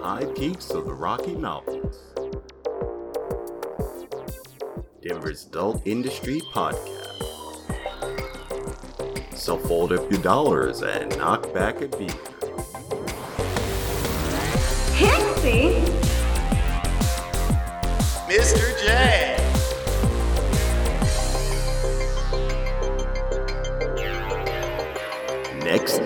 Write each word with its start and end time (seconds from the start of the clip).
high 0.00 0.24
peaks 0.34 0.70
of 0.70 0.86
the 0.86 0.94
Rocky 0.94 1.34
Mountains. 1.34 1.98
Denver's 5.06 5.44
Adult 5.44 5.86
Industry 5.86 6.40
Podcast. 6.54 6.96
So 9.34 9.58
fold 9.58 9.92
up 9.92 10.10
your 10.10 10.22
dollars 10.22 10.82
and 10.82 11.14
knock 11.18 11.52
back 11.52 11.82
a 11.82 11.88
beer. 11.88 12.08
Pixie? 14.94 15.84
Mr. 18.26 18.72
J. 18.82 19.36
Next 25.62 26.00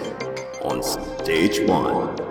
on 0.63 0.83
stage 0.83 1.61
one. 1.61 2.24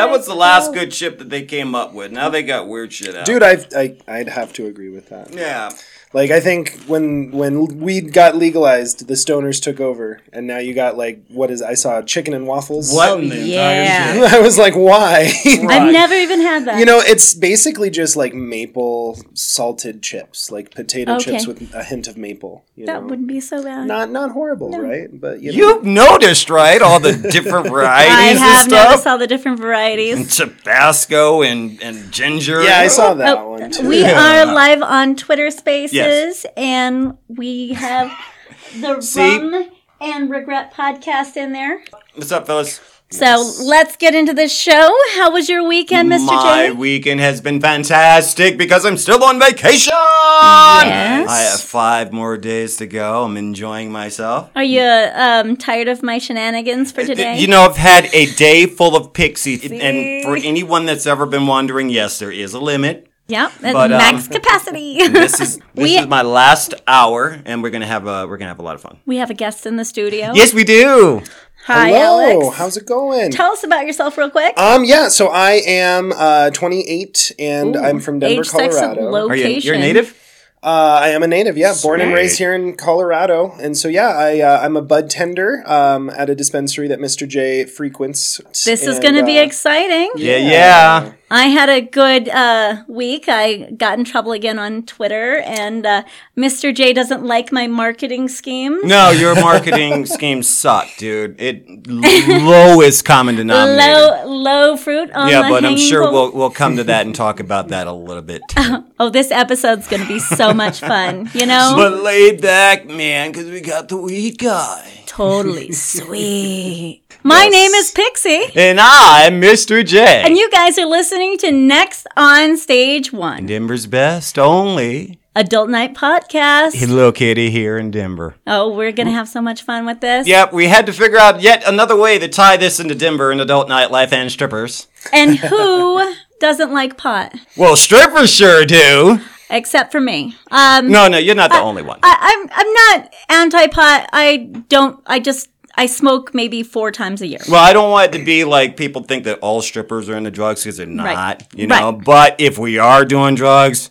That 0.00 0.10
was 0.10 0.26
the 0.26 0.34
last 0.34 0.72
good 0.72 0.94
ship 0.94 1.18
that 1.18 1.28
they 1.28 1.42
came 1.42 1.74
up 1.74 1.92
with. 1.92 2.10
Now 2.10 2.28
they 2.30 2.42
got 2.42 2.68
weird 2.68 2.92
shit 2.92 3.14
out. 3.14 3.26
Dude, 3.26 3.42
I, 3.42 3.64
I 3.76 3.96
I'd 4.08 4.28
have 4.28 4.52
to 4.54 4.66
agree 4.66 4.88
with 4.88 5.08
that. 5.10 5.32
Yeah. 5.34 5.70
Like 6.12 6.32
I 6.32 6.40
think 6.40 6.70
when 6.88 7.30
when 7.30 7.78
weed 7.78 8.12
got 8.12 8.34
legalized, 8.34 9.06
the 9.06 9.14
stoners 9.14 9.62
took 9.62 9.78
over, 9.78 10.20
and 10.32 10.44
now 10.44 10.58
you 10.58 10.74
got 10.74 10.96
like 10.96 11.22
what 11.28 11.52
is 11.52 11.62
I 11.62 11.74
saw 11.74 12.02
chicken 12.02 12.34
and 12.34 12.48
waffles. 12.48 12.92
What 12.92 13.10
oh, 13.10 13.18
in 13.18 13.28
the 13.28 13.36
yeah. 13.36 14.28
I 14.32 14.40
was 14.40 14.58
like, 14.58 14.74
why? 14.74 15.32
I've 15.46 15.92
never 15.92 16.14
even 16.14 16.40
had 16.40 16.64
that. 16.64 16.80
you 16.80 16.84
know, 16.84 16.98
it's 16.98 17.32
basically 17.34 17.90
just 17.90 18.16
like 18.16 18.34
maple 18.34 19.20
salted 19.34 20.02
chips, 20.02 20.50
like 20.50 20.74
potato 20.74 21.14
Okay. 21.14 21.30
chips 21.32 21.46
with 21.46 21.72
a 21.74 21.84
hint 21.84 22.08
of 22.08 22.16
maple. 22.16 22.64
You 22.74 22.86
that 22.86 23.02
know? 23.02 23.06
wouldn't 23.08 23.28
be 23.28 23.38
so 23.38 23.62
bad. 23.62 23.86
not 23.86 24.10
not 24.10 24.32
horrible, 24.32 24.70
right? 24.72 25.08
But 25.12 25.40
you 25.42 25.52
know, 25.52 25.58
You've 25.58 25.84
noticed, 25.84 26.50
right? 26.50 26.82
All 26.82 26.98
the 26.98 27.12
different 27.12 27.68
varieties. 27.70 28.10
I 28.10 28.34
varieties 28.34 28.40
have 28.40 28.62
and 28.64 28.72
noticed 28.72 29.06
all 29.06 29.18
the 29.18 29.26
different 29.28 29.60
varieties. 29.60 30.36
Tabasco 30.36 31.42
and, 31.42 31.80
and 31.80 32.10
ginger. 32.10 32.62
yeah, 32.62 32.80
I 32.80 32.88
saw 32.88 33.12
oh, 33.12 33.14
that 33.14 33.38
Oh, 33.38 33.50
one 33.50 33.70
too. 33.70 33.88
we 33.88 34.04
are 34.04 34.46
live 34.46 34.82
on 34.82 35.14
Twitter 35.14 35.50
Spaces, 35.50 35.99
Yes. 36.06 36.46
and 36.56 37.16
we 37.28 37.74
have 37.74 38.10
the 38.80 39.00
See? 39.00 39.20
Rum 39.38 39.70
and 40.00 40.30
Regret 40.30 40.72
podcast 40.74 41.36
in 41.36 41.52
there. 41.52 41.82
What's 42.14 42.32
up, 42.32 42.46
fellas? 42.46 42.80
So 43.12 43.52
let's 43.64 43.96
get 43.96 44.14
into 44.14 44.32
the 44.32 44.46
show. 44.46 44.94
How 45.16 45.32
was 45.32 45.48
your 45.48 45.66
weekend, 45.66 46.12
Mr. 46.12 46.26
My 46.26 46.66
J? 46.68 46.70
weekend 46.70 47.18
has 47.18 47.40
been 47.40 47.60
fantastic 47.60 48.56
because 48.56 48.86
I'm 48.86 48.96
still 48.96 49.24
on 49.24 49.40
vacation. 49.40 49.92
Yes. 49.92 51.28
I 51.28 51.38
have 51.50 51.60
five 51.60 52.12
more 52.12 52.38
days 52.38 52.76
to 52.76 52.86
go. 52.86 53.24
I'm 53.24 53.36
enjoying 53.36 53.90
myself. 53.90 54.50
Are 54.54 54.62
you 54.62 54.82
um, 54.82 55.56
tired 55.56 55.88
of 55.88 56.04
my 56.04 56.18
shenanigans 56.18 56.92
for 56.92 57.04
today? 57.04 57.36
You 57.40 57.48
know, 57.48 57.62
I've 57.62 57.76
had 57.76 58.06
a 58.14 58.26
day 58.34 58.66
full 58.66 58.94
of 58.94 59.12
pixie, 59.12 59.54
and 59.80 60.22
for 60.24 60.36
anyone 60.36 60.86
that's 60.86 61.04
ever 61.06 61.26
been 61.26 61.48
wondering, 61.48 61.90
yes, 61.90 62.20
there 62.20 62.30
is 62.30 62.54
a 62.54 62.60
limit. 62.60 63.09
Yep, 63.30 63.52
that's 63.60 63.72
But, 63.74 63.92
um, 63.92 63.98
max 63.98 64.28
capacity. 64.28 64.98
This 65.08 65.40
is 65.40 65.56
this 65.74 65.84
We- 65.84 65.96
is 65.98 66.06
my 66.06 66.22
last 66.22 66.74
hour, 66.86 67.40
and 67.44 67.62
we're 67.62 67.70
gonna 67.70 67.86
have 67.86 68.06
a 68.06 68.26
we're 68.26 68.36
gonna 68.38 68.50
have 68.50 68.58
a 68.58 68.62
lot 68.62 68.74
of 68.74 68.82
fun. 68.82 68.98
we 69.06 69.16
have 69.18 69.30
a 69.30 69.34
guest 69.34 69.66
in 69.66 69.76
the 69.76 69.84
studio. 69.84 70.32
Yes, 70.34 70.52
we 70.54 70.64
do. 70.64 71.22
Hi, 71.66 71.90
Hello, 71.90 72.40
Alex. 72.42 72.56
how's 72.56 72.76
it 72.78 72.86
going? 72.86 73.30
Tell 73.30 73.52
us 73.52 73.62
about 73.62 73.86
yourself 73.86 74.16
real 74.16 74.30
quick. 74.30 74.58
um, 74.58 74.84
yeah, 74.84 75.08
so 75.08 75.28
I 75.28 75.60
am 75.66 76.10
uh, 76.16 76.50
28 76.50 77.32
and 77.38 77.76
I'm 77.76 78.00
from 78.00 78.18
Denver, 78.18 78.40
Age, 78.40 78.48
sex, 78.48 78.76
and 78.76 78.96
Colorado. 78.96 79.28
Are 79.28 79.36
you 79.36 79.44
location. 79.44 79.66
you're 79.66 79.74
a 79.76 79.78
native? 79.78 80.16
Uh, 80.62 81.00
I 81.02 81.08
am 81.10 81.22
a 81.22 81.26
native, 81.26 81.56
yeah, 81.56 81.72
born 81.82 82.00
and 82.02 82.12
raised 82.12 82.36
here 82.38 82.54
in 82.54 82.76
Colorado, 82.76 83.54
and 83.60 83.76
so 83.78 83.88
yeah, 83.88 84.08
I 84.08 84.40
uh, 84.40 84.60
I'm 84.60 84.76
a 84.76 84.82
bud 84.82 85.08
tender 85.08 85.62
um, 85.66 86.10
at 86.10 86.28
a 86.28 86.34
dispensary 86.34 86.86
that 86.88 86.98
Mr. 86.98 87.26
J 87.28 87.64
frequents. 87.64 88.40
This 88.64 88.86
is 88.86 88.98
going 88.98 89.14
to 89.14 89.24
be 89.24 89.38
uh, 89.38 89.42
exciting. 89.44 90.10
Yeah, 90.16 90.36
yeah. 90.36 91.12
I 91.32 91.46
had 91.46 91.68
a 91.68 91.80
good 91.80 92.28
uh, 92.28 92.82
week. 92.88 93.26
I 93.28 93.70
got 93.70 93.98
in 93.98 94.04
trouble 94.04 94.32
again 94.32 94.58
on 94.58 94.82
Twitter, 94.82 95.38
and 95.38 95.86
uh, 95.86 96.02
Mr. 96.36 96.74
J 96.74 96.92
doesn't 96.92 97.24
like 97.24 97.52
my 97.52 97.68
marketing 97.68 98.28
schemes. 98.28 98.82
No, 98.84 99.10
your 99.10 99.36
marketing 99.36 100.06
schemes 100.16 100.48
suck, 100.48 100.88
dude. 100.98 101.40
It 101.40 101.86
lowest 101.86 103.04
common 103.04 103.36
denominator. 103.36 103.92
Low, 103.92 104.24
low 104.26 104.76
fruit 104.76 105.12
on 105.12 105.28
yeah, 105.28 105.42
the 105.42 105.48
but 105.48 105.64
I'm 105.64 105.76
sure 105.76 106.02
pole. 106.04 106.12
we'll 106.12 106.32
we'll 106.32 106.50
come 106.50 106.76
to 106.78 106.84
that 106.84 107.06
and 107.06 107.14
talk 107.14 107.38
about 107.38 107.68
that 107.68 107.86
a 107.86 107.92
little 107.92 108.22
bit. 108.22 108.42
Too. 108.48 108.84
Oh, 109.00 109.08
this 109.08 109.30
episode's 109.30 109.88
going 109.88 110.02
to 110.02 110.08
be 110.08 110.18
so 110.18 110.52
much 110.52 110.80
fun. 110.80 111.30
You 111.32 111.46
know, 111.46 111.72
But 111.76 112.02
laid 112.02 112.42
back, 112.42 112.84
man, 112.86 113.32
because 113.32 113.46
we 113.48 113.62
got 113.62 113.88
the 113.88 113.96
weed 113.96 114.36
guy. 114.36 115.04
totally 115.06 115.72
sweet. 115.72 117.09
My 117.22 117.48
name 117.48 117.72
is 117.72 117.90
Pixie. 117.90 118.44
And 118.54 118.80
I'm 118.80 119.40
Mr. 119.40 119.84
J. 119.84 120.22
And 120.24 120.36
you 120.36 120.50
guys 120.50 120.78
are 120.78 120.86
listening 120.86 121.36
to 121.38 121.52
Next 121.52 122.06
on 122.16 122.56
Stage 122.56 123.12
One, 123.12 123.46
Denver's 123.46 123.86
best 123.86 124.38
only. 124.38 125.18
Adult 125.36 125.68
Night 125.70 125.94
Podcast. 125.94 126.74
Hello, 126.74 127.12
Kitty, 127.12 127.50
here 127.50 127.78
in 127.78 127.90
Denver. 127.90 128.34
Oh, 128.46 128.74
we're 128.74 128.90
gonna 128.92 129.12
have 129.12 129.28
so 129.28 129.40
much 129.40 129.62
fun 129.62 129.86
with 129.86 130.00
this. 130.00 130.26
Yep, 130.26 130.52
we 130.52 130.66
had 130.66 130.86
to 130.86 130.92
figure 130.92 131.18
out 131.18 131.40
yet 131.40 131.62
another 131.66 131.96
way 131.96 132.18
to 132.18 132.26
tie 132.26 132.56
this 132.56 132.80
into 132.80 132.94
Denver 132.94 133.30
and 133.30 133.40
adult 133.40 133.68
night 133.68 133.90
life 133.90 134.12
and 134.12 134.30
strippers. 134.32 134.88
And 135.12 135.36
who 135.38 136.14
doesn't 136.40 136.72
like 136.72 136.96
pot? 136.96 137.34
Well, 137.56 137.76
strippers 137.76 138.32
sure 138.32 138.64
do. 138.64 139.20
Except 139.50 139.92
for 139.92 140.00
me. 140.00 140.36
Um, 140.50 140.88
No, 140.90 141.06
no, 141.08 141.18
you're 141.18 141.34
not 141.34 141.50
the 141.50 141.60
only 141.60 141.82
one. 141.82 141.98
I, 142.02 142.16
I'm 142.20 142.50
I'm 142.52 142.72
not 143.02 143.14
anti-pot. 143.28 144.08
I 144.12 144.36
don't. 144.68 145.00
I 145.06 145.18
just 145.20 145.48
I 145.80 145.86
smoke 145.86 146.34
maybe 146.34 146.62
four 146.62 146.90
times 146.90 147.22
a 147.22 147.26
year. 147.26 147.40
Well, 147.48 147.64
I 147.64 147.72
don't 147.72 147.90
want 147.90 148.14
it 148.14 148.18
to 148.18 148.22
be 148.24 148.44
like 148.44 148.76
people 148.76 149.02
think 149.02 149.24
that 149.24 149.38
all 149.38 149.62
strippers 149.62 150.10
are 150.10 150.16
into 150.16 150.30
drugs 150.30 150.62
because 150.62 150.76
they're 150.76 150.84
not, 150.86 151.04
Right. 151.06 151.42
you 151.54 151.66
know. 151.66 151.92
Right. 151.92 152.04
But 152.04 152.36
if 152.38 152.58
we 152.58 152.76
are 152.78 153.06
doing 153.06 153.34
drugs, 153.34 153.90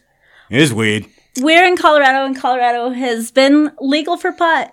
it 0.52 0.62
is 0.62 0.72
weed. 0.72 1.08
We're 1.40 1.66
in 1.66 1.76
Colorado, 1.78 2.26
and 2.26 2.36
Colorado 2.38 2.92
has 2.92 3.32
been 3.32 3.72
legal 3.80 4.18
for 4.18 4.32
pot. 4.32 4.72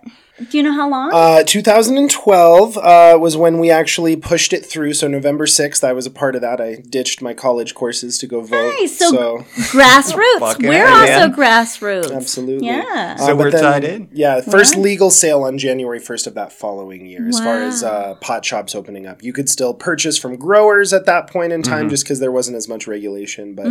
Do 0.51 0.59
you 0.59 0.63
know 0.63 0.73
how 0.73 0.89
long? 0.91 1.11
Uh, 1.15 1.43
2012 1.45 2.77
uh, 2.77 3.17
was 3.19 3.37
when 3.37 3.59
we 3.59 3.71
actually 3.71 4.17
pushed 4.17 4.53
it 4.53 4.65
through. 4.67 4.93
So 4.93 5.09
November 5.09 5.47
6th, 5.47 5.83
I 5.83 5.93
was 5.93 6.05
a 6.07 6.11
part 6.11 6.35
of 6.35 6.43
that. 6.43 6.61
I 6.61 6.77
ditched 6.89 7.23
my 7.23 7.33
college 7.33 7.75
courses 7.75 8.19
to 8.19 8.27
go 8.27 8.43
vote. 8.43 8.75
Nice. 8.79 8.99
So, 8.99 9.11
so 9.11 9.39
grassroots. 9.73 10.59
We're 10.69 10.87
A, 10.87 10.91
also 10.91 11.29
grassroots. 11.35 12.15
Absolutely. 12.15 12.67
Yeah. 12.67 13.17
So 13.17 13.25
Uh, 13.25 13.27
but 13.29 13.37
we're 13.39 13.51
then- 13.51 13.63
tied 13.63 13.85
in? 13.85 14.09
Yeah, 14.13 14.41
first 14.43 14.77
legal 14.77 15.11
sale 15.11 15.43
on 15.43 15.59
January 15.59 16.01
1st 16.01 16.27
of 16.27 16.35
that 16.35 16.53
following 16.53 17.07
year, 17.07 17.27
as 17.29 17.39
far 17.39 17.57
as 17.63 17.83
uh, 17.83 18.15
pot 18.17 18.45
shops 18.45 18.75
opening 18.75 19.07
up. 19.07 19.23
You 19.23 19.33
could 19.33 19.49
still 19.49 19.73
purchase 19.75 20.19
from 20.19 20.37
growers 20.37 20.93
at 20.93 21.07
that 21.07 21.29
point 21.31 21.53
in 21.53 21.57
Mm-hmm. 21.63 21.73
time 21.73 21.89
just 21.89 22.05
because 22.05 22.21
there 22.21 22.31
wasn't 22.33 22.57
as 22.59 22.69
much 22.69 22.87
regulation. 22.87 23.55
But 23.55 23.67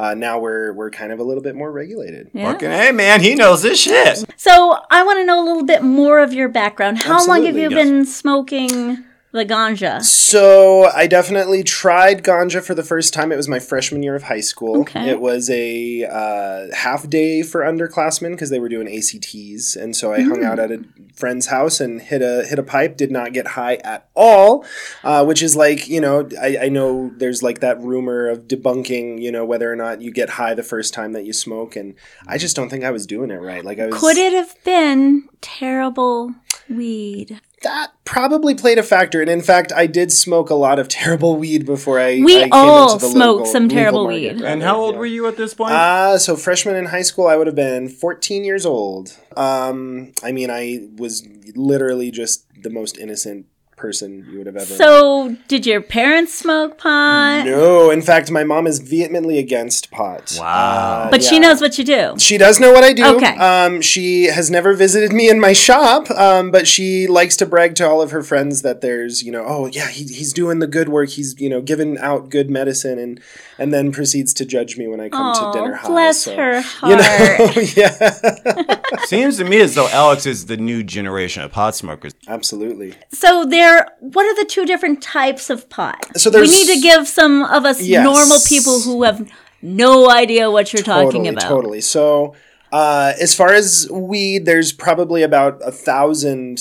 uh, 0.00 0.14
now 0.14 0.38
we're, 0.38 0.72
we're 0.74 0.90
kind 0.90 1.10
of 1.12 1.18
a 1.18 1.22
little 1.24 1.42
bit 1.42 1.54
more 1.54 1.72
regulated. 1.72 2.30
Yeah. 2.34 2.52
Fucking 2.52 2.70
hey, 2.70 2.92
man, 2.92 3.20
he 3.22 3.34
knows 3.34 3.62
this 3.62 3.80
shit. 3.80 4.24
So 4.36 4.78
I 4.90 5.02
want 5.02 5.18
to 5.20 5.24
know 5.24 5.42
a 5.42 5.46
little 5.46 5.64
bit 5.64 5.82
more 5.82 6.09
of 6.18 6.32
your 6.32 6.48
background. 6.48 6.98
How 6.98 7.24
long 7.26 7.44
have 7.44 7.56
you 7.56 7.70
yes. 7.70 7.72
been 7.72 8.04
smoking 8.04 9.04
the 9.32 9.44
ganja? 9.44 10.02
So 10.02 10.84
I 10.84 11.06
definitely 11.06 11.62
tried 11.62 12.24
ganja 12.24 12.62
for 12.62 12.74
the 12.74 12.82
first 12.82 13.14
time. 13.14 13.32
It 13.32 13.36
was 13.36 13.48
my 13.48 13.58
freshman 13.58 14.02
year 14.02 14.14
of 14.14 14.24
high 14.24 14.40
school. 14.40 14.80
Okay. 14.80 15.08
It 15.10 15.20
was 15.20 15.48
a 15.50 16.04
uh, 16.04 16.74
half 16.74 17.08
day 17.08 17.42
for 17.42 17.60
underclassmen 17.60 18.32
because 18.32 18.50
they 18.50 18.58
were 18.58 18.68
doing 18.68 18.88
ACTs, 18.88 19.76
and 19.76 19.94
so 19.94 20.12
I 20.12 20.22
hung 20.22 20.44
out 20.44 20.58
at 20.58 20.70
a 20.70 20.84
friend's 21.14 21.46
house 21.46 21.80
and 21.80 22.00
hit 22.00 22.22
a 22.22 22.44
hit 22.46 22.58
a 22.58 22.62
pipe. 22.62 22.96
Did 22.96 23.10
not 23.10 23.32
get 23.32 23.48
high 23.48 23.76
at 23.76 24.08
all, 24.14 24.64
uh, 25.04 25.24
which 25.24 25.42
is 25.42 25.56
like 25.56 25.88
you 25.88 26.00
know 26.00 26.28
I, 26.40 26.58
I 26.62 26.68
know 26.68 27.10
there's 27.16 27.42
like 27.42 27.60
that 27.60 27.80
rumor 27.80 28.28
of 28.28 28.48
debunking 28.48 29.20
you 29.20 29.30
know 29.30 29.44
whether 29.44 29.70
or 29.70 29.76
not 29.76 30.00
you 30.00 30.12
get 30.12 30.30
high 30.30 30.54
the 30.54 30.62
first 30.62 30.92
time 30.92 31.12
that 31.12 31.24
you 31.24 31.32
smoke, 31.32 31.76
and 31.76 31.94
I 32.26 32.38
just 32.38 32.56
don't 32.56 32.68
think 32.68 32.84
I 32.84 32.90
was 32.90 33.06
doing 33.06 33.30
it 33.30 33.40
right. 33.40 33.64
Like 33.64 33.78
I 33.78 33.86
was. 33.86 34.00
Could 34.00 34.16
it 34.16 34.32
have 34.32 34.54
been 34.64 35.28
terrible 35.40 36.34
weed? 36.68 37.40
That 37.62 37.92
probably 38.06 38.54
played 38.54 38.78
a 38.78 38.82
factor, 38.82 39.20
and 39.20 39.28
in 39.28 39.42
fact, 39.42 39.70
I 39.70 39.86
did 39.86 40.10
smoke 40.10 40.48
a 40.48 40.54
lot 40.54 40.78
of 40.78 40.88
terrible 40.88 41.36
weed 41.36 41.66
before 41.66 42.00
I. 42.00 42.20
We 42.24 42.38
I 42.38 42.40
came 42.44 42.48
all 42.52 42.94
into 42.94 43.04
the 43.04 43.10
smoked 43.12 43.38
local- 43.40 43.46
some 43.52 43.68
terrible 43.68 44.06
weed. 44.06 44.32
rather, 44.40 44.46
And 44.46 44.62
how 44.62 44.80
old 44.80 44.94
yeah. 44.94 44.98
were 45.00 45.06
you 45.06 45.26
at 45.26 45.36
this 45.36 45.52
point? 45.52 45.72
Uh, 45.74 46.16
so 46.16 46.36
freshman 46.36 46.74
in 46.76 46.86
high 46.86 47.02
school, 47.02 47.26
I 47.26 47.36
would 47.36 47.46
have 47.46 47.56
been 47.56 47.88
14 47.90 48.44
years 48.44 48.64
old. 48.64 49.14
Um, 49.36 50.12
I 50.22 50.32
mean, 50.32 50.50
I 50.50 50.88
was 50.96 51.26
literally 51.54 52.10
just 52.10 52.46
the 52.62 52.70
most 52.70 52.96
innocent 52.96 53.44
person 53.80 54.26
you 54.30 54.38
would 54.38 54.46
have 54.46 54.56
ever 54.56 54.68
met. 54.68 54.78
So, 54.78 55.36
did 55.48 55.64
your 55.66 55.80
parents 55.80 56.34
smoke 56.34 56.76
pot? 56.78 57.44
No, 57.46 57.90
in 57.90 58.02
fact, 58.02 58.30
my 58.30 58.44
mom 58.44 58.66
is 58.66 58.78
vehemently 58.78 59.38
against 59.38 59.90
pot. 59.90 60.36
Wow. 60.38 61.06
Uh, 61.06 61.10
But 61.10 61.22
she 61.24 61.38
knows 61.38 61.60
what 61.60 61.78
you 61.78 61.84
do. 61.84 62.14
She 62.18 62.36
does 62.38 62.60
know 62.60 62.72
what 62.72 62.84
I 62.84 62.92
do. 62.92 63.04
Okay. 63.16 63.34
Um, 63.36 63.80
she 63.80 64.24
has 64.24 64.50
never 64.50 64.74
visited 64.74 65.12
me 65.12 65.28
in 65.30 65.40
my 65.40 65.52
shop, 65.54 66.10
um, 66.10 66.50
but 66.50 66.68
she 66.68 67.06
likes 67.06 67.36
to 67.38 67.46
brag 67.46 67.74
to 67.76 67.88
all 67.88 68.02
of 68.02 68.10
her 68.10 68.22
friends 68.22 68.62
that 68.62 68.80
there's, 68.82 69.22
you 69.22 69.32
know, 69.32 69.44
oh 69.46 69.66
yeah, 69.66 69.88
he, 69.88 70.04
he's 70.04 70.32
doing 70.32 70.58
the 70.58 70.66
good 70.66 70.88
work. 70.88 71.08
He's, 71.10 71.40
you 71.40 71.48
know, 71.48 71.60
giving 71.62 71.96
out 71.98 72.28
good 72.28 72.50
medicine, 72.50 72.98
and 72.98 73.20
and 73.58 73.72
then 73.74 73.92
proceeds 73.92 74.32
to 74.34 74.44
judge 74.44 74.76
me 74.76 74.86
when 74.88 75.00
I 75.00 75.08
come 75.08 75.32
Oh, 75.36 75.52
to 75.52 75.58
dinner 75.58 75.74
high. 75.74 75.88
bless 75.88 76.22
so, 76.22 76.34
her 76.36 76.62
You 76.88 76.96
know, 76.96 77.52
yeah, 77.76 78.80
Seems 79.04 79.36
to 79.38 79.44
me 79.44 79.60
as 79.60 79.74
though 79.74 79.88
Alex 79.88 80.26
is 80.26 80.46
the 80.46 80.56
new 80.56 80.82
generation 80.82 81.42
of 81.42 81.52
pot 81.52 81.74
smokers. 81.74 82.12
absolutely. 82.28 82.94
So 83.12 83.44
there, 83.44 83.69
what 84.00 84.26
are 84.26 84.34
the 84.36 84.44
two 84.44 84.64
different 84.66 85.02
types 85.02 85.50
of 85.50 85.68
pot? 85.68 85.96
So 86.16 86.30
we 86.30 86.48
need 86.48 86.66
to 86.74 86.80
give 86.80 87.08
some 87.08 87.44
of 87.44 87.64
us 87.64 87.80
Yes. 87.80 88.04
normal 88.04 88.38
people 88.46 88.80
who 88.80 89.02
have 89.04 89.28
no 89.62 90.10
idea 90.10 90.50
what 90.50 90.72
you're 90.72 90.82
talking 90.82 91.28
about. 91.28 91.48
Totally. 91.48 91.80
So, 91.80 92.34
uh, 92.72 93.12
as 93.20 93.34
far 93.34 93.52
as 93.52 93.88
weed, 93.90 94.46
there's 94.46 94.72
probably 94.72 95.22
about 95.22 95.60
a 95.64 95.72
thousand, 95.72 96.60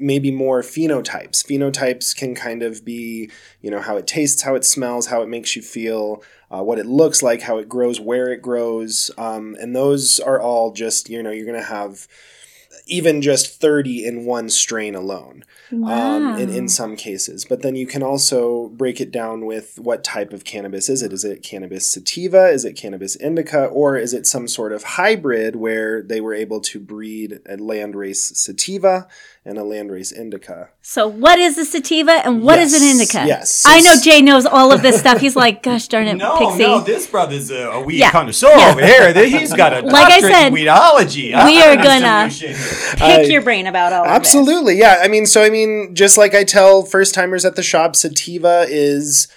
maybe 0.00 0.30
more 0.30 0.62
phenotypes. 0.62 1.44
Phenotypes 1.44 2.14
can 2.16 2.34
kind 2.34 2.62
of 2.62 2.84
be, 2.84 3.30
you 3.62 3.70
know, 3.70 3.80
how 3.80 3.96
it 3.96 4.06
tastes, 4.06 4.42
how 4.42 4.54
it 4.56 4.64
smells, 4.64 5.06
how 5.06 5.22
it 5.22 5.28
makes 5.28 5.54
you 5.54 5.62
feel, 5.62 6.22
uh, 6.50 6.62
what 6.62 6.78
it 6.78 6.86
looks 6.86 7.22
like, 7.22 7.42
how 7.42 7.58
it 7.58 7.68
grows, 7.68 8.00
where 8.00 8.32
it 8.32 8.42
grows, 8.42 9.10
um, 9.16 9.56
and 9.60 9.74
those 9.74 10.20
are 10.20 10.40
all 10.40 10.72
just, 10.72 11.08
you 11.08 11.22
know, 11.22 11.30
you're 11.30 11.46
gonna 11.46 11.62
have 11.62 12.06
even 12.86 13.22
just 13.22 13.60
30 13.60 14.04
in 14.04 14.24
one 14.24 14.50
strain 14.50 14.94
alone 14.94 15.44
um, 15.72 16.38
in, 16.38 16.50
in 16.50 16.68
some 16.68 16.96
cases. 16.96 17.44
But 17.44 17.62
then 17.62 17.76
you 17.76 17.86
can 17.86 18.02
also 18.02 18.68
break 18.68 19.00
it 19.00 19.10
down 19.10 19.46
with 19.46 19.78
what 19.78 20.04
type 20.04 20.32
of 20.32 20.44
cannabis 20.44 20.88
is 20.88 21.02
it? 21.02 21.12
Is 21.12 21.24
it 21.24 21.42
cannabis 21.42 21.90
sativa? 21.90 22.48
Is 22.48 22.64
it 22.64 22.74
cannabis 22.74 23.16
indica? 23.16 23.66
Or 23.66 23.96
is 23.96 24.12
it 24.12 24.26
some 24.26 24.46
sort 24.46 24.72
of 24.72 24.82
hybrid 24.82 25.56
where 25.56 26.02
they 26.02 26.20
were 26.20 26.34
able 26.34 26.60
to 26.60 26.78
breed 26.78 27.40
a 27.46 27.56
landrace 27.56 28.36
sativa 28.36 29.08
and 29.46 29.58
a 29.58 29.62
landrace 29.62 30.10
indica? 30.12 30.70
So, 30.80 31.06
what 31.06 31.38
is 31.38 31.58
a 31.58 31.64
sativa 31.64 32.12
and 32.24 32.42
what 32.42 32.58
is 32.58 32.72
an 32.74 32.82
indica? 32.88 33.26
yes. 33.26 33.64
I 33.66 33.80
know 33.80 33.94
Jay 34.02 34.22
knows 34.22 34.46
all 34.46 34.72
of 34.72 34.82
this 34.82 34.98
stuff. 34.98 35.18
He's 35.20 35.36
like, 35.36 35.62
gosh 35.62 35.86
darn 35.88 36.06
it, 36.06 36.18
Pixie. 36.38 36.58
No, 36.62 36.80
this 36.80 37.06
brother's 37.06 37.50
a, 37.50 37.68
a 37.70 37.80
weed 37.82 37.98
Yeah. 37.98 38.10
connoisseur 38.10 38.48
Yeah. 38.56 38.70
over 38.70 38.84
here. 38.84 39.12
He's 39.26 39.52
got 39.52 39.72
a 39.72 39.80
Like 39.86 40.06
I 40.12 40.20
doctorate 40.20 40.32
said, 40.32 40.46
in 40.48 40.54
weedology. 40.54 41.44
we 41.46 41.62
are 41.62 41.76
gonna- 41.76 42.30
some. 42.30 42.48
Pick 42.92 43.02
I- 43.02 43.22
your 43.24 43.42
brain 43.42 43.66
about 43.66 43.92
all 43.92 44.04
of 44.04 44.10
Absolutely, 44.10 44.78
yeah. 44.78 45.00
I 45.02 45.08
mean, 45.08 45.26
so 45.26 45.42
I 45.42 45.50
mean, 45.50 45.94
just 45.94 46.16
like 46.16 46.34
I 46.34 46.44
tell 46.44 46.82
first 46.84 47.14
timers 47.14 47.44
at 47.44 47.56
the 47.56 47.62
shop, 47.62 47.96
sativa 47.96 48.66
is 48.68 49.28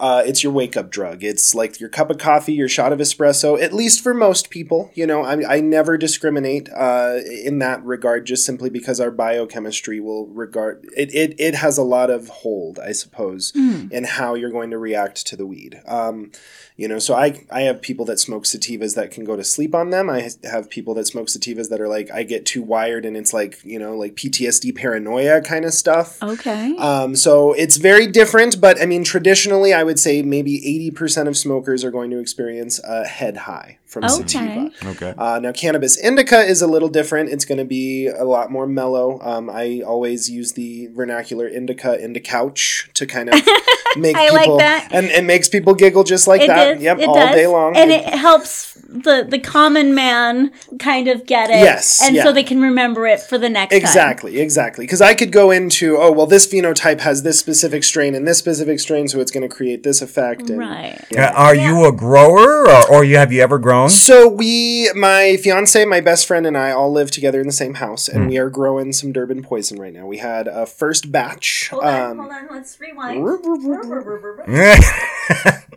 uh, 0.00 0.22
it's 0.26 0.42
your 0.42 0.52
wake 0.52 0.76
up 0.76 0.90
drug. 0.90 1.22
It's 1.22 1.54
like 1.54 1.78
your 1.78 1.88
cup 1.88 2.10
of 2.10 2.18
coffee, 2.18 2.52
your 2.52 2.68
shot 2.68 2.92
of 2.92 2.98
espresso. 2.98 3.60
At 3.60 3.72
least 3.72 4.02
for 4.02 4.12
most 4.12 4.50
people, 4.50 4.90
you 4.94 5.06
know, 5.06 5.22
I, 5.22 5.56
I 5.56 5.60
never 5.60 5.96
discriminate 5.96 6.68
uh, 6.74 7.18
in 7.44 7.60
that 7.60 7.84
regard, 7.84 8.26
just 8.26 8.44
simply 8.44 8.68
because 8.68 9.00
our 9.00 9.10
biochemistry 9.10 10.00
will 10.00 10.26
regard 10.26 10.84
it. 10.96 11.14
It, 11.14 11.34
it 11.38 11.54
has 11.54 11.78
a 11.78 11.82
lot 11.82 12.10
of 12.10 12.28
hold, 12.28 12.78
I 12.78 12.92
suppose, 12.92 13.52
in 13.90 14.04
how 14.04 14.34
you're 14.34 14.50
going 14.50 14.70
to 14.70 14.78
react 14.78 15.26
to 15.28 15.36
the 15.36 15.46
weed. 15.46 15.80
Um, 15.86 16.32
you 16.76 16.88
know, 16.88 16.98
so 16.98 17.14
I 17.14 17.42
I 17.50 17.62
have 17.62 17.80
people 17.80 18.04
that 18.04 18.18
smoke 18.18 18.44
sativas 18.44 18.94
that 18.96 19.10
can 19.10 19.24
go 19.24 19.34
to 19.34 19.42
sleep 19.42 19.74
on 19.74 19.90
them. 19.90 20.10
I 20.10 20.30
have 20.44 20.68
people 20.68 20.92
that 20.94 21.06
smoke 21.06 21.28
sativas 21.28 21.70
that 21.70 21.80
are 21.80 21.88
like 21.88 22.10
I 22.10 22.22
get 22.22 22.44
too 22.44 22.62
wired 22.62 23.06
and 23.06 23.16
it's 23.16 23.32
like 23.32 23.64
you 23.64 23.78
know 23.78 23.96
like 23.96 24.14
PTSD 24.14 24.76
paranoia 24.76 25.40
kind 25.40 25.64
of 25.64 25.72
stuff. 25.72 26.22
Okay. 26.22 26.76
Um, 26.76 27.16
so 27.16 27.54
it's 27.54 27.78
very 27.78 28.06
different, 28.06 28.60
but 28.60 28.80
I 28.80 28.84
mean 28.84 29.04
traditionally 29.04 29.72
I 29.72 29.84
would 29.84 29.98
say 29.98 30.20
maybe 30.20 30.56
eighty 30.56 30.90
percent 30.90 31.28
of 31.28 31.36
smokers 31.38 31.82
are 31.82 31.90
going 31.90 32.10
to 32.10 32.18
experience 32.18 32.78
a 32.84 33.06
head 33.06 33.38
high 33.38 33.78
from 34.00 34.04
Okay. 34.04 34.26
sativa. 34.28 34.70
Okay. 34.84 35.14
Uh, 35.16 35.38
now, 35.42 35.52
cannabis 35.52 35.96
indica 35.96 36.40
is 36.40 36.60
a 36.62 36.66
little 36.66 36.88
different. 36.88 37.30
It's 37.30 37.44
going 37.44 37.58
to 37.58 37.64
be 37.64 38.06
a 38.08 38.24
lot 38.24 38.50
more 38.50 38.66
mellow. 38.66 39.18
Um, 39.22 39.48
I 39.50 39.80
always 39.86 40.28
use 40.30 40.52
the 40.52 40.88
vernacular 40.88 41.48
indica 41.48 41.98
into 42.02 42.20
couch 42.20 42.90
to 42.94 43.06
kind 43.06 43.30
of 43.30 43.40
make 43.96 44.16
I 44.16 44.28
like 44.30 44.42
people 44.42 44.58
that. 44.58 44.88
and 44.92 45.06
it 45.06 45.24
makes 45.24 45.48
people 45.48 45.74
giggle 45.74 46.04
just 46.04 46.26
like 46.28 46.42
It 46.42 46.48
that. 46.48 46.80
Yep, 46.80 46.98
it 46.98 47.08
all 47.08 47.14
does. 47.14 47.34
day 47.34 47.46
long. 47.46 47.76
and 47.76 47.90
it 47.90 48.04
helps 48.04 48.74
the 48.88 49.26
the 49.28 49.38
common 49.38 49.94
man 49.94 50.52
kind 50.78 51.08
of 51.08 51.26
get 51.26 51.48
it. 51.50 51.60
Yes, 51.60 52.02
and 52.04 52.14
yeah. 52.14 52.22
so 52.24 52.32
they 52.32 52.44
can 52.44 52.60
remember 52.60 53.06
it 53.06 53.20
for 53.20 53.38
the 53.38 53.48
next 53.48 53.72
time. 53.72 53.80
Exactly, 53.80 54.38
exactly. 54.40 54.84
Because 54.84 55.00
I 55.00 55.14
could 55.14 55.32
go 55.32 55.50
into, 55.50 55.96
oh, 55.96 56.12
well, 56.12 56.26
this 56.26 56.46
phenotype 56.46 57.00
has 57.00 57.22
this 57.22 57.38
specific 57.38 57.82
strain 57.84 58.14
and 58.14 58.26
this 58.28 58.38
specific 58.38 58.78
strain, 58.80 59.08
so 59.08 59.20
it's 59.20 59.30
going 59.30 59.48
to 59.48 59.54
create 59.54 59.82
this 59.82 60.02
effect. 60.02 60.50
And, 60.50 60.58
Right. 60.58 61.00
Yeah. 61.10 61.30
Uh, 61.30 61.46
are 61.46 61.54
you 61.54 61.84
a 61.86 61.92
grower, 61.92 62.68
or, 62.68 62.90
or 62.92 63.04
you 63.04 63.16
have 63.16 63.32
you 63.32 63.42
ever 63.42 63.58
grown? 63.58 63.85
So 63.88 64.28
we, 64.28 64.90
my 64.94 65.36
fiance, 65.36 65.84
my 65.84 66.00
best 66.00 66.26
friend, 66.26 66.46
and 66.46 66.56
I 66.56 66.70
all 66.70 66.90
live 66.92 67.10
together 67.10 67.40
in 67.40 67.46
the 67.46 67.52
same 67.52 67.74
house, 67.74 68.08
and 68.08 68.28
we 68.28 68.38
are 68.38 68.50
growing 68.50 68.92
some 68.92 69.12
Durban 69.12 69.42
poison 69.42 69.78
right 69.78 69.92
now. 69.92 70.06
We 70.06 70.18
had 70.18 70.48
a 70.48 70.66
first 70.66 71.10
batch. 71.12 71.68
Hold 71.70 71.84
on, 71.84 72.10
um, 72.10 72.18
hold 72.18 72.32
on. 72.32 72.48
Let's 72.50 72.78
rewind. 72.80 73.22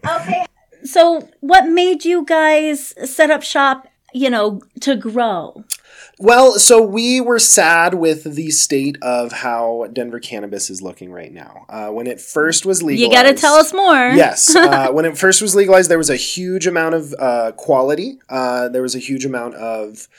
Okay. 0.08 0.46
So, 0.84 1.28
what 1.42 1.68
made 1.68 2.06
you 2.06 2.24
guys 2.26 2.94
set 3.10 3.30
up 3.30 3.44
shop? 3.44 3.88
You 4.14 4.30
know, 4.30 4.62
to 4.82 4.96
grow. 4.96 5.64
Well, 6.21 6.60
so 6.60 6.81
we 6.81 7.21
were 7.21 7.39
sad 7.39 7.94
with 7.94 8.25
the 8.25 8.51
state 8.51 8.98
of 9.01 9.31
how 9.31 9.88
Denver 9.94 10.19
cannabis 10.19 10.69
is 10.69 10.81
looking 10.81 11.13
right 11.13 11.31
now. 11.31 11.66
Uh, 11.69 11.88
when 11.92 12.07
it 12.07 12.19
first 12.19 12.66
was 12.66 12.83
legalized, 12.83 13.10
You 13.10 13.18
got 13.18 13.24
to 13.24 13.33
tell 13.33 13.56
us 13.56 13.74
more. 13.74 14.10
yes. 14.16 14.54
Uh, 14.54 14.89
when 14.92 15.06
it 15.06 15.18
first 15.18 15.42
was 15.42 15.56
legalized, 15.56 15.89
there 15.89 15.98
was 15.98 16.10
a 16.10 16.18
huge 16.18 16.68
amount 16.68 16.95
of 16.95 17.16
uh, 17.18 17.54
quality. 17.54 18.19
Uh, 18.27 18.68
there 18.68 18.81
was 18.81 18.95
a 18.95 19.00
huge 19.00 19.24
amount 19.24 19.56
of 19.56 20.10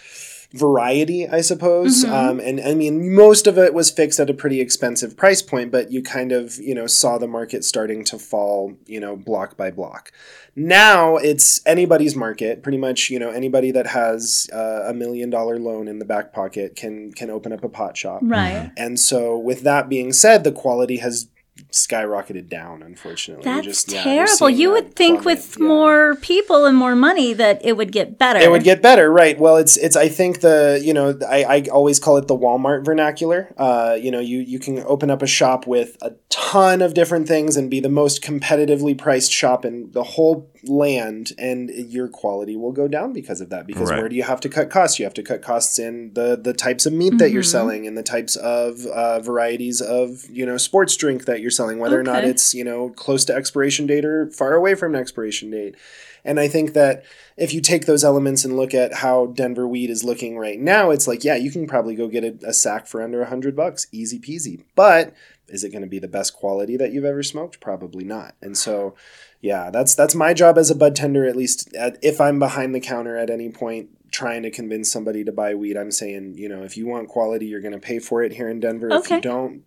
variety, 0.52 1.29
I 1.29 1.41
suppose. 1.41 2.05
Um, 2.05 2.41
and 2.41 2.61
I 2.61 2.75
mean, 2.75 3.14
most 3.14 3.47
of 3.47 3.56
it 3.56 3.73
was 3.73 3.91
fixed 3.91 4.19
at 4.19 4.29
a 4.29 4.35
pretty 4.35 4.61
expensive 4.61 5.17
price 5.17 5.43
point, 5.43 5.70
but 5.70 5.93
you 5.93 6.02
kind 6.02 6.32
of, 6.32 6.56
you 6.58 6.75
know, 6.75 6.87
saw 6.87 7.19
the 7.19 7.29
market 7.29 7.64
starting 7.64 8.05
to 8.05 8.19
fall, 8.19 8.76
you 8.87 8.99
know, 8.99 9.17
block 9.17 9.56
by 9.56 9.70
block. 9.70 10.11
Now 10.56 11.17
it's 11.17 11.61
anybody's 11.64 12.17
market. 12.17 12.62
Pretty 12.62 12.79
much, 12.79 13.11
you 13.11 13.19
know, 13.19 13.31
anybody 13.31 13.70
that 13.70 13.87
has 13.88 14.49
uh, 14.52 14.85
a 14.87 14.93
million 14.93 15.31
dollar 15.31 15.58
loan 15.58 15.87
in 15.87 16.00
the 16.00 16.05
back 16.05 16.32
pocket 16.32 16.75
can 16.75 17.12
can 17.12 17.31
open 17.31 17.53
up 17.53 17.62
a 17.62 17.69
pot 17.69 17.96
shop. 17.96 18.20
Right. 18.23 18.73
And 18.76 18.99
so, 18.99 19.38
with 19.38 19.62
that 19.62 19.88
being 19.88 20.12
said, 20.12 20.43
the 20.43 20.53
quality 20.53 20.96
has 20.96 21.29
skyrocketed 21.73 22.49
down. 22.49 22.83
Unfortunately, 22.83 23.45
That's 23.45 23.67
just, 23.67 23.89
terrible. 23.91 24.27
seeing 24.49 24.57
You 24.59 24.71
would 24.73 24.95
think 24.95 25.23
plummet, 25.23 25.39
with 25.39 25.57
yeah. 25.59 25.67
more 25.67 26.15
people 26.17 26.65
and 26.67 26.77
more 26.77 26.95
money 26.97 27.33
that 27.35 27.65
it 27.65 27.77
would 27.77 27.93
get 27.93 28.19
better. 28.19 28.39
It 28.41 28.51
would 28.51 28.65
get 28.65 28.83
better, 28.83 29.11
right? 29.12 29.39
Well, 29.39 29.57
it's 29.57 29.77
it's. 29.77 29.97
I 29.97 30.09
think 30.09 30.41
the 30.41 30.81
you 30.83 30.93
know 30.95 31.19
I, 31.29 31.45
I 31.45 31.62
always 31.73 31.99
call 31.99 32.17
it 32.17 32.29
the 32.29 32.37
Walmart 32.37 32.85
vernacular. 32.85 33.53
Uh, 33.57 33.97
you 34.01 34.11
know, 34.11 34.21
you 34.21 34.39
you 34.41 34.59
can 34.59 34.79
open 34.81 35.11
up 35.11 35.23
a 35.23 35.27
shop 35.27 35.67
with 35.67 35.97
a 36.03 36.12
ton 36.29 36.83
of 36.83 36.95
different 36.95 37.29
things 37.29 37.57
and 37.57 37.71
be 37.71 37.81
the 37.81 37.89
most 37.89 38.23
competitively 38.23 38.97
priced 38.97 39.33
shop 39.33 39.65
in 39.65 39.91
the 39.93 40.03
whole 40.03 40.51
land, 40.65 41.32
and 41.39 41.70
your 41.70 42.08
quality 42.08 42.56
will 42.56 42.73
go 42.73 42.89
down 42.89 43.13
because 43.13 43.41
of 43.41 43.51
that. 43.51 43.67
Because 43.67 43.91
Right. 43.91 44.01
where 44.01 44.08
do 44.08 44.17
you 44.17 44.23
have 44.23 44.41
to 44.41 44.49
cut 44.49 44.70
costs? 44.70 44.99
You 44.99 45.05
have 45.05 45.15
to 45.15 45.23
cut 45.23 45.43
costs 45.43 45.79
in 45.79 46.13
the 46.15 46.39
the 46.41 46.53
types 46.53 46.87
of 46.87 46.93
meat 46.93 47.19
that 47.19 47.31
you're 47.31 47.43
selling 47.43 47.87
and 47.87 47.96
the 47.96 48.03
types 48.03 48.37
of 48.37 48.84
uh, 48.87 49.20
varieties 49.20 49.81
of 49.81 50.25
you 50.31 50.44
know 50.46 50.56
sports 50.56 50.96
drink 50.96 51.25
that 51.25 51.41
you're 51.41 51.50
selling, 51.51 51.79
whether 51.79 51.99
or 51.99 52.03
not 52.03 52.25
it's 52.31 52.55
you 52.55 52.65
know 52.65 52.91
close 52.91 53.25
to 53.27 53.35
expiration 53.35 53.87
date 53.87 54.05
or 54.05 54.31
far 54.31 54.55
away 54.55 54.75
from 54.75 54.95
an 54.95 55.01
expiration 55.01 55.51
date. 55.51 55.77
And 56.25 56.39
I 56.39 56.49
think 56.49 56.75
that 56.75 57.03
if 57.39 57.55
you 57.55 57.63
take 57.63 57.87
those 57.87 58.05
elements 58.05 58.45
and 58.45 58.55
look 58.55 58.75
at 58.75 58.93
how 58.95 59.27
Denver 59.27 59.67
weed 59.67 59.89
is 59.89 60.05
looking 60.05 60.37
right 60.37 60.61
now, 60.61 60.91
it's 60.91 61.09
like, 61.09 61.25
yeah, 61.25 61.37
you 61.37 61.51
can 61.51 61.67
probably 61.67 61.95
go 61.95 62.09
get 62.09 62.25
a, 62.25 62.49
a 62.49 62.53
sack 62.53 62.87
for 62.87 63.01
under 63.03 63.23
a 63.23 63.29
hundred 63.31 63.57
bucks, 63.57 63.87
easy 63.91 64.19
peasy. 64.19 64.63
But 64.75 65.15
is 65.49 65.65
it 65.65 65.71
going 65.71 65.81
to 65.83 65.89
be 65.89 65.99
the 65.99 66.09
best 66.09 66.35
quality 66.35 66.77
that 66.77 66.93
you've 66.93 67.07
ever 67.07 67.23
smoked? 67.23 67.59
Probably 67.59 68.05
not. 68.05 68.35
And 68.43 68.57
so, 68.57 68.95
yeah, 69.41 69.71
that's 69.71 69.95
that's 69.95 70.15
my 70.15 70.35
job 70.35 70.59
as 70.59 70.71
a 70.71 70.75
bud 70.75 70.95
tender. 70.95 71.25
At 71.25 71.37
least 71.37 71.75
at, 71.75 71.97
if 72.03 72.21
I'm 72.21 72.39
behind 72.39 72.75
the 72.75 72.81
counter 72.81 73.17
at 73.17 73.31
any 73.31 73.49
point 73.49 73.89
trying 74.13 74.43
to 74.43 74.51
convince 74.51 74.93
somebody 74.93 75.25
to 75.25 75.33
buy 75.33 75.55
weed, 75.55 75.77
I'm 75.79 75.91
saying, 75.91 76.35
you 76.37 76.49
know, 76.51 76.65
if 76.65 76.77
you 76.77 76.87
want 76.87 77.09
quality, 77.09 77.47
you're 77.47 77.61
going 77.63 77.73
to 77.73 77.79
pay 77.79 77.99
for 77.99 78.23
it 78.23 78.35
here 78.35 78.51
in 78.51 78.61
Denver. 78.61 78.91
If 78.91 79.07
Okay. 79.07 79.17
you 79.17 79.21
don't, 79.23 79.63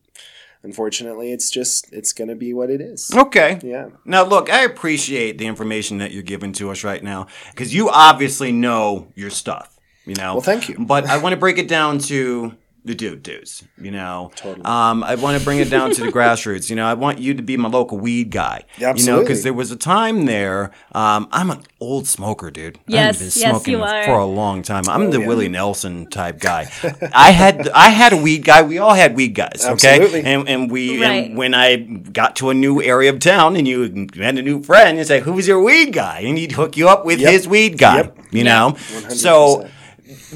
unfortunately, 0.63 1.31
it's 1.31 1.49
just 1.49 1.91
it's 1.93 2.13
going 2.13 2.29
to 2.29 2.35
be 2.35 2.53
what 2.53 2.69
it 2.69 2.81
is. 2.81 3.11
Okay. 3.13 3.59
Yeah. 3.63 3.89
Now, 4.05 4.23
look, 4.25 4.49
I 4.49 4.63
appreciate 4.63 5.37
the 5.37 5.45
information 5.45 5.99
that 5.99 6.11
you're 6.11 6.23
giving 6.23 6.53
to 6.53 6.71
us 6.71 6.83
right 6.83 7.03
now 7.03 7.27
because 7.51 7.73
you 7.73 7.89
obviously 7.89 8.51
know 8.51 9.11
your 9.15 9.29
stuff, 9.29 9.77
you 10.05 10.15
know? 10.15 10.33
Well, 10.33 10.41
thank 10.41 10.69
you. 10.69 10.77
But 10.79 11.05
I 11.05 11.17
want 11.17 11.33
to 11.33 11.37
break 11.37 11.57
it 11.57 11.67
down 11.67 11.99
to 11.99 12.53
the 12.85 12.93
dude 12.95 13.23
dudes. 13.23 13.63
You 13.77 13.91
know, 13.91 14.31
totally. 14.35 14.65
Um, 14.65 15.03
I 15.03 15.15
want 15.15 15.37
to 15.39 15.43
bring 15.43 15.59
it 15.59 15.69
down 15.69 15.91
to 15.91 16.01
the 16.01 16.11
grassroots. 16.11 16.69
You 16.69 16.75
know, 16.75 16.85
I 16.85 16.93
want 16.95 17.19
you 17.19 17.33
to 17.33 17.41
be 17.41 17.55
my 17.57 17.69
local 17.69 17.97
weed 17.97 18.29
guy. 18.29 18.63
Yeah, 18.77 18.89
absolutely. 18.89 19.11
You 19.13 19.17
know, 19.19 19.23
because 19.23 19.43
there 19.43 19.53
was 19.53 19.71
a 19.71 19.75
time 19.75 20.25
there. 20.25 20.71
Um, 20.93 21.27
I'm 21.31 21.49
an 21.51 21.61
old 21.79 22.07
smoker, 22.07 22.51
dude. 22.51 22.79
Yes, 22.87 23.15
I've 23.15 23.19
been 23.19 23.25
yes, 23.25 23.33
smoking 23.51 23.73
you 23.73 23.83
are. 23.83 24.03
for 24.05 24.17
a 24.17 24.25
long 24.25 24.61
time. 24.63 24.83
I'm 24.89 25.11
the 25.11 25.19
yeah. 25.21 25.27
Willie 25.27 25.49
Nelson 25.49 26.09
type 26.09 26.39
guy. 26.39 26.69
I 27.13 27.31
had 27.31 27.69
I 27.69 27.89
had 27.89 28.13
a 28.13 28.17
weed 28.17 28.43
guy. 28.43 28.61
We 28.63 28.77
all 28.79 28.93
had 28.93 29.15
weed 29.15 29.29
guys. 29.35 29.63
Okay, 29.65 29.95
Absolutely. 30.01 30.23
and 30.23 30.47
and 30.49 30.71
we 30.71 31.01
Right. 31.01 31.27
and 31.27 31.37
when 31.37 31.53
I 31.53 31.77
got 31.77 32.35
to 32.37 32.49
a 32.49 32.53
new 32.53 32.81
area 32.81 33.09
of 33.11 33.19
town 33.19 33.55
and 33.55 33.67
you 33.67 34.07
had 34.17 34.37
a 34.37 34.41
new 34.41 34.61
friend, 34.61 34.97
you 34.97 35.03
say, 35.05 35.21
"Who's 35.21 35.47
your 35.47 35.61
weed 35.61 35.93
guy?" 35.93 36.19
And 36.19 36.37
he'd 36.37 36.51
hook 36.53 36.75
you 36.77 36.89
up 36.89 37.05
with 37.05 37.19
Yep. 37.19 37.31
his 37.31 37.47
weed 37.47 37.77
guy. 37.77 37.97
Yep. 37.97 38.17
You 38.31 38.43
know, 38.43 38.75
so 39.09 39.57
100%. 39.63 39.69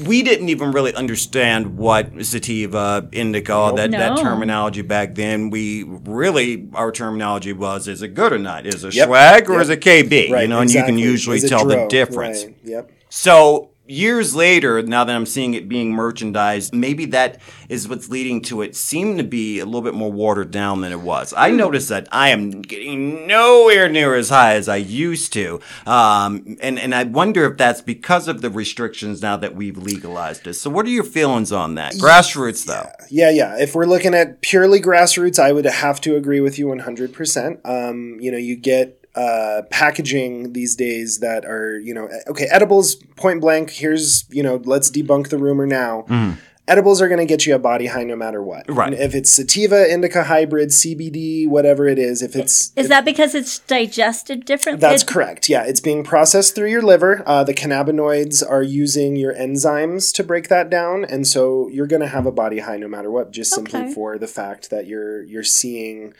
We 0.06 0.22
didn't 0.22 0.48
even 0.48 0.72
really 0.72 0.94
understand 0.94 1.76
what 1.76 2.24
sativa, 2.24 3.08
indica, 3.12 3.72
that, 3.76 3.90
that 3.90 4.14
No. 4.14 4.22
terminology 4.22 4.82
back 4.82 5.14
then. 5.14 5.50
We 5.50 5.84
really, 5.84 6.68
our 6.74 6.92
terminology 6.92 7.52
was, 7.52 7.88
is 7.88 8.02
it 8.02 8.14
good 8.14 8.32
or 8.32 8.38
not? 8.38 8.66
Is 8.66 8.84
it 8.84 8.94
Yep. 8.94 9.06
swag 9.08 9.50
or 9.50 9.54
Yep. 9.54 9.62
is 9.62 9.68
it 9.70 9.80
KB? 9.80 10.30
Right, 10.30 10.42
you 10.42 10.48
know, 10.48 10.60
and 10.60 10.72
you 10.72 10.82
can 10.82 10.98
usually 10.98 11.38
Is 11.38 11.44
it 11.44 11.48
tell 11.48 11.64
the 11.64 11.86
difference. 11.88 12.44
Right, 12.44 12.54
Yep. 12.64 12.92
So 13.10 13.70
years 13.88 14.34
later, 14.34 14.82
now 14.82 15.04
that 15.04 15.14
I'm 15.14 15.26
seeing 15.26 15.54
it 15.54 15.68
being 15.68 15.92
merchandised, 15.92 16.74
maybe 16.74 17.06
that 17.06 17.40
is 17.68 17.88
what's 17.88 18.08
leading 18.08 18.42
to 18.42 18.62
it 18.62 18.76
seem 18.76 19.16
to 19.16 19.24
be 19.24 19.58
a 19.58 19.64
little 19.64 19.82
bit 19.82 19.94
more 19.94 20.12
watered 20.12 20.50
down 20.50 20.82
than 20.82 20.92
it 20.92 21.00
was. 21.00 21.34
I 21.36 21.50
noticed 21.50 21.88
that 21.88 22.06
I 22.12 22.28
am 22.28 22.62
getting 22.62 23.26
nowhere 23.26 23.88
near 23.88 24.14
as 24.14 24.28
high 24.28 24.54
as 24.54 24.68
I 24.68 24.76
used 24.76 25.32
to, 25.32 25.60
um, 25.86 26.56
and 26.60 26.78
and 26.78 26.94
I 26.94 27.04
wonder 27.04 27.50
if 27.50 27.56
that's 27.56 27.80
because 27.80 28.28
of 28.28 28.42
the 28.42 28.50
restrictions 28.50 29.22
now 29.22 29.36
that 29.38 29.54
we've 29.54 29.78
legalized 29.78 30.46
it. 30.46 30.54
So, 30.54 30.70
what 30.70 30.86
are 30.86 30.90
your 30.90 31.04
feelings 31.04 31.52
on 31.52 31.74
that? 31.76 31.94
Grassroots, 31.94 32.66
though. 32.66 32.90
Yeah, 33.10 33.30
yeah. 33.30 33.56
If 33.58 33.74
we're 33.74 33.86
looking 33.86 34.14
at 34.14 34.42
purely 34.42 34.80
grassroots, 34.80 35.38
I 35.38 35.52
would 35.52 35.64
have 35.64 36.00
to 36.02 36.16
agree 36.16 36.40
with 36.40 36.58
you 36.58 36.66
100%. 36.66 37.60
Um, 37.64 38.18
you 38.20 38.30
know, 38.30 38.38
you 38.38 38.56
get 38.56 38.97
uh, 39.18 39.62
packaging 39.70 40.52
these 40.52 40.76
days 40.76 41.18
that 41.18 41.44
are, 41.44 41.78
you 41.80 41.92
know, 41.92 42.08
okay, 42.28 42.46
edibles, 42.52 42.94
point 43.16 43.40
blank, 43.40 43.70
here's, 43.70 44.24
you 44.30 44.44
know, 44.44 44.62
let's 44.64 44.90
debunk 44.90 45.28
the 45.28 45.38
rumor 45.38 45.66
now. 45.66 46.04
Edibles 46.68 47.00
are 47.00 47.08
going 47.08 47.18
to 47.18 47.24
get 47.24 47.46
you 47.46 47.54
a 47.54 47.58
body 47.58 47.86
high 47.86 48.04
no 48.04 48.14
matter 48.14 48.42
what. 48.42 48.66
Right. 48.68 48.92
And 48.92 49.02
if 49.02 49.14
it's 49.14 49.30
sativa, 49.30 49.90
indica 49.90 50.24
hybrid, 50.24 50.68
CBD, 50.68 51.48
whatever 51.48 51.88
it 51.88 51.98
is, 51.98 52.20
if 52.20 52.36
it's 52.36 52.72
Is 52.76 52.88
that 52.90 53.06
because 53.06 53.34
it's 53.34 53.58
digested 53.60 54.44
differently? 54.44 54.82
That's 54.82 55.02
correct. 55.02 55.48
Yeah, 55.48 55.64
it's 55.64 55.80
being 55.80 56.04
processed 56.04 56.54
through 56.54 56.68
your 56.68 56.82
liver. 56.82 57.22
Uh, 57.26 57.42
the 57.42 57.54
cannabinoids 57.54 58.44
are 58.48 58.62
using 58.62 59.16
your 59.16 59.34
enzymes 59.34 60.12
to 60.14 60.22
break 60.22 60.48
that 60.48 60.68
down, 60.68 61.06
and 61.06 61.26
so 61.26 61.68
you're 61.68 61.86
going 61.86 62.02
to 62.02 62.08
have 62.08 62.26
a 62.26 62.32
body 62.32 62.58
high 62.58 62.76
no 62.76 62.86
matter 62.86 63.10
what, 63.10 63.30
just 63.30 63.50
simply 63.52 63.90
for 63.94 64.18
the 64.18 64.28
fact 64.28 64.68
that 64.68 64.86
you're 64.86 65.22
you're 65.22 65.42
seeing, 65.42 66.12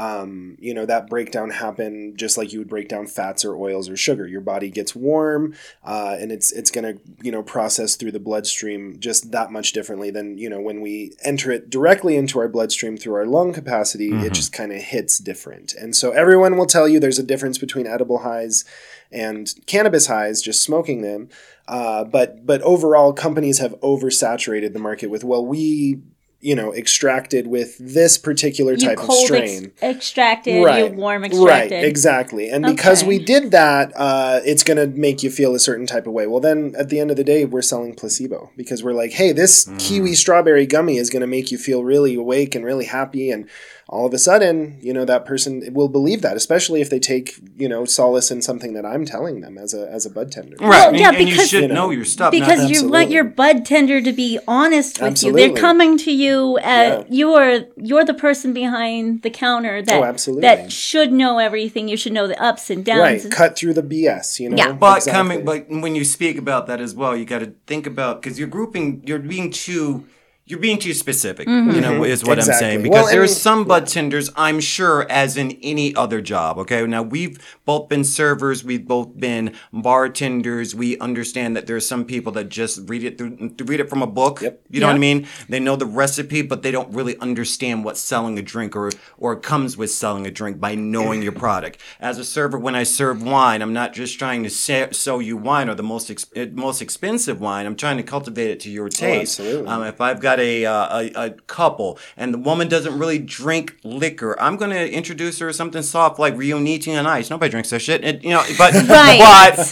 um, 0.00 0.56
you 0.58 0.72
know, 0.72 0.86
that 0.86 1.10
breakdown 1.10 1.50
happen 1.50 2.16
just 2.16 2.38
like 2.38 2.54
you 2.54 2.58
would 2.58 2.70
break 2.70 2.88
down 2.88 3.06
fats 3.06 3.44
or 3.44 3.54
oils 3.54 3.90
or 3.90 3.98
sugar. 3.98 4.26
Your 4.26 4.40
body 4.40 4.70
gets 4.70 4.96
warm, 4.96 5.54
uh, 5.84 6.16
and 6.18 6.32
it's 6.32 6.52
it's 6.52 6.70
going 6.70 6.96
to 6.96 7.02
you 7.20 7.30
know 7.30 7.42
process 7.42 7.96
through 7.96 8.12
the 8.12 8.18
bloodstream 8.18 8.98
just 8.98 9.30
that 9.32 9.52
much 9.52 9.74
differently 9.74 10.10
than 10.10 10.38
you 10.38 10.48
know 10.48 10.58
when 10.58 10.80
we 10.80 11.12
enter 11.22 11.50
it 11.50 11.68
directly 11.68 12.16
into 12.16 12.38
our 12.38 12.48
bloodstream 12.48 12.96
through 12.96 13.14
our 13.14 13.26
lung 13.26 13.52
capacity. 13.52 14.10
It 14.10 14.32
just 14.32 14.54
kind 14.54 14.72
of 14.72 14.80
hits 14.80 15.18
different, 15.18 15.74
and 15.74 15.94
so 15.94 16.12
everyone 16.12 16.56
will 16.56 16.64
tell 16.64 16.88
you 16.88 16.98
there's 16.98 17.18
a 17.18 17.22
difference 17.22 17.58
between 17.58 17.86
edible 17.86 18.20
highs 18.20 18.64
and 19.12 19.52
cannabis 19.66 20.06
highs, 20.06 20.40
just 20.40 20.62
smoking 20.62 21.02
them. 21.02 21.28
Uh, 21.68 22.04
but 22.04 22.46
but 22.46 22.62
overall, 22.62 23.12
companies 23.12 23.58
have 23.58 23.78
oversaturated 23.80 24.72
the 24.72 24.78
market 24.78 25.10
with 25.10 25.24
well, 25.24 25.44
we 25.44 26.00
you 26.40 26.54
know 26.54 26.72
extracted 26.74 27.46
with 27.46 27.76
this 27.78 28.16
particular 28.16 28.72
you 28.72 28.78
type 28.78 28.98
of 28.98 29.12
strain. 29.12 29.72
ex- 29.82 29.96
extracted, 29.96 30.54
you 30.54 30.86
warm 30.96 31.24
extracted. 31.24 31.72
Right, 31.72 31.84
exactly. 31.84 32.48
And 32.48 32.64
because 32.64 33.04
we 33.04 33.18
did 33.18 33.50
that, 33.50 33.92
uh, 33.94 34.40
it's 34.44 34.64
going 34.64 34.76
to 34.78 34.86
make 34.98 35.22
you 35.22 35.30
feel 35.30 35.54
a 35.54 35.58
certain 35.58 35.86
type 35.86 36.06
of 36.06 36.12
way. 36.12 36.26
Well, 36.26 36.40
then 36.40 36.74
at 36.78 36.88
the 36.88 36.98
end 36.98 37.10
of 37.10 37.16
the 37.16 37.24
day, 37.24 37.44
we're 37.44 37.62
selling 37.62 37.94
placebo 37.94 38.50
because 38.56 38.82
we're 38.82 38.94
like, 38.94 39.12
hey, 39.12 39.32
this 39.32 39.66
Mm. 39.66 39.78
kiwi 39.78 40.14
strawberry 40.14 40.64
gummy 40.66 40.96
is 40.96 41.10
going 41.10 41.20
to 41.20 41.26
make 41.26 41.50
you 41.52 41.58
feel 41.58 41.84
really 41.84 42.14
awake 42.14 42.54
and 42.54 42.64
really 42.64 42.86
happy. 42.86 43.30
And 43.30 43.46
all 43.92 44.06
of 44.06 44.14
a 44.14 44.18
sudden, 44.18 44.78
you 44.80 44.92
know, 44.92 45.04
that 45.04 45.24
person 45.26 45.62
will 45.74 45.88
believe 45.88 46.22
that, 46.22 46.36
especially 46.36 46.80
if 46.80 46.88
they 46.90 47.00
take, 47.00 47.34
you 47.56 47.68
know, 47.68 47.84
solace 47.84 48.30
in 48.30 48.40
something 48.40 48.72
that 48.74 48.86
I'm 48.86 49.04
telling 49.04 49.40
them 49.40 49.58
as 49.58 49.74
a, 49.74 49.90
as 49.90 50.06
a 50.06 50.10
bud 50.10 50.30
tender. 50.30 50.54
Right. 50.60 50.68
Well, 50.68 50.88
and, 50.90 50.96
yeah, 50.96 51.08
and 51.10 51.18
you 51.28 51.34
because- 51.34 51.48
should 51.48 51.62
You 51.62 51.68
know, 51.68 51.74
know 51.74 51.90
your 51.90 52.04
stuff. 52.04 52.30
because 52.30 52.70
you 52.70 52.88
want 52.88 53.10
your 53.10 53.24
bud 53.24 53.66
tender 53.66 54.00
to 54.00 54.12
be 54.12 54.38
honest 54.46 54.98
with 54.98 55.02
you. 55.02 55.06
Absolutely. 55.08 55.48
They're 55.48 55.56
coming 55.56 55.98
to 55.98 56.12
you 56.12 56.56
at 56.58 57.00
Yeah. 57.00 57.04
you 57.08 57.32
are 57.34 57.60
you're 57.76 58.04
the 58.04 58.14
person 58.14 58.52
behind 58.52 59.22
the 59.22 59.30
counter 59.30 59.82
that 59.82 60.00
Oh, 60.00 60.04
absolutely. 60.04 60.42
that 60.42 60.70
should 60.70 61.10
know 61.12 61.38
everything. 61.38 61.88
You 61.88 61.96
should 61.96 62.12
know 62.12 62.28
the 62.28 62.40
ups 62.40 62.70
and 62.70 62.84
downs. 62.84 63.24
Right. 63.24 63.32
Cut 63.32 63.56
through 63.56 63.74
the 63.74 63.82
BS, 63.82 64.38
you 64.38 64.50
know? 64.50 64.56
Yeah. 64.56 64.70
But 64.72 64.98
Exactly. 64.98 65.18
coming, 65.18 65.44
but 65.44 65.68
when 65.68 65.96
you 65.96 66.04
speak 66.04 66.38
about 66.38 66.68
that 66.68 66.80
as 66.80 66.94
well, 66.94 67.16
you 67.16 67.24
got 67.24 67.40
to 67.40 67.54
think 67.66 67.88
about 67.88 68.22
because 68.22 68.38
you're 68.38 68.46
grouping, 68.46 69.02
you're 69.04 69.18
being 69.18 69.50
too, 69.50 70.04
you're 70.50 70.58
being 70.58 70.78
too 70.78 70.92
specific. 70.94 71.46
Mm-hmm. 71.48 71.70
You 71.70 71.80
know, 71.80 72.04
is 72.04 72.24
what 72.24 72.38
Exactly. 72.38 72.52
I'm 72.54 72.58
saying 72.58 72.82
Well, 72.82 72.90
because 73.02 73.10
there's 73.12 73.30
and- 73.30 73.38
some 73.38 73.64
bud 73.64 73.86
tenders, 73.86 74.30
I'm 74.36 74.60
sure, 74.60 75.06
as 75.10 75.36
in 75.36 75.52
any 75.62 75.94
other 75.94 76.20
job. 76.20 76.58
Okay, 76.58 76.84
now 76.86 77.02
we've 77.02 77.38
both 77.64 77.88
been 77.88 78.04
servers, 78.04 78.64
we've 78.64 78.86
both 78.86 79.18
been 79.18 79.54
bartenders. 79.72 80.74
We 80.74 80.98
understand 80.98 81.56
that 81.56 81.66
there's 81.66 81.86
some 81.86 82.04
people 82.04 82.32
that 82.32 82.48
just 82.48 82.88
read 82.88 83.04
it 83.04 83.18
through, 83.18 83.54
read 83.64 83.80
it 83.80 83.88
from 83.90 84.02
a 84.02 84.06
book. 84.06 84.40
Yep. 84.42 84.60
You 84.70 84.80
know 84.80 84.86
what 84.86 84.96
I 84.96 84.98
mean? 84.98 85.26
They 85.48 85.60
know 85.60 85.76
the 85.76 85.86
recipe, 85.86 86.42
but 86.42 86.62
they 86.62 86.70
don't 86.70 86.92
really 86.94 87.16
understand 87.18 87.84
what 87.84 87.96
selling 87.96 88.38
a 88.38 88.42
drink 88.42 88.74
or 88.74 88.90
or 89.18 89.36
comes 89.36 89.76
with 89.76 89.90
selling 89.90 90.26
a 90.26 90.30
drink 90.30 90.58
by 90.58 90.74
knowing 90.74 91.22
your 91.22 91.32
product. 91.32 91.80
As 92.00 92.18
a 92.18 92.24
server, 92.24 92.58
when 92.58 92.74
I 92.74 92.82
serve 92.84 93.22
wine, 93.22 93.62
I'm 93.62 93.72
not 93.72 93.92
just 93.92 94.18
trying 94.18 94.42
to 94.44 94.50
se- 94.50 94.92
sell 94.92 95.20
you 95.22 95.36
wine 95.36 95.68
or 95.68 95.74
the 95.74 95.82
most 95.82 96.10
ex- 96.10 96.26
most 96.52 96.80
expensive 96.82 97.40
wine. 97.40 97.66
I'm 97.66 97.76
trying 97.76 97.98
to 97.98 98.02
cultivate 98.02 98.50
it 98.50 98.60
to 98.60 98.70
your 98.70 98.88
taste. 98.88 99.38
absolutely. 99.40 99.68
Um, 99.68 99.82
if 99.84 100.00
I've 100.00 100.20
got 100.20 100.39
a, 100.40 100.64
uh, 100.66 101.00
a 101.16 101.26
a 101.26 101.30
couple 101.46 101.98
and 102.16 102.34
the 102.34 102.38
woman 102.38 102.66
doesn't 102.68 102.98
really 102.98 103.18
drink 103.18 103.76
liquor, 103.84 104.40
I'm 104.40 104.56
going 104.56 104.70
to 104.72 104.90
introduce 104.90 105.38
her 105.38 105.48
to 105.48 105.54
something 105.54 105.82
soft 105.82 106.18
like 106.18 106.34
Riunite 106.34 106.98
on 106.98 107.06
ice. 107.06 107.30
Nobody 107.30 107.50
drinks 107.50 107.70
that 107.70 107.80
shit. 107.80 108.02
And, 108.02 108.22
you 108.24 108.30
know, 108.30 108.42
but 108.58 108.74
Right. 108.88 109.20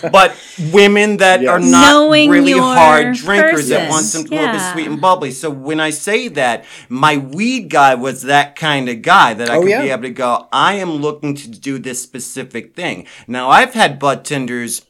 but 0.03 0.13
but 0.13 0.37
women 0.73 1.17
that 1.19 1.45
are 1.47 1.59
not 1.59 1.89
Knowing 1.91 2.31
really 2.31 2.53
hard 2.53 3.17
drinkers 3.17 3.69
that 3.69 3.79
person. 3.81 3.89
want 3.91 4.05
some 4.05 4.23
little 4.25 4.53
bit 4.53 4.61
sweet 4.73 4.87
and 4.87 5.01
bubbly. 5.01 5.31
So 5.33 5.51
when 5.51 5.81
I 5.81 5.91
say 5.91 6.29
that, 6.29 6.65
my 6.89 7.17
weed 7.17 7.71
guy 7.71 7.95
was 7.95 8.23
that 8.23 8.55
kind 8.57 8.89
of 8.89 9.03
guy 9.03 9.35
that 9.35 9.49
I 9.51 9.57
Oh, 9.57 9.61
could 9.63 9.71
yeah. 9.71 9.83
be 9.83 9.91
able 9.91 10.03
to 10.03 10.11
go, 10.11 10.49
I 10.53 10.75
am 10.75 10.91
looking 10.97 11.35
to 11.37 11.49
do 11.51 11.79
this 11.79 12.03
specific 12.03 12.75
thing. 12.77 13.07
Now 13.27 13.49
I've 13.51 13.75
had 13.75 13.99
bud 13.99 14.25
tenders 14.25 14.83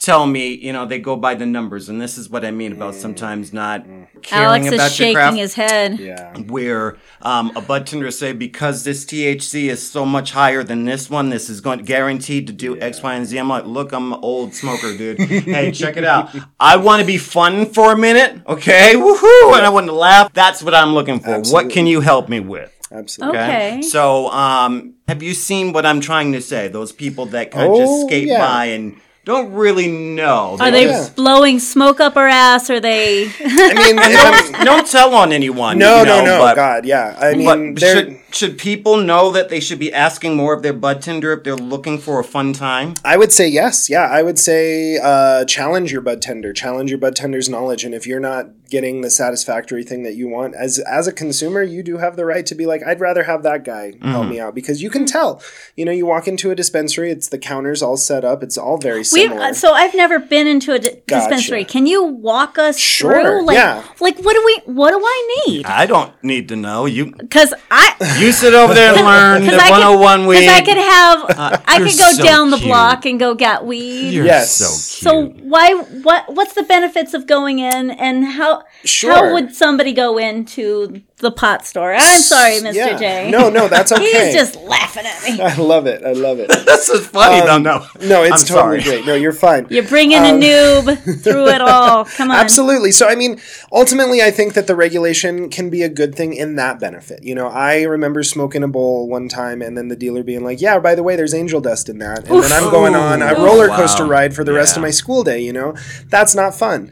tell 0.00 0.26
me, 0.26 0.54
you 0.54 0.72
know, 0.72 0.86
they 0.86 0.98
go 0.98 1.14
by 1.14 1.34
the 1.34 1.46
numbers, 1.46 1.88
and 1.88 2.00
this 2.00 2.16
is 2.18 2.28
what 2.30 2.44
I 2.44 2.50
mean 2.50 2.72
about 2.72 2.94
sometimes 2.94 3.52
not 3.52 3.84
caring 4.22 4.62
Alex 4.64 4.66
about 4.66 4.74
is 4.74 4.80
your 4.80 4.88
shaking 5.06 5.14
craft. 5.14 5.36
his 5.36 5.54
head. 5.54 5.98
Yeah. 5.98 6.36
Where 6.38 6.96
um, 7.22 7.52
a 7.54 7.60
bud 7.60 7.86
tender 7.86 8.10
say 8.10 8.32
because 8.32 8.84
this 8.84 9.04
THC 9.04 9.68
is 9.68 9.88
so 9.88 10.04
much 10.04 10.32
higher 10.32 10.62
than 10.64 10.84
this 10.84 11.08
one, 11.10 11.28
this 11.28 11.48
is 11.50 11.60
going 11.60 11.80
guaranteed 11.84 12.46
to 12.48 12.52
do 12.52 12.78
X, 12.80 13.02
Y, 13.02 13.14
and 13.14 13.26
Z. 13.26 13.36
I'm 13.38 13.48
like, 13.48 13.66
look, 13.66 13.92
I'm 13.92 14.12
an 14.12 14.20
old 14.22 14.54
smoker, 14.54 14.96
dude. 14.96 15.18
hey, 15.20 15.70
check 15.70 15.96
it 15.96 16.04
out. 16.04 16.34
I 16.58 16.76
want 16.76 17.00
to 17.00 17.06
be 17.06 17.18
fun 17.18 17.66
for 17.66 17.92
a 17.92 17.96
minute, 17.98 18.40
okay? 18.46 18.92
Woohoo! 18.94 19.56
And 19.56 19.64
I 19.66 19.68
want 19.68 19.86
to 19.86 19.92
laugh. 19.92 20.32
That's 20.32 20.62
what 20.62 20.74
I'm 20.74 20.94
looking 20.94 21.20
for. 21.20 21.30
What 21.30 21.38
Absolutely. 21.40 21.72
can 21.72 21.86
you 21.86 22.00
help 22.00 22.28
me 22.28 22.40
with? 22.40 22.74
Absolutely. 22.92 23.38
Okay. 23.38 23.82
So, 23.82 24.28
um, 24.30 24.94
have 25.06 25.22
you 25.22 25.32
seen 25.34 25.72
what 25.72 25.86
I'm 25.86 26.00
trying 26.00 26.32
to 26.32 26.40
say? 26.42 26.66
Those 26.68 26.90
people 26.90 27.26
that 27.26 27.50
kind 27.52 27.66
of 27.66 27.72
Oh, 27.74 27.78
just 27.78 28.06
skate 28.06 28.26
yeah. 28.28 28.38
by 28.44 28.64
and 28.66 28.96
don't 29.30 29.52
really 29.52 29.88
know. 29.88 30.56
Are 30.60 30.70
they 30.70 30.86
Yeah. 30.86 31.08
blowing 31.14 31.58
smoke 31.60 32.00
up 32.00 32.14
her 32.14 32.28
ass? 32.28 32.68
Are 32.70 32.80
they? 32.80 33.24
I 33.24 33.74
mean, 33.74 33.98
if 33.98 34.54
I'm- 34.56 34.64
don't 34.64 34.86
tell 34.90 35.14
on 35.14 35.32
anyone. 35.32 35.78
no, 35.78 36.00
you 36.00 36.06
no, 36.06 36.18
know, 36.20 36.24
no. 36.24 36.38
but- 36.40 36.56
God, 36.56 36.84
yeah. 36.84 37.16
I 37.18 37.34
mean, 37.34 37.74
But 37.74 37.80
they're- 37.80 37.94
should 37.96 38.19
should 38.34 38.58
people 38.58 38.96
know 38.98 39.30
that 39.32 39.48
they 39.48 39.60
should 39.60 39.78
be 39.78 39.92
asking 39.92 40.36
more 40.36 40.54
of 40.54 40.62
their 40.62 40.72
bud 40.72 41.02
tender 41.02 41.32
if 41.32 41.44
they're 41.44 41.56
looking 41.56 41.98
for 41.98 42.18
a 42.20 42.24
fun 42.24 42.52
time? 42.52 42.94
I 43.04 43.16
would 43.16 43.32
say 43.32 43.48
yes. 43.48 43.88
Yeah, 43.90 44.02
I 44.10 44.22
would 44.22 44.38
say 44.38 44.98
uh, 45.02 45.44
challenge 45.44 45.92
your 45.92 46.00
bud 46.00 46.22
tender, 46.22 46.52
challenge 46.52 46.90
your 46.90 46.98
bud 46.98 47.16
tender's 47.16 47.48
knowledge, 47.48 47.84
and 47.84 47.94
if 47.94 48.06
you're 48.06 48.20
not 48.20 48.46
getting 48.70 49.00
the 49.00 49.10
satisfactory 49.10 49.82
thing 49.82 50.04
that 50.04 50.14
you 50.14 50.28
want 50.28 50.54
as 50.54 50.78
as 50.80 51.08
a 51.08 51.12
consumer, 51.12 51.60
you 51.62 51.82
do 51.82 51.98
have 51.98 52.14
the 52.16 52.24
right 52.24 52.46
to 52.46 52.54
be 52.54 52.66
like, 52.66 52.82
I'd 52.86 53.00
rather 53.00 53.24
have 53.24 53.42
that 53.42 53.64
guy 53.64 53.92
help 54.02 54.20
Mm-hmm. 54.20 54.30
me 54.30 54.40
out 54.40 54.54
because 54.54 54.82
you 54.82 54.90
can 54.90 55.06
tell. 55.06 55.42
You 55.76 55.84
know, 55.84 55.92
you 55.92 56.06
walk 56.06 56.28
into 56.28 56.50
a 56.50 56.54
dispensary, 56.54 57.10
it's 57.10 57.28
the 57.28 57.38
counters 57.38 57.82
all 57.82 57.96
set 57.96 58.24
up, 58.24 58.42
it's 58.42 58.56
all 58.58 58.78
very 58.78 58.98
We 59.00 59.04
similar. 59.04 59.40
uh, 59.42 59.52
so 59.54 59.72
I've 59.72 59.94
never 59.94 60.18
been 60.18 60.46
into 60.46 60.72
a 60.72 60.78
di- 60.78 60.90
Gotcha. 61.06 61.28
dispensary. 61.28 61.64
Can 61.64 61.86
you 61.86 62.04
walk 62.04 62.58
us 62.58 62.78
Sure, 62.78 63.12
through? 63.22 63.46
Like, 63.46 63.56
yeah. 63.56 63.82
like 64.00 64.18
what 64.20 64.34
do 64.34 64.42
we? 64.44 64.72
What 64.72 64.90
do 64.90 64.98
I 65.02 65.42
need? 65.46 65.66
I 65.66 65.86
don't 65.86 66.12
need 66.22 66.48
to 66.48 66.56
know. 66.56 66.86
You 66.86 67.12
Because 67.16 67.52
I. 67.70 67.96
you 68.20 68.32
sit 68.32 68.54
over 68.54 68.74
there 68.74 68.92
and 68.94 69.04
learn 69.04 69.40
the 69.42 69.46
Because 69.50 69.60
I, 69.62 69.70
101 69.70 70.20
could, 70.20 70.28
weed. 70.28 70.46
'cause 70.46 70.48
I 70.48 70.60
oh 70.60 70.64
could 70.64 70.76
have, 70.76 71.62
I 71.66 71.78
could 71.78 71.98
go 71.98 72.12
so 72.12 72.22
down 72.22 72.50
the 72.50 72.58
block 72.58 73.04
and 73.06 73.18
go 73.18 73.34
get 73.34 73.64
weed. 73.64 74.10
You're 74.12 74.24
Yes. 74.26 74.52
so 74.52 74.66
So 74.66 75.26
why 75.42 75.74
what 75.74 76.24
what's 76.32 76.54
the 76.54 76.62
benefits 76.62 77.14
of 77.14 77.26
going 77.26 77.58
in 77.58 77.90
and 77.90 78.24
how 78.24 78.62
Sure. 78.84 79.12
how 79.12 79.32
would 79.34 79.54
somebody 79.54 79.92
go 79.92 80.18
into 80.18 81.02
the 81.20 81.30
pot 81.30 81.66
store? 81.66 81.94
I'm 81.94 82.00
sorry, 82.20 82.54
Mr. 82.56 82.74
Yeah. 82.74 82.98
J. 82.98 83.30
No, 83.30 83.48
no, 83.50 83.68
that's 83.68 83.92
okay. 83.92 84.04
He's 84.26 84.34
just 84.34 84.56
laughing 84.56 85.06
at 85.06 85.22
me. 85.24 85.40
I 85.40 85.54
love 85.56 85.86
it. 85.86 86.02
I 86.04 86.12
love 86.12 86.38
it. 86.38 86.48
That's 86.66 86.86
so 86.86 86.98
funny. 86.98 87.40
Um, 87.48 87.62
no, 87.62 87.78
no, 88.00 88.06
No, 88.08 88.22
it's 88.24 88.42
I'm 88.42 88.56
totally 88.56 88.80
sorry. 88.80 88.82
great. 88.82 89.06
No, 89.06 89.14
you're 89.14 89.32
fine. 89.32 89.66
You're 89.70 89.84
bringing 89.86 90.18
a 90.18 90.30
Um, 90.34 90.40
noob 90.40 91.22
through 91.22 91.48
it 91.48 91.60
all. 91.60 92.04
Come 92.04 92.30
on. 92.30 92.36
Absolutely. 92.38 92.90
So, 92.92 93.08
I 93.08 93.14
mean, 93.14 93.40
ultimately, 93.72 94.22
I 94.22 94.30
think 94.30 94.54
that 94.54 94.66
the 94.66 94.74
regulation 94.76 95.48
can 95.50 95.70
be 95.70 95.82
a 95.82 95.88
good 95.88 96.14
thing 96.14 96.32
in 96.34 96.56
that 96.56 96.80
benefit. 96.80 97.22
You 97.22 97.34
know, 97.34 97.48
I 97.48 97.82
remember 97.82 98.22
smoking 98.22 98.62
a 98.62 98.68
bowl 98.68 99.08
one 99.08 99.28
time 99.28 99.62
and 99.62 99.76
then 99.76 99.88
the 99.88 99.96
dealer 99.96 100.22
being 100.22 100.42
like, 100.44 100.60
yeah, 100.60 100.78
by 100.78 100.94
the 100.94 101.02
way, 101.02 101.16
there's 101.16 101.34
angel 101.34 101.60
dust 101.60 101.88
in 101.88 101.98
that. 101.98 102.28
And 102.28 102.42
then 102.42 102.52
I'm 102.52 102.70
going 102.70 102.94
on 102.94 103.22
a 103.22 103.32
Ooh. 103.38 103.44
roller 103.44 103.68
Wow. 103.68 103.76
coaster 103.76 104.04
ride 104.04 104.34
for 104.34 104.42
the 104.44 104.52
rest 104.52 104.76
of 104.76 104.82
my 104.82 104.90
school 104.90 105.22
day, 105.22 105.40
you 105.40 105.52
know? 105.52 105.74
That's 106.08 106.34
not 106.34 106.54
fun. 106.54 106.90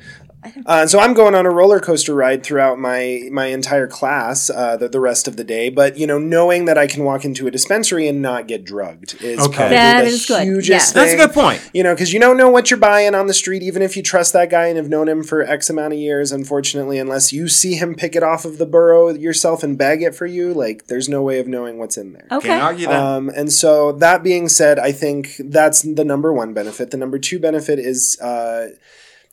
Uh, 0.67 0.87
so 0.87 1.01
I'm 1.01 1.15
going 1.15 1.35
on 1.35 1.47
a 1.47 1.51
roller 1.51 1.81
coaster 1.81 2.15
ride 2.15 2.45
throughout 2.45 2.79
my 2.79 3.23
my 3.33 3.47
entire 3.47 3.87
class 3.89 4.49
uh, 4.51 4.77
the, 4.77 4.89
the 4.89 5.01
rest 5.01 5.27
of 5.27 5.37
the 5.37 5.45
day. 5.45 5.69
But 5.69 5.99
you 5.99 6.07
know, 6.07 6.19
knowing 6.19 6.67
that 6.67 6.79
I 6.79 6.87
can 6.87 7.03
walk 7.05 7.25
into 7.25 7.47
a 7.47 7.51
dispensary 7.51 8.07
and 8.07 8.23
not 8.23 8.47
get 8.47 8.65
drugged 8.65 9.21
is 9.23 9.39
Okay. 9.41 9.53
probably 9.57 9.77
That 9.77 10.01
the 10.03 10.07
is 10.09 10.27
good. 10.27 10.43
hugest 10.45 10.95
thing. 10.95 11.03
That's 11.03 11.15
a 11.15 11.17
good 11.17 11.33
point. 11.35 11.69
You 11.75 11.83
know, 11.83 11.93
because 11.95 12.13
you 12.13 12.21
don't 12.21 12.37
know 12.37 12.51
what 12.51 12.71
you're 12.71 12.79
buying 12.79 13.15
on 13.15 13.27
the 13.27 13.35
street, 13.35 13.63
even 13.63 13.83
if 13.83 13.97
you 13.97 14.03
trust 14.03 14.33
that 14.33 14.49
guy 14.49 14.69
and 14.69 14.77
have 14.77 14.89
known 14.89 15.09
him 15.09 15.25
for 15.25 15.43
X 15.43 15.71
amount 15.71 15.93
of 15.95 15.99
years. 15.99 16.31
Unfortunately, 16.31 16.99
unless 16.99 17.33
you 17.33 17.49
see 17.49 17.75
him 17.75 17.95
pick 17.97 18.15
it 18.15 18.23
off 18.23 18.45
of 18.45 18.59
the 18.59 18.67
burrow 18.67 19.09
yourself 19.09 19.63
and 19.65 19.77
bag 19.77 20.03
it 20.03 20.15
for 20.15 20.27
you, 20.27 20.55
like 20.55 20.87
there's 20.87 21.09
no 21.09 21.21
way 21.23 21.41
of 21.41 21.49
knowing 21.49 21.79
what's 21.79 21.97
in 21.97 22.13
there. 22.13 22.27
Can't 22.31 22.45
Okay. 22.45 22.61
argue 22.61 22.87
that. 22.87 22.97
Um, 23.03 23.29
and 23.35 23.53
so 23.53 23.93
that 23.93 24.23
being 24.23 24.49
said, 24.49 24.79
I 24.79 24.93
think 24.93 25.33
that's 25.41 25.83
the 25.83 26.05
number 26.05 26.33
one 26.33 26.55
benefit. 26.55 26.91
The 26.93 26.97
number 26.97 27.19
two 27.19 27.39
benefit 27.41 27.79
is 27.81 28.19
uh, 28.21 28.69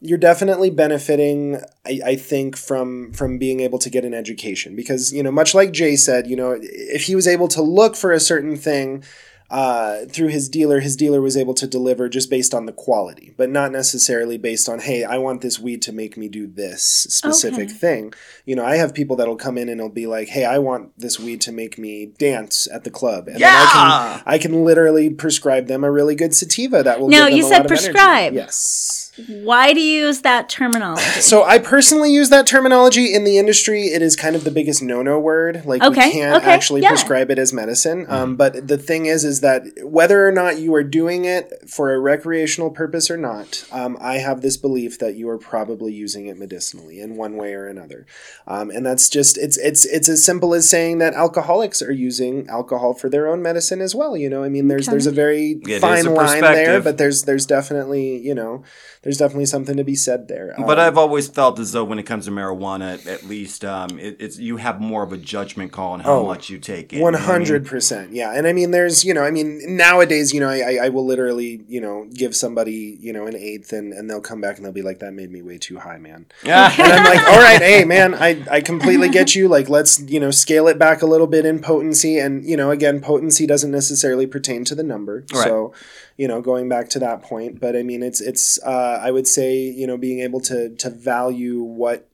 you're 0.07 0.17
definitely 0.17 0.69
benefiting. 0.69 1.61
I, 1.85 1.99
I 2.05 2.15
think 2.15 2.55
from 2.57 3.11
from 3.13 3.37
being 3.37 3.59
able 3.59 3.79
to 3.79 3.89
get 3.89 4.05
an 4.05 4.13
education 4.13 4.75
because 4.75 5.11
you 5.13 5.23
know, 5.23 5.31
much 5.31 5.53
like 5.55 5.71
Jay 5.71 5.95
said, 5.95 6.27
you 6.27 6.35
know, 6.35 6.57
if 6.61 7.03
he 7.03 7.15
was 7.15 7.27
able 7.27 7.47
to 7.49 7.61
look 7.61 7.95
for 7.95 8.11
a 8.11 8.19
certain 8.19 8.55
thing. 8.57 9.03
Uh, 9.47 10.05
through 10.07 10.27
his 10.29 10.49
dealer, 10.49 10.79
his 10.79 10.95
dealer 10.95 11.21
was 11.21 11.37
able 11.37 11.53
to 11.53 11.67
deliver 11.67 12.09
just 12.09 12.31
based 12.31 12.51
on 12.51 12.65
the 12.65 12.71
quality, 12.73 13.31
but 13.37 13.47
not 13.47 13.71
necessarily 13.71 14.39
based 14.39 14.67
on, 14.67 14.79
hey, 14.79 15.03
I 15.03 15.19
want 15.19 15.41
this 15.41 15.59
weed 15.59 15.83
to 15.83 15.93
make 15.93 16.17
me 16.17 16.27
do 16.27 16.47
this 16.47 16.81
specific 16.81 17.65
Okay. 17.69 17.73
thing. 17.77 18.13
You 18.45 18.55
know, 18.55 18.65
I 18.65 18.77
have 18.77 18.95
people 18.95 19.15
that'll 19.15 19.35
come 19.35 19.59
in 19.59 19.69
and 19.69 19.79
it'll 19.79 19.91
be 19.91 20.07
like, 20.07 20.29
hey, 20.29 20.45
I 20.45 20.57
want 20.57 20.97
this 20.97 21.19
weed 21.19 21.41
to 21.41 21.51
make 21.51 21.77
me 21.77 22.07
dance 22.17 22.67
at 22.73 22.85
the 22.85 22.89
club. 22.89 23.27
And 23.27 23.39
then 23.39 23.43
I 23.55 23.71
can 23.71 24.23
I 24.25 24.37
can 24.39 24.65
literally 24.65 25.11
prescribe 25.11 25.67
them 25.67 25.83
a 25.83 25.91
really 25.91 26.15
good 26.15 26.33
sativa 26.33 26.81
that 26.81 26.99
will 26.99 27.09
them 27.27 27.37
you 27.37 27.45
a 27.45 27.49
said 27.49 27.57
lot 27.57 27.65
of 27.67 27.71
energy. 27.71 27.91
prescribe. 27.91 28.33
Yes. 28.33 29.04
Why 29.27 29.73
do 29.73 29.79
you 29.79 30.05
use 30.07 30.21
that 30.21 30.49
terminology? 30.49 31.03
So 31.21 31.43
I 31.43 31.59
personally 31.59 32.11
use 32.13 32.29
that 32.29 32.45
terminology 32.45 33.13
in 33.13 33.23
the 33.23 33.37
industry. 33.37 33.83
It 33.87 34.01
is 34.01 34.15
kind 34.15 34.35
of 34.35 34.43
the 34.43 34.51
biggest 34.51 34.81
no-no 34.81 35.19
word. 35.19 35.65
Like 35.65 35.81
Okay, 35.81 36.07
we 36.07 36.11
can't 36.11 36.41
okay, 36.41 36.51
actually 36.51 36.81
yeah. 36.81 36.89
prescribe 36.89 37.31
it 37.31 37.39
as 37.39 37.53
medicine. 37.53 38.05
Um, 38.09 38.35
but 38.35 38.67
the 38.67 38.77
thing 38.77 39.05
is, 39.05 39.23
is 39.23 39.41
that 39.41 39.63
whether 39.83 40.27
or 40.27 40.31
not 40.31 40.59
you 40.59 40.73
are 40.75 40.83
doing 40.83 41.25
it 41.25 41.69
for 41.69 41.93
a 41.93 41.99
recreational 41.99 42.69
purpose 42.71 43.09
or 43.09 43.17
not, 43.17 43.65
um, 43.71 43.97
I 44.01 44.15
have 44.17 44.41
this 44.41 44.57
belief 44.57 44.99
that 44.99 45.15
you 45.15 45.29
are 45.29 45.37
probably 45.37 45.93
using 45.93 46.27
it 46.27 46.37
medicinally 46.37 46.99
in 46.99 47.15
one 47.15 47.35
way 47.37 47.53
or 47.53 47.67
another. 47.67 48.05
Um, 48.47 48.69
and 48.69 48.85
that's 48.85 49.09
just 49.09 49.37
it's 49.37 49.57
it's 49.57 49.85
it's 49.85 50.09
as 50.09 50.23
simple 50.23 50.53
as 50.53 50.69
saying 50.69 50.97
that 50.99 51.13
alcoholics 51.13 51.81
are 51.81 51.91
using 51.91 52.47
alcohol 52.49 52.93
for 52.93 53.09
their 53.09 53.27
own 53.27 53.41
medicine 53.41 53.81
as 53.81 53.95
well. 53.95 54.17
You 54.17 54.29
know, 54.29 54.43
I 54.43 54.49
mean, 54.49 54.67
there's 54.67 54.87
Okay. 54.87 54.91
there's 54.93 55.07
a 55.07 55.11
very 55.11 55.51
It 55.61 55.69
is 55.69 55.81
fine 55.81 56.05
a 56.05 56.11
line 56.11 56.41
there, 56.41 56.81
but 56.81 56.97
there's 56.97 57.23
there's 57.23 57.45
definitely 57.45 58.17
you 58.17 58.35
know 58.35 58.63
there's 59.05 59.17
definitely 59.19 59.45
something 59.45 59.77
to 59.77 59.83
be 59.85 59.95
said 59.95 60.27
there. 60.27 60.53
But 60.57 60.77
Um, 60.79 60.85
I've 60.85 60.97
always 60.97 61.29
felt 61.29 61.59
as 61.59 61.71
though 61.71 61.85
when 61.85 61.99
it 61.99 62.03
comes 62.03 62.25
to 62.25 62.31
marijuana, 62.31 63.05
at 63.07 63.23
least 63.23 63.63
um, 63.63 63.97
it, 63.99 64.17
it's 64.19 64.37
you 64.37 64.57
have 64.57 64.81
more 64.81 65.03
of 65.03 65.13
a 65.13 65.17
judgment 65.17 65.71
call 65.71 65.93
on 65.93 66.01
how 66.01 66.15
Oh, 66.15 66.25
much 66.25 66.49
you 66.49 66.57
take 66.57 66.91
it. 66.91 66.93
you 66.93 66.99
know 66.99 67.03
One 67.05 67.13
what 67.13 67.21
I 67.21 67.25
mean? 67.25 67.31
hundred 67.31 67.65
percent, 67.65 68.11
yeah. 68.13 68.33
And 68.33 68.45
I 68.47 68.51
mean, 68.53 68.71
there's, 68.71 69.05
you 69.05 69.13
know, 69.13 69.23
I 69.23 69.31
mean, 69.31 69.61
nowadays, 69.77 70.33
you 70.33 70.39
know, 70.41 70.49
I, 70.49 70.59
I, 70.59 70.85
I 70.85 70.89
will 70.89 71.05
literally, 71.05 71.61
you 71.69 71.79
know, 71.79 72.05
give 72.13 72.35
somebody, 72.35 72.97
you 72.99 73.13
know, 73.13 73.25
an 73.27 73.35
eighth, 73.35 73.71
and, 73.71 73.93
and 73.93 74.09
they'll 74.09 74.19
come 74.21 74.41
back 74.41 74.57
and 74.57 74.65
they'll 74.65 74.73
be 74.73 74.81
like, 74.81 74.99
"That 74.99 75.13
made 75.13 75.31
me 75.31 75.41
way 75.43 75.57
too 75.59 75.77
high, 75.77 75.97
man." 75.99 76.25
Yeah. 76.43 76.71
And 76.77 76.91
I'm 76.93 77.03
like, 77.05 77.27
"All 77.29 77.39
right, 77.39 77.61
hey, 77.61 77.85
man, 77.85 78.13
I, 78.15 78.43
I 78.49 78.61
completely 78.61 79.09
get 79.09 79.35
you. 79.35 79.47
Like, 79.47 79.69
let's, 79.69 79.99
you 79.99 80.19
know, 80.19 80.31
scale 80.31 80.67
it 80.67 80.79
back 80.79 81.01
a 81.01 81.05
little 81.05 81.27
bit 81.27 81.45
in 81.45 81.59
potency, 81.59 82.17
and 82.17 82.43
you 82.43 82.57
know, 82.57 82.71
again, 82.71 83.01
potency 83.01 83.45
doesn't 83.45 83.71
necessarily 83.71 84.25
pertain 84.25 84.63
to 84.65 84.73
the 84.75 84.83
number, 84.83 85.25
Right. 85.33 85.43
so." 85.43 85.73
You 86.17 86.27
know, 86.29 86.41
going 86.41 86.69
back 86.69 86.89
to 86.89 86.99
that 86.99 87.21
point, 87.23 87.59
but 87.59 87.75
I 87.75 87.83
mean, 87.83 88.01
it's 88.01 88.21
it's. 88.21 88.57
Uh, 88.63 88.99
I 89.01 89.11
would 89.11 89.27
say, 89.27 89.57
you 89.57 89.85
know, 89.85 89.97
being 89.97 90.19
able 90.19 90.39
to 90.41 90.73
to 90.75 90.89
value 90.89 91.61
what 91.61 92.09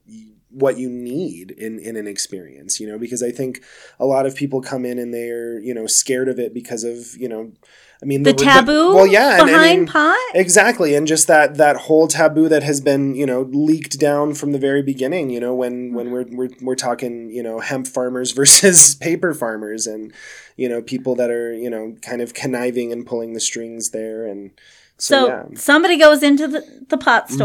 what 0.52 0.78
you 0.78 0.88
need 0.88 1.50
in 1.52 1.78
in 1.78 1.96
an 1.96 2.06
experience, 2.06 2.78
you 2.80 2.86
know, 2.86 2.98
because 2.98 3.22
I 3.22 3.30
think 3.30 3.62
a 3.98 4.06
lot 4.06 4.26
of 4.26 4.34
people 4.34 4.60
come 4.60 4.84
in 4.84 4.98
and 4.98 5.12
they're 5.12 5.58
you 5.58 5.74
know 5.74 5.86
scared 5.86 6.28
of 6.28 6.38
it 6.38 6.54
because 6.54 6.84
of 6.84 7.16
you 7.16 7.28
know 7.28 7.52
i 8.02 8.04
mean 8.04 8.22
The 8.22 8.32
taboo 8.32 8.94
well 8.94 9.06
yeah 9.06 9.40
and, 9.40 9.42
I 9.42 9.46
behind 9.46 9.88
pot? 9.88 10.18
exactly 10.34 10.94
and 10.94 11.06
just 11.06 11.26
that 11.28 11.56
that 11.56 11.76
whole 11.76 12.08
taboo 12.08 12.48
that 12.48 12.62
has 12.62 12.80
been 12.80 13.14
you 13.14 13.26
know 13.26 13.42
leaked 13.42 13.98
down 13.98 14.34
from 14.34 14.52
the 14.52 14.58
very 14.58 14.82
beginning 14.82 15.30
you 15.30 15.40
know 15.40 15.54
when 15.54 15.94
when 15.94 16.10
we're 16.10 16.26
we're, 16.30 16.50
we're 16.60 16.74
talking 16.74 17.30
you 17.30 17.42
know 17.42 17.60
hemp 17.60 17.86
farmers 17.86 18.32
versus 18.40 18.94
paper 18.96 19.34
farmers 19.34 19.86
and 19.86 20.12
you 20.56 20.68
know 20.68 20.82
people 20.82 21.14
that 21.14 21.30
are 21.30 21.52
you 21.52 21.70
know 21.70 21.94
kind 22.02 22.20
of 22.20 22.34
conniving 22.34 22.92
and 22.92 23.06
pulling 23.06 23.32
the 23.34 23.40
strings 23.40 23.90
there 23.90 24.26
and 24.26 24.50
so, 24.98 25.14
So 25.14 25.26
yeah 25.28 25.44
somebody 25.58 25.96
goes 25.96 26.22
into 26.22 26.48
the, 26.48 26.84
the 26.88 26.98
pot 26.98 27.28
Mm-hmm. 27.28 27.38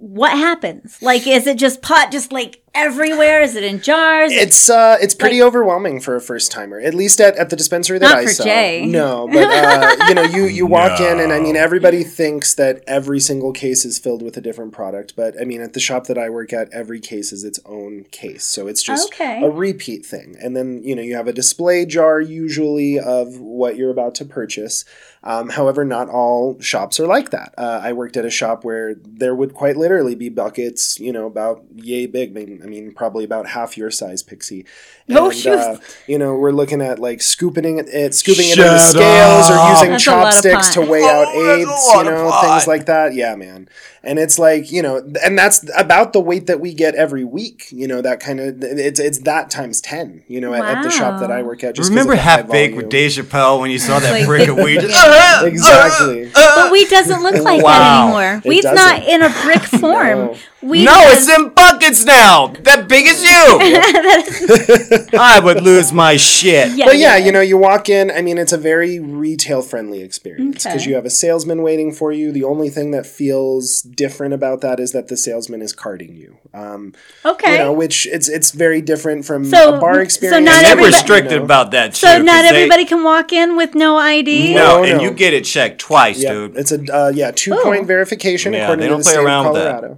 What 0.00 0.32
happens? 0.32 0.96
Like, 1.02 1.26
is 1.26 1.46
it 1.46 1.58
just 1.58 1.82
pot 1.82 2.10
just 2.10 2.32
like 2.32 2.62
everywhere? 2.74 3.42
Is 3.42 3.56
it 3.56 3.64
in 3.64 3.80
jars? 3.80 4.32
It's 4.32 4.70
uh, 4.70 4.96
it's 5.00 5.14
pretty 5.14 5.42
overwhelming 5.42 6.00
for 6.00 6.16
a 6.16 6.20
first 6.20 6.50
timer. 6.52 6.78
At 6.80 6.94
least 6.94 7.20
at, 7.20 7.36
at 7.36 7.50
the 7.50 7.56
dispensary 7.56 7.98
that 7.98 8.06
Not 8.06 8.18
I 8.18 8.24
for 8.24 8.30
sell. 8.30 8.46
Jay. 8.46 8.86
No, 8.86 9.28
but 9.32 9.44
uh, 9.44 9.96
you 10.08 10.14
know, 10.14 10.22
you 10.22 10.44
you 10.46 10.66
walk 10.66 11.00
in 11.00 11.20
and 11.20 11.32
I 11.32 11.40
mean, 11.40 11.56
everybody 11.56 12.04
thinks 12.04 12.54
that 12.54 12.82
every 12.86 13.20
single 13.20 13.52
case 13.52 13.84
is 13.84 13.98
filled 13.98 14.22
with 14.22 14.36
a 14.36 14.40
different 14.40 14.72
product. 14.72 15.14
But 15.16 15.34
I 15.40 15.44
mean, 15.44 15.60
at 15.60 15.72
the 15.72 15.80
shop 15.80 16.06
that 16.06 16.18
I 16.18 16.28
work 16.30 16.52
at, 16.52 16.72
every 16.72 17.00
case 17.00 17.32
is 17.32 17.44
its 17.44 17.60
own 17.66 18.04
case, 18.10 18.44
so 18.46 18.66
it's 18.66 18.82
just 18.82 19.12
Okay. 19.12 19.42
a 19.42 19.50
repeat 19.50 20.04
thing. 20.06 20.36
And 20.40 20.56
then 20.56 20.82
you 20.82 20.94
know, 20.94 21.02
you 21.02 21.16
have 21.16 21.28
a 21.28 21.32
display 21.32 21.84
jar 21.86 22.20
usually 22.20 22.98
of 22.98 23.38
what 23.40 23.76
you're 23.76 23.90
about 23.90 24.14
to 24.16 24.24
purchase. 24.24 24.84
Um, 25.22 25.50
however, 25.50 25.84
not 25.84 26.08
all 26.08 26.58
shops 26.60 26.98
are 26.98 27.06
like 27.06 27.28
that. 27.30 27.52
Uh, 27.58 27.80
I 27.82 27.92
worked 27.92 28.16
at 28.16 28.24
a 28.24 28.30
shop 28.30 28.64
where 28.64 28.94
there 28.94 29.34
would 29.34 29.52
quite 29.52 29.76
literally 29.76 30.14
be 30.14 30.30
buckets, 30.30 30.98
you 30.98 31.12
know, 31.12 31.26
about 31.26 31.62
yay 31.74 32.06
big. 32.06 32.30
I 32.30 32.40
mean, 32.44 32.60
I 32.64 32.66
mean 32.70 32.92
probably 32.92 33.24
about 33.24 33.46
half 33.48 33.76
your 33.76 33.90
size, 33.90 34.22
Pixie. 34.22 34.64
And, 35.08 35.18
Oh, 35.18 35.30
shoot. 35.30 35.58
uh, 35.58 35.76
you 36.06 36.18
know, 36.18 36.36
we're 36.36 36.52
looking 36.52 36.80
at 36.80 36.98
like 36.98 37.20
scooping 37.20 37.78
it, 37.78 37.88
it 37.88 38.14
scooping 38.14 38.46
it 38.46 38.58
into 38.58 38.62
Shut 38.62 38.80
scales 38.80 39.50
or 39.50 39.56
using 39.70 39.90
That's 39.90 40.06
a 40.06 40.10
lot 40.12 40.26
of 40.28 40.32
chopsticks 40.32 40.68
to 40.74 40.80
weigh 40.82 41.04
out 41.04 41.26
Oh, 41.28 41.44
that's 41.44 41.58
eighths, 41.70 41.94
you 41.94 42.04
know, 42.04 42.40
things 42.42 42.66
like 42.66 42.86
that. 42.86 43.14
Yeah, 43.14 43.34
man. 43.34 43.68
And 44.02 44.18
it's 44.18 44.38
like 44.38 44.72
you 44.72 44.80
know, 44.80 44.96
and 45.22 45.36
that's 45.38 45.68
about 45.76 46.14
the 46.14 46.20
weight 46.20 46.46
that 46.46 46.58
we 46.58 46.72
get 46.72 46.94
every 46.94 47.22
week. 47.24 47.66
You 47.70 47.86
know, 47.86 48.00
that 48.00 48.18
kind 48.20 48.40
of 48.40 48.62
it's 48.62 48.98
it's 48.98 49.18
that 49.20 49.50
times 49.50 49.82
ten. 49.82 50.22
You 50.26 50.40
know, 50.40 50.54
at, 50.54 50.64
at 50.64 50.82
the 50.82 50.88
shop 50.90 51.20
that 51.20 51.30
I 51.30 51.42
work 51.42 51.62
at. 51.64 51.74
Just 51.74 51.88
'cause 51.88 51.90
Remember 51.90 52.12
of 52.14 52.18
the 52.18 52.22
high 52.22 52.30
Half 52.38 52.48
Baked 52.48 52.76
with 52.76 52.84
volume. 52.86 52.88
Dave 52.88 53.10
Chappelle 53.10 53.60
when 53.60 53.70
you 53.70 53.78
saw 53.78 53.98
that 53.98 54.10
Like 54.12 54.24
brick 54.26 54.48
of 54.48 54.56
weed? 54.56 54.80
Just, 54.80 54.94
yeah. 54.94 55.02
Uh, 55.04 55.40
uh, 55.40 55.42
uh, 55.42 55.46
exactly. 55.46 56.30
but 56.32 56.72
weed 56.72 56.88
doesn't 56.88 57.22
look 57.22 57.42
like 57.44 57.62
that 57.62 58.02
anymore. 58.04 58.40
It 58.42 58.48
Weed's 58.48 58.64
not 58.64 58.76
doesn't. 59.00 59.08
in 59.10 59.22
a 59.22 59.28
brick 59.44 59.62
form. 59.80 60.18
No. 60.18 60.36
Weed 60.62 60.84
no, 60.84 60.92
has- 60.92 61.26
it's 61.26 61.38
in 61.38 61.48
buckets 61.50 62.04
now. 62.04 62.48
That 62.48 62.86
big 62.86 63.06
as 63.06 63.22
you. 63.22 65.08
I 65.18 65.40
would 65.42 65.62
lose 65.62 65.92
my 65.92 66.16
shit. 66.16 66.72
Yeah, 66.72 66.84
But 66.86 66.98
yeah, 66.98 67.16
you 67.16 67.32
know, 67.32 67.40
you 67.40 67.56
walk 67.56 67.88
in. 67.88 68.10
I 68.10 68.20
mean, 68.20 68.36
it's 68.36 68.52
a 68.52 68.58
very 68.58 68.98
retail 69.00 69.62
friendly 69.62 70.02
experience 70.02 70.64
because 70.64 70.82
Okay. 70.82 70.90
you 70.90 70.96
have 70.96 71.06
a 71.06 71.10
salesman 71.10 71.62
waiting 71.62 71.92
for 71.92 72.12
you. 72.12 72.30
The 72.30 72.44
only 72.44 72.68
thing 72.68 72.90
that 72.90 73.06
feels 73.06 73.80
different 73.80 74.34
about 74.34 74.60
that 74.60 74.80
is 74.80 74.92
that 74.92 75.08
the 75.08 75.16
salesman 75.16 75.62
is 75.62 75.72
carding 75.72 76.14
you. 76.14 76.36
Um, 76.52 76.92
Okay. 77.24 77.52
You 77.52 77.58
know, 77.58 77.72
which 77.72 78.06
it's 78.06 78.28
it's 78.28 78.50
very 78.50 78.80
different 78.82 79.24
from 79.24 79.44
So- 79.46 79.76
a 79.76 79.80
bar 79.80 80.00
experience. 80.00 80.46
so 80.46 80.52
not 80.54 80.64
everybody- 80.64 80.92
restricted 80.94 81.32
you 81.32 81.38
know. 81.38 81.44
about 81.44 81.70
that 81.70 81.96
so 81.96 82.18
too, 82.18 82.22
not 82.22 82.42
'cause 82.44 82.50
they- 82.50 82.56
everybody 82.58 82.84
can 82.84 83.02
walk 83.02 83.32
in 83.32 83.56
with 83.56 83.74
no 83.74 83.96
ID. 83.96 84.54
No, 84.54 84.78
No, 84.78 84.84
and 84.84 84.98
no. 84.98 85.04
you 85.04 85.10
get 85.12 85.32
it 85.32 85.44
checked 85.44 85.78
twice, 85.80 86.18
Yeah, 86.22 86.32
dude. 86.32 86.56
it's 86.56 86.72
a 86.72 86.80
uh, 86.92 87.12
yeah 87.14 87.30
two 87.30 87.54
point 87.62 87.82
Oh. 87.84 87.86
verification 87.86 88.52
Yeah, 88.52 88.64
according 88.64 88.82
they 88.82 88.88
don't 88.88 88.98
the 88.98 89.04
play 89.04 89.12
state 89.14 89.24
around 89.24 89.46
of 89.46 89.52
with 89.54 89.62
that. 89.62 89.96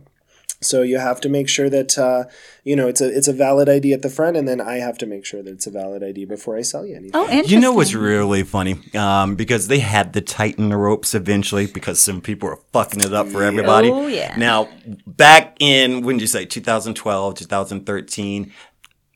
Colorado. 0.63 0.83
So 0.83 0.83
you 0.83 0.99
have 0.99 1.21
to 1.21 1.29
make 1.29 1.49
sure 1.49 1.69
that 1.71 1.99
uh, 1.99 2.25
you 2.65 2.77
know 2.77 2.89
it's 2.89 3.01
a 3.01 3.09
it's 3.09 3.29
a 3.29 3.33
valid 3.33 3.69
ID 3.69 3.93
at 3.93 4.03
the 4.03 4.09
front, 4.09 4.37
and 4.37 4.47
then 4.49 4.61
I 4.61 4.77
have 4.77 4.99
to 4.99 5.07
make 5.07 5.25
sure 5.25 5.43
that 5.43 5.51
it's 5.51 5.67
a 5.67 5.71
valid 5.71 6.03
ID 6.03 6.25
before 6.27 6.57
I 6.57 6.63
sell 6.63 6.87
you 6.87 6.97
anything. 6.97 7.13
Oh, 7.15 7.25
interesting. 7.25 7.51
You 7.51 7.61
know 7.61 7.73
what's 7.73 7.95
really 7.95 8.43
funny? 8.43 8.79
Um, 8.95 9.35
because 9.35 9.69
they 9.69 9.81
had 9.81 10.13
to 10.15 10.21
tighten 10.21 10.69
the 10.69 10.77
ropes 10.77 11.15
eventually 11.15 11.67
because 11.67 12.01
some 12.01 12.21
people 12.21 12.49
were 12.49 12.61
fucking 12.73 13.01
it 13.01 13.13
up 13.13 13.29
for 13.29 13.43
everybody. 13.43 13.91
Oh, 13.91 14.07
yeah. 14.07 14.35
Now, 14.37 14.69
back 15.07 15.57
in, 15.61 16.03
when 16.03 16.17
did 16.17 16.23
you 16.23 16.27
say, 16.27 16.45
2012, 16.45 17.35
2013, 17.35 18.53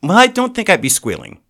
well, 0.03 0.19
I 0.19 0.27
don't 0.27 0.55
think 0.55 0.69
I'd 0.69 0.83
be 0.83 0.89
squealing. 0.89 1.41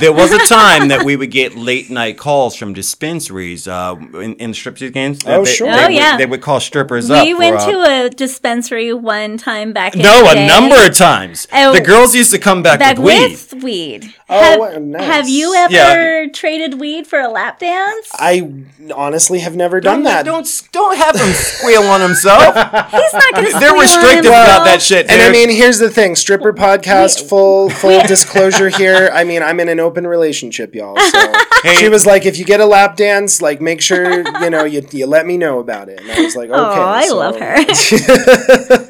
There 0.00 0.12
was 0.12 0.32
a 0.32 0.38
time 0.48 0.88
that 0.88 1.04
we 1.04 1.16
would 1.16 1.30
get 1.30 1.54
late 1.56 1.90
night 1.90 2.18
calls 2.18 2.54
from 2.56 2.72
dispensaries 2.72 3.66
uh, 3.68 3.96
in, 4.14 4.34
in 4.36 4.52
striptease 4.52 4.92
games. 4.92 5.22
Oh, 5.26 5.44
They- 5.44 5.50
sure. 5.52 5.72
They, 5.72 5.78
Oh, 5.82 5.86
would, 5.86 5.94
yeah. 5.94 6.16
they 6.16 6.26
would 6.26 6.40
call 6.42 6.60
strippers 6.60 7.10
up. 7.10 7.24
We 7.24 7.32
for, 7.32 7.38
went 7.38 7.56
uh, 7.56 7.70
to 7.72 8.06
a 8.06 8.10
dispensary 8.10 8.92
one 8.92 9.38
time 9.38 9.72
back 9.72 9.94
in 9.94 10.02
no, 10.02 10.22
the 10.24 10.30
a 10.30 10.34
day. 10.34 10.46
number 10.46 10.76
of 10.86 10.94
times. 10.96 11.46
Oh. 11.52 11.72
the 11.72 11.80
girls 11.80 12.14
used 12.14 12.30
to 12.32 12.38
come 12.38 12.62
back, 12.62 12.78
back 12.78 12.98
with 12.98 13.06
weed. 13.06 13.30
with 13.52 13.62
weed. 13.62 14.14
Oh, 14.32 14.40
have, 14.40 14.58
wow, 14.58 14.78
nice. 14.78 15.04
have 15.04 15.28
you 15.28 15.54
ever 15.54 16.22
Yeah. 16.22 16.28
traded 16.32 16.80
weed 16.80 17.06
for 17.06 17.20
a 17.20 17.28
lap 17.28 17.58
dance? 17.58 18.08
I 18.14 18.52
honestly 18.94 19.40
have 19.40 19.54
never 19.56 19.80
done 19.80 20.02
Don't, 20.02 20.04
that. 20.04 20.24
don't 20.24 20.62
don't 20.72 20.96
have 20.96 21.14
him 21.16 21.32
squeal 21.32 21.82
on 21.82 22.00
himself. 22.00 22.42
He's 22.90 23.12
not 23.12 23.34
going 23.34 23.52
to. 23.52 23.58
They're 23.60 23.72
restrictive 23.74 24.26
about 24.26 24.64
that 24.64 24.80
shit. 24.82 25.10
And 25.10 25.20
I 25.22 25.30
mean, 25.30 25.50
here's 25.50 25.78
the 25.78 25.90
thing: 25.90 26.14
stripper 26.14 26.52
podcast, 26.52 27.28
full 27.28 27.70
full 27.70 28.00
disclosure 28.06 28.68
here. 28.70 29.10
I 29.12 29.24
mean, 29.24 29.42
I'm 29.42 29.60
in 29.60 29.68
an 29.68 29.80
open 29.80 30.06
relationship, 30.06 30.74
y'all. 30.74 30.96
So 30.98 31.32
she 31.78 31.88
was 31.88 32.06
like, 32.06 32.26
if 32.26 32.38
you 32.38 32.44
get 32.44 32.60
a 32.60 32.66
lap 32.66 32.96
dance, 32.96 33.40
like 33.42 33.60
make 33.60 33.80
sure 33.80 34.22
you 34.42 34.50
know 34.50 34.64
you, 34.64 34.86
you 34.90 35.06
let 35.06 35.26
me 35.26 35.36
know 35.36 35.58
about 35.58 35.88
it. 35.88 36.00
And 36.00 36.10
I 36.10 36.22
was 36.22 36.34
like, 36.36 36.50
okay. 36.50 36.58
Oh, 36.58 36.82
I 36.82 37.06
so- 37.06 37.16
love 37.16 37.36
her. 37.38 38.81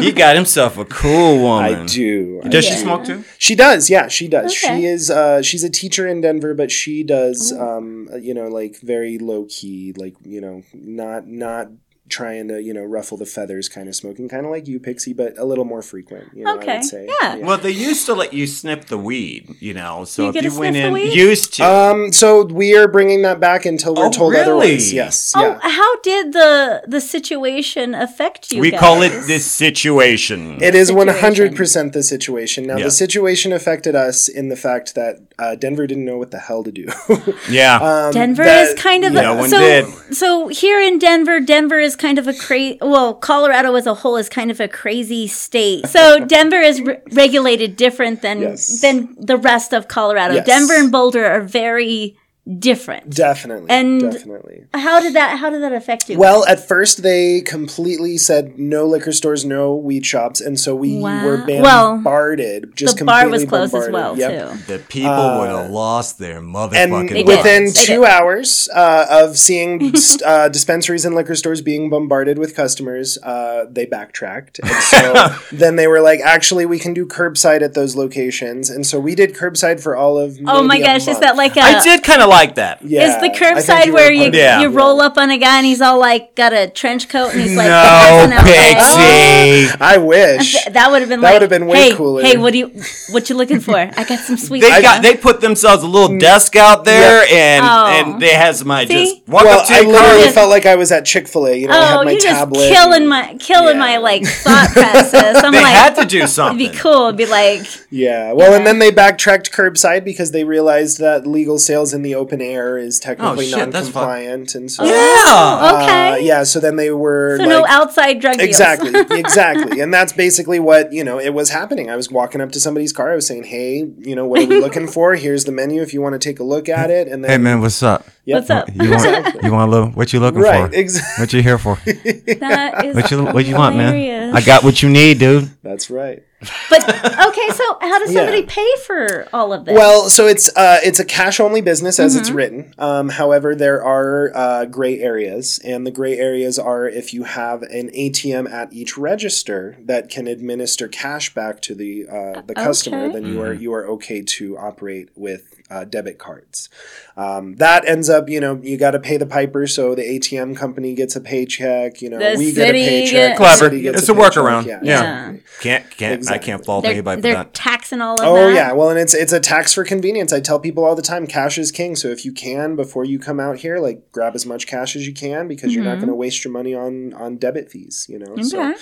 He 0.00 0.12
got 0.12 0.34
himself 0.36 0.76
a 0.78 0.84
cool 0.84 1.42
woman. 1.42 1.82
I 1.82 1.84
do. 1.86 2.40
I 2.44 2.48
Does 2.48 2.64
Yeah. 2.66 2.70
she 2.74 2.76
smoke 2.80 3.04
too? 3.04 3.24
She 3.38 3.54
does, 3.54 3.88
yeah, 3.90 4.08
she 4.08 4.28
does. 4.28 4.52
Okay. 4.64 4.78
She 4.80 4.84
is 4.86 5.10
uh 5.10 5.42
she's 5.42 5.64
a 5.64 5.70
teacher 5.70 6.06
in 6.06 6.20
Denver, 6.20 6.54
but 6.54 6.70
she 6.70 7.02
does 7.02 7.52
um 7.52 8.08
you 8.20 8.34
know, 8.34 8.48
like 8.48 8.80
very 8.80 9.18
low 9.18 9.46
key, 9.48 9.92
like, 9.96 10.14
you 10.24 10.40
know, 10.40 10.62
not 10.72 11.26
not 11.26 11.68
trying 12.08 12.48
to, 12.48 12.60
you 12.62 12.74
know, 12.74 12.82
ruffle 12.84 13.16
the 13.16 13.24
feathers 13.24 13.68
kind 13.68 13.88
of 13.88 13.96
smoking, 13.96 14.28
kind 14.28 14.44
of 14.44 14.52
like 14.52 14.68
you, 14.68 14.78
Pixie, 14.78 15.14
but 15.14 15.38
a 15.38 15.44
little 15.44 15.64
more 15.64 15.80
frequent, 15.80 16.28
you 16.34 16.44
know, 16.44 16.52
I 16.52 16.56
Okay, 16.58 16.74
would 16.76 16.84
say. 16.84 17.08
yeah. 17.22 17.36
Well, 17.36 17.56
they 17.56 17.70
used 17.70 18.04
to 18.06 18.14
let 18.14 18.34
you 18.34 18.46
snip 18.46 18.84
the 18.86 18.98
weed, 18.98 19.56
you 19.58 19.72
know. 19.72 20.04
So 20.04 20.24
You 20.24 20.28
if 20.28 20.34
get 20.34 20.42
to 20.42 20.48
you 20.50 20.58
went 20.58 20.74
sniff 20.74 20.82
the 20.82 20.86
in, 20.88 20.92
weed? 20.92 21.14
used 21.14 21.54
to. 21.54 21.64
Um, 21.64 22.12
so 22.12 22.44
we 22.44 22.76
are 22.76 22.86
bringing 22.88 23.22
that 23.22 23.40
back 23.40 23.64
until 23.64 23.94
we're 23.94 24.06
Oh, 24.06 24.10
told 24.10 24.32
really? 24.32 24.42
otherwise. 24.44 24.92
Yes. 24.92 25.32
Oh, 25.34 25.40
Yeah. 25.42 25.58
how 25.62 26.00
did 26.00 26.32
the 26.34 26.82
the 26.86 27.00
situation 27.00 27.94
affect 27.94 28.52
you? 28.52 28.60
we 28.60 28.70
guys? 28.70 28.80
call 28.80 29.02
it 29.02 29.26
this 29.26 29.46
situation. 29.50 30.62
It 30.62 30.74
is 30.74 30.88
situation. 30.88 31.54
100% 31.54 31.92
the 31.94 32.02
situation. 32.02 32.66
Now, 32.66 32.76
Yeah. 32.76 32.84
the 32.84 32.90
situation 32.90 33.52
affected 33.52 33.94
us 33.96 34.28
in 34.28 34.48
the 34.50 34.56
fact 34.56 34.94
that 34.94 35.20
uh, 35.38 35.54
Denver 35.56 35.86
didn't 35.86 36.04
know 36.04 36.18
what 36.18 36.30
the 36.30 36.38
hell 36.38 36.62
to 36.64 36.70
do. 36.70 36.86
yeah. 37.50 37.76
um, 37.78 38.12
Denver 38.12 38.44
that- 38.44 38.68
is 38.68 38.74
kind 38.80 39.04
of 39.04 39.12
No 39.14 39.32
a, 39.34 39.36
one 39.38 39.48
so 39.50 39.58
did. 39.58 39.86
so 40.14 40.48
here 40.48 40.80
in 40.80 40.98
Denver, 40.98 41.40
Denver 41.40 41.80
is 41.80 41.93
kind 41.96 42.18
of 42.18 42.26
a 42.28 42.34
crazy. 42.34 42.78
Well, 42.80 43.14
Colorado 43.14 43.74
as 43.74 43.86
a 43.86 43.94
whole 43.94 44.16
is 44.16 44.28
kind 44.28 44.50
of 44.50 44.60
a 44.60 44.68
crazy 44.68 45.26
state. 45.26 45.86
So 45.88 46.20
Denver 46.26 46.60
is 46.60 46.80
re- 46.80 46.98
regulated 47.12 47.76
different 47.76 48.22
than 48.22 48.40
Yes. 48.40 48.80
than 48.80 49.14
the 49.18 49.36
rest 49.36 49.72
of 49.72 49.88
Colorado. 49.88 50.34
Yes. 50.34 50.46
Denver 50.46 50.74
and 50.74 50.90
Boulder 50.92 51.24
are 51.24 51.40
very 51.40 52.16
different. 52.58 53.10
Definitely. 53.10 53.66
And- 53.70 54.00
definitely. 54.12 54.64
How 54.74 55.00
did 55.00 55.14
that 55.14 55.38
How 55.38 55.50
did 55.50 55.62
that 55.62 55.72
affect 55.72 56.08
you? 56.10 56.18
Well, 56.18 56.44
at 56.46 56.66
first 56.66 57.02
they 57.02 57.40
completely 57.40 58.18
said 58.18 58.58
no 58.58 58.86
liquor 58.86 59.12
stores, 59.12 59.44
no 59.44 59.74
weed 59.74 60.04
shops, 60.04 60.40
and 60.40 60.58
so 60.60 60.74
we 60.74 60.98
Wow. 60.98 61.24
were 61.24 61.44
Well, 61.46 61.92
bombarded. 61.96 62.76
Just 62.76 62.98
the 62.98 63.04
bar 63.04 63.28
was 63.28 63.42
completely 63.42 63.46
closed 63.70 63.74
as 63.86 63.92
well 63.92 64.18
Yep. 64.18 64.30
too. 64.66 64.72
the 64.72 64.78
people 64.80 65.38
would 65.40 65.48
have 65.48 65.70
lost 65.70 66.18
their 66.18 66.40
motherfucking 66.40 67.08
They 67.10 67.22
did. 67.22 67.26
within. 67.26 67.64
They 67.66 67.70
two 67.72 68.00
did. 68.02 68.04
hours 68.10 68.68
uh, 68.74 69.06
of 69.10 69.38
seeing 69.38 69.92
uh, 70.24 70.48
dispensaries 70.48 71.04
and 71.04 71.14
liquor 71.14 71.34
stores 71.34 71.60
being 71.62 71.88
bombarded 71.90 72.38
with 72.38 72.54
customers, 72.54 73.16
uh, 73.22 73.64
they 73.70 73.86
backtracked. 73.86 74.58
And 74.62 74.70
so 74.70 75.34
then 75.52 75.76
they 75.76 75.86
were 75.86 76.00
like, 76.00 76.20
actually, 76.20 76.66
we 76.66 76.78
can 76.78 76.92
do 76.94 77.06
curbside 77.06 77.62
at 77.62 77.74
those 77.74 77.96
locations. 77.96 78.68
And 78.70 78.86
so 78.86 79.00
we 79.00 79.14
did 79.14 79.34
curbside 79.34 79.80
for 79.80 79.96
all 79.96 80.18
of 80.18 80.38
Oh 80.46 80.62
my 80.62 80.76
a 80.76 80.80
gosh, 80.80 81.08
is 81.08 81.18
that 81.20 81.36
like 81.36 81.56
a 81.56 81.60
I 81.60 81.80
did 81.82 82.02
kind 82.02 82.20
of 82.22 82.28
like 82.34 82.54
that. 82.56 82.82
Yeah, 82.82 83.16
is 83.16 83.20
the 83.20 83.28
curbside 83.30 83.86
you 83.86 83.94
where 83.94 84.12
you 84.12 84.30
Yeah. 84.32 84.60
you 84.60 84.68
roll 84.68 85.00
up 85.00 85.16
on 85.18 85.30
a 85.30 85.38
guy 85.38 85.58
and 85.58 85.66
he's 85.66 85.80
all 85.80 85.98
like 85.98 86.34
got 86.34 86.52
a 86.52 86.68
trench 86.68 87.08
coat 87.08 87.32
and 87.32 87.40
he's 87.40 87.56
like 87.56 87.66
no, 87.68 87.72
passing? 87.72 88.30
Pixie. 88.44 89.76
Oh. 89.80 89.84
I 89.84 89.96
wish. 89.98 90.64
That 90.66 90.90
would 90.90 91.00
have 91.00 91.08
been 91.08 91.20
That 91.20 91.26
like 91.28 91.34
would've 91.34 91.50
been 91.50 91.66
way 91.66 91.90
hey, 91.90 91.94
cooler. 91.96 92.22
Hey, 92.22 92.36
what 92.36 92.52
do 92.52 92.58
you 92.58 92.70
what 93.10 93.28
you 93.30 93.36
looking 93.36 93.60
for? 93.60 93.76
I 93.76 94.04
got 94.04 94.18
some 94.20 94.36
sweet. 94.36 94.60
They 94.60 94.70
stuff. 94.70 94.82
got 94.82 95.02
they 95.02 95.16
put 95.16 95.40
themselves 95.40 95.82
a 95.82 95.86
little 95.86 96.08
mm. 96.08 96.20
desk 96.20 96.56
out 96.56 96.84
there 96.84 97.24
and 97.30 97.64
Oh. 97.64 97.86
and 97.86 98.20
they 98.20 98.30
had 98.34 98.56
somebody 98.56 98.86
See? 98.86 99.04
just 99.16 99.28
walk 99.28 99.44
well, 99.44 99.60
up 99.60 99.66
to 99.68 99.74
I 99.74 99.80
literally 99.80 100.24
car. 100.24 100.32
Felt 100.32 100.50
like 100.50 100.66
I 100.66 100.74
was 100.76 100.90
at 100.92 101.04
Chick 101.04 101.28
Fil 101.28 101.46
A. 101.46 101.54
You 101.56 101.68
know, 101.68 101.74
I 101.74 101.76
Oh, 101.94 101.98
had 101.98 102.04
my 102.04 102.10
you're 102.12 102.20
just 102.20 102.38
tablet. 102.38 102.68
killing 102.68 103.02
and- 103.02 103.08
my 103.08 103.36
killing 103.38 103.78
my 103.78 103.96
like 103.98 104.24
thought 104.26 104.70
process. 104.72 105.42
I'm 105.44 105.52
They 105.52 105.62
like, 105.62 105.74
had 105.74 105.94
to 105.96 106.04
do 106.04 106.18
it'd 106.18 106.30
something. 106.30 106.58
be 106.58 106.74
cool. 106.76 107.06
It'd 107.06 107.16
be 107.16 107.26
like, 107.26 107.62
Yeah. 107.90 108.32
Well, 108.32 108.54
and 108.54 108.66
then 108.66 108.78
they 108.78 108.90
backtracked 108.90 109.52
curbside 109.52 110.04
because 110.04 110.30
they 110.32 110.44
realized 110.44 110.98
that 110.98 111.26
legal 111.26 111.58
sales 111.58 111.92
in 111.94 112.02
the 112.02 112.14
open 112.24 112.40
air 112.40 112.78
is 112.78 112.98
technically 112.98 113.46
Oh, 113.52 113.58
shit, 113.58 113.72
non-compliant, 113.72 114.54
and 114.54 114.70
so 114.70 114.84
Yeah. 114.84 114.90
oh, 114.94 115.80
okay, 115.82 116.08
uh, 116.12 116.16
yeah. 116.16 116.42
So 116.44 116.58
then 116.60 116.76
they 116.76 116.90
were 116.90 117.36
so 117.38 117.42
like, 117.44 117.48
no 117.50 117.66
outside 117.66 118.20
drug 118.20 118.36
deals. 118.38 118.48
Exactly, 118.48 118.92
exactly, 119.18 119.80
and 119.80 119.92
that's 119.92 120.12
basically 120.12 120.58
what 120.58 120.92
you 120.92 121.04
know. 121.04 121.18
It 121.18 121.34
was 121.34 121.50
happening. 121.50 121.90
I 121.90 121.96
was 121.96 122.10
walking 122.10 122.40
up 122.40 122.50
to 122.52 122.60
somebody's 122.60 122.92
car. 122.92 123.12
I 123.12 123.14
was 123.14 123.26
saying, 123.26 123.44
"Hey, 123.44 123.84
you 123.98 124.14
know, 124.16 124.26
what 124.26 124.42
are 124.42 124.46
we 124.46 124.60
looking 124.60 124.86
for? 124.88 125.14
Here's 125.14 125.44
the 125.44 125.52
menu 125.52 125.82
if 125.82 125.92
you 125.94 126.00
want 126.00 126.14
to 126.14 126.18
take 126.18 126.40
a 126.40 126.44
look 126.44 126.68
at 126.68 126.90
it." 126.90 127.08
And 127.08 127.22
then, 127.24 127.30
Hey 127.30 127.38
man, 127.38 127.60
what's 127.60 127.82
up? 127.82 128.06
Yep. 128.26 128.36
What's 128.36 128.50
up? 128.50 128.68
You 128.74 128.90
want 128.90 129.42
you 129.44 129.52
want 129.52 129.68
a 129.68 129.72
little? 129.72 129.88
What 129.90 130.12
you 130.12 130.20
looking 130.20 130.40
Right, 130.40 130.70
for? 130.70 130.74
exactly. 130.76 131.22
What 131.22 131.32
you 131.34 131.42
here 131.42 131.58
for? 131.58 131.76
That 131.84 132.84
is 132.86 132.96
What 132.96 133.10
you 133.10 133.24
what 133.24 133.44
you 133.46 133.54
want, 133.56 133.76
man? 133.76 133.92
Hilarious. 134.34 134.48
I 134.48 134.52
got 134.54 134.64
what 134.64 134.82
you 134.82 134.88
need, 134.90 135.18
dude. 135.18 135.50
That's 135.62 135.90
right. 135.90 136.22
But 136.68 136.82
okay, 136.86 137.48
so 137.54 137.78
how 137.80 137.98
does 138.00 138.12
somebody 138.12 138.40
Yeah. 138.40 138.46
pay 138.48 138.68
for 138.86 139.26
all 139.32 139.54
of 139.54 139.64
this? 139.64 139.74
Well, 139.74 140.10
so 140.10 140.26
it's 140.26 140.54
uh, 140.54 140.78
it's 140.84 141.00
a 141.00 141.04
cash 141.04 141.40
only 141.40 141.62
business 141.62 141.98
as 141.98 142.12
Mm-hmm. 142.12 142.20
it's 142.20 142.30
written. 142.30 142.74
Um, 142.78 143.08
however, 143.08 143.54
there 143.54 143.82
are 143.82 144.30
uh, 144.36 144.64
gray 144.66 144.98
areas, 145.00 145.58
and 145.64 145.86
the 145.86 145.90
gray 145.90 146.18
areas 146.18 146.58
are 146.58 146.86
if 146.86 147.14
you 147.14 147.22
have 147.24 147.62
an 147.62 147.88
ATM 147.96 148.50
at 148.50 148.70
each 148.74 148.98
register 148.98 149.76
that 149.84 150.10
can 150.10 150.26
administer 150.26 150.86
cash 150.86 151.32
back 151.32 151.62
to 151.62 151.74
the 151.74 152.06
uh, 152.08 152.42
the 152.42 152.54
customer, 152.54 153.04
Okay. 153.04 153.12
then 153.14 153.24
you 153.26 153.40
are 153.40 153.54
you 153.54 153.72
are 153.72 153.86
okay 153.92 154.20
to 154.20 154.58
operate 154.58 155.08
with 155.14 155.62
uh, 155.70 155.84
debit 155.84 156.18
cards. 156.18 156.68
Um, 157.16 157.56
that 157.56 157.86
ends 157.88 158.10
up, 158.10 158.28
you 158.28 158.38
know, 158.40 158.60
you 158.62 158.76
got 158.76 158.90
to 158.92 158.98
pay 159.00 159.16
the 159.16 159.26
piper, 159.26 159.66
so 159.66 159.94
the 159.94 160.02
ATM 160.02 160.56
company 160.56 160.94
gets 160.94 161.16
a 161.16 161.20
paycheck. 161.20 162.02
You 162.02 162.10
know, 162.10 162.18
The 162.18 162.36
we 162.38 162.52
get 162.52 162.68
a 162.70 162.72
paycheck. 162.72 163.10
gets- 163.12 163.38
Clever. 163.38 163.56
city 163.70 163.80
gets 163.82 163.98
It's 164.00 164.08
a 164.08 164.14
paycheck. 164.14 164.32
workaround. 164.32 164.66
Yeah, 164.66 164.80
Yeah. 164.82 165.00
exactly. 165.30 165.42
Can't 165.60 165.90
can't 165.90 166.30
I 166.30 166.38
can't 166.38 166.64
fault 166.64 166.82
they're, 166.84 166.92
anybody 166.92 167.20
for 167.20 167.28
they're 167.28 167.34
that. 167.34 167.54
taxing 167.54 168.00
all 168.00 168.14
of 168.20 168.26
Oh 168.26 168.48
that. 168.48 168.54
yeah, 168.54 168.72
well, 168.72 168.90
and 168.90 168.98
it's 168.98 169.14
it's 169.14 169.32
a 169.32 169.40
tax 169.40 169.72
for 169.72 169.84
convenience. 169.84 170.32
I 170.32 170.40
tell 170.40 170.58
people 170.60 170.84
all 170.84 170.94
the 170.94 171.02
time, 171.02 171.26
cash 171.26 171.56
is 171.58 171.70
king. 171.72 171.96
So 171.96 172.08
if 172.08 172.24
you 172.24 172.32
can, 172.32 172.76
before 172.76 173.04
you 173.04 173.18
come 173.18 173.40
out 173.40 173.58
here, 173.58 173.78
like 173.78 174.10
grab 174.12 174.34
as 174.34 174.44
much 174.44 174.66
cash 174.66 174.96
as 174.96 175.06
you 175.06 175.14
can 175.14 175.48
because 175.48 175.74
you're 175.74 175.84
not 175.84 175.96
going 175.96 176.08
to 176.08 176.14
waste 176.14 176.44
your 176.44 176.52
money 176.52 176.74
on 176.74 177.14
on 177.14 177.36
debit 177.36 177.70
fees. 177.70 178.06
You 178.08 178.18
know. 178.18 178.36
So 178.42 178.58
Mm-hmm. 178.58 178.70
Okay. 178.70 178.80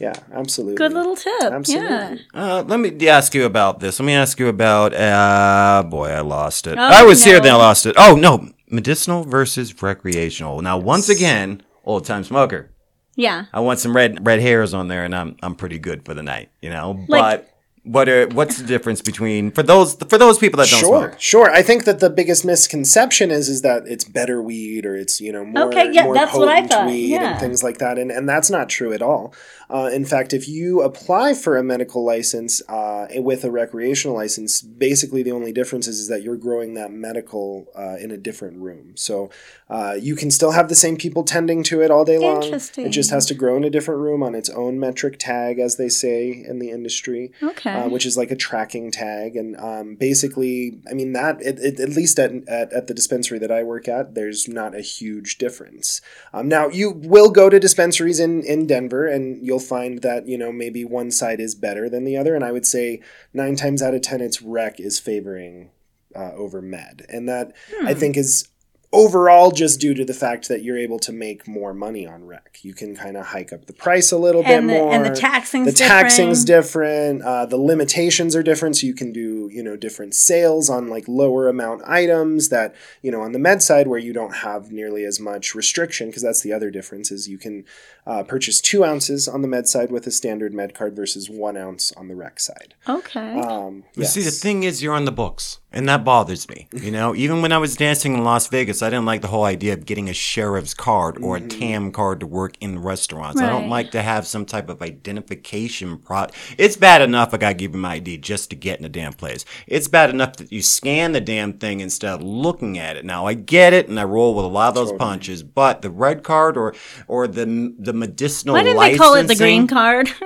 Yeah, 0.00 0.12
absolutely. 0.32 0.76
Good 0.76 0.92
little 0.92 1.16
tip. 1.16 1.42
Absolutely. 1.42 1.88
Yeah. 2.34 2.58
Uh, 2.58 2.64
let 2.66 2.80
me 2.80 3.08
ask 3.08 3.34
you 3.34 3.44
about 3.44 3.80
this. 3.80 4.00
Let 4.00 4.06
me 4.06 4.14
ask 4.14 4.38
you 4.40 4.48
about. 4.48 4.92
Uh, 4.94 5.84
boy, 5.88 6.08
I 6.10 6.20
lost 6.20 6.66
it. 6.66 6.76
Oh, 6.78 6.82
I 6.82 7.02
was 7.04 7.24
here, 7.24 7.36
no. 7.38 7.42
then 7.44 7.54
I 7.54 7.56
lost 7.58 7.86
it. 7.86 7.94
Oh 7.96 8.16
no, 8.16 8.48
medicinal 8.68 9.24
versus 9.24 9.80
recreational. 9.82 10.60
Now, 10.62 10.78
once 10.78 11.08
again, 11.08 11.62
old 11.84 12.04
time 12.04 12.24
smoker. 12.24 12.70
Yeah. 13.16 13.44
I 13.52 13.60
want 13.60 13.78
some 13.78 13.94
red 13.94 14.26
red 14.26 14.40
hairs 14.40 14.74
on 14.74 14.88
there, 14.88 15.04
and 15.04 15.14
I'm 15.14 15.36
I'm 15.42 15.54
pretty 15.54 15.78
good 15.78 16.04
for 16.04 16.14
the 16.14 16.22
night, 16.22 16.50
you 16.60 16.70
know. 16.70 17.04
Like- 17.08 17.22
but 17.42 17.50
what 17.86 18.08
are 18.08 18.26
what's 18.28 18.56
the 18.56 18.66
difference 18.66 19.02
between 19.02 19.50
for 19.50 19.62
those 19.62 19.94
for 20.08 20.16
those 20.16 20.38
people 20.38 20.56
that 20.56 20.68
don't 20.70 20.80
Sure, 20.80 21.08
smoke? 21.10 21.20
sure. 21.20 21.50
I 21.50 21.60
think 21.60 21.84
that 21.84 22.00
the 22.00 22.08
biggest 22.08 22.42
misconception 22.44 23.30
is 23.30 23.48
is 23.50 23.60
that 23.60 23.86
it's 23.86 24.04
better 24.04 24.40
weed 24.42 24.86
or 24.86 24.96
it's 24.96 25.20
you 25.20 25.30
know 25.32 25.44
more, 25.44 25.64
Okay, 25.68 25.92
yeah, 25.92 26.04
more 26.04 26.14
that's 26.14 26.34
what 26.34 26.48
I 26.48 26.66
thought, 26.66 26.86
weed 26.86 27.08
yeah. 27.10 27.32
and 27.32 27.40
things 27.40 27.62
like 27.62 27.78
that, 27.78 27.98
and 27.98 28.10
and 28.10 28.26
that's 28.28 28.48
not 28.50 28.68
true 28.70 28.92
at 28.94 29.02
all. 29.02 29.34
Uh, 29.74 29.90
in 29.92 30.04
fact, 30.04 30.32
if 30.32 30.48
you 30.48 30.82
apply 30.82 31.34
for 31.34 31.56
a 31.56 31.64
medical 31.64 32.04
license 32.04 32.62
uh, 32.68 33.08
with 33.16 33.42
a 33.42 33.50
recreational 33.50 34.16
license, 34.16 34.62
basically 34.62 35.20
the 35.24 35.32
only 35.32 35.52
difference 35.52 35.88
is, 35.88 35.98
is 35.98 36.06
that 36.06 36.22
you're 36.22 36.36
growing 36.36 36.74
that 36.74 36.92
medical 36.92 37.66
uh, 37.76 37.96
in 37.96 38.12
a 38.12 38.16
different 38.16 38.56
room. 38.58 38.92
So 38.96 39.30
uh, 39.68 39.96
you 40.00 40.14
can 40.14 40.30
still 40.30 40.52
have 40.52 40.68
the 40.68 40.76
same 40.76 40.96
people 40.96 41.24
tending 41.24 41.64
to 41.64 41.82
it 41.82 41.90
all 41.90 42.04
day 42.04 42.18
long. 42.18 42.44
It 42.86 42.90
just 42.90 43.10
has 43.10 43.26
to 43.26 43.34
grow 43.34 43.56
in 43.56 43.64
a 43.64 43.70
different 43.70 44.00
room 44.00 44.22
on 44.22 44.36
its 44.36 44.48
own 44.48 44.78
metric 44.78 45.16
tag, 45.18 45.58
as 45.58 45.76
they 45.76 45.88
say 45.88 46.30
in 46.30 46.60
the 46.60 46.70
industry 46.70 47.32
Okay. 47.42 47.72
uh, 47.72 47.88
which 47.88 48.06
is 48.06 48.16
like 48.16 48.30
a 48.30 48.36
tracking 48.36 48.92
tag. 48.92 49.34
And 49.34 49.56
um, 49.56 49.96
basically, 49.96 50.80
I 50.88 50.94
mean, 50.94 51.14
that, 51.14 51.42
it, 51.42 51.58
it, 51.58 51.80
at 51.80 51.88
least 51.88 52.20
at, 52.20 52.30
at, 52.46 52.72
at 52.72 52.86
the 52.86 52.94
dispensary 52.94 53.40
that 53.40 53.50
I 53.50 53.64
work 53.64 53.88
at, 53.88 54.14
there's 54.14 54.46
not 54.46 54.76
a 54.76 54.82
huge 54.82 55.36
difference. 55.38 56.00
Um, 56.32 56.46
now, 56.46 56.68
you 56.68 56.92
will 56.92 57.30
go 57.30 57.50
to 57.50 57.58
dispensaries 57.58 58.20
in, 58.20 58.44
in 58.44 58.68
Denver 58.68 59.08
and 59.08 59.44
you'll 59.44 59.63
find 59.64 60.02
that, 60.02 60.26
you 60.28 60.38
know, 60.38 60.52
maybe 60.52 60.84
one 60.84 61.10
side 61.10 61.40
is 61.40 61.54
better 61.54 61.88
than 61.88 62.04
the 62.04 62.16
other. 62.16 62.34
And 62.34 62.44
I 62.44 62.52
would 62.52 62.66
say 62.66 63.00
nine 63.32 63.56
times 63.56 63.82
out 63.82 63.94
of 63.94 64.02
10, 64.02 64.20
it's 64.20 64.42
rec 64.42 64.78
is 64.78 64.98
favoring 64.98 65.70
uh, 66.14 66.32
over 66.32 66.62
med. 66.62 67.06
And 67.08 67.28
that 67.28 67.54
I 67.84 67.94
think 67.94 68.16
is 68.16 68.48
overall 68.94 69.50
just 69.50 69.80
due 69.80 69.92
to 69.94 70.04
the 70.04 70.14
fact 70.14 70.48
that 70.48 70.62
you're 70.62 70.78
able 70.78 70.98
to 71.00 71.12
make 71.12 71.46
more 71.48 71.74
money 71.74 72.06
on 72.06 72.24
rec. 72.26 72.60
You 72.62 72.72
can 72.74 72.94
kind 72.96 73.16
of 73.16 73.26
hike 73.26 73.52
up 73.52 73.66
the 73.66 73.72
price 73.72 74.12
a 74.12 74.16
little 74.18 74.42
And 74.44 74.66
bit 74.68 74.72
the- 74.74 74.80
more. 74.80 74.92
and 74.94 75.04
the 75.04 75.10
taxing's 75.10 75.66
different. 75.66 75.76
the 75.78 75.84
taxing's 75.84 76.44
different. 76.44 77.22
Uh, 77.22 77.46
the 77.46 77.56
limitations 77.56 78.34
are 78.36 78.42
different, 78.42 78.76
so 78.76 78.86
you 78.86 78.94
can 78.94 79.12
do 79.12 79.50
you 79.52 79.62
know 79.62 79.76
different 79.76 80.14
sales 80.14 80.70
on 80.70 80.88
like 80.88 81.04
lower 81.08 81.48
amount 81.48 81.82
items 81.86 82.48
that 82.50 82.74
you 83.02 83.10
know 83.10 83.20
on 83.20 83.32
the 83.32 83.38
med 83.38 83.62
side 83.62 83.88
where 83.88 83.98
you 83.98 84.12
don't 84.12 84.36
have 84.36 84.70
nearly 84.70 85.04
as 85.04 85.18
much 85.20 85.54
restriction 85.54 86.08
because 86.08 86.22
that's 86.22 86.42
the 86.42 86.52
other 86.52 86.70
difference 86.70 87.10
is 87.10 87.28
you 87.28 87.38
can 87.38 87.64
uh, 88.06 88.22
purchase 88.22 88.60
two 88.60 88.84
ounces 88.84 89.26
on 89.28 89.42
the 89.42 89.48
med 89.48 89.66
side 89.66 89.90
with 89.90 90.06
a 90.06 90.10
standard 90.10 90.54
med 90.54 90.74
card 90.74 90.94
versus 90.94 91.28
one 91.28 91.56
ounce 91.56 91.92
on 91.96 92.08
the 92.08 92.14
rec 92.14 92.38
side. 92.38 92.74
Okay. 92.88 93.32
Um, 93.40 93.84
You 93.96 94.04
See, 94.04 94.22
the 94.22 94.30
thing 94.30 94.62
is, 94.62 94.82
you're 94.82 94.94
on 94.94 95.04
the 95.06 95.12
books, 95.12 95.58
and 95.72 95.88
that 95.88 96.04
bothers 96.04 96.48
me. 96.48 96.68
You 96.72 96.90
know, 96.90 97.14
even 97.14 97.42
when 97.42 97.50
I 97.52 97.58
was 97.58 97.76
dancing 97.76 98.14
in 98.14 98.22
Las 98.22 98.46
Vegas, 98.48 98.82
I 98.84 98.90
didn't 98.90 99.06
like 99.06 99.22
the 99.22 99.28
whole 99.28 99.44
idea 99.44 99.72
of 99.72 99.86
getting 99.86 100.08
a 100.08 100.12
sheriff's 100.12 100.74
card 100.74 101.22
or 101.22 101.36
a 101.36 101.40
mm-hmm. 101.40 101.58
TAM 101.58 101.92
card 101.92 102.20
to 102.20 102.26
work 102.26 102.56
in 102.60 102.80
restaurants. 102.80 103.40
I 103.40 103.48
don't 103.48 103.68
like 103.68 103.90
to 103.92 104.02
have 104.02 104.26
some 104.26 104.44
type 104.44 104.68
of 104.68 104.82
identification 104.82 105.98
pro. 105.98 106.26
It's 106.58 106.76
bad 106.76 107.02
enough 107.02 107.34
I 107.34 107.38
gotta 107.38 107.54
give 107.54 107.72
you 107.72 107.80
my 107.80 107.94
ID 107.94 108.18
just 108.18 108.50
to 108.50 108.56
get 108.56 108.78
in 108.78 108.82
the 108.82 108.88
damn 108.88 109.12
place. 109.12 109.44
It's 109.66 109.88
bad 109.88 110.10
enough 110.10 110.36
that 110.36 110.52
you 110.52 110.62
scan 110.62 111.12
the 111.12 111.20
damn 111.20 111.54
thing 111.54 111.80
instead 111.80 112.14
of 112.14 112.22
looking 112.22 112.78
at 112.78 112.96
it. 112.96 113.04
Now 113.04 113.26
I 113.26 113.34
get 113.34 113.72
it, 113.72 113.88
and 113.88 113.98
I 113.98 114.04
roll 114.04 114.34
with 114.34 114.44
a 114.44 114.48
lot 114.48 114.68
of 114.68 114.74
those 114.74 114.92
punches, 114.92 115.42
but 115.42 115.82
the 115.82 115.90
red 115.90 116.22
card 116.22 116.56
or 116.56 116.74
or 117.08 117.26
the 117.26 117.74
the 117.78 117.92
medicinal 117.92 118.54
Why 118.54 118.62
didn't 118.62 118.80
they 118.80 118.96
call 118.96 119.14
it 119.14 119.28
the 119.28 119.36
green 119.36 119.66
card? 119.66 120.10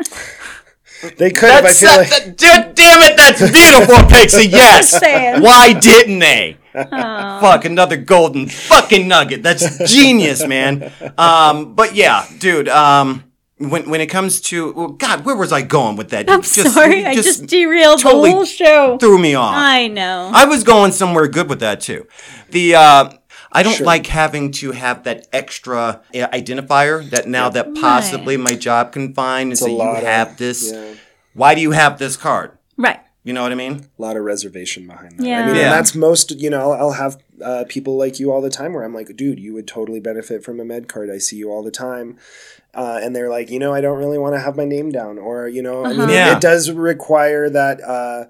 they 1.17 1.31
could 1.31 1.49
have. 1.51 1.59
I 1.65 1.69
That's 1.69 1.81
feel 1.81 1.91
like 1.91 2.11
that- 2.11 2.37
dude, 2.37 2.75
damn 2.75 3.03
it, 3.03 3.17
that's 3.17 3.41
beautiful, 3.41 4.09
Pixie. 4.09 4.49
Yes. 4.51 4.93
Why 5.43 5.73
didn't 5.73 6.19
they? 6.19 6.57
Fuck 6.73 7.65
another 7.65 7.97
golden 7.97 8.49
fucking 8.49 9.09
nugget. 9.09 9.43
That's 9.43 9.91
genius, 9.93 10.47
man. 10.47 10.93
Um, 11.17 11.75
but 11.75 11.95
yeah, 11.95 12.27
dude. 12.39 12.69
Um, 12.69 13.25
when 13.59 13.91
when 13.91 14.01
it 14.01 14.07
comes 14.07 14.41
to 14.43 14.73
well, 14.73 14.89
God, 14.89 15.25
where 15.25 15.35
was 15.35 15.53
I 15.53 15.63
going 15.63 15.97
with 15.97 16.11
that? 16.11 16.31
I'm 16.31 16.43
just- 16.43 16.73
sorry. 16.73 17.01
you 17.01 17.07
I 17.07 17.15
just 17.15 17.47
derailed 17.47 17.99
totally 18.01 18.31
the 18.31 18.37
whole 18.37 18.45
show. 18.45 18.99
threw 18.99 19.19
me 19.19 19.35
off. 19.35 19.55
I 19.57 19.89
know. 19.89 20.31
I 20.33 20.45
was 20.45 20.63
going 20.63 20.93
somewhere 20.93 21.27
good 21.27 21.49
with 21.49 21.59
that 21.61 21.81
too. 21.81 22.07
The 22.51 22.77
uh, 22.77 23.11
I 23.51 23.63
don't 23.63 23.81
like 23.81 24.07
having 24.07 24.51
to 24.53 24.73
have 24.73 25.05
that 25.05 25.27
extra 25.33 25.79
uh, 26.15 26.29
identifier 26.33 27.09
that 27.11 27.27
now 27.29 27.49
that 27.51 27.75
possibly 27.75 28.37
my 28.37 28.55
job 28.55 28.93
can 28.93 29.15
find 29.15 29.49
and 29.51 29.53
a 29.55 29.57
say 29.57 29.71
you 29.71 29.77
lot 29.77 29.99
of- 29.99 30.03
have 30.05 30.37
this. 30.37 30.71
yeah. 30.73 30.95
Why 31.35 31.55
do 31.55 31.61
you 31.61 31.71
have 31.73 31.99
this 31.99 32.17
card? 32.17 32.53
right. 32.77 33.01
You 33.25 33.35
know 33.35 33.43
what 33.43 33.53
I 33.53 33.57
mean? 33.57 33.85
a 33.99 34.03
lot 34.03 34.17
of 34.17 34.23
reservation 34.23 34.87
behind 34.87 35.19
that. 35.19 35.27
Yeah. 35.27 35.43
I 35.43 35.47
mean, 35.47 35.57
Yeah. 35.57 35.63
and 35.65 35.73
that's 35.73 35.95
most, 35.95 36.31
you 36.41 36.49
know, 36.49 36.71
I'll, 36.73 36.81
I'll 36.87 36.93
have 36.93 37.19
uh, 37.45 37.65
people 37.69 37.99
like 37.99 38.19
you 38.19 38.33
all 38.33 38.41
the 38.41 38.49
time 38.49 38.73
where 38.73 38.85
I'm 38.85 38.95
like, 38.95 39.15
dude, 39.17 39.39
you 39.39 39.53
would 39.53 39.67
totally 39.69 40.01
benefit 40.01 40.43
from 40.43 40.59
a 40.61 40.65
med 40.65 40.89
card. 40.89 41.11
I 41.11 41.19
see 41.19 41.37
you 41.37 41.51
all 41.51 41.63
the 41.63 41.71
time. 41.71 42.17
Uh, 42.73 43.01
and 43.03 43.15
they're 43.15 43.29
like, 43.29 43.51
you 43.51 43.59
know, 43.59 43.75
I 43.75 43.83
don't 43.83 43.99
really 43.99 44.17
want 44.19 44.35
to 44.35 44.41
have 44.41 44.57
my 44.57 44.65
name 44.65 44.91
down. 44.91 45.19
Or, 45.19 45.47
you 45.47 45.61
know, 45.63 45.85
I 45.85 45.93
mean, 45.93 46.09
it- 46.09 46.13
Yeah. 46.15 46.37
it, 46.37 46.41
does 46.41 46.71
require 46.71 47.51
that 47.51 47.83
uh, 47.83 48.27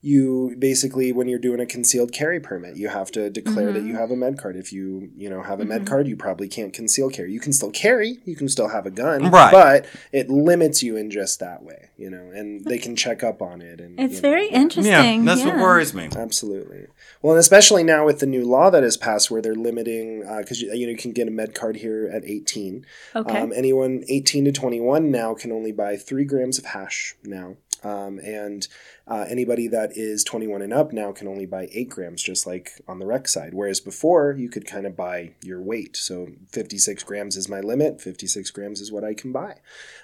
you 0.00 0.54
basically, 0.58 1.10
when 1.10 1.26
you're 1.26 1.40
doing 1.40 1.58
a 1.58 1.66
concealed 1.66 2.12
carry 2.12 2.38
permit, 2.38 2.76
you 2.76 2.88
have 2.88 3.10
to 3.10 3.28
declare 3.30 3.72
that 3.72 3.82
you 3.82 3.88
mm-hmm. 3.88 3.96
have 3.96 4.12
a 4.12 4.16
med 4.16 4.38
card. 4.38 4.54
If 4.54 4.72
you, 4.72 5.10
you 5.16 5.28
know, 5.28 5.42
have 5.42 5.58
a 5.58 5.64
med 5.64 5.80
mm-hmm. 5.80 5.88
card, 5.88 6.06
you 6.06 6.16
probably 6.16 6.46
can't 6.46 6.72
conceal 6.72 7.10
carry. 7.10 7.32
You 7.32 7.40
can 7.40 7.52
still 7.52 7.72
carry, 7.72 8.18
you 8.24 8.36
can 8.36 8.48
still 8.48 8.68
have 8.68 8.86
a 8.86 8.92
gun, 8.92 9.28
Right. 9.30 9.50
but 9.50 9.86
it 10.12 10.30
limits 10.30 10.84
you 10.84 10.96
in 10.96 11.10
just 11.10 11.40
that 11.40 11.64
way, 11.64 11.90
you 11.96 12.10
know, 12.10 12.30
and 12.32 12.64
they 12.64 12.78
can 12.78 12.94
check 12.94 13.24
up 13.24 13.42
on 13.42 13.60
it. 13.60 13.80
And 13.80 13.98
It's 13.98 14.16
you 14.16 14.22
know, 14.22 14.28
very 14.28 14.50
yeah. 14.50 14.56
interesting. 14.56 15.24
Yeah, 15.24 15.34
that's 15.34 15.44
what 15.44 15.56
worries 15.56 15.92
me. 15.92 16.08
Absolutely. 16.14 16.86
Well, 17.20 17.32
and 17.32 17.40
especially 17.40 17.82
now 17.82 18.06
with 18.06 18.20
the 18.20 18.26
new 18.26 18.44
law 18.44 18.70
that 18.70 18.84
has 18.84 18.96
passed, 18.96 19.32
where 19.32 19.42
they're 19.42 19.56
limiting, 19.56 20.24
uh, 20.24 20.38
because 20.38 20.62
you, 20.62 20.72
you 20.72 20.86
know 20.86 20.92
you 20.92 20.96
can 20.96 21.12
get 21.12 21.26
a 21.26 21.32
med 21.32 21.56
card 21.56 21.76
here 21.76 22.08
at 22.12 22.24
18. 22.24 22.86
Okay. 23.16 23.36
Um, 23.36 23.52
anyone 23.54 24.04
18 24.08 24.44
to 24.44 24.52
21 24.52 25.10
now 25.10 25.34
can 25.34 25.50
only 25.50 25.72
buy 25.72 25.96
three 25.96 26.24
grams 26.24 26.56
of 26.56 26.66
hash 26.66 27.16
now, 27.24 27.56
um, 27.84 28.18
and 28.18 28.66
uh, 29.06 29.24
anybody 29.28 29.68
that 29.68 29.96
is 29.96 30.24
21 30.24 30.62
and 30.62 30.72
up 30.72 30.92
now 30.92 31.12
can 31.12 31.28
only 31.28 31.46
buy 31.46 31.68
eight 31.72 31.88
grams, 31.88 32.22
just 32.22 32.46
like 32.46 32.72
on 32.86 32.98
the 32.98 33.06
rec 33.06 33.28
side. 33.28 33.54
Whereas 33.54 33.80
before, 33.80 34.34
you 34.36 34.48
could 34.48 34.66
kind 34.66 34.86
of 34.86 34.96
buy 34.96 35.32
your 35.42 35.60
weight. 35.60 35.96
So 35.96 36.28
56 36.50 37.02
grams 37.04 37.36
is 37.36 37.48
my 37.48 37.60
limit. 37.60 38.00
56 38.00 38.50
grams 38.50 38.80
is 38.80 38.92
what 38.92 39.04
I 39.04 39.14
can 39.14 39.32
buy. 39.32 39.56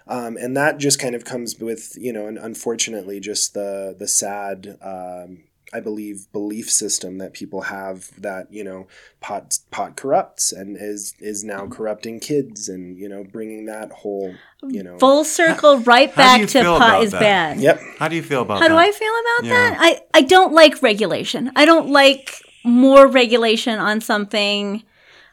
Um, 0.06 0.36
and 0.36 0.56
that 0.56 0.78
just 0.78 0.98
kind 0.98 1.14
of 1.14 1.24
comes 1.24 1.58
with 1.58 1.96
you 1.96 2.12
know, 2.12 2.26
and 2.26 2.38
unfortunately, 2.38 3.20
just 3.20 3.54
the 3.54 3.94
the 3.98 4.08
sad. 4.08 4.78
Um, 4.80 5.44
I 5.74 5.80
believe 5.80 6.30
belief 6.32 6.70
system 6.70 7.18
that 7.18 7.32
people 7.32 7.62
have 7.62 8.10
that 8.20 8.52
you 8.52 8.62
know 8.62 8.86
pot 9.20 9.58
pot 9.72 9.96
corrupts 9.96 10.52
and 10.52 10.76
is 10.80 11.14
is 11.18 11.42
now 11.42 11.62
mm-hmm. 11.62 11.72
corrupting 11.72 12.20
kids 12.20 12.68
and 12.68 12.96
you 12.96 13.08
know 13.08 13.24
bringing 13.24 13.66
that 13.66 13.90
whole 13.90 14.34
you 14.62 14.84
know 14.84 14.96
Full 14.98 15.24
circle, 15.24 15.80
right 15.80 16.10
how 16.10 16.16
back 16.16 16.40
you 16.40 16.46
to 16.46 16.62
pot 16.62 17.02
is 17.02 17.10
that? 17.10 17.20
bad. 17.20 17.60
yep 17.60 17.80
How 17.98 18.06
do 18.06 18.14
you 18.14 18.22
feel 18.22 18.42
about 18.42 18.60
How 18.60 18.68
that? 18.68 18.74
How 18.74 18.82
do 18.82 18.88
I 18.88 18.92
feel 18.92 19.12
about 19.12 19.44
Yeah. 19.44 19.70
that? 19.70 19.78
I, 19.80 20.00
I 20.14 20.22
don't 20.22 20.52
like 20.52 20.80
regulation. 20.80 21.50
I 21.56 21.64
don't 21.64 21.90
like 21.90 22.40
more 22.64 23.08
regulation 23.08 23.78
on 23.78 24.00
something 24.00 24.84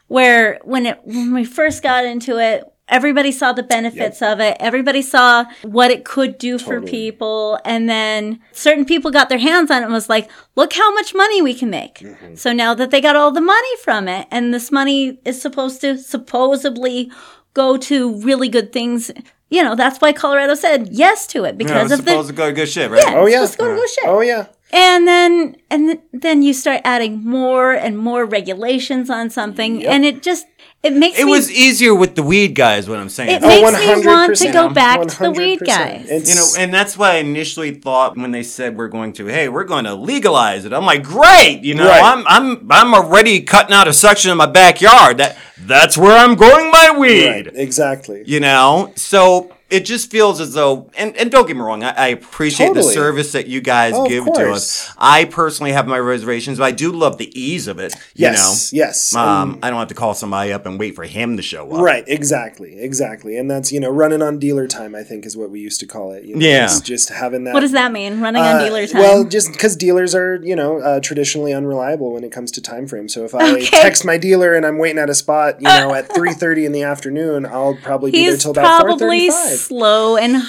where 0.08 0.58
when 0.64 0.86
it 0.86 1.00
when 1.04 1.32
we 1.32 1.44
first 1.44 1.82
got 1.82 2.04
into 2.04 2.38
it, 2.38 2.64
everybody 2.92 3.32
saw 3.32 3.52
the 3.52 3.62
benefits 3.62 4.22
of 4.22 4.38
it. 4.38 4.56
Everybody 4.60 5.02
saw 5.02 5.46
what 5.62 5.90
it 5.90 6.04
could 6.04 6.38
do 6.38 6.58
for 6.58 6.80
people. 6.80 7.58
And 7.64 7.88
then 7.88 8.38
certain 8.52 8.84
people 8.84 9.10
got 9.10 9.28
their 9.30 9.38
hands 9.38 9.70
on 9.70 9.82
it 9.82 9.86
and 9.86 9.92
was 9.92 10.08
like, 10.08 10.30
look 10.54 10.72
how 10.74 10.92
much 10.94 11.14
money 11.14 11.42
we 11.42 11.54
can 11.54 11.70
make. 11.70 11.96
Mm-hmm. 11.96 12.34
So 12.36 12.52
now 12.52 12.74
that 12.74 12.90
they 12.90 13.00
got 13.00 13.16
all 13.16 13.32
the 13.32 13.40
money 13.40 13.76
from 13.82 14.06
it, 14.08 14.28
and 14.30 14.52
this 14.52 14.70
money 14.70 15.18
is 15.24 15.40
supposed 15.40 15.80
to 15.80 15.98
supposedly 15.98 17.10
go 17.54 17.76
to 17.78 18.14
really 18.20 18.48
good 18.48 18.72
things. 18.72 19.10
You 19.48 19.62
know, 19.62 19.74
that's 19.74 20.00
why 20.00 20.12
Colorado 20.12 20.54
said 20.54 20.88
yes 20.92 21.26
to 21.28 21.44
it 21.44 21.48
Yeah, 21.48 21.52
because 21.52 21.90
it's 21.92 22.00
of 22.00 22.04
the 22.04 22.10
supposed 22.12 22.28
to 22.28 22.34
go 22.34 22.46
to 22.46 22.52
good 22.52 22.68
shit, 22.68 22.90
right? 22.90 23.02
Yeah. 23.06 23.14
oh 23.16 23.26
yeah 23.26 23.40
Let's 23.40 23.56
go 23.56 23.68
to 23.68 23.74
go 23.74 23.86
shit. 23.86 24.04
oh 24.06 24.20
yeah 24.20 24.46
and 24.72 25.06
then 25.06 25.56
and 25.70 26.00
then 26.12 26.42
you 26.42 26.52
start 26.54 26.80
adding 26.84 27.22
more 27.24 27.72
and 27.72 27.98
more 27.98 28.24
regulations 28.24 29.10
on 29.10 29.30
something 29.30 29.84
and 29.86 30.04
it 30.04 30.22
just 30.22 30.46
it 30.82 30.92
makes 30.94 31.16
It 31.18 31.26
me 31.26 31.30
was 31.30 31.48
easier 31.50 31.94
with 31.94 32.16
the 32.16 32.24
weed 32.24 32.56
guys, 32.56 32.88
what 32.88 32.98
I'm 32.98 33.08
saying. 33.08 33.30
it 33.30 33.42
Oh, 33.44 33.46
makes 33.48 33.60
me 33.60 34.04
want 34.06 34.36
to 34.36 34.44
100%. 34.48 34.52
go 34.52 34.68
back 34.70 35.00
to 35.06 35.18
the 35.22 35.30
weed 35.30 35.60
guys 35.64 36.04
It's- 36.10 36.28
You 36.28 36.34
know, 36.34 36.48
and 36.58 36.74
that's 36.74 36.96
why 36.98 37.12
I 37.12 37.14
initially 37.16 37.72
thought 37.72 38.16
when 38.16 38.32
they 38.32 38.42
said 38.42 38.76
we're 38.76 38.88
going 38.88 39.12
to, 39.14 39.26
hey, 39.26 39.48
we're 39.48 39.62
going 39.64 39.84
to 39.84 39.94
legalize 39.94 40.64
it. 40.64 40.72
I'm 40.72 40.84
like, 40.84 41.04
great, 41.04 41.60
you 41.62 41.74
know, 41.76 41.86
Right. 41.86 42.02
I'm 42.02 42.24
I'm 42.26 42.66
I'm 42.70 42.94
already 42.94 43.42
cutting 43.42 43.72
out 43.74 43.86
a 43.86 43.92
section 43.92 44.30
of 44.32 44.36
my 44.38 44.46
backyard. 44.46 45.18
That 45.18 45.36
that's 45.58 45.96
where 45.96 46.16
I'm 46.18 46.34
growing 46.34 46.70
my 46.72 46.90
weed. 46.98 47.26
right 47.28 47.48
exactly 47.54 48.22
You 48.26 48.40
know, 48.40 48.92
so 48.96 49.52
it 49.72 49.84
just 49.84 50.10
feels 50.10 50.40
as 50.40 50.52
though, 50.54 50.90
and, 50.96 51.16
and 51.16 51.30
don't 51.30 51.46
get 51.46 51.56
me 51.56 51.62
wrong, 51.62 51.82
I, 51.82 51.90
I 51.92 52.06
appreciate 52.08 52.74
the 52.74 52.82
service 52.82 53.32
that 53.32 53.46
you 53.46 53.60
guys 53.60 53.94
Oh, 53.96 54.06
give 54.06 54.24
to 54.34 54.50
us. 54.52 54.92
I 54.98 55.24
personally 55.24 55.72
have 55.72 55.86
my 55.88 55.98
reservations, 55.98 56.58
but 56.58 56.64
I 56.64 56.70
do 56.72 56.92
love 56.92 57.16
the 57.18 57.30
ease 57.38 57.66
of 57.66 57.78
it. 57.78 57.94
yes 58.14 58.72
yes 58.72 59.12
You 59.12 59.18
know, 59.18 59.24
um, 59.26 59.58
I 59.62 59.70
don't 59.70 59.78
have 59.78 59.88
to 59.88 59.94
call 59.94 60.14
somebody 60.14 60.52
up 60.52 60.66
and 60.66 60.78
wait 60.78 60.94
for 60.94 61.04
him 61.04 61.36
to 61.36 61.42
show 61.42 61.70
up. 61.72 61.80
Right, 61.80 62.04
exactly, 62.06 62.78
exactly, 62.78 63.36
and 63.36 63.50
that's 63.50 63.72
you 63.72 63.80
know 63.80 63.90
running 63.90 64.22
on 64.22 64.38
dealer 64.38 64.66
time. 64.66 64.94
I 64.94 65.02
think 65.02 65.24
is 65.26 65.36
what 65.36 65.50
we 65.50 65.60
used 65.60 65.80
to 65.80 65.86
call 65.86 66.12
it. 66.12 66.24
You 66.24 66.36
know, 66.36 66.46
Yeah. 66.46 66.66
just, 66.66 66.84
just 66.84 67.08
having 67.08 67.44
that. 67.44 67.54
what 67.54 67.60
does 67.60 67.72
that 67.72 67.90
mean 67.92 68.20
running 68.20 68.42
on 68.42 68.56
Uh, 68.56 68.64
dealer 68.64 68.86
time 68.86 69.00
Well, 69.00 69.24
just 69.24 69.52
because 69.52 69.74
dealers 69.76 70.14
are, 70.14 70.36
you 70.42 70.54
know, 70.54 70.78
uh, 70.80 71.00
traditionally 71.00 71.52
unreliable 71.52 72.12
when 72.12 72.24
it 72.24 72.32
comes 72.32 72.50
to 72.52 72.60
time 72.60 72.86
frame. 72.86 73.08
So 73.08 73.24
if 73.24 73.34
I 73.34 73.42
Okay. 73.52 73.64
text 73.66 74.04
my 74.04 74.18
dealer 74.18 74.54
and 74.54 74.64
I'm 74.66 74.78
waiting 74.78 74.98
at 74.98 75.08
a 75.10 75.14
spot, 75.14 75.60
you 75.60 75.68
know, 75.68 75.94
at 75.94 76.12
three 76.14 76.32
thirty 76.34 76.64
in 76.66 76.72
the 76.72 76.82
afternoon, 76.82 77.46
I'll 77.46 77.74
probably 77.74 78.10
be 78.10 78.22
there 78.22 78.32
he's 78.32 78.42
till 78.42 78.50
about 78.52 78.78
four 78.78 78.86
probably 78.88 79.30
thirty-five. 79.30 79.61
Slow 79.62 80.16
and 80.16 80.42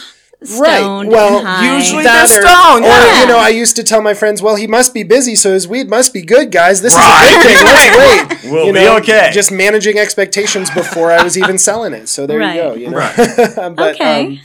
Right. 0.60 0.80
stoned 0.82 1.08
Well, 1.10 1.36
usually 1.78 2.04
That 2.04 2.28
they're 2.28 2.44
or, 2.44 2.48
stoned, 2.48 2.84
or, 2.84 2.90
yeah. 2.90 3.22
you 3.22 3.28
know, 3.28 3.38
I 3.40 3.48
used 3.48 3.78
to 3.78 3.84
tell 3.84 4.02
my 4.02 4.14
friends, 4.14 4.42
"Well, 4.42 4.58
he 4.58 4.68
must 4.68 4.94
be 4.94 5.04
busy, 5.04 5.36
so 5.36 5.54
his 5.54 5.70
weed 5.70 5.90
must 5.90 6.12
be 6.14 6.22
good, 6.22 6.52
guys. 6.52 6.82
This 6.82 6.94
Right. 6.96 7.24
is 7.24 7.32
a 7.32 7.48
good 7.48 7.58
thing. 7.58 7.66
Let's 7.66 8.42
wait. 8.44 8.52
We'll 8.52 8.66
you 8.66 8.74
be 8.74 8.80
know, 8.82 8.98
okay. 8.98 9.30
Just 9.32 9.52
managing 9.54 9.98
expectations 9.98 10.70
before 10.72 11.14
I 11.14 11.24
was 11.24 11.38
even 11.38 11.58
selling 11.58 11.94
it. 11.94 12.10
So 12.10 12.28
there 12.28 12.40
Right. 12.40 12.56
you 12.56 12.62
go. 12.62 12.74
You 12.76 12.90
know? 12.90 12.98
Right. 12.98 13.16
but, 13.78 13.96
Okay. 13.96 14.26
um, 14.26 14.40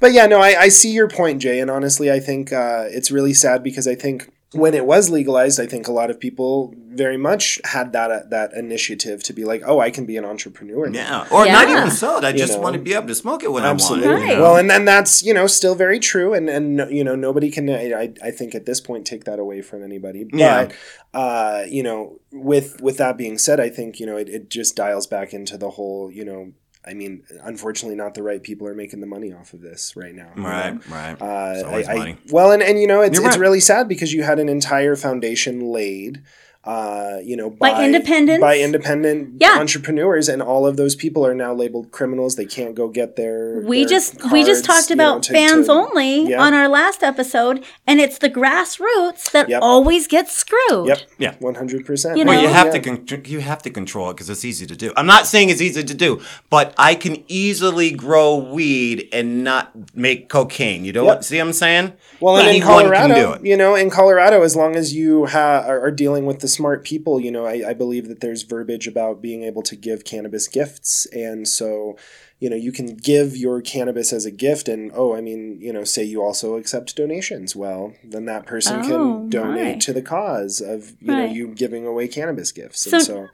but 0.00 0.12
yeah, 0.14 0.24
no, 0.26 0.40
I, 0.40 0.58
I 0.58 0.68
see 0.70 0.92
your 0.92 1.08
point, 1.08 1.42
Jay, 1.42 1.60
and 1.60 1.70
honestly, 1.70 2.10
I 2.10 2.20
think 2.20 2.50
uh, 2.50 2.84
it's 2.88 3.10
really 3.10 3.34
sad 3.34 3.62
because 3.62 3.86
I 3.86 3.94
think 3.96 4.30
when 4.54 4.74
it 4.74 4.86
was 4.86 5.10
legalized, 5.10 5.60
I 5.60 5.66
think 5.66 5.88
a 5.88 5.92
lot 5.92 6.10
of 6.10 6.18
people 6.20 6.74
very 6.88 7.16
much 7.16 7.60
had 7.64 7.92
that 7.92 8.10
uh, 8.10 8.20
that 8.30 8.52
initiative 8.54 9.22
to 9.24 9.32
be 9.32 9.44
like, 9.44 9.62
oh, 9.66 9.80
I 9.80 9.90
can 9.90 10.06
be 10.06 10.16
an 10.16 10.24
entrepreneur. 10.24 10.88
now. 10.88 11.24
Yeah. 11.24 11.36
Or 11.36 11.46
not 11.46 11.68
even 11.68 11.90
so. 11.90 12.18
I 12.22 12.32
just 12.32 12.54
know. 12.54 12.60
want 12.60 12.74
to 12.74 12.80
be 12.82 12.94
able 12.94 13.08
to 13.08 13.14
smoke 13.14 13.42
it 13.42 13.50
when 13.52 13.64
Absolutely. 13.64 14.08
I 14.08 14.10
want 14.12 14.22
it. 14.22 14.26
Right. 14.26 14.40
Well, 14.40 14.56
and 14.56 14.70
then 14.70 14.84
that's 14.84 15.22
you 15.22 15.34
know 15.34 15.46
still 15.46 15.74
very 15.74 15.98
true, 15.98 16.34
and 16.34 16.48
and 16.48 16.90
you 16.90 17.02
know 17.04 17.14
nobody 17.16 17.50
can 17.50 17.68
I, 17.68 18.14
I 18.22 18.30
think 18.30 18.54
at 18.54 18.64
this 18.66 18.80
point 18.80 19.06
take 19.06 19.24
that 19.24 19.38
away 19.38 19.60
from 19.62 19.82
anybody. 19.82 20.24
But 20.24 20.38
Yeah. 20.38 20.68
uh, 21.12 21.64
you 21.68 21.82
know, 21.82 22.20
with 22.32 22.80
with 22.80 22.96
that 22.98 23.16
being 23.16 23.38
said, 23.38 23.60
I 23.60 23.68
think 23.68 23.98
you 24.00 24.06
know 24.06 24.16
it, 24.16 24.28
it 24.28 24.50
just 24.50 24.76
dials 24.76 25.06
back 25.06 25.34
into 25.34 25.56
the 25.58 25.70
whole 25.70 26.10
you 26.10 26.24
know. 26.24 26.52
I 26.86 26.92
mean, 26.94 27.22
unfortunately, 27.42 27.96
not 27.96 28.14
the 28.14 28.22
right 28.22 28.42
people 28.42 28.66
are 28.66 28.74
making 28.74 29.00
the 29.00 29.06
money 29.06 29.32
off 29.32 29.54
of 29.54 29.60
this 29.62 29.96
right 29.96 30.14
now. 30.14 30.30
you 30.36 30.42
know? 30.42 30.48
Right, 30.48 30.88
right. 30.90 31.16
Uh, 31.22 31.66
I, 31.68 31.84
I- 31.94 32.18
well, 32.30 32.52
and, 32.52 32.62
and 32.62 32.78
you 32.78 32.86
know, 32.86 33.00
it's, 33.00 33.16
You're 33.18 33.26
it's 33.26 33.36
right. 33.36 33.40
really 33.40 33.60
sad 33.60 33.88
because 33.88 34.12
you 34.12 34.22
had 34.22 34.38
an 34.38 34.48
entire 34.48 34.94
foundation 34.96 35.60
laid 35.60 36.22
uh, 36.66 37.18
you 37.22 37.36
know, 37.36 37.50
By 37.50 37.84
independent, 37.84 38.40
by 38.40 38.58
independent 38.58 39.34
Yeah. 39.40 39.58
entrepreneurs, 39.58 40.28
and 40.28 40.42
all 40.42 40.66
of 40.66 40.76
those 40.76 40.94
people 40.94 41.26
are 41.26 41.34
now 41.34 41.52
labeled 41.54 41.90
criminals. 41.90 42.36
They 42.36 42.46
can't 42.46 42.74
go 42.74 42.88
get 42.88 43.16
their. 43.16 43.60
We 43.60 43.80
their 43.80 43.88
just 43.88 44.32
we 44.32 44.44
just 44.44 44.64
talked 44.64 44.88
you 44.90 44.96
know, 44.96 45.10
about 45.10 45.22
to- 45.24 45.32
fans 45.32 45.66
to- 45.66 45.72
only 45.72 46.30
Yeah. 46.30 46.40
on 46.40 46.54
our 46.54 46.68
last 46.68 47.02
episode, 47.02 47.62
and 47.86 48.00
it's 48.00 48.18
the 48.18 48.30
grassroots 48.30 49.30
that 49.32 49.48
Yep. 49.48 49.60
always 49.62 50.06
gets 50.06 50.32
screwed. 50.32 50.88
Yep. 50.88 50.98
Yeah. 51.18 51.34
One 51.40 51.54
hundred 51.54 51.84
percent. 51.84 52.16
You 52.18 52.24
Well, 52.24 52.40
you 52.40 52.46
know? 52.48 52.52
have 52.52 52.72
to 52.72 52.80
con- 52.80 53.04
you 53.26 53.40
have 53.40 53.62
to 53.62 53.70
control 53.70 54.10
it 54.10 54.14
because 54.14 54.30
it's 54.30 54.44
easy 54.44 54.66
to 54.66 54.76
do. 54.76 54.92
I'm 54.96 55.06
not 55.06 55.26
saying 55.26 55.50
it's 55.50 55.60
easy 55.60 55.82
to 55.84 55.94
do, 55.94 56.20
but 56.50 56.72
I 56.78 56.94
can 56.94 57.22
easily 57.28 57.90
grow 57.90 58.36
weed 58.36 59.08
and 59.12 59.44
not 59.44 59.72
make 59.94 60.28
cocaine. 60.28 60.84
You 60.84 60.92
know 60.92 61.04
what? 61.04 61.24
See 61.24 61.36
what 61.38 61.46
I'm 61.46 61.52
saying? 61.52 61.92
Well, 62.20 62.36
and 62.38 62.48
in 62.48 62.54
Anyone 62.56 62.84
can 62.90 63.08
do 63.08 63.14
Colorado, 63.14 63.32
it. 63.34 63.46
you 63.46 63.56
know, 63.56 63.74
in 63.74 63.90
Colorado, 63.90 64.42
as 64.42 64.56
long 64.56 64.76
as 64.76 64.94
you 64.94 65.26
ha- 65.26 65.64
are, 65.66 65.80
are 65.86 65.90
dealing 65.90 66.26
with 66.26 66.40
the 66.40 66.48
smart 66.54 66.84
people, 66.84 67.20
you 67.20 67.30
know, 67.30 67.44
I, 67.46 67.70
I 67.70 67.74
believe 67.74 68.08
that 68.08 68.20
there's 68.20 68.42
verbiage 68.42 68.86
about 68.86 69.20
being 69.20 69.42
able 69.42 69.62
to 69.62 69.76
give 69.76 70.04
cannabis 70.04 70.48
gifts, 70.48 71.06
and 71.12 71.46
so, 71.46 71.96
you 72.38 72.48
know, 72.50 72.56
you 72.56 72.72
can 72.72 72.96
give 72.96 73.36
your 73.36 73.60
cannabis 73.60 74.12
as 74.12 74.24
a 74.24 74.30
gift, 74.30 74.68
and 74.68 74.90
oh, 74.94 75.14
I 75.14 75.20
mean, 75.20 75.58
you 75.60 75.72
know, 75.72 75.84
say 75.84 76.04
you 76.04 76.22
also 76.22 76.56
accept 76.56 76.96
donations. 76.96 77.54
Well, 77.56 77.94
then 78.02 78.24
that 78.26 78.46
person 78.46 78.80
Oh, 78.80 78.88
can 78.88 79.28
donate 79.30 79.62
right. 79.64 79.80
to 79.82 79.92
the 79.92 80.02
cause 80.02 80.60
of 80.60 80.92
you 81.00 81.08
know 81.08 81.24
you 81.26 81.48
giving 81.48 81.86
away 81.86 82.08
cannabis 82.08 82.52
gifts, 82.52 82.80
So- 82.90 82.96
and 82.96 83.04
so. 83.06 83.26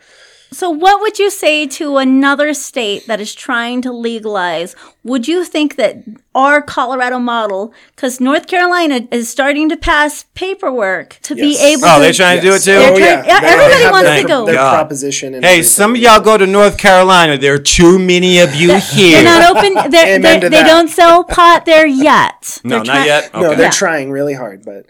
So, 0.52 0.68
what 0.68 1.00
would 1.00 1.18
you 1.20 1.30
say 1.30 1.66
to 1.68 1.98
another 1.98 2.52
state 2.54 3.06
that 3.06 3.20
is 3.20 3.34
trying 3.36 3.82
to 3.82 3.92
legalize? 3.92 4.74
Would 5.04 5.28
you 5.28 5.44
think 5.44 5.76
that 5.76 5.98
our 6.34 6.60
Colorado 6.60 7.20
model, 7.20 7.72
because 7.94 8.20
North 8.20 8.48
Carolina 8.48 9.06
is 9.12 9.28
starting 9.28 9.68
to 9.68 9.76
pass 9.76 10.24
paperwork 10.34 11.18
to 11.22 11.36
be 11.36 11.52
Yes. 11.52 11.62
able 11.62 11.84
Oh, 11.86 11.96
to. 11.96 12.02
they're 12.02 12.12
trying 12.12 12.40
to 12.40 12.46
do 12.48 12.54
it 12.54 12.62
too. 12.62 12.72
Oh, 12.72 12.88
trying- 12.88 13.00
yeah. 13.00 13.24
yeah, 13.26 13.40
everybody 13.44 13.84
wants 13.92 14.08
their- 14.08 14.22
to 14.22 14.28
go. 14.28 14.46
Their 14.46 14.54
God. 14.56 14.74
proposition. 14.74 15.32
Hey, 15.34 15.38
everything. 15.38 15.62
some 15.62 15.90
of 15.94 15.98
y'all 15.98 16.20
go 16.20 16.36
to 16.36 16.46
North 16.46 16.76
Carolina. 16.78 17.38
There 17.38 17.54
are 17.54 17.58
too 17.58 17.98
many 18.00 18.40
of 18.40 18.54
you 18.54 18.74
here. 18.74 19.22
They're 19.22 19.40
not 19.40 19.56
open. 19.56 19.74
They're, 19.90 20.18
they're, 20.18 20.40
they 20.40 20.48
that. 20.48 20.66
don't 20.66 20.88
sell 20.88 21.22
pot 21.22 21.64
there 21.64 21.86
yet. 21.86 22.60
no, 22.64 22.76
They're 22.76 22.84
not 22.84 22.94
try- 22.96 23.06
yet. 23.06 23.34
No, 23.34 23.50
they're 23.54 23.60
Yeah. 23.66 23.70
trying 23.70 24.10
really 24.10 24.34
hard, 24.34 24.64
but 24.64 24.86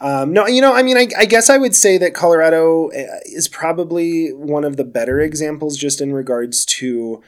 um, 0.00 0.32
no, 0.32 0.46
you 0.46 0.60
know, 0.60 0.74
I 0.74 0.82
mean, 0.82 0.96
I, 0.96 1.08
I 1.18 1.24
guess 1.26 1.50
I 1.50 1.58
would 1.58 1.74
say 1.74 1.98
that 1.98 2.14
Colorado 2.14 2.88
uh, 2.88 3.20
is 3.26 3.48
probably 3.48 4.32
one 4.32 4.64
of 4.64 4.76
the 4.76 4.84
better 4.84 5.20
examples 5.20 5.76
just 5.76 6.00
in 6.00 6.12
regards 6.14 6.64
to 6.66 7.22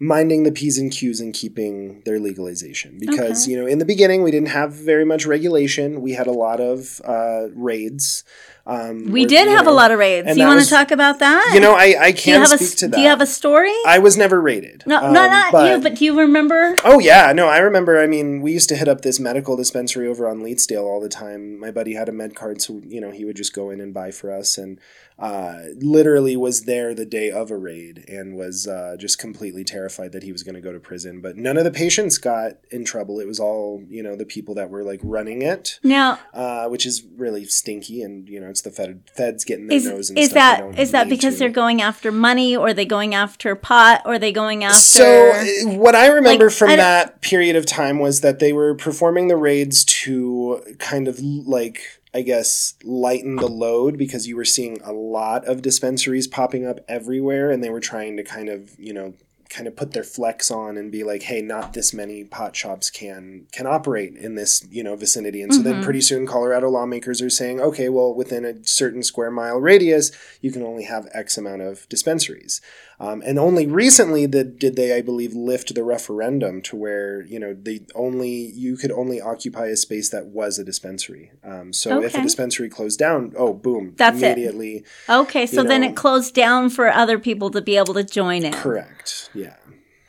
minding 0.00 0.44
the 0.44 0.52
p's 0.52 0.78
and 0.78 0.92
q's 0.92 1.18
and 1.20 1.34
keeping 1.34 2.00
their 2.04 2.20
legalization 2.20 2.96
because 3.00 3.42
Okay. 3.42 3.50
you 3.50 3.60
know 3.60 3.66
in 3.66 3.78
the 3.78 3.84
beginning 3.84 4.22
we 4.22 4.30
didn't 4.30 4.50
have 4.50 4.72
very 4.72 5.04
much 5.04 5.26
regulation 5.26 6.00
we 6.00 6.12
had 6.12 6.28
a 6.28 6.32
lot 6.32 6.60
of 6.60 7.00
uh, 7.04 7.48
raids 7.54 8.22
um, 8.64 9.10
We 9.10 9.24
did 9.24 9.48
have 9.48 9.64
know- 9.64 9.72
a 9.72 9.74
lot 9.74 9.90
of 9.90 9.98
raids. 9.98 10.36
you 10.36 10.44
want 10.46 10.62
to 10.62 10.68
talk 10.68 10.90
about 10.92 11.18
that? 11.18 11.50
you 11.52 11.58
know 11.58 11.72
i, 11.74 11.96
I 11.98 12.10
do 12.12 12.18
you 12.18 12.22
can 12.34 12.40
have 12.42 12.52
a 12.52 12.58
speak 12.58 12.76
to 12.78 12.88
that 12.88 12.96
do 12.96 13.02
you 13.02 13.08
have 13.08 13.20
a 13.20 13.26
story? 13.26 13.74
i 13.86 13.98
was 13.98 14.16
never 14.16 14.40
raided 14.40 14.84
no, 14.86 14.98
Um, 15.02 15.12
no, 15.12 15.26
not 15.26 15.68
you. 15.68 15.80
But 15.82 15.96
do 15.96 16.04
you 16.04 16.16
remember? 16.20 16.76
Oh 16.84 16.98
yeah, 17.00 17.32
no, 17.32 17.48
I 17.48 17.58
remember. 17.58 18.00
I 18.00 18.06
mean, 18.06 18.40
we 18.42 18.52
used 18.52 18.68
to 18.68 18.76
hit 18.76 18.86
up 18.88 19.00
this 19.02 19.18
medical 19.18 19.56
dispensary 19.56 20.06
over 20.06 20.28
on 20.28 20.40
Leetsdale 20.42 20.84
all 20.84 21.00
the 21.00 21.08
time. 21.08 21.58
My 21.58 21.70
buddy 21.70 21.94
had 21.94 22.08
a 22.08 22.12
med 22.12 22.34
card, 22.36 22.60
so 22.62 22.80
you 22.86 23.00
know 23.00 23.10
he 23.10 23.24
would 23.24 23.36
just 23.36 23.52
go 23.54 23.70
in 23.70 23.80
and 23.80 23.92
buy 23.94 24.10
for 24.10 24.30
us, 24.32 24.56
and 24.58 24.78
uh, 25.18 25.58
literally 25.80 26.36
was 26.36 26.62
there 26.62 26.94
the 26.94 27.04
day 27.04 27.30
of 27.30 27.50
a 27.50 27.56
raid 27.56 28.04
and 28.06 28.36
was 28.36 28.68
uh, 28.68 28.96
just 28.98 29.18
completely 29.18 29.64
terrified 29.64 30.12
that 30.12 30.22
he 30.22 30.30
was 30.30 30.44
going 30.44 30.54
to 30.54 30.60
go 30.60 30.72
to 30.72 30.78
prison. 30.78 31.20
But 31.20 31.36
none 31.36 31.56
of 31.56 31.64
the 31.64 31.72
patients 31.72 32.18
got 32.18 32.52
in 32.70 32.84
trouble. 32.84 33.18
It 33.18 33.26
was 33.26 33.40
all 33.40 33.82
you 33.88 34.02
know 34.02 34.14
the 34.14 34.24
people 34.24 34.54
that 34.54 34.70
were 34.70 34.84
like 34.84 35.00
running 35.02 35.42
it, 35.42 35.80
Now, 35.82 36.20
uh, 36.32 36.68
which 36.68 36.86
is 36.86 37.04
really 37.16 37.44
stinky, 37.46 38.02
and 38.02 38.28
you 38.28 38.40
know 38.40 38.48
it's 38.48 38.62
the 38.62 38.70
fed, 38.70 39.02
feds 39.12 39.44
getting 39.44 39.66
their 39.66 39.78
is 39.78 39.86
nose. 39.86 40.10
And 40.10 40.18
is 40.18 40.30
that 40.34 40.78
is 40.78 40.92
that 40.92 41.08
because 41.08 41.34
to. 41.34 41.40
they're 41.40 41.48
going 41.48 41.82
after 41.82 42.12
money, 42.12 42.56
or 42.56 42.68
are 42.68 42.74
they 42.74 42.86
going 42.86 43.14
after 43.14 43.56
pot, 43.56 44.02
or 44.04 44.14
are 44.14 44.18
they 44.18 44.32
going 44.32 44.62
after? 44.62 44.78
So 44.78 45.30
uh, 45.32 45.74
what 45.74 45.96
I 45.96 46.06
remember 46.06 46.46
Like, 46.46 46.54
from 46.54 46.70
I 46.70 46.76
that 46.76 47.22
period 47.22 47.56
of 47.56 47.66
time 47.66 47.98
was 47.98 48.20
that 48.20 48.38
they 48.38 48.52
were 48.52 48.74
performing 48.74 49.26
the 49.26 49.36
raids 49.36 49.84
to 49.84 50.62
kind 50.78 51.08
of 51.08 51.18
like 51.20 51.97
I 52.14 52.22
guess 52.22 52.74
lighten 52.84 53.36
the 53.36 53.48
load 53.48 53.98
because 53.98 54.26
you 54.26 54.36
were 54.36 54.44
seeing 54.44 54.80
a 54.82 54.92
lot 54.92 55.44
of 55.46 55.62
dispensaries 55.62 56.26
popping 56.26 56.66
up 56.66 56.80
everywhere 56.88 57.50
and 57.50 57.62
they 57.62 57.70
were 57.70 57.80
trying 57.80 58.16
to 58.16 58.24
kind 58.24 58.48
of, 58.48 58.78
you 58.78 58.92
know, 58.92 59.14
kind 59.50 59.66
of 59.66 59.74
put 59.76 59.92
their 59.92 60.04
flex 60.04 60.50
on 60.50 60.76
and 60.76 60.92
be 60.92 61.02
like, 61.04 61.22
hey, 61.22 61.40
not 61.40 61.72
this 61.72 61.94
many 61.94 62.22
pot 62.24 62.54
shops 62.54 62.90
can 62.90 63.46
can 63.52 63.66
operate 63.66 64.14
in 64.14 64.34
this, 64.34 64.66
you 64.70 64.82
know, 64.82 64.94
vicinity. 64.96 65.40
And 65.42 65.54
so 65.54 65.62
Mm-hmm. 65.62 65.72
then 65.72 65.82
pretty 65.82 66.02
soon 66.02 66.26
Colorado 66.26 66.68
lawmakers 66.68 67.22
are 67.22 67.30
saying, 67.30 67.60
okay, 67.60 67.88
well, 67.88 68.14
within 68.14 68.44
a 68.44 68.62
certain 68.64 69.02
square 69.02 69.30
mile 69.30 69.58
radius, 69.58 70.10
you 70.42 70.52
can 70.52 70.62
only 70.62 70.84
have 70.84 71.08
X 71.14 71.38
amount 71.38 71.62
of 71.62 71.88
dispensaries. 71.88 72.60
Um, 73.00 73.22
and 73.24 73.38
only 73.38 73.64
recently 73.66 74.26
did, 74.26 74.58
did 74.58 74.74
they, 74.74 74.92
I 74.96 75.02
believe, 75.02 75.32
lift 75.32 75.72
the 75.74 75.84
referendum 75.84 76.62
to 76.62 76.74
where 76.76 77.22
you 77.22 77.38
know 77.38 77.54
the 77.54 77.82
only 77.94 78.30
you 78.30 78.76
could 78.76 78.90
only 78.90 79.20
occupy 79.20 79.66
a 79.66 79.76
space 79.76 80.08
that 80.10 80.26
was 80.26 80.58
a 80.58 80.64
dispensary. 80.64 81.30
Um, 81.44 81.72
so 81.72 82.02
if 82.02 82.14
a 82.16 82.22
dispensary 82.22 82.68
closed 82.68 82.98
down, 82.98 83.34
oh 83.36 83.54
boom, 83.54 83.94
That's 83.96 84.20
it. 84.20 84.32
immediately 84.32 84.84
okay, 85.08 85.46
so 85.46 85.62
then 85.62 85.82
know- 85.82 85.88
it 85.88 85.96
closed 85.96 86.34
down 86.34 86.70
for 86.70 86.88
other 86.88 87.18
people 87.20 87.50
to 87.50 87.60
be 87.62 87.76
able 87.76 87.94
to 87.94 88.02
join 88.04 88.44
it. 88.44 88.54
correct. 88.54 89.30
Yeah. 89.32 89.54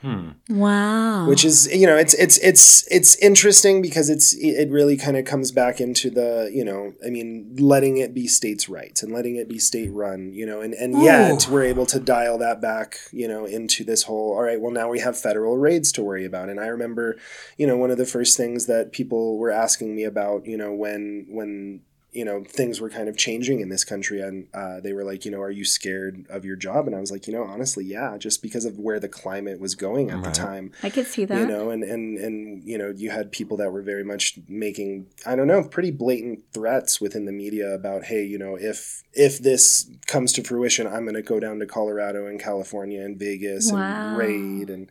Hmm. 0.02 0.30
Wow. 0.48 1.28
which 1.28 1.44
is 1.44 1.68
you 1.76 1.86
know 1.86 1.98
it's 1.98 2.14
it's 2.14 2.38
it's 2.38 2.88
it's 2.90 3.18
interesting 3.18 3.82
because 3.82 4.10
it's 4.10 4.34
it 4.34 4.70
really 4.70 4.96
kind 4.96 5.18
of 5.18 5.26
comes 5.26 5.52
back 5.52 5.82
into 5.82 6.10
the 6.10 6.50
you 6.54 6.64
know 6.64 6.94
i 7.06 7.10
mean 7.10 7.54
letting 7.60 7.98
it 7.98 8.14
be 8.14 8.26
states 8.26 8.70
rights 8.70 9.04
and 9.04 9.12
letting 9.12 9.36
it 9.36 9.50
be 9.50 9.60
state 9.60 9.92
run 9.92 10.32
you 10.32 10.46
know 10.46 10.62
and 10.62 10.74
and 10.74 11.02
yet 11.02 11.48
we're 11.52 11.64
able 11.64 11.86
to 11.86 12.00
dial 12.00 12.38
that 12.38 12.62
back 12.62 12.98
you 13.12 13.28
know 13.28 13.44
into 13.44 13.84
this 13.84 14.04
whole 14.04 14.32
all 14.32 14.44
right 14.44 14.62
well 14.62 14.72
now 14.72 14.88
we 14.88 15.00
have 15.00 15.20
federal 15.20 15.58
raids 15.58 15.92
to 15.92 16.02
worry 16.02 16.26
about. 16.26 16.48
And 16.48 16.62
i 16.62 16.68
remember 16.68 17.18
you 17.58 17.68
know 17.68 17.76
one 17.76 17.92
of 17.92 17.98
the 17.98 18.06
first 18.06 18.38
things 18.38 18.68
that 18.68 18.94
people 18.94 19.38
were 19.38 19.52
asking 19.52 19.96
me 19.96 20.06
about 20.06 20.46
you 20.46 20.56
know 20.58 20.74
when 20.74 21.26
when 21.30 21.82
you 22.12 22.26
know 22.26 22.44
things 22.44 22.82
were 22.82 22.90
kind 22.90 23.08
of 23.08 23.16
changing 23.16 23.60
in 23.60 23.70
this 23.70 23.84
country 23.84 24.20
and 24.20 24.48
uh, 24.54 24.80
they 24.80 24.94
were 24.94 25.04
like 25.04 25.26
you 25.26 25.32
know 25.32 25.40
are 25.42 25.52
you 25.52 25.64
scared 25.64 26.26
of 26.30 26.44
your 26.44 26.56
job 26.56 26.88
and 26.88 26.96
i 26.96 27.00
was 27.00 27.12
like 27.12 27.28
you 27.28 27.34
know 27.34 27.44
honestly 27.44 27.86
yeah 27.86 28.18
just 28.18 28.42
because 28.42 28.66
of 28.66 28.80
where 28.80 29.00
the 29.00 29.08
climate 29.08 29.60
was 29.60 29.76
going 29.76 30.10
at 30.10 30.24
the 30.24 30.32
time 30.32 30.72
I 30.82 30.90
could 30.90 31.06
see 31.06 31.26
that. 31.26 31.38
you 31.40 31.46
know 31.48 31.70
and 31.70 31.84
and 31.84 32.18
and 32.18 32.64
you 32.64 32.78
know 32.80 32.92
you 32.96 33.12
had 33.12 33.32
people 33.32 33.58
that 33.58 33.72
were 33.72 33.84
very 33.84 34.04
much 34.04 34.40
making 34.48 35.06
i 35.26 35.36
don't 35.36 35.48
know 35.48 35.64
pretty 35.64 35.92
blatant 35.92 36.44
threats 36.52 37.00
within 37.00 37.26
the 37.26 37.32
media 37.32 37.70
about 37.76 38.06
hey 38.06 38.24
you 38.24 38.40
know 38.40 38.56
if 38.56 39.04
if 39.14 39.38
this 39.38 39.88
comes 40.08 40.34
to 40.34 40.42
fruition 40.44 40.88
i'm 40.88 41.04
going 41.04 41.14
to 41.14 41.22
go 41.22 41.40
down 41.40 41.60
to 41.60 41.68
colorado 41.68 42.26
and 42.26 42.40
california 42.40 43.02
and 43.06 43.20
vegas 43.20 43.72
Wow. 43.72 43.80
and 44.08 44.18
raid 44.18 44.70
and 44.72 44.90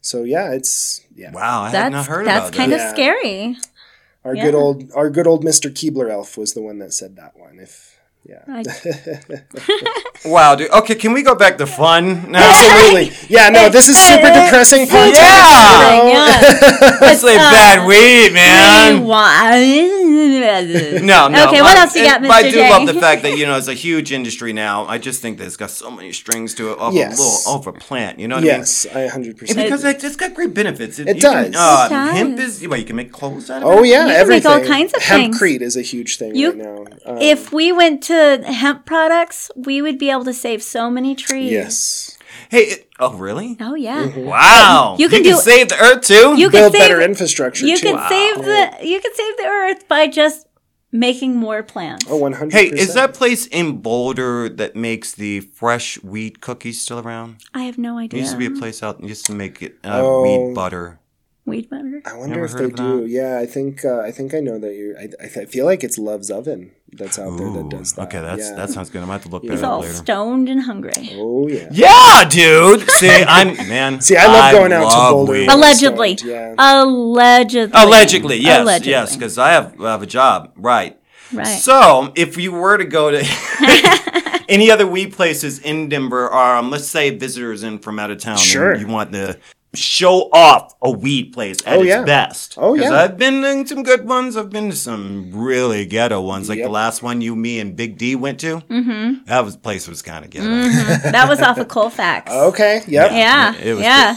so 0.00 0.22
yeah 0.24 0.52
it's 0.52 1.02
yeah 1.14 1.30
Wow, 1.32 1.62
I 1.62 1.70
that's 1.70 1.82
had 1.84 1.92
not 1.92 2.06
heard 2.06 2.26
that's 2.26 2.48
about 2.48 2.52
kind 2.58 2.72
that. 2.72 2.76
of 2.76 2.80
Yeah. 2.80 2.92
scary. 2.92 3.56
Our 4.24 4.34
Yeah. 4.34 4.44
good 4.44 4.54
old 4.54 4.90
our 4.94 5.10
good 5.10 5.26
old 5.26 5.44
mr 5.44 5.70
keebler 5.70 6.10
elf 6.10 6.36
was 6.38 6.54
the 6.54 6.62
one 6.62 6.78
that 6.78 6.92
said 6.92 7.16
that 7.16 7.36
one 7.36 7.58
if 7.60 7.98
yeah 8.24 8.42
I- 8.48 8.64
Wow, 10.24 10.54
dude. 10.54 10.70
Okay, 10.70 10.94
can 10.94 11.12
we 11.12 11.22
go 11.22 11.34
back 11.34 11.58
to 11.58 11.66
fun 11.66 12.30
now? 12.32 12.40
absolutely 12.48 13.12
yeah 13.28 13.50
no 13.50 13.68
this 13.68 13.88
is 13.88 13.98
super 14.00 14.28
depressing 14.32 14.86
super 14.86 14.96
content 14.96 15.16
Yeah. 15.16 15.96
you 15.96 16.02
know? 16.02 16.08
Yeah. 16.08 16.98
That's 17.00 17.22
like 17.22 17.36
bad 17.36 17.80
uh, 17.80 17.86
weed, 17.86 18.32
man. 18.32 19.04
No, 20.28 21.28
no. 21.28 21.48
Okay, 21.48 21.60
what 21.62 21.76
I- 21.76 21.80
else 21.82 21.94
you 21.96 22.04
got, 22.04 22.20
Mr. 22.20 22.28
But 22.28 22.30
I 22.32 22.42
do 22.42 22.50
J? 22.52 22.70
love 22.70 22.86
the 22.86 22.94
fact 23.00 23.22
that 23.22 23.36
you 23.36 23.46
know 23.46 23.56
it's 23.56 23.68
a 23.68 23.74
huge 23.74 24.12
industry 24.12 24.52
now. 24.52 24.86
I 24.86 24.98
just 24.98 25.20
think 25.22 25.38
that 25.38 25.46
it's 25.46 25.56
got 25.56 25.70
so 25.70 25.90
many 25.90 26.12
strings 26.12 26.54
to 26.54 26.72
it 26.72 26.78
of 26.78 26.94
Yes. 26.94 27.18
a 27.18 27.22
little 27.22 27.54
over 27.56 27.72
plant. 27.72 28.18
You 28.18 28.28
know 28.28 28.36
what 28.36 28.44
I 28.44 28.48
mean? 28.48 28.56
yes 28.60 28.86
i 28.86 29.06
100% 29.08 29.14
I 29.14 29.18
mean? 29.18 29.28
And 29.28 29.38
because 29.56 29.84
it, 29.84 30.02
it's 30.04 30.16
got 30.16 30.34
great 30.34 30.54
benefits. 30.54 30.98
It 30.98 31.08
you 31.08 31.14
can- 31.14 31.50
does. 31.52 31.54
uh, 31.56 31.86
It 31.86 31.90
does. 31.90 32.16
Hemp 32.16 32.38
is 32.38 32.66
well, 32.68 32.78
you 32.78 32.84
can 32.86 32.96
make 32.96 33.12
clothes 33.12 33.50
out 33.50 33.62
of 33.62 33.68
Oh 33.68 33.72
it. 33.72 33.78
Oh 33.80 33.82
yeah, 33.82 33.92
You 33.92 33.98
can 33.98 34.08
make 34.08 34.16
everything. 34.44 34.52
all 34.52 34.60
kinds 34.64 34.92
of 34.94 35.02
things. 35.02 35.38
Hempcrete 35.38 35.60
is 35.62 35.76
a 35.76 35.82
huge 35.82 36.16
thing 36.18 36.34
You- 36.34 36.48
right 36.50 36.58
now. 36.58 36.84
Um, 37.06 37.18
if 37.18 37.52
we 37.52 37.72
went 37.72 38.02
to 38.04 38.42
hemp 38.46 38.86
products, 38.86 39.50
we 39.56 39.82
would 39.82 39.98
be 39.98 40.10
able 40.10 40.24
to 40.24 40.32
save 40.34 40.62
so 40.62 40.90
many 40.90 41.14
trees. 41.14 41.50
yes, 41.52 42.16
Hey, 42.54 42.62
it, 42.74 42.88
oh 42.98 43.12
really? 43.14 43.56
Oh 43.60 43.74
yeah. 43.74 44.06
Mm-hmm. 44.06 44.24
Wow. 44.24 44.96
You 44.98 45.08
can 45.08 45.22
do- 45.22 45.34
save 45.36 45.68
the 45.68 45.78
earth 45.78 46.02
too. 46.02 46.36
You 46.38 46.48
can 46.50 46.60
build 46.62 46.72
save 46.72 46.80
better 46.82 47.00
infrastructure. 47.00 47.66
you 47.66 47.76
too. 47.76 47.88
can 47.92 48.08
save 48.08 48.44
the 48.44 48.86
you 48.86 49.00
can 49.00 49.14
save 49.14 49.36
the 49.36 49.46
earth 49.46 49.88
by 49.88 50.06
just 50.06 50.46
making 50.92 51.34
more 51.36 51.62
plants. 51.64 52.06
Oh, 52.08 52.16
one 52.16 52.32
hundred. 52.34 52.52
Hey, 52.52 52.66
is 52.66 52.94
that 52.94 53.14
place 53.14 53.46
in 53.46 53.78
Boulder 53.78 54.48
that 54.48 54.76
makes 54.76 55.12
the 55.12 55.40
fresh 55.40 56.00
wheat 56.04 56.40
cookies 56.40 56.80
still 56.80 57.00
around? 57.00 57.38
I 57.52 57.62
have 57.64 57.78
no 57.78 57.94
There 57.94 58.04
idea. 58.04 58.20
used 58.20 58.32
to 58.32 58.38
be 58.38 58.46
a 58.46 58.50
place 58.52 58.82
out 58.82 59.02
used 59.02 59.26
to 59.26 59.32
make 59.34 59.60
it 59.60 59.76
uh, 59.84 60.00
Oh. 60.02 60.22
wheat 60.22 60.54
butter. 60.54 61.00
Weed 61.46 61.68
butter. 61.68 62.00
I 62.06 62.16
wonder 62.16 62.36
Never 62.36 62.46
if 62.46 62.52
they 62.52 62.70
do. 62.70 63.00
that? 63.02 63.08
Yeah, 63.08 63.38
I 63.38 63.44
think 63.44 63.84
uh, 63.84 63.98
I 64.00 64.10
think 64.12 64.32
I 64.32 64.40
know 64.40 64.58
that 64.58 64.72
you. 64.74 64.96
I, 64.98 65.08
I 65.24 65.44
feel 65.44 65.66
like 65.66 65.84
it's 65.84 65.98
Love's 65.98 66.30
Oven 66.30 66.70
that's 66.90 67.18
out 67.18 67.36
there 67.36 67.50
that 67.50 67.68
does 67.68 67.92
that. 67.94 68.02
okay, 68.08 68.20
that's 68.20 68.48
yeah. 68.48 68.54
that 68.56 68.70
sounds 68.70 68.88
good. 68.88 69.02
I 69.02 69.04
might 69.04 69.14
have 69.14 69.22
to 69.24 69.28
look 69.28 69.42
He's 69.42 69.60
that 69.60 69.64
all 69.64 69.78
up 69.80 69.82
later. 69.82 69.94
stoned 69.94 70.48
and 70.48 70.62
hungry. 70.62 71.10
Oh 71.14 71.46
yeah. 71.48 71.68
Yeah, 71.70 72.24
dude. 72.28 72.88
See, 72.92 73.10
I'm 73.28 73.56
man. 73.68 74.00
See, 74.00 74.16
I 74.16 74.26
love 74.26 74.52
going 74.52 74.72
out 74.72 74.80
to 74.80 74.86
love 74.86 75.12
Boulder. 75.12 75.32
weed. 75.32 75.48
Allegedly. 75.50 76.16
stoned, 76.16 76.30
Yeah. 76.30 76.54
Allegedly. 76.58 77.72
Allegedly, 77.82 78.36
yes, 78.38 78.62
Allegedly. 78.62 78.90
yes, 78.92 79.14
because 79.14 79.36
I 79.36 79.50
have 79.50 79.78
I 79.80 79.90
have 79.90 80.02
a 80.02 80.06
job, 80.06 80.52
right? 80.56 80.98
Right. 81.32 81.44
So, 81.46 82.12
if 82.16 82.36
you 82.38 82.52
were 82.52 82.78
to 82.78 82.84
go 82.84 83.10
to, 83.10 83.18
any 84.48 84.70
other 84.70 84.86
weed 84.86 85.12
places 85.12 85.58
in 85.58 85.88
Denver? 85.88 86.32
Um, 86.32 86.70
let's 86.70 86.86
say 86.86 87.10
visitors 87.10 87.62
in 87.62 87.78
from 87.80 87.98
out 87.98 88.10
of 88.10 88.18
town. 88.18 88.32
and 88.32 88.40
Sure. 88.40 88.74
you 88.76 88.86
want 88.86 89.12
to 89.12 89.38
show 89.74 90.28
off 90.32 90.74
a 90.82 90.90
weed 90.90 91.32
place 91.32 91.58
at 91.66 91.76
Oh, 91.78 91.80
its 91.80 91.88
yeah. 91.88 92.02
best. 92.04 92.54
Oh, 92.56 92.74
'Cause 92.74 92.84
yeah. 92.90 93.02
I've 93.02 93.16
been 93.18 93.44
in 93.44 93.66
some 93.66 93.82
good 93.82 94.06
ones. 94.06 94.36
I've 94.36 94.50
been 94.50 94.70
to 94.70 94.76
some 94.76 95.30
really 95.32 95.84
ghetto 95.86 96.20
ones, 96.20 96.48
like 96.48 96.58
Yep. 96.58 96.66
the 96.66 96.72
last 96.72 97.02
one 97.02 97.20
you, 97.20 97.34
me, 97.36 97.58
and 97.60 97.74
Big 97.76 97.98
D 97.98 98.14
went 98.16 98.38
to. 98.40 98.60
Mm-hmm. 98.70 99.24
That 99.26 99.44
was 99.44 99.56
place 99.56 99.86
was 99.88 100.02
kind 100.02 100.24
of 100.24 100.30
ghetto. 100.30 100.46
that 101.10 101.28
was 101.28 101.40
off 101.40 101.58
of 101.58 101.68
Colfax. 101.68 102.30
Okay. 102.32 102.82
Yep. 102.86 103.10
Yeah, 103.12 103.54
It 103.62 103.74
was 103.74 103.82
yeah. 103.82 104.14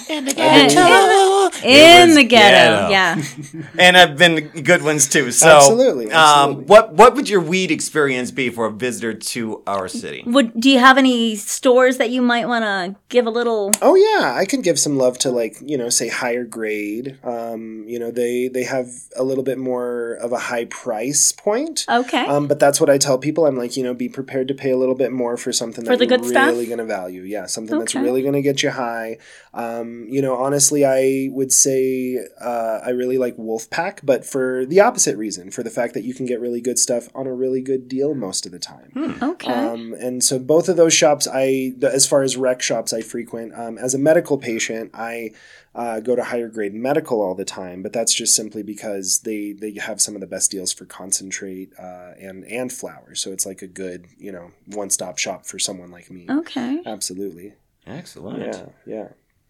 In 1.64 1.70
the 1.74 1.74
ghetto. 1.74 1.98
It 1.98 2.02
In 2.02 2.08
was 2.08 2.16
the 2.16 2.24
ghetto. 2.24 2.90
ghetto. 2.90 3.58
Yeah. 3.58 3.70
and 3.80 3.98
I've 3.98 4.18
been 4.18 4.48
good 4.64 4.84
ones 4.84 5.08
too. 5.08 5.32
So, 5.32 5.48
Absolutely, 5.50 6.12
Um, 6.12 6.66
what 6.66 6.94
what 6.94 7.16
would 7.16 7.30
your 7.30 7.42
weed 7.42 7.72
experience 7.72 8.32
be 8.32 8.50
for 8.50 8.66
a 8.66 8.72
visitor 8.72 9.14
to 9.14 9.64
our 9.68 9.88
city? 9.88 10.24
Would 10.26 10.60
do 10.60 10.70
you 10.70 10.80
have 10.80 10.98
any 10.98 11.36
stores 11.36 11.98
that 11.98 12.10
you 12.10 12.22
might 12.22 12.48
want 12.48 12.64
to 12.64 13.00
give 13.10 13.26
a 13.26 13.30
little? 13.30 13.72
Oh 13.82 13.96
yeah, 13.96 14.34
I 14.36 14.46
can 14.46 14.62
give 14.62 14.80
some 14.80 14.98
love 14.98 15.18
to 15.20 15.32
like 15.32 15.58
you 15.62 15.78
know 15.78 15.90
say 15.90 16.08
higher 16.10 16.44
grade. 16.44 17.18
Um, 17.24 17.84
you 17.88 18.00
know 18.00 18.12
they 18.12 18.48
they 18.48 18.64
have 18.64 18.88
a 19.16 19.24
little 19.24 19.44
bit 19.44 19.58
more 19.58 20.14
of 20.22 20.32
a 20.32 20.38
high 20.40 20.66
price 20.66 21.32
point. 21.32 21.86
Okay. 21.90 22.26
Um, 22.26 22.48
but 22.48 22.60
that's 22.60 22.80
what 22.80 22.90
I 22.90 22.98
tell 22.98 23.18
people. 23.18 23.46
I'm 23.46 23.58
like, 23.58 23.76
you 23.78 23.84
know, 23.84 23.94
be 23.94 24.10
prepared 24.10 24.48
to 24.50 24.54
pay 24.54 24.72
a 24.72 24.78
little 24.78 24.96
bit 24.96 25.12
more 25.12 25.38
for 25.38 25.52
something 25.54 25.84
For 25.86 25.92
that 25.92 26.00
the 26.00 26.06
you're 26.08 26.18
good 26.18 26.28
stuff? 26.28 26.48
really 26.48 26.66
going 26.66 26.78
to 26.80 26.86
value. 26.86 27.22
Yeah, 27.24 27.46
something 27.46 27.78
that's 27.80 27.96
really 27.96 28.22
going 28.22 28.34
to 28.34 28.42
get 28.42 28.64
you 28.64 28.70
high. 28.72 29.18
Um, 29.54 30.06
you 30.10 30.22
know, 30.22 30.36
honestly, 30.36 30.86
I 30.86 31.30
would 31.32 31.47
say 31.52 32.18
uh, 32.42 32.80
I 32.86 32.90
really 32.90 33.18
like 33.18 33.38
Wolfpack, 33.38 34.00
but 34.04 34.26
for 34.26 34.66
the 34.66 34.80
opposite 34.80 35.18
reason, 35.18 35.52
for 35.52 35.64
the 35.64 35.70
fact 35.70 35.94
that 35.94 36.04
you 36.04 36.14
can 36.14 36.26
get 36.26 36.40
really 36.40 36.62
good 36.62 36.80
stuff 36.80 37.10
on 37.16 37.28
a 37.28 37.34
really 37.34 37.62
good 37.62 37.88
deal 37.88 38.14
most 38.14 38.46
of 38.46 38.52
the 38.52 38.60
time. 38.60 39.18
okay. 39.22 39.52
Um, 39.52 39.94
and 40.00 40.24
so 40.24 40.40
both 40.40 40.70
of 40.70 40.78
those 40.78 40.94
shops, 40.94 41.28
I 41.32 41.74
as 41.82 42.06
far 42.06 42.24
as 42.24 42.38
rec 42.38 42.62
shops, 42.62 42.94
I 42.94 43.02
frequent. 43.02 43.54
Um, 43.54 43.78
as 43.78 43.94
a 43.94 44.00
medical 44.00 44.38
patient, 44.38 44.92
I 44.94 45.32
uh, 45.76 46.00
go 46.00 46.16
to 46.16 46.24
higher 46.24 46.48
grade 46.50 46.74
medical 46.74 47.22
all 47.22 47.36
the 47.36 47.46
time, 47.46 47.84
but 47.84 47.94
that's 47.94 48.14
just 48.14 48.36
simply 48.36 48.64
because 48.64 49.20
they 49.20 49.52
they 49.52 49.74
have 49.80 50.02
some 50.02 50.16
of 50.16 50.22
the 50.22 50.28
best 50.28 50.50
deals 50.50 50.74
for 50.74 50.86
concentrate 50.86 51.72
uh, 51.78 52.14
and 52.20 52.44
and 52.46 52.74
flour. 52.74 53.14
So 53.16 53.32
it's 53.32 53.46
like 53.46 53.62
a 53.62 53.68
good 53.68 54.08
you 54.18 54.32
know 54.32 54.52
one 54.66 54.90
stop 54.90 55.18
shop 55.18 55.46
for 55.46 55.60
someone 55.60 55.92
like 55.92 56.10
me. 56.10 56.26
okay. 56.30 56.82
Absolutely, 56.86 57.54
Excellent. 57.86 58.40
yeah, 58.40 58.66
yeah. 58.86 59.08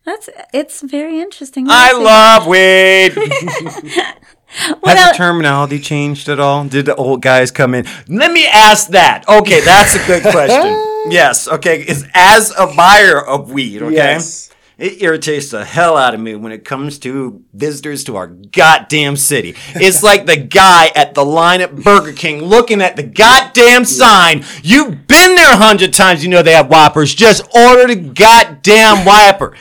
That's 0.07 0.29
it's 0.53 0.79
very 0.79 1.19
interesting. 1.19 1.67
I 1.69 1.91
Let's 1.91 2.05
love 2.05 2.47
weed. 2.47 3.11
What 4.79 4.97
Has 4.97 5.11
the 5.11 5.17
terminology 5.17 5.79
changed 5.79 6.29
at 6.29 6.39
all? 6.39 6.63
Did 6.63 6.85
the 6.85 6.95
old 6.95 7.21
guys 7.21 7.51
come 7.51 7.75
in? 7.75 7.85
Let 8.07 8.31
me 8.31 8.47
ask 8.47 8.87
that. 8.91 9.27
Okay, 9.27 9.59
that's 9.59 9.95
a 9.95 10.07
good 10.07 10.23
question. 10.23 11.11
yes. 11.11 11.49
Okay, 11.49 11.81
is 11.81 12.07
as 12.13 12.53
a 12.57 12.67
buyer 12.67 13.19
of 13.19 13.51
weed, 13.51 13.81
okay. 13.81 13.95
Yes. 13.95 14.49
It 14.77 15.01
irritates 15.01 15.51
the 15.51 15.65
hell 15.65 15.97
out 15.97 16.13
of 16.13 16.21
me 16.21 16.35
when 16.35 16.53
it 16.53 16.63
comes 16.63 16.99
to 16.99 17.43
visitors 17.53 18.05
to 18.05 18.15
our 18.15 18.27
goddamn 18.27 19.17
city. 19.17 19.55
It's 19.75 20.03
like 20.03 20.25
the 20.25 20.37
guy 20.37 20.89
at 20.95 21.15
the 21.15 21.25
line 21.25 21.59
at 21.59 21.75
Burger 21.75 22.13
King 22.13 22.43
looking 22.43 22.81
at 22.81 22.95
the 22.95 23.03
goddamn 23.03 23.83
sign. 23.83 24.45
You've 24.63 25.05
been 25.07 25.35
there 25.35 25.51
a 25.51 25.57
hundred 25.57 25.93
times, 25.93 26.23
you 26.23 26.29
know 26.29 26.43
they 26.43 26.53
have 26.53 26.69
Whoppers. 26.69 27.13
Just 27.13 27.43
order 27.53 27.93
the 27.93 27.95
goddamn 27.95 29.03
Whopper. 29.03 29.57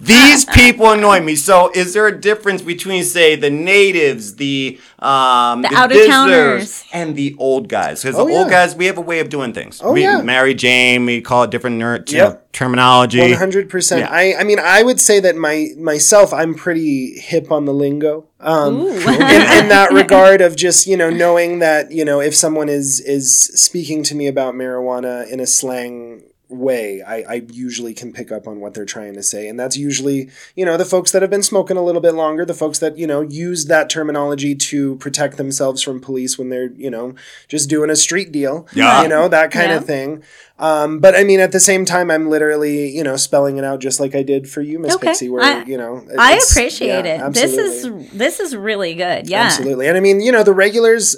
These 0.00 0.44
people 0.44 0.92
annoy 0.92 1.20
me. 1.20 1.34
So, 1.34 1.70
is 1.74 1.92
there 1.92 2.06
a 2.06 2.18
difference 2.20 2.62
between, 2.62 3.02
say, 3.02 3.34
the 3.34 3.50
natives, 3.50 4.36
the 4.36 4.78
um, 5.00 5.62
The 5.62 5.68
visitors, 5.68 6.08
out-of-towners. 6.08 6.84
and 6.92 7.16
the 7.16 7.34
old 7.38 7.68
guys? 7.68 8.02
Because 8.02 8.16
Oh, 8.18 8.26
the 8.26 8.32
old 8.34 8.48
guys, 8.48 8.76
we 8.76 8.86
have 8.86 8.96
a 8.98 9.00
way 9.02 9.18
of 9.18 9.28
doing 9.28 9.52
things. 9.52 9.80
Oh, 9.82 9.92
we 9.92 10.02
yeah. 10.02 10.22
Mary 10.22 10.54
Jane, 10.54 11.04
we 11.04 11.20
call 11.20 11.42
it 11.42 11.50
different 11.50 11.80
nerd, 11.80 12.10
you 12.12 12.18
know, 12.18 12.24
Yep. 12.28 12.52
terminology. 12.52 13.20
One 13.20 13.32
hundred 13.32 13.68
percent. 13.68 14.08
I 14.10 14.34
I 14.34 14.44
mean 14.44 14.58
I 14.60 14.82
would 14.82 15.00
say 15.00 15.18
that 15.20 15.34
my 15.36 15.68
myself 15.76 16.32
I'm 16.32 16.54
pretty 16.54 17.18
hip 17.18 17.50
on 17.50 17.64
the 17.64 17.74
lingo. 17.74 18.26
Um, 18.40 18.80
in, 18.86 18.96
in 18.96 19.68
that 19.68 19.88
regard 19.92 20.40
of 20.40 20.54
just 20.56 20.86
you 20.86 20.96
know 20.96 21.10
knowing 21.10 21.58
that 21.58 21.90
you 21.90 22.04
know 22.04 22.20
if 22.20 22.34
someone 22.36 22.68
is 22.68 23.00
is 23.00 23.32
speaking 23.34 24.02
to 24.04 24.14
me 24.14 24.26
about 24.28 24.54
marijuana 24.54 25.28
in 25.28 25.40
a 25.40 25.46
slang 25.46 26.22
way 26.48 27.02
I, 27.02 27.16
I 27.34 27.42
usually 27.52 27.92
can 27.92 28.10
pick 28.12 28.32
up 28.32 28.48
on 28.48 28.58
what 28.60 28.72
they're 28.72 28.86
trying 28.86 29.12
to 29.14 29.22
say 29.22 29.48
and 29.48 29.60
that's 29.60 29.76
usually 29.76 30.30
you 30.56 30.64
know 30.64 30.78
the 30.78 30.86
folks 30.86 31.12
that 31.12 31.20
have 31.20 31.30
been 31.30 31.42
smoking 31.42 31.76
a 31.76 31.82
little 31.82 32.00
bit 32.00 32.14
longer 32.14 32.44
the 32.46 32.54
folks 32.54 32.78
that 32.78 32.96
you 32.96 33.06
know 33.06 33.20
use 33.20 33.66
that 33.66 33.90
terminology 33.90 34.54
to 34.54 34.96
protect 34.96 35.36
themselves 35.36 35.82
from 35.82 36.00
police 36.00 36.38
when 36.38 36.48
they're 36.48 36.70
you 36.72 36.90
know 36.90 37.14
just 37.48 37.68
doing 37.68 37.90
a 37.90 37.96
street 37.96 38.32
deal 38.32 38.66
Yeah. 38.72 39.02
you 39.02 39.08
know 39.08 39.28
that 39.28 39.50
kind 39.50 39.70
Yeah. 39.70 39.76
of 39.76 39.84
thing 39.84 40.22
um, 40.60 40.98
but 40.98 41.14
I 41.14 41.22
mean, 41.22 41.38
at 41.38 41.52
the 41.52 41.60
same 41.60 41.84
time, 41.84 42.10
I'm 42.10 42.28
literally, 42.28 42.90
you 42.90 43.04
know, 43.04 43.14
spelling 43.14 43.58
it 43.58 43.64
out 43.64 43.78
just 43.78 44.00
like 44.00 44.16
I 44.16 44.24
did 44.24 44.50
for 44.50 44.60
you, 44.60 44.80
Miss 44.80 44.96
Okay. 44.96 45.06
Pixie. 45.06 45.28
Where 45.28 45.40
I- 45.40 45.62
you 45.62 45.78
know, 45.78 46.04
I 46.18 46.32
appreciate 46.50 47.04
yeah, 47.04 47.28
it. 47.28 47.32
This 47.32 47.56
is 47.56 48.10
this 48.10 48.40
is 48.40 48.56
really 48.56 48.94
good. 48.94 49.28
Yeah. 49.30 49.42
absolutely, 49.44 49.86
and 49.86 49.96
I 49.96 50.00
mean, 50.00 50.20
you 50.20 50.32
know, 50.32 50.42
the 50.42 50.52
regulars, 50.52 51.14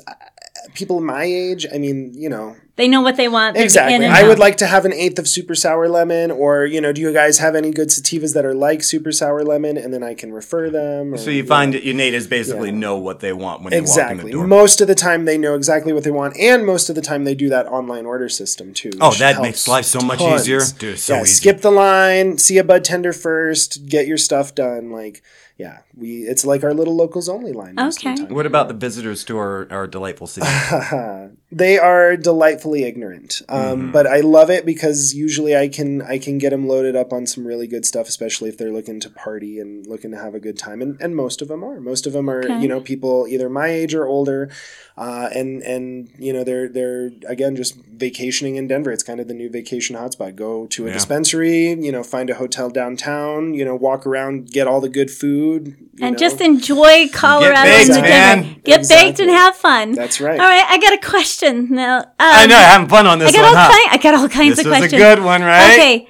people 0.74 1.00
my 1.00 1.24
age. 1.24 1.66
I 1.72 1.78
mean, 1.78 2.12
you 2.14 2.28
know, 2.28 2.56
They 2.76 2.88
know 2.88 3.00
what 3.02 3.16
they 3.16 3.28
want. 3.28 3.54
They're 3.54 3.64
exactly. 3.64 4.06
I 4.06 4.22
would 4.22 4.38
like 4.38 4.56
to 4.58 4.66
have 4.66 4.84
an 4.86 4.92
eighth 4.92 5.18
of 5.18 5.28
super 5.28 5.54
sour 5.54 5.88
lemon, 5.88 6.30
or 6.30 6.64
you 6.64 6.80
know, 6.80 6.92
do 6.92 7.00
you 7.00 7.12
guys 7.12 7.38
have 7.38 7.54
any 7.54 7.70
good 7.70 7.88
sativas 7.88 8.32
that 8.34 8.44
are 8.46 8.54
like 8.54 8.82
super 8.82 9.12
sour 9.12 9.42
lemon, 9.44 9.76
and 9.76 9.92
then 9.92 10.02
I 10.02 10.14
can 10.14 10.32
refer 10.32 10.70
them. 10.70 11.14
Or, 11.14 11.18
So 11.18 11.30
you 11.30 11.42
know. 11.42 11.48
find 11.48 11.74
that 11.74 11.84
your 11.84 11.94
natives 11.94 12.26
basically 12.26 12.70
Yeah. 12.70 12.76
know 12.76 12.96
what 12.96 13.20
they 13.20 13.32
want 13.32 13.62
when 13.62 13.70
they 13.72 13.80
walk 13.80 13.88
in 13.88 14.02
Exactly. 14.02 14.24
the 14.30 14.36
door. 14.38 14.46
Most 14.46 14.80
of 14.80 14.88
the 14.88 14.94
time, 14.94 15.24
they 15.26 15.36
know 15.36 15.54
exactly 15.54 15.92
what 15.92 16.04
they 16.04 16.10
want, 16.10 16.36
and 16.38 16.64
most 16.64 16.88
of 16.88 16.94
the 16.94 17.02
time, 17.02 17.24
they 17.24 17.34
do 17.34 17.48
that 17.50 17.66
online 17.66 18.06
order 18.06 18.28
system 18.28 18.72
too. 18.72 18.90
Oh, 19.00 19.12
that 19.14 19.42
makes 19.42 19.68
life 19.68 19.84
so 19.84 20.00
much 20.00 20.18
tons. 20.20 20.42
easier. 20.42 20.60
Dude, 20.78 20.98
so 20.98 21.14
yeah, 21.16 21.22
easy. 21.22 21.34
skip 21.34 21.60
the 21.60 21.70
line, 21.72 22.38
see 22.38 22.56
a 22.58 22.64
bud 22.64 22.84
tender 22.84 23.12
first, 23.12 23.86
get 23.86 24.06
your 24.06 24.18
stuff 24.18 24.54
done. 24.54 24.90
Like, 24.90 25.22
yeah, 25.60 25.78
we 25.94 26.22
it's 26.32 26.44
like 26.44 26.64
our 26.64 26.72
little 26.74 26.96
locals 26.96 27.28
only 27.28 27.52
line. 27.52 27.74
most 27.74 27.98
of 27.98 28.02
the 28.04 28.10
Okay. 28.10 28.22
time. 28.24 28.34
What 28.34 28.46
about 28.46 28.68
the 28.68 28.74
visitors 28.74 29.24
to 29.24 29.36
our, 29.36 29.66
our 29.70 29.86
delightful 29.86 30.26
city? 30.34 30.46
they 31.52 31.78
are 31.78 32.16
delightfully 32.16 32.84
ignorant, 32.84 33.42
um, 33.48 33.60
Mm-hmm. 33.60 33.90
but 33.92 34.06
I 34.06 34.20
love 34.20 34.50
it 34.50 34.64
because 34.64 35.14
usually 35.14 35.56
I 35.56 35.66
can 35.68 36.00
I 36.02 36.18
can 36.18 36.38
get 36.38 36.50
them 36.50 36.68
loaded 36.68 36.94
up 36.94 37.12
on 37.12 37.26
some 37.26 37.44
really 37.46 37.66
good 37.66 37.84
stuff, 37.84 38.06
especially 38.08 38.48
if 38.48 38.56
they're 38.56 38.72
looking 38.72 39.00
to 39.00 39.10
party 39.10 39.58
and 39.58 39.84
looking 39.86 40.12
to 40.12 40.16
have 40.18 40.34
a 40.34 40.40
good 40.40 40.56
time. 40.58 40.80
And, 40.80 41.00
and 41.00 41.16
most 41.16 41.42
of 41.42 41.48
them 41.48 41.64
are. 41.64 41.80
Most 41.80 42.06
of 42.06 42.12
them 42.12 42.30
are 42.30 42.44
Okay. 42.44 42.60
you 42.60 42.68
know 42.68 42.80
people 42.80 43.26
either 43.28 43.48
my 43.48 43.66
age 43.68 43.94
or 43.94 44.06
older, 44.06 44.48
uh, 44.96 45.28
and 45.34 45.60
and 45.62 46.10
you 46.18 46.32
know 46.32 46.44
they're 46.44 46.68
they're 46.68 47.10
again 47.26 47.56
just 47.56 47.74
vacationing 47.74 48.54
in 48.56 48.68
Denver. 48.68 48.92
It's 48.92 49.02
kind 49.02 49.18
of 49.18 49.26
the 49.26 49.34
new 49.34 49.50
vacation 49.50 49.96
hotspot. 49.96 50.36
Go 50.36 50.66
to 50.68 50.84
a 50.84 50.88
Yeah. 50.88 50.94
dispensary, 50.94 51.70
you 51.70 51.90
know, 51.90 52.02
find 52.04 52.30
a 52.30 52.34
hotel 52.34 52.70
downtown, 52.70 53.54
you 53.54 53.64
know, 53.64 53.74
walk 53.74 54.06
around, 54.06 54.50
get 54.52 54.66
all 54.68 54.80
the 54.80 54.88
good 54.88 55.10
food, 55.10 55.76
you 55.96 56.06
and 56.06 56.12
know. 56.12 56.18
just 56.18 56.40
enjoy 56.40 57.08
Colorado 57.12 57.62
baked, 57.64 57.90
and 57.90 58.04
Denver. 58.04 58.46
man. 58.46 58.60
Get 58.64 58.88
baked 58.88 59.18
and 59.18 59.30
have 59.30 59.56
fun. 59.56 59.92
That's 59.92 60.20
right. 60.20 60.38
All 60.40 60.46
right, 60.48 60.64
I 60.68 60.78
got 60.78 60.92
a 60.94 60.98
question 60.98 61.39
now. 61.42 61.98
Um, 61.98 62.04
I 62.18 62.46
know, 62.46 62.56
having 62.56 62.88
fun 62.88 63.06
on 63.06 63.18
this 63.18 63.28
I 63.28 63.32
got 63.32 63.42
one, 63.42 63.56
all 63.56 63.62
huh? 63.62 63.70
kind, 63.70 63.88
I 63.90 64.02
got 64.02 64.14
all 64.14 64.28
kinds 64.28 64.56
This 64.56 64.66
of 64.66 64.72
was 64.72 64.92
a 64.92 64.96
good 64.96 65.22
one, 65.22 65.42
right? 65.42 65.72
Okay, 65.72 66.08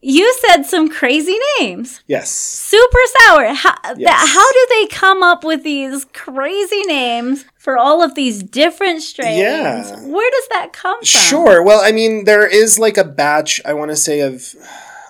you 0.00 0.34
said 0.46 0.64
some 0.64 0.88
crazy 0.88 1.36
names. 1.60 2.02
Yes. 2.08 2.30
Super 2.30 2.98
sour. 3.20 3.54
How, 3.54 3.74
that, 3.84 3.98
Yes. 3.98 4.32
how 4.34 4.52
do 4.52 4.66
they 4.70 4.86
come 4.88 5.22
up 5.22 5.44
with 5.44 5.62
these 5.62 6.04
crazy 6.12 6.82
names 6.82 7.44
for 7.56 7.78
all 7.78 8.02
of 8.02 8.16
these 8.16 8.42
different 8.42 9.02
strains? 9.02 9.38
Yeah. 9.38 9.82
Where 10.06 10.30
does 10.30 10.48
that 10.50 10.72
come 10.72 10.98
from? 10.98 11.04
Sure. 11.04 11.62
Well, 11.62 11.80
I 11.82 11.92
mean, 11.92 12.24
there 12.24 12.46
is 12.46 12.78
like 12.80 12.96
a 12.96 13.04
batch. 13.04 13.60
I 13.64 13.74
want 13.74 13.92
to 13.92 13.96
say 13.96 14.20
of, 14.20 14.54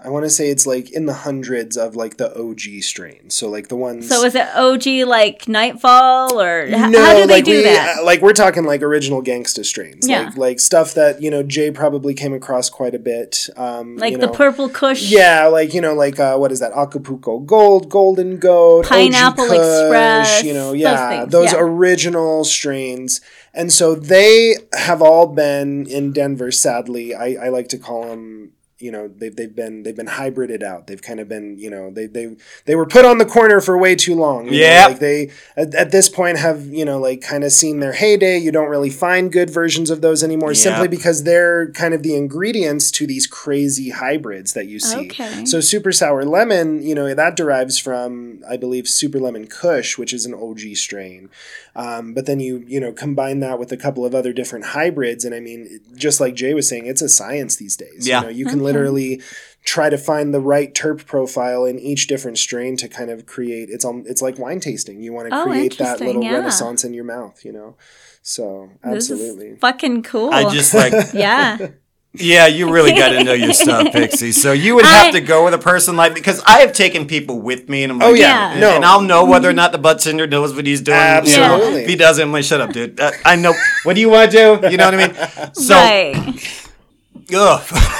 I 0.04 0.10
want 0.10 0.24
to 0.24 0.30
say 0.30 0.50
it's 0.50 0.66
like 0.66 0.90
in 0.90 1.06
the 1.06 1.14
hundreds 1.14 1.76
of 1.76 1.96
like 1.96 2.16
the 2.16 2.36
OG 2.38 2.82
strains. 2.82 3.36
So 3.36 3.48
like 3.48 3.68
the 3.68 3.76
ones. 3.76 4.08
So 4.08 4.24
is 4.24 4.34
it 4.34 4.48
OG 4.54 5.08
like 5.08 5.48
Nightfall 5.48 6.40
or 6.40 6.66
no, 6.68 6.78
how 6.78 6.88
do 6.88 7.26
they 7.26 7.26
like 7.26 7.44
do 7.44 7.56
we, 7.56 7.62
that? 7.62 8.00
uh, 8.00 8.04
like 8.04 8.20
we're 8.20 8.32
talking 8.32 8.64
like 8.64 8.82
original 8.82 9.22
gangsta 9.22 9.64
strains. 9.64 10.08
Yeah. 10.08 10.24
Like, 10.24 10.36
like 10.36 10.60
stuff 10.60 10.94
that 10.94 11.22
you 11.22 11.30
know 11.30 11.42
Jay 11.42 11.70
probably 11.70 12.14
came 12.14 12.34
across 12.34 12.68
quite 12.68 12.94
a 12.94 12.98
bit. 12.98 13.48
Um, 13.56 13.96
like 13.96 14.12
you 14.12 14.18
the. 14.18 14.32
Purple 14.42 14.68
Kush? 14.68 15.02
Yeah, 15.10 15.46
like 15.46 15.74
you 15.74 15.80
know, 15.80 15.94
like 15.94 16.18
uh, 16.18 16.36
what 16.36 16.50
is 16.50 16.60
that? 16.60 16.72
Acapulco 16.72 17.38
Gold, 17.38 17.88
Golden 17.88 18.38
Goat, 18.38 18.86
Pineapple 18.86 19.46
Kush, 19.46 19.56
Express, 19.56 20.42
You 20.42 20.54
know, 20.54 20.72
yeah, 20.72 21.20
things, 21.20 21.32
those 21.32 21.52
yeah. 21.52 21.60
original 21.60 22.44
strains, 22.44 23.20
and 23.54 23.72
so 23.72 23.94
they 23.94 24.56
have 24.74 25.02
all 25.02 25.26
been 25.26 25.86
in 25.86 26.12
Denver. 26.12 26.50
Sadly, 26.50 27.14
I, 27.14 27.46
I 27.46 27.48
like 27.48 27.68
to 27.68 27.78
call 27.78 28.06
them. 28.06 28.52
You 28.82 28.90
know 28.90 29.08
they've 29.08 29.34
they've 29.34 29.54
been 29.54 29.84
they've 29.84 29.96
been 29.96 30.06
hybrided 30.06 30.62
out. 30.62 30.86
They've 30.86 31.00
kind 31.00 31.20
of 31.20 31.28
been 31.28 31.58
you 31.58 31.70
know 31.70 31.90
they 31.90 32.06
they 32.06 32.36
they 32.64 32.74
were 32.74 32.86
put 32.86 33.04
on 33.04 33.18
the 33.18 33.24
corner 33.24 33.60
for 33.60 33.78
way 33.78 33.94
too 33.94 34.14
long. 34.14 34.48
yeah 34.48 34.86
like 34.88 34.98
they 34.98 35.30
at, 35.56 35.74
at 35.74 35.90
this 35.92 36.08
point 36.08 36.38
have 36.38 36.66
you 36.66 36.84
know 36.84 36.98
like 36.98 37.20
kind 37.20 37.44
of 37.44 37.52
seen 37.52 37.80
their 37.80 37.92
heyday. 37.92 38.38
You 38.38 38.50
don't 38.50 38.68
really 38.68 38.90
find 38.90 39.32
good 39.32 39.50
versions 39.50 39.90
of 39.90 40.00
those 40.00 40.24
anymore, 40.24 40.54
simply 40.54 40.88
because 40.88 41.22
they're 41.22 41.70
kind 41.72 41.94
of 41.94 42.02
the 42.02 42.14
ingredients 42.16 42.90
to 42.92 43.06
these 43.06 43.26
crazy 43.26 43.90
hybrids 43.90 44.52
that 44.54 44.66
you 44.66 44.80
see. 44.80 45.06
Okay. 45.06 45.44
So 45.44 45.60
super 45.60 45.92
sour 45.92 46.24
lemon, 46.24 46.82
you 46.82 46.94
know 46.94 47.14
that 47.14 47.36
derives 47.36 47.78
from 47.78 48.42
I 48.48 48.56
believe 48.56 48.88
super 48.88 49.20
lemon 49.20 49.46
Kush, 49.46 49.96
which 49.96 50.12
is 50.12 50.26
an 50.26 50.34
OG 50.34 50.74
strain. 50.74 51.30
Um, 51.74 52.12
but 52.12 52.26
then 52.26 52.38
you 52.40 52.64
you 52.66 52.78
know 52.80 52.92
combine 52.92 53.40
that 53.40 53.58
with 53.58 53.72
a 53.72 53.76
couple 53.76 54.04
of 54.04 54.14
other 54.14 54.32
different 54.32 54.66
hybrids, 54.66 55.24
and 55.24 55.34
I 55.34 55.40
mean, 55.40 55.80
just 55.94 56.20
like 56.20 56.34
Jay 56.34 56.52
was 56.54 56.68
saying, 56.68 56.86
it's 56.86 57.00
a 57.02 57.08
science 57.08 57.56
these 57.56 57.76
days. 57.76 58.06
Yeah. 58.06 58.20
you, 58.20 58.24
know, 58.26 58.30
you 58.30 58.46
can 58.46 58.62
literally 58.62 59.22
try 59.64 59.88
to 59.88 59.96
find 59.96 60.34
the 60.34 60.40
right 60.40 60.74
terp 60.74 61.06
profile 61.06 61.64
in 61.64 61.78
each 61.78 62.08
different 62.08 62.36
strain 62.36 62.76
to 62.76 62.88
kind 62.88 63.10
of 63.10 63.24
create. 63.26 63.70
It's 63.70 63.84
um, 63.84 64.04
it's 64.06 64.20
like 64.20 64.38
wine 64.38 64.60
tasting. 64.60 65.02
You 65.02 65.12
want 65.12 65.30
to 65.30 65.36
Oh, 65.40 65.44
create 65.44 65.78
that 65.78 66.00
little 66.00 66.22
yeah. 66.22 66.34
renaissance 66.38 66.84
in 66.84 66.92
your 66.94 67.04
mouth, 67.04 67.44
you 67.44 67.52
know. 67.52 67.76
So 68.22 68.70
This 68.84 69.10
absolutely. 69.10 69.46
is 69.48 69.58
fucking 69.58 70.02
cool. 70.04 70.30
I 70.32 70.48
just 70.52 70.74
like, 70.74 70.92
yeah. 71.14 71.68
yeah, 72.14 72.46
you 72.46 72.70
really 72.70 72.92
got 72.92 73.08
to 73.10 73.24
know 73.24 73.32
your 73.32 73.52
stuff, 73.64 73.92
Pixie. 73.92 74.32
So 74.32 74.52
you 74.52 74.74
would 74.74 74.84
have 74.84 75.06
I- 75.08 75.10
to 75.12 75.20
go 75.20 75.44
with 75.44 75.54
a 75.54 75.58
person 75.58 75.96
like 75.96 76.14
because 76.14 76.42
I 76.46 76.60
have 76.60 76.72
taken 76.72 77.06
people 77.06 77.40
with 77.40 77.68
me, 77.68 77.82
and 77.84 77.92
I'm 77.92 77.98
like, 77.98 78.08
Oh 78.08 78.12
yeah, 78.14 78.26
Yeah. 78.26 78.50
and, 78.52 78.60
no, 78.60 78.76
and 78.76 78.84
I'll 78.84 79.00
know 79.00 79.24
whether 79.24 79.48
or 79.48 79.52
not 79.54 79.72
the 79.72 79.78
butt 79.78 80.00
tender 80.00 80.26
knows 80.26 80.54
what 80.54 80.66
he's 80.66 80.80
doing. 80.82 80.96
you 80.98 81.02
know. 81.02 81.54
Absolutely. 81.54 81.82
If 81.82 81.88
he 81.88 81.96
doesn't, 81.96 82.22
I'm 82.22 82.32
like, 82.32 82.44
shut 82.44 82.60
up, 82.60 82.72
dude. 82.72 83.00
Uh, 83.00 83.12
I 83.24 83.36
know. 83.36 83.54
What 83.84 83.94
do 83.94 84.00
you 84.00 84.10
want 84.10 84.30
to 84.30 84.36
do? 84.60 84.68
You 84.70 84.76
know 84.76 84.84
what 84.90 84.94
I 84.94 85.06
mean? 85.08 85.50
So, 85.54 85.74
right. 85.74 86.61
Ugh. 87.34 87.62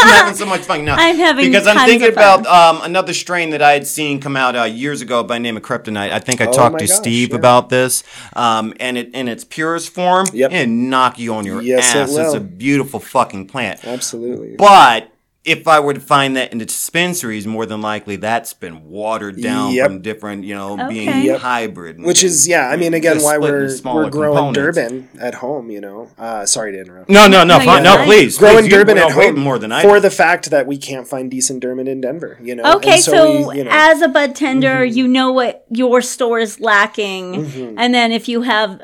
I'm 0.00 0.08
having 0.08 0.34
so 0.34 0.46
much 0.46 0.62
fun 0.62 0.84
now. 0.84 0.94
I'm 0.96 1.16
having 1.16 1.46
because 1.50 1.66
I'm 1.66 1.86
thinking 1.86 2.10
about 2.12 2.46
um, 2.46 2.80
another 2.82 3.12
strain 3.12 3.50
that 3.50 3.60
I 3.62 3.72
had 3.72 3.86
seen 3.86 4.20
come 4.20 4.36
out 4.36 4.56
uh, 4.56 4.64
years 4.64 5.02
ago 5.02 5.22
by 5.22 5.36
the 5.36 5.40
name 5.40 5.56
of 5.56 5.62
Kryptonite. 5.62 6.10
I 6.12 6.18
think 6.20 6.40
I 6.40 6.46
Oh 6.46 6.52
talked 6.52 6.78
to 6.78 6.86
gosh, 6.86 6.96
Steve 6.96 7.30
yeah. 7.30 7.36
about 7.36 7.68
this, 7.68 8.04
um, 8.34 8.72
and 8.80 8.96
it 8.96 9.12
in 9.14 9.28
its 9.28 9.44
purest 9.44 9.90
form, 9.90 10.26
Yep. 10.32 10.52
it 10.52 10.66
knock 10.68 11.18
you 11.18 11.34
on 11.34 11.44
your 11.44 11.60
Yes, 11.62 11.94
it 11.94 11.98
ass. 11.98 12.16
It's 12.16 12.34
a 12.34 12.40
beautiful 12.40 13.00
fucking 13.00 13.46
plant. 13.48 13.84
absolutely. 13.84 14.54
But 14.56 15.10
if 15.48 15.66
I 15.66 15.80
were 15.80 15.94
to 15.94 16.00
find 16.00 16.36
that 16.36 16.52
in 16.52 16.58
the 16.58 16.64
dispensaries, 16.66 17.46
more 17.46 17.66
than 17.66 17.80
likely 17.80 18.16
that's 18.16 18.52
been 18.54 18.84
watered 18.88 19.40
down 19.42 19.72
Yep. 19.72 19.86
from 19.86 20.02
different, 20.02 20.44
you 20.44 20.54
know, 20.54 20.76
being 20.88 21.24
Yep. 21.24 21.40
hybrid. 21.40 22.00
Which 22.02 22.22
is 22.22 22.46
yeah, 22.46 22.68
I 22.68 22.76
mean 22.76 22.94
again 22.94 23.20
why 23.22 23.38
we're 23.38 23.68
we're 23.84 24.10
growing 24.10 24.36
components. 24.54 24.58
Durban 24.58 25.08
at 25.20 25.34
home, 25.34 25.70
you 25.70 25.80
know. 25.80 26.08
Uh, 26.18 26.44
sorry 26.46 26.72
to 26.72 26.80
interrupt. 26.80 27.08
no, 27.10 27.26
no, 27.26 27.44
no, 27.44 27.58
No, 27.58 27.64
fine. 27.64 27.82
no, 27.82 27.96
fine. 27.96 28.06
please, 28.06 28.38
growing 28.38 28.64
please, 28.64 28.70
Durban 28.72 28.98
at 28.98 29.16
way 29.16 29.26
home 29.28 29.38
more 29.40 29.58
than 29.58 29.72
I 29.72 29.82
for 29.82 29.94
do. 29.96 30.00
the 30.00 30.10
fact 30.10 30.50
that 30.50 30.66
we 30.66 30.76
can't 30.76 31.06
find 31.08 31.30
decent 31.30 31.60
Durban 31.60 31.88
in 31.88 32.00
Denver. 32.00 32.38
You 32.42 32.54
know. 32.56 32.76
Okay, 32.76 32.92
And 32.94 33.00
so, 33.02 33.48
we, 33.48 33.58
you 33.58 33.64
know, 33.64 33.70
as 33.72 34.00
a 34.02 34.08
bud 34.08 34.34
tender, 34.34 34.68
Mm-hmm. 34.86 34.96
you 34.96 35.08
know 35.08 35.32
what 35.32 35.64
your 35.70 36.00
store 36.02 36.38
is 36.38 36.60
lacking, 36.60 37.74
and 37.78 37.94
then 37.94 38.12
if 38.12 38.28
you 38.28 38.42
have, 38.42 38.80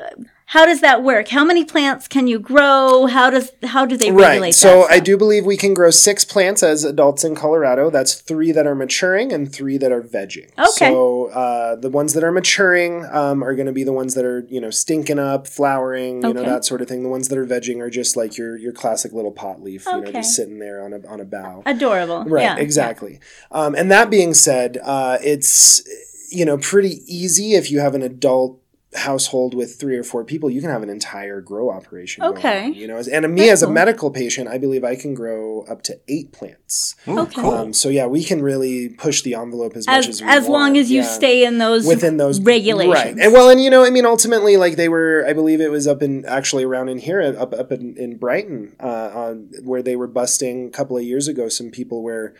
how 0.47 0.65
does 0.65 0.81
that 0.81 1.01
work? 1.01 1.29
How 1.29 1.43
many 1.43 1.65
plants 1.65 2.07
can 2.07 2.27
you 2.27 2.37
grow? 2.37 3.07
How 3.07 3.31
does 3.31 3.51
how 3.63 3.85
do 3.85 3.97
they 3.97 4.11
regulate? 4.11 4.39
right. 4.39 4.53
that 4.53 4.53
So 4.53 4.83
I 4.87 4.99
do 4.99 5.17
believe 5.17 5.43
we 5.43 5.57
can 5.57 5.73
grow 5.73 5.89
six 5.89 6.23
plants 6.23 6.61
as 6.61 6.83
adults 6.83 7.23
in 7.23 7.33
Colorado. 7.33 7.89
That's 7.89 8.13
three 8.13 8.51
that 8.51 8.67
are 8.67 8.75
maturing 8.75 9.33
and 9.33 9.51
three 9.51 9.79
that 9.79 9.91
are 9.91 10.03
vegging. 10.03 10.51
Okay. 10.57 10.91
So 10.91 11.27
uh, 11.27 11.77
the 11.77 11.89
ones 11.89 12.13
that 12.13 12.23
are 12.23 12.31
maturing 12.31 13.05
um, 13.11 13.43
are 13.43 13.55
going 13.55 13.65
to 13.65 13.73
be 13.73 13.83
the 13.83 13.93
ones 13.93 14.13
that 14.13 14.23
are 14.23 14.45
you 14.47 14.61
know 14.61 14.69
stinking 14.69 15.17
up, 15.17 15.47
flowering, 15.47 16.21
you 16.21 16.33
know 16.33 16.43
that 16.43 16.63
sort 16.63 16.81
of 16.81 16.87
thing. 16.87 17.01
The 17.01 17.09
ones 17.09 17.29
that 17.29 17.39
are 17.39 17.47
vegging 17.47 17.79
are 17.79 17.89
just 17.89 18.15
like 18.15 18.37
your 18.37 18.55
your 18.55 18.71
classic 18.71 19.13
little 19.13 19.31
pot 19.31 19.63
leaf, 19.63 19.87
you 19.87 20.01
know, 20.01 20.11
just 20.11 20.35
sitting 20.35 20.59
there 20.59 20.83
on 20.83 20.93
a 20.93 21.07
on 21.07 21.19
a 21.19 21.25
bough. 21.25 21.63
adorable. 21.65 22.23
Right, 22.23 22.43
yeah. 22.43 22.57
exactly. 22.57 23.19
Um, 23.51 23.73
and 23.73 23.89
that 23.89 24.11
being 24.11 24.35
said, 24.35 24.77
uh, 24.83 25.17
it's 25.23 25.81
you 26.29 26.45
know 26.45 26.59
pretty 26.59 27.01
easy 27.07 27.55
if 27.55 27.71
you 27.71 27.79
have 27.79 27.95
an 27.95 28.03
adult 28.03 28.61
household 28.95 29.53
with 29.53 29.79
three 29.79 29.97
or 29.97 30.03
four 30.03 30.23
people, 30.23 30.49
you 30.49 30.61
can 30.61 30.69
have 30.69 30.83
an 30.83 30.89
entire 30.89 31.41
grow 31.41 31.69
operation. 31.69 32.21
going 32.21 32.37
Okay. 32.37 32.63
on, 32.65 32.73
you 32.73 32.87
know, 32.87 33.01
and 33.11 33.33
me 33.33 33.49
as 33.49 33.61
a 33.63 33.69
medical 33.69 34.09
patient, 34.11 34.47
I 34.47 34.57
believe 34.57 34.83
I 34.83 34.95
can 34.95 35.13
grow 35.13 35.61
up 35.69 35.81
to 35.83 35.99
eight 36.07 36.31
plants. 36.31 36.95
Ooh, 37.07 37.19
Okay. 37.19 37.41
cool. 37.41 37.51
Um, 37.51 37.73
so 37.73 37.89
yeah, 37.89 38.05
we 38.07 38.23
can 38.23 38.41
really 38.41 38.89
push 38.89 39.21
the 39.21 39.35
envelope 39.35 39.75
as, 39.75 39.87
much 39.87 39.97
As 39.97 40.07
as 40.07 40.21
we 40.21 40.27
as 40.27 40.41
want. 40.43 40.51
long 40.51 40.77
as 40.77 40.91
you 40.91 41.01
Yeah 41.01 41.05
stay 41.05 41.45
in 41.45 41.57
those 41.59 41.85
within 41.85 42.17
those 42.17 42.39
regulations, 42.41 42.93
right? 42.93 43.15
And 43.19 43.31
well, 43.33 43.49
and 43.49 43.61
you 43.61 43.69
know, 43.69 43.83
I 43.85 43.89
mean, 43.89 44.05
ultimately, 44.05 44.57
like 44.57 44.75
they 44.75 44.89
were, 44.89 45.23
I 45.27 45.33
believe 45.33 45.61
it 45.61 45.71
was 45.71 45.87
up 45.87 46.01
in 46.01 46.25
actually 46.25 46.63
around 46.63 46.89
in 46.89 46.97
here, 46.97 47.21
up 47.21 47.53
up 47.53 47.71
in, 47.71 47.95
in 47.97 48.17
Brighton, 48.17 48.75
uh, 48.79 49.11
on 49.13 49.49
where 49.63 49.81
they 49.81 49.95
were 49.95 50.07
busting 50.07 50.67
a 50.67 50.71
couple 50.71 50.97
of 50.97 51.03
years 51.03 51.27
ago. 51.27 51.47
Some 51.49 51.69
people 51.71 52.01
where 52.03 52.33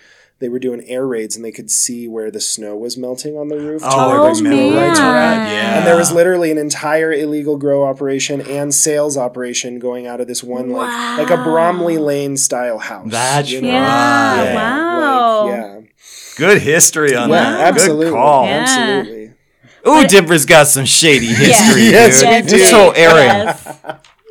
they 0.46 0.50
were 0.50 0.60
doing 0.60 0.84
air 0.88 1.08
raids 1.08 1.36
and 1.36 1.44
they 1.44 1.52
could 1.52 1.72
see 1.72 2.08
where 2.08 2.30
the 2.30 2.40
snow 2.40 2.76
was 2.76 2.98
melting 2.98 3.36
on 3.36 3.48
the 3.48 3.58
roof. 3.58 3.82
Oh, 3.84 3.88
I 3.90 4.16
Oh, 4.16 4.28
remember 4.36 4.50
man. 4.50 4.74
that. 4.76 5.50
Yeah. 5.52 5.78
And 5.80 5.88
there 5.88 5.96
was 5.98 6.12
literally 6.12 6.52
an 6.52 6.60
entire 6.60 7.12
illegal 7.12 7.58
grow 7.58 7.84
operation 7.84 8.42
and 8.42 8.72
sales 8.72 9.18
operation 9.18 9.80
going 9.80 10.06
out 10.06 10.22
of 10.22 10.28
this 10.28 10.44
one 10.44 10.70
like 10.70 11.18
like 11.18 11.32
a 11.32 11.42
Bromley 11.44 11.98
Lane 11.98 12.38
style 12.38 12.78
house. 12.78 13.08
That's 13.10 13.50
you 13.50 13.62
know? 13.62 13.70
Yeah. 13.70 14.46
right. 14.46 14.54
Wow. 14.54 15.48
Like, 15.48 15.58
yeah. 15.58 15.82
Good 16.38 16.62
history 16.62 17.16
on 17.16 17.30
Yeah, 17.32 17.36
that. 17.42 17.62
absolutely. 17.74 18.06
Good 18.06 18.14
call. 18.14 18.46
Yeah. 18.46 18.52
Absolutely. 18.68 19.32
Ooh, 19.88 20.08
Denver's 20.08 20.46
got 20.46 20.68
some 20.68 20.86
shady 20.86 21.26
history, 21.26 21.86
Yes, 21.90 22.20
dude. 22.22 22.30
we 22.30 22.42
do. 22.42 22.58
This 22.58 22.72
whole 22.72 22.94
area. 22.94 23.58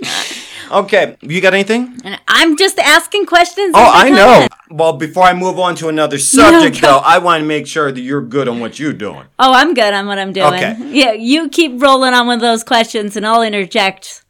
yes. 0.00 0.40
Okay, 0.74 1.16
you 1.20 1.40
got 1.40 1.54
anything? 1.54 2.00
And 2.04 2.18
I'm 2.26 2.56
just 2.56 2.78
asking 2.80 3.26
questions. 3.26 3.74
Oh, 3.76 3.90
I 3.94 4.10
know. 4.10 4.48
Well, 4.70 4.94
before 4.94 5.22
I 5.22 5.32
move 5.32 5.58
on 5.58 5.76
to 5.76 5.88
another 5.88 6.18
subject, 6.18 6.80
though, 6.80 6.98
I 6.98 7.18
want 7.18 7.42
to 7.42 7.46
make 7.46 7.68
sure 7.68 7.92
that 7.92 8.00
you're 8.00 8.20
good 8.22 8.48
on 8.48 8.58
what 8.58 8.80
you're 8.80 8.92
doing. 8.92 9.24
Oh, 9.38 9.52
I'm 9.52 9.74
good 9.74 9.94
on 9.94 10.06
what 10.06 10.18
I'm 10.18 10.32
doing. 10.32 10.52
Okay. 10.52 10.76
Yeah, 10.90 11.12
you 11.12 11.48
keep 11.48 11.80
rolling 11.80 12.12
on 12.12 12.26
with 12.26 12.40
those 12.40 12.64
questions, 12.64 13.16
and 13.16 13.24
I'll 13.24 13.42
interject. 13.42 14.23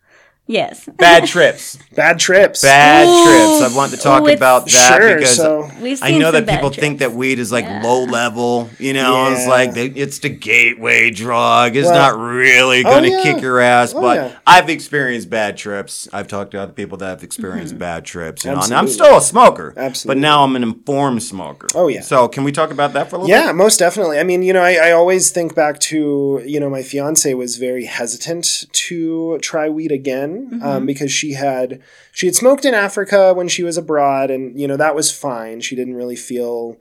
Yes. 0.47 0.87
Bad 0.99 1.25
trips. 1.27 1.79
Bad 1.95 2.19
trips. 2.19 2.61
Bad 2.61 3.07
Ooh. 3.07 3.25
trips. 3.25 3.73
I 3.73 3.77
want 3.77 3.93
to 3.93 3.97
talk 3.97 4.25
Ooh, 4.25 4.29
about 4.33 4.67
that 4.67 4.99
Sure. 4.99 5.17
because 5.17 5.37
So 5.37 5.71
I 6.03 6.19
know 6.19 6.33
that 6.33 6.47
people 6.47 6.69
trips. 6.69 6.81
think 6.81 6.99
that 6.99 7.13
weed 7.13 7.39
is 7.39 7.51
like 7.51 7.67
low 7.83 8.05
level. 8.05 8.69
You 8.79 8.93
know, 8.93 9.33
it's 9.33 9.47
like 9.47 9.73
they, 9.73 9.87
it's 9.87 10.19
the 10.19 10.29
gateway 10.29 11.11
drug. 11.11 11.77
It's 11.77 11.87
Well- 11.87 11.95
not 11.95 12.21
really 12.21 12.81
oh, 12.81 12.91
going 12.91 13.05
to 13.05 13.11
yeah. 13.11 13.23
kick 13.23 13.41
your 13.41 13.59
ass. 13.61 13.95
Oh, 13.95 14.03
but 14.03 14.17
yeah. 14.17 14.39
I've 14.47 14.69
experienced 14.69 15.31
bad 15.31 15.57
trips. 15.57 16.09
I've 16.13 16.29
talked 16.29 16.51
to 16.51 16.61
other 16.61 16.73
people 16.73 16.99
that 16.99 17.09
have 17.09 17.23
experienced 17.23 17.75
mm-hmm. 17.75 17.79
bad 17.81 18.05
trips. 18.05 18.45
You 18.45 18.53
know, 18.53 18.61
and 18.61 18.75
I'm 18.75 18.89
still 18.89 19.17
a 19.17 19.23
smoker. 19.23 19.73
Absolutely. 19.77 20.21
But 20.21 20.21
now 20.21 20.43
I'm 20.45 20.57
an 20.57 20.63
informed 20.63 21.23
smoker. 21.23 21.69
Oh, 21.75 21.89
yeah. 21.89 22.03
So 22.03 22.29
can 22.29 22.45
we 22.45 22.53
talk 22.53 22.71
about 22.71 22.93
that 22.93 23.09
for 23.09 23.17
a 23.17 23.19
little 23.21 23.35
Yeah, 23.35 23.47
bit? 23.47 23.55
most 23.57 23.79
definitely. 23.79 24.19
I 24.19 24.25
mean, 24.25 24.43
you 24.43 24.53
know, 24.53 24.63
I, 24.63 24.89
I 24.89 24.91
always 24.93 25.31
think 25.31 25.55
back 25.55 25.81
to, 25.81 26.43
you 26.45 26.61
know, 26.61 26.69
my 26.69 26.83
fiance 26.83 27.33
was 27.33 27.57
very 27.57 27.87
hesitant 27.87 28.67
to 28.73 29.39
try 29.39 29.71
weed 29.71 29.91
again 29.93 30.34
um, 30.63 30.87
because 30.87 31.13
she 31.13 31.33
had 31.33 31.81
she 32.13 32.27
had 32.27 32.35
smoked 32.35 32.65
in 32.65 32.75
Africa 32.75 33.33
when 33.35 33.49
she 33.49 33.63
was 33.63 33.77
abroad, 33.77 34.31
and 34.31 34.59
you 34.61 34.67
know 34.69 34.77
that 34.77 34.95
was 34.95 35.11
fine. 35.13 35.61
She 35.61 35.77
didn't 35.77 35.95
really 35.97 36.17
feel 36.17 36.77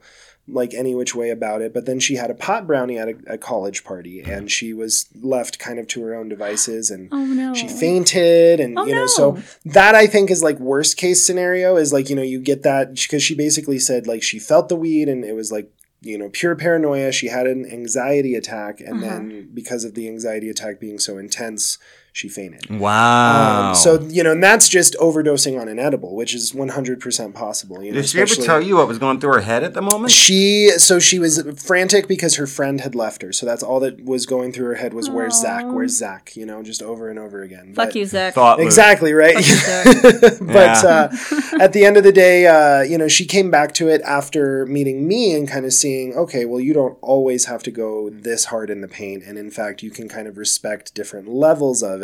like 0.46 0.74
any 0.74 0.94
which 0.94 1.14
way 1.14 1.30
about 1.30 1.62
it. 1.62 1.72
But 1.72 1.86
then 1.86 1.98
she 1.98 2.16
had 2.16 2.30
a 2.30 2.34
pot 2.34 2.66
brownie 2.66 2.98
at 2.98 3.08
a, 3.08 3.16
a 3.34 3.38
college 3.38 3.82
party, 3.82 4.20
and 4.20 4.50
she 4.50 4.74
was 4.74 5.06
left 5.22 5.58
kind 5.58 5.78
of 5.78 5.86
to 5.88 6.02
her 6.02 6.14
own 6.14 6.28
devices, 6.28 6.90
and 6.90 7.08
Oh 7.12 7.24
no. 7.24 7.54
she 7.54 7.66
fainted 7.68 8.60
and 8.60 8.78
Oh, 8.78 8.84
you 8.84 8.94
know 8.94 9.00
no. 9.02 9.06
so 9.06 9.38
that 9.64 9.94
i 9.94 10.06
think 10.06 10.30
is 10.30 10.42
like 10.42 10.58
worst 10.60 10.96
case 10.98 11.24
scenario 11.24 11.76
is 11.76 11.92
like 11.92 12.10
you 12.10 12.16
know 12.16 12.22
you 12.22 12.40
get 12.40 12.62
that 12.62 12.94
because 12.94 13.22
she 13.22 13.34
basically 13.34 13.78
said 13.78 14.06
like 14.06 14.22
she 14.22 14.38
felt 14.38 14.68
the 14.68 14.76
weed 14.76 15.08
and 15.08 15.24
it 15.24 15.34
was 15.34 15.50
like 15.50 15.70
you 16.02 16.18
know 16.18 16.28
pure 16.28 16.54
paranoia 16.54 17.10
she 17.10 17.28
had 17.28 17.46
an 17.46 17.64
anxiety 17.64 18.34
attack 18.34 18.80
and 18.80 19.02
Uh-huh. 19.02 19.14
then 19.14 19.48
because 19.54 19.84
of 19.84 19.94
the 19.94 20.06
anxiety 20.08 20.50
attack 20.50 20.78
being 20.80 20.98
so 20.98 21.16
intense 21.16 21.78
she 22.14 22.28
fainted 22.28 22.70
Wow. 22.70 23.70
um, 23.70 23.74
so 23.74 24.00
you 24.02 24.22
know 24.22 24.30
and 24.32 24.42
that's 24.42 24.68
just 24.68 24.94
overdosing 25.00 25.60
on 25.60 25.66
an 25.68 25.80
edible 25.80 26.14
which 26.14 26.32
is 26.32 26.52
100% 26.52 27.34
possible 27.34 27.82
you 27.82 27.90
know 27.90 27.96
did 28.00 28.08
she 28.08 28.20
ever 28.20 28.34
tell 28.36 28.62
you 28.62 28.76
what 28.76 28.86
was 28.86 28.98
going 29.00 29.18
through 29.18 29.32
her 29.34 29.40
head 29.40 29.64
at 29.64 29.74
the 29.74 29.82
moment? 29.82 30.12
she 30.12 30.70
so 30.78 31.00
she 31.00 31.18
was 31.18 31.42
frantic 31.60 32.06
because 32.06 32.36
her 32.36 32.46
friend 32.46 32.80
had 32.82 32.94
left 32.94 33.20
her 33.22 33.32
so 33.32 33.44
that's 33.44 33.64
all 33.64 33.80
that 33.80 34.04
was 34.04 34.26
going 34.26 34.52
through 34.52 34.66
her 34.66 34.76
head 34.76 34.94
was 34.94 35.10
where's 35.10 35.40
zach 35.40 35.64
where's 35.66 35.96
zach 35.96 36.36
you 36.36 36.46
know 36.46 36.62
just 36.62 36.82
over 36.82 37.10
and 37.10 37.18
over 37.18 37.42
again 37.42 37.74
Fuck 37.74 37.88
But- 37.88 37.96
you, 37.96 38.06
Zach. 38.06 38.32
Thought 38.34 38.60
Exactly 38.60 39.12
right. 39.12 39.34
but 40.40 40.84
uh, 40.84 41.08
at 41.60 41.72
the 41.72 41.84
end 41.84 41.96
of 41.96 42.04
the 42.04 42.12
day, 42.12 42.46
uh, 42.46 42.82
you 42.82 42.96
know, 42.98 43.08
she 43.08 43.24
came 43.24 43.50
back 43.50 43.72
to 43.74 43.88
it 43.88 44.00
after 44.02 44.66
meeting 44.66 45.06
me 45.08 45.34
and 45.34 45.48
kind 45.48 45.64
of 45.66 45.72
seeing, 45.72 46.14
okay, 46.14 46.44
well, 46.44 46.60
you 46.60 46.72
don't 46.74 46.96
always 47.00 47.46
have 47.46 47.62
to 47.64 47.70
go 47.70 48.10
this 48.10 48.46
hard 48.46 48.70
in 48.70 48.80
the 48.80 48.88
paint, 48.88 49.24
and 49.24 49.38
in 49.38 49.50
fact, 49.50 49.82
you 49.82 49.90
can 49.90 50.08
kind 50.08 50.26
of 50.28 50.36
respect 50.36 50.94
different 50.94 51.28
levels 51.28 51.82
of 51.82 52.02
it. 52.02 52.03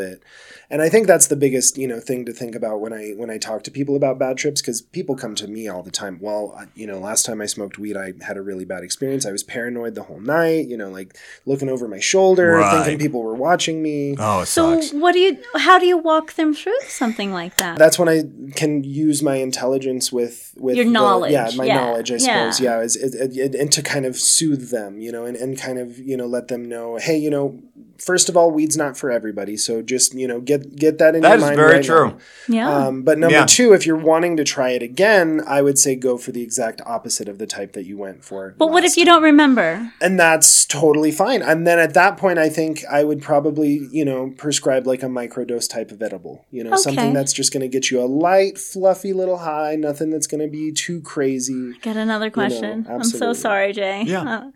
And 0.72 0.80
I 0.82 0.88
think 0.88 1.06
that's 1.08 1.26
the 1.26 1.36
biggest, 1.36 1.76
you 1.76 1.88
know, 1.88 1.98
thing 1.98 2.24
to 2.26 2.32
think 2.32 2.54
about 2.54 2.80
when 2.80 2.92
I 2.92 3.10
when 3.16 3.28
I 3.30 3.38
talk 3.38 3.64
to 3.64 3.70
people 3.70 3.96
about 3.96 4.18
bad 4.18 4.36
trips 4.36 4.60
because 4.60 4.80
people 4.80 5.16
come 5.16 5.34
to 5.36 5.48
me 5.48 5.66
all 5.68 5.82
the 5.82 5.90
time. 5.90 6.18
Well, 6.20 6.56
you 6.76 6.86
know, 6.86 6.98
last 7.00 7.26
time 7.26 7.40
I 7.40 7.46
smoked 7.46 7.76
weed, 7.78 7.96
I 7.96 8.12
had 8.22 8.36
a 8.36 8.42
really 8.42 8.64
bad 8.64 8.84
experience. 8.84 9.26
I 9.26 9.32
was 9.32 9.42
paranoid 9.42 9.94
the 9.96 10.04
whole 10.04 10.20
night. 10.20 10.68
You 10.68 10.76
know, 10.76 10.88
like 10.90 11.16
looking 11.44 11.68
over 11.68 11.88
my 11.88 11.98
shoulder, 11.98 12.52
Right. 12.56 12.84
thinking 12.84 12.98
people 12.98 13.22
were 13.22 13.34
watching 13.34 13.82
me. 13.82 14.14
Oh, 14.18 14.42
it 14.42 14.46
So 14.46 14.80
sucks. 14.80 14.92
what 14.94 15.12
do 15.12 15.18
you? 15.18 15.38
How 15.56 15.78
do 15.78 15.86
you 15.86 15.98
walk 15.98 16.34
them 16.34 16.54
through 16.54 16.80
something 16.86 17.32
like 17.32 17.56
that? 17.56 17.76
That's 17.78 17.98
when 17.98 18.08
I 18.08 18.22
can 18.54 18.84
use 18.84 19.22
my 19.22 19.36
intelligence 19.36 20.12
with 20.12 20.54
with 20.56 20.76
Your 20.76 20.84
the- 20.84 20.90
knowledge, 20.92 21.32
yeah, 21.32 21.50
my 21.56 21.64
yeah, 21.64 21.74
knowledge, 21.80 22.12
I 22.12 22.14
yeah. 22.16 22.50
suppose. 22.50 22.60
Yeah, 22.60 22.80
is, 22.80 22.94
is, 22.96 23.14
is- 23.14 23.54
and 23.56 23.72
to 23.72 23.82
kind 23.82 24.06
of 24.06 24.16
soothe 24.16 24.70
them, 24.70 25.00
you 25.00 25.10
know, 25.10 25.24
and, 25.24 25.36
and 25.36 25.58
kind 25.58 25.78
of 25.78 25.98
you 25.98 26.16
know 26.16 26.26
let 26.26 26.46
them 26.48 26.68
know, 26.68 26.96
hey, 26.96 27.16
you 27.16 27.30
know, 27.30 27.60
first 28.00 28.28
of 28.28 28.36
all, 28.36 28.50
weed's 28.50 28.76
not 28.76 28.96
for 28.96 29.10
everybody, 29.10 29.56
so 29.56 29.82
just 29.82 30.14
you 30.14 30.26
know 30.26 30.40
get 30.40 30.74
get 30.76 30.98
that 30.98 31.14
in 31.14 31.22
That 31.22 31.28
your 31.28 31.36
is 31.38 31.42
mind. 31.44 31.56
very 31.56 31.72
right 31.76 31.84
true. 31.84 32.06
now. 32.08 32.18
yeah. 32.48 32.86
Um, 32.86 33.02
but 33.02 33.18
number 33.18 33.36
Yeah. 33.36 33.46
two, 33.46 33.72
if 33.72 33.86
you're 33.86 33.96
wanting 33.96 34.36
to 34.38 34.44
try 34.44 34.70
it 34.70 34.82
again, 34.82 35.42
I 35.46 35.62
would 35.62 35.78
say 35.78 35.94
go 35.96 36.16
for 36.16 36.32
the 36.32 36.42
exact 36.42 36.80
opposite 36.86 37.28
of 37.28 37.38
the 37.38 37.46
type 37.46 37.72
that 37.72 37.84
you 37.84 37.96
went 37.98 38.24
for. 38.24 38.54
but 38.58 38.68
what 38.70 38.84
if 38.84 38.96
you 38.96 39.04
don't 39.04 39.22
remember? 39.22 39.92
and 40.00 40.18
that's 40.18 40.64
totally 40.66 41.10
fine. 41.12 41.42
And 41.42 41.66
then 41.66 41.78
at 41.78 41.94
that 41.94 42.16
point, 42.16 42.38
I 42.38 42.48
think 42.48 42.84
I 42.90 43.04
would 43.04 43.20
probably, 43.22 43.86
you 43.90 44.04
know, 44.04 44.32
prescribe 44.36 44.86
like 44.86 45.02
a 45.02 45.06
microdose 45.06 45.68
type 45.68 45.90
of 45.90 46.00
edible. 46.02 46.44
You 46.50 46.64
know, 46.64 46.70
Okay. 46.70 46.82
something 46.82 47.12
that's 47.12 47.32
just 47.32 47.52
going 47.52 47.62
to 47.62 47.68
get 47.68 47.90
you 47.90 48.00
a 48.00 48.06
light, 48.06 48.56
fluffy 48.58 49.12
little 49.12 49.38
high. 49.38 49.76
Nothing 49.76 50.10
that's 50.10 50.26
going 50.26 50.40
to 50.40 50.48
be 50.48 50.72
too 50.72 51.00
crazy. 51.02 51.74
Got 51.82 51.96
another 51.96 52.30
question. 52.30 52.86
I'm 52.88 53.04
so 53.04 53.32
sorry, 53.32 53.72
Jay. 53.72 54.04
Yeah. 54.06 54.22
Uh, 54.22 54.50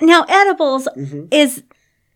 now, 0.00 0.24
edibles 0.28 0.86
Mm-hmm. 0.96 1.24
is 1.32 1.62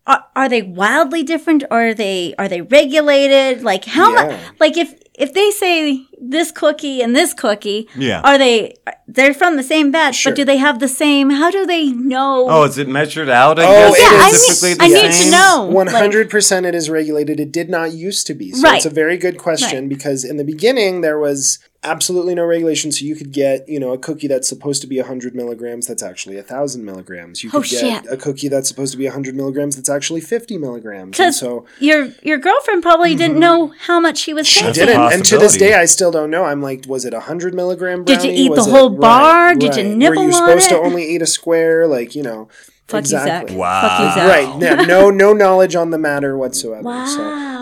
are, 0.07 0.25
are 0.35 0.49
they 0.49 0.63
wildly 0.63 1.23
different? 1.23 1.65
Or 1.71 1.89
are 1.89 1.95
they 1.95 2.35
are 2.39 2.49
they 2.49 2.61
regulated? 2.63 3.63
Like 3.63 3.85
how 3.85 4.13
much? 4.15 4.41
Like 4.61 4.77
if 4.77 4.95
if 5.15 5.35
they 5.35 5.51
say 5.51 6.07
this 6.25 6.53
cookie 6.53 7.03
and 7.03 7.15
this 7.17 7.35
cookie, 7.35 7.89
Yeah. 7.97 8.21
are 8.23 8.39
they 8.39 8.75
they're 9.09 9.35
from 9.35 9.57
the 9.57 9.63
same 9.63 9.91
batch? 9.91 10.15
Sure. 10.15 10.33
But 10.33 10.37
do 10.37 10.45
they 10.45 10.57
have 10.59 10.79
the 10.79 10.89
same? 10.89 11.31
How 11.31 11.51
do 11.51 11.67
they 11.67 11.87
know? 11.89 12.47
Oh, 12.49 12.63
is 12.65 12.79
it 12.79 12.89
measured 12.89 13.29
out? 13.29 13.59
I 13.59 13.65
Oh, 13.65 13.67
guess 13.91 13.99
it 13.99 14.03
yeah, 14.03 14.09
I 14.23 14.29
is. 14.29 14.47
specifically 14.47 14.85
need, 14.87 14.95
the 14.95 15.05
I 15.05 15.09
need 15.09 15.25
to 15.25 15.31
know. 15.31 15.85
Hundred 15.91 16.31
percent, 16.31 16.65
it 16.65 16.75
is 16.75 16.89
regulated. 16.89 17.41
It 17.41 17.53
did 17.53 17.69
not 17.69 17.93
used 17.93 18.27
to 18.29 18.35
be. 18.35 18.53
So 18.53 18.63
Right. 18.63 18.77
it's 18.77 18.87
a 18.87 18.91
very 18.91 19.17
good 19.19 19.37
question 19.39 19.81
Right. 19.81 19.89
because 19.89 20.25
in 20.25 20.37
the 20.37 20.45
beginning 20.45 21.01
there 21.01 21.19
was 21.19 21.59
absolutely 21.85 22.33
no 22.33 22.45
regulation. 22.45 22.93
So 22.93 23.05
you 23.05 23.17
could 23.17 23.33
get, 23.33 23.69
you 23.69 23.81
know, 23.81 23.93
a 23.93 23.99
cookie 23.99 24.29
that's 24.29 24.49
supposed 24.49 24.81
to 24.83 24.87
be 24.87 24.99
hundred 25.01 25.35
milligrams 25.35 25.89
that's 25.89 26.03
actually 26.03 26.41
thousand 26.43 26.85
milligrams. 26.85 27.43
You 27.43 27.51
Oh, 27.53 27.61
could 27.61 27.71
get 27.71 27.81
shit. 28.05 28.13
a 28.13 28.17
cookie 28.17 28.47
that's 28.47 28.69
supposed 28.69 28.93
to 28.93 28.99
be 28.99 29.07
hundred 29.07 29.35
milligrams 29.35 29.75
that's 29.75 29.91
actually 29.91 30.21
fifty 30.21 30.57
milligrams. 30.57 31.03
And 31.03 31.11
Because 31.13 31.39
so 31.39 31.67
your 31.81 32.11
your 32.23 32.39
girlfriend 32.39 32.83
probably 32.85 33.17
didn't 33.17 33.33
mm-hmm. 33.33 33.41
know 33.41 33.75
how 33.87 33.99
much 33.99 34.19
she 34.19 34.33
was 34.33 34.47
That's 34.47 34.79
taking. 34.79 34.83
a 34.85 34.87
didn't, 34.87 35.13
and 35.13 35.25
to 35.25 35.39
this 35.39 35.57
day, 35.57 35.75
I 35.75 35.87
still 35.87 36.12
don't 36.13 36.31
know. 36.31 36.45
I'm 36.45 36.63
like, 36.63 36.85
was 36.87 37.05
it 37.05 37.13
a 37.15 37.21
hundred 37.21 37.55
milligram? 37.55 38.05
Did 38.05 38.23
you 38.23 38.29
brownie? 38.31 38.37
eat 38.37 38.49
the 38.51 38.55
Was 38.55 38.67
it- 38.69 38.71
whole 38.71 38.91
bar? 38.91 39.55
Did 39.57 39.77
you 39.77 39.83
right. 39.83 39.97
nibble 39.97 40.23
Were 40.23 40.29
you 40.31 40.35
on 40.37 40.47
supposed 40.47 40.69
to 40.69 40.79
only 40.79 41.05
eat 41.05 41.23
a 41.23 41.27
square? 41.27 41.87
Like 41.89 42.15
you 42.15 42.23
know, 42.23 42.49
Fuck 42.87 43.01
exactly. 43.01 43.55
you, 43.57 43.61
Zach. 43.61 43.81
Fuck 43.83 44.01
you, 44.01 44.15
Zach. 44.15 44.29
Right. 44.29 44.61
Yeah, 44.63 44.75
no, 44.87 45.11
no 45.11 45.33
knowledge 45.33 45.75
on 45.75 45.91
the 45.91 45.99
matter 45.99 46.37
whatsoever. 46.39 47.07
So. 47.07 47.62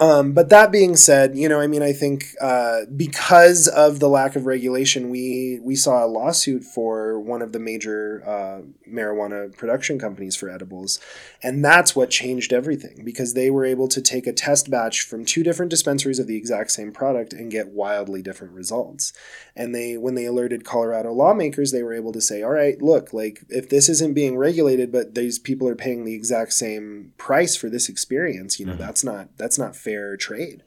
Um, 0.00 0.32
but 0.32 0.48
that 0.48 0.72
being 0.72 0.96
said, 0.96 1.36
you 1.36 1.48
know, 1.48 1.60
I 1.60 1.66
mean, 1.66 1.82
I 1.82 1.92
think 1.92 2.34
uh, 2.40 2.80
because 2.96 3.68
of 3.68 4.00
the 4.00 4.08
lack 4.08 4.34
of 4.36 4.46
regulation, 4.46 5.10
we 5.10 5.60
we 5.62 5.76
saw 5.76 6.04
a 6.04 6.06
lawsuit 6.06 6.64
for 6.64 7.20
one 7.20 7.42
of 7.42 7.52
the 7.52 7.58
major 7.58 8.22
uh, 8.26 8.62
marijuana 8.90 9.56
production 9.56 9.98
companies 9.98 10.34
for 10.34 10.48
edibles, 10.48 10.98
and 11.42 11.64
that's 11.64 11.94
what 11.94 12.10
changed 12.10 12.52
everything 12.52 13.02
because 13.04 13.34
they 13.34 13.50
were 13.50 13.64
able 13.64 13.86
to 13.88 14.00
take 14.00 14.26
a 14.26 14.32
test 14.32 14.70
batch 14.70 15.02
from 15.02 15.24
two 15.24 15.42
different 15.42 15.70
dispensaries 15.70 16.18
of 16.18 16.26
the 16.26 16.36
exact 16.36 16.70
same 16.70 16.90
product 16.90 17.32
and 17.32 17.50
get 17.50 17.68
wildly 17.68 18.22
different 18.22 18.54
results. 18.54 19.12
And 19.54 19.74
they, 19.74 19.96
when 19.98 20.14
they 20.14 20.24
alerted 20.24 20.64
Colorado 20.64 21.12
lawmakers, 21.12 21.70
they 21.70 21.82
were 21.82 21.94
able 21.94 22.12
to 22.12 22.20
say, 22.20 22.42
"All 22.42 22.50
right, 22.50 22.80
look, 22.80 23.12
like 23.12 23.44
if 23.48 23.68
this 23.68 23.88
isn't 23.88 24.14
being 24.14 24.36
regulated, 24.36 24.90
but 24.90 25.14
these 25.14 25.38
people 25.38 25.68
are 25.68 25.76
paying 25.76 26.04
the 26.04 26.14
exact 26.14 26.54
same 26.54 27.12
price 27.18 27.56
for 27.56 27.68
this 27.68 27.88
experience, 27.88 28.58
you 28.58 28.66
know, 28.66 28.74
that's 28.74 29.04
not 29.04 29.28
that's 29.36 29.58
not 29.58 29.76
fair 29.82 30.16
trade." 30.16 30.62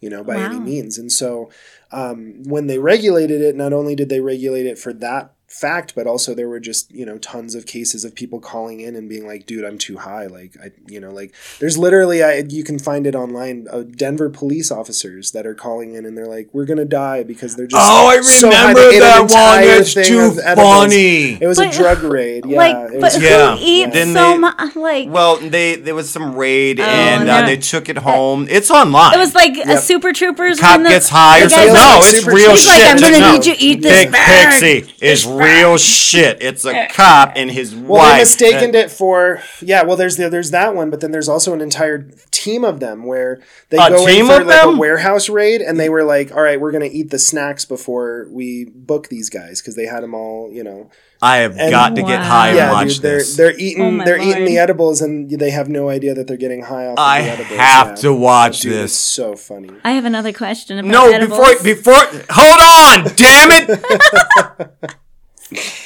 you 0.00 0.10
know, 0.10 0.22
by 0.22 0.36
any 0.36 0.60
means. 0.60 0.98
And 0.98 1.10
so 1.10 1.50
um, 1.90 2.42
when 2.44 2.66
they 2.66 2.78
regulated 2.78 3.40
it, 3.40 3.56
not 3.56 3.72
only 3.72 3.94
did 3.94 4.10
they 4.10 4.20
regulate 4.20 4.66
it 4.66 4.78
for 4.78 4.92
that 4.92 5.32
fact, 5.54 5.94
but 5.94 6.06
also 6.06 6.34
there 6.34 6.48
were 6.48 6.60
just, 6.60 6.90
you 6.92 7.06
know, 7.06 7.16
tons 7.18 7.54
of 7.54 7.64
cases 7.66 8.04
of 8.04 8.14
people 8.14 8.40
calling 8.40 8.80
in 8.80 8.96
and 8.96 9.08
being 9.08 9.26
like, 9.26 9.46
dude, 9.46 9.64
I'm 9.64 9.78
too 9.78 9.98
high. 9.98 10.26
Like, 10.26 10.56
I, 10.62 10.70
you 10.88 10.98
know, 11.00 11.12
like 11.12 11.32
there's 11.60 11.78
literally, 11.78 12.22
I, 12.22 12.38
you 12.48 12.64
can 12.64 12.78
find 12.78 13.06
it 13.06 13.14
online, 13.14 13.66
uh, 13.70 13.82
Denver 13.82 14.28
police 14.28 14.70
officers 14.72 15.30
that 15.32 15.46
are 15.46 15.54
calling 15.54 15.94
in 15.94 16.04
and 16.04 16.18
they're 16.18 16.26
like, 16.26 16.48
we're 16.52 16.64
going 16.64 16.78
to 16.78 16.84
die 16.84 17.22
because 17.22 17.54
they're 17.56 17.66
just 17.68 17.80
Oh, 17.80 18.06
I 18.08 18.20
so 18.20 18.50
high. 18.50 18.68
remember 18.70 18.80
They 18.90 18.96
ate 18.96 19.00
that 19.00 19.18
one. 19.20 19.22
entire 19.30 19.80
It's 19.80 19.94
too 19.94 20.30
funny. 20.32 21.38
It 21.40 21.46
was 21.46 21.58
But- 21.58 21.74
a 21.74 21.78
drug 21.78 22.02
raid. 22.02 22.44
Yeah. 22.46 22.56
like, 22.56 22.76
it 22.92 23.00
but 23.00 23.00
was, 23.00 23.16
who 23.16 23.22
Yeah. 23.24 23.56
eats 23.60 23.92
Didn't 23.92 24.14
so 24.14 24.30
they- 24.32 24.38
much? 24.38 24.76
Like, 24.76 25.08
Well, 25.10 25.36
they 25.36 25.76
there 25.76 25.94
was 25.94 26.10
some 26.10 26.34
raid 26.36 26.80
Oh, 26.80 26.84
and 26.84 27.26
no. 27.26 27.32
uh, 27.36 27.46
they 27.46 27.56
took 27.56 27.88
it 27.88 27.98
home. 27.98 28.46
It's 28.50 28.70
online. 28.70 29.14
it 29.14 29.18
was 29.18 29.34
like 29.34 29.56
a 29.56 29.78
Super 29.78 30.12
Troopers. 30.12 30.58
cop 30.58 30.76
when 30.76 30.82
the, 30.84 30.88
gets 30.90 31.08
high 31.08 31.42
or 31.44 31.48
something. 31.48 31.68
No, 31.68 31.80
like 31.80 31.98
it's 31.98 32.10
Super 32.10 32.30
real 32.32 32.44
Troopers. 32.56 32.60
He's 32.64 32.68
like, 32.68 32.78
shit. 32.80 32.90
I'm 32.90 32.96
gonna 32.98 33.18
no. 33.20 33.32
need 33.32 33.46
you 33.46 33.54
to 33.54 33.60
eat 33.62 33.82
this 33.82 34.04
Big 34.04 34.12
bag. 34.12 34.60
Pixie 34.60 34.94
is 35.04 35.26
real 35.44 35.76
shit. 35.78 36.42
It's 36.42 36.64
a 36.64 36.88
cop 36.90 37.32
and 37.36 37.50
his 37.50 37.74
Well, 37.74 37.98
wife. 38.00 38.12
they 38.14 38.18
mistaken 38.20 38.74
it 38.74 38.90
for 38.90 39.42
yeah. 39.60 39.82
Well, 39.82 39.96
there's 39.96 40.16
the, 40.16 40.28
there's 40.30 40.50
that 40.52 40.74
one, 40.74 40.90
but 40.90 41.00
then 41.00 41.10
there's 41.12 41.28
also 41.28 41.52
an 41.54 41.60
entire 41.60 42.10
team 42.30 42.64
of 42.64 42.80
them 42.80 43.04
where 43.04 43.42
they 43.70 43.78
A 43.78 43.88
go 43.90 44.06
in 44.06 44.26
for 44.26 44.40
of 44.40 44.46
like 44.46 44.60
them? 44.62 44.74
a 44.74 44.78
warehouse 44.78 45.28
raid, 45.28 45.60
and 45.60 45.78
they 45.78 45.88
were 45.88 46.04
like, 46.04 46.32
"All 46.34 46.42
right, 46.42 46.60
we're 46.60 46.72
gonna 46.72 46.84
eat 46.90 47.10
the 47.10 47.18
snacks 47.18 47.64
before 47.64 48.26
we 48.30 48.64
book 48.74 49.08
these 49.08 49.30
guys 49.30 49.60
because 49.60 49.76
they 49.76 49.86
had 49.86 50.02
them 50.02 50.14
all, 50.14 50.50
you 50.52 50.64
know." 50.64 50.90
I 51.22 51.38
have 51.38 51.56
And- 51.56 51.70
got 51.70 51.96
to 51.96 52.02
get 52.02 52.20
high 52.20 52.48
and 52.48 52.56
yeah, 52.58 52.72
watch 52.72 52.94
dude, 52.94 53.02
they're 53.02 53.18
this. 53.18 53.36
they're 53.36 53.56
eating 53.58 54.00
Oh 54.02 54.04
they're 54.04 54.20
eating 54.20 54.44
the 54.44 54.58
edibles, 54.58 55.00
and 55.00 55.30
they 55.30 55.50
have 55.50 55.70
no 55.70 55.88
idea 55.88 56.12
that 56.12 56.26
they're 56.26 56.36
getting 56.36 56.62
high 56.64 56.86
off. 56.86 56.98
I 56.98 57.20
of 57.20 57.24
the 57.24 57.32
edibles. 57.44 57.58
have 57.60 57.86
yeah. 57.88 57.94
to 57.94 58.12
watch 58.14 58.60
Dude, 58.60 58.72
this. 58.72 58.84
It's 58.92 58.94
so 58.98 59.34
funny. 59.34 59.70
I 59.84 59.92
have 59.92 60.04
another 60.04 60.32
question 60.34 60.78
about 60.78 60.90
No, 60.90 61.10
edibles. 61.10 61.38
before 61.62 61.94
before 61.94 62.22
hold 62.28 62.60
on, 62.60 63.14
damn 63.16 63.50
it. 63.52 64.94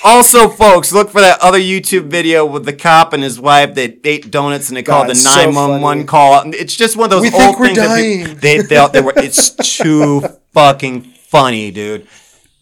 also, 0.05 0.49
folks, 0.49 0.93
look 0.93 1.11
for 1.11 1.21
that 1.21 1.41
other 1.41 1.59
YouTube 1.59 2.05
video 2.09 2.45
with 2.47 2.65
the 2.65 2.73
cop 2.73 3.13
and 3.13 3.23
his 3.23 3.39
wife. 3.41 3.75
They 3.75 3.99
ate 4.05 4.31
donuts 4.31 4.69
and 4.69 4.77
they 4.77 4.83
called 4.83 5.09
the 5.09 5.21
nine 5.25 5.55
one 5.55 5.81
one 5.81 5.99
funny. 5.99 6.05
call. 6.05 6.53
It's 6.55 6.75
just 6.77 6.97
one 6.97 7.05
of 7.07 7.11
those 7.11 7.23
We 7.23 7.29
old 7.31 7.35
think 7.57 7.59
we're 7.59 7.67
things. 7.67 7.79
that 7.79 7.87
dying. 7.89 8.25
people- 8.27 8.41
they 8.41 8.63
thought 8.63 8.93
they 8.93 9.01
were. 9.01 9.13
It's 9.17 9.51
too 9.79 10.23
fucking 10.53 11.03
funny, 11.03 11.71
dude. 11.71 12.07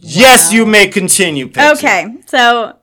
Yes, 0.01 0.53
you 0.53 0.66
may 0.66 0.88
continue. 0.88 1.49
Pixie. 1.49 1.86
Okay, 1.86 2.16
so 2.26 2.76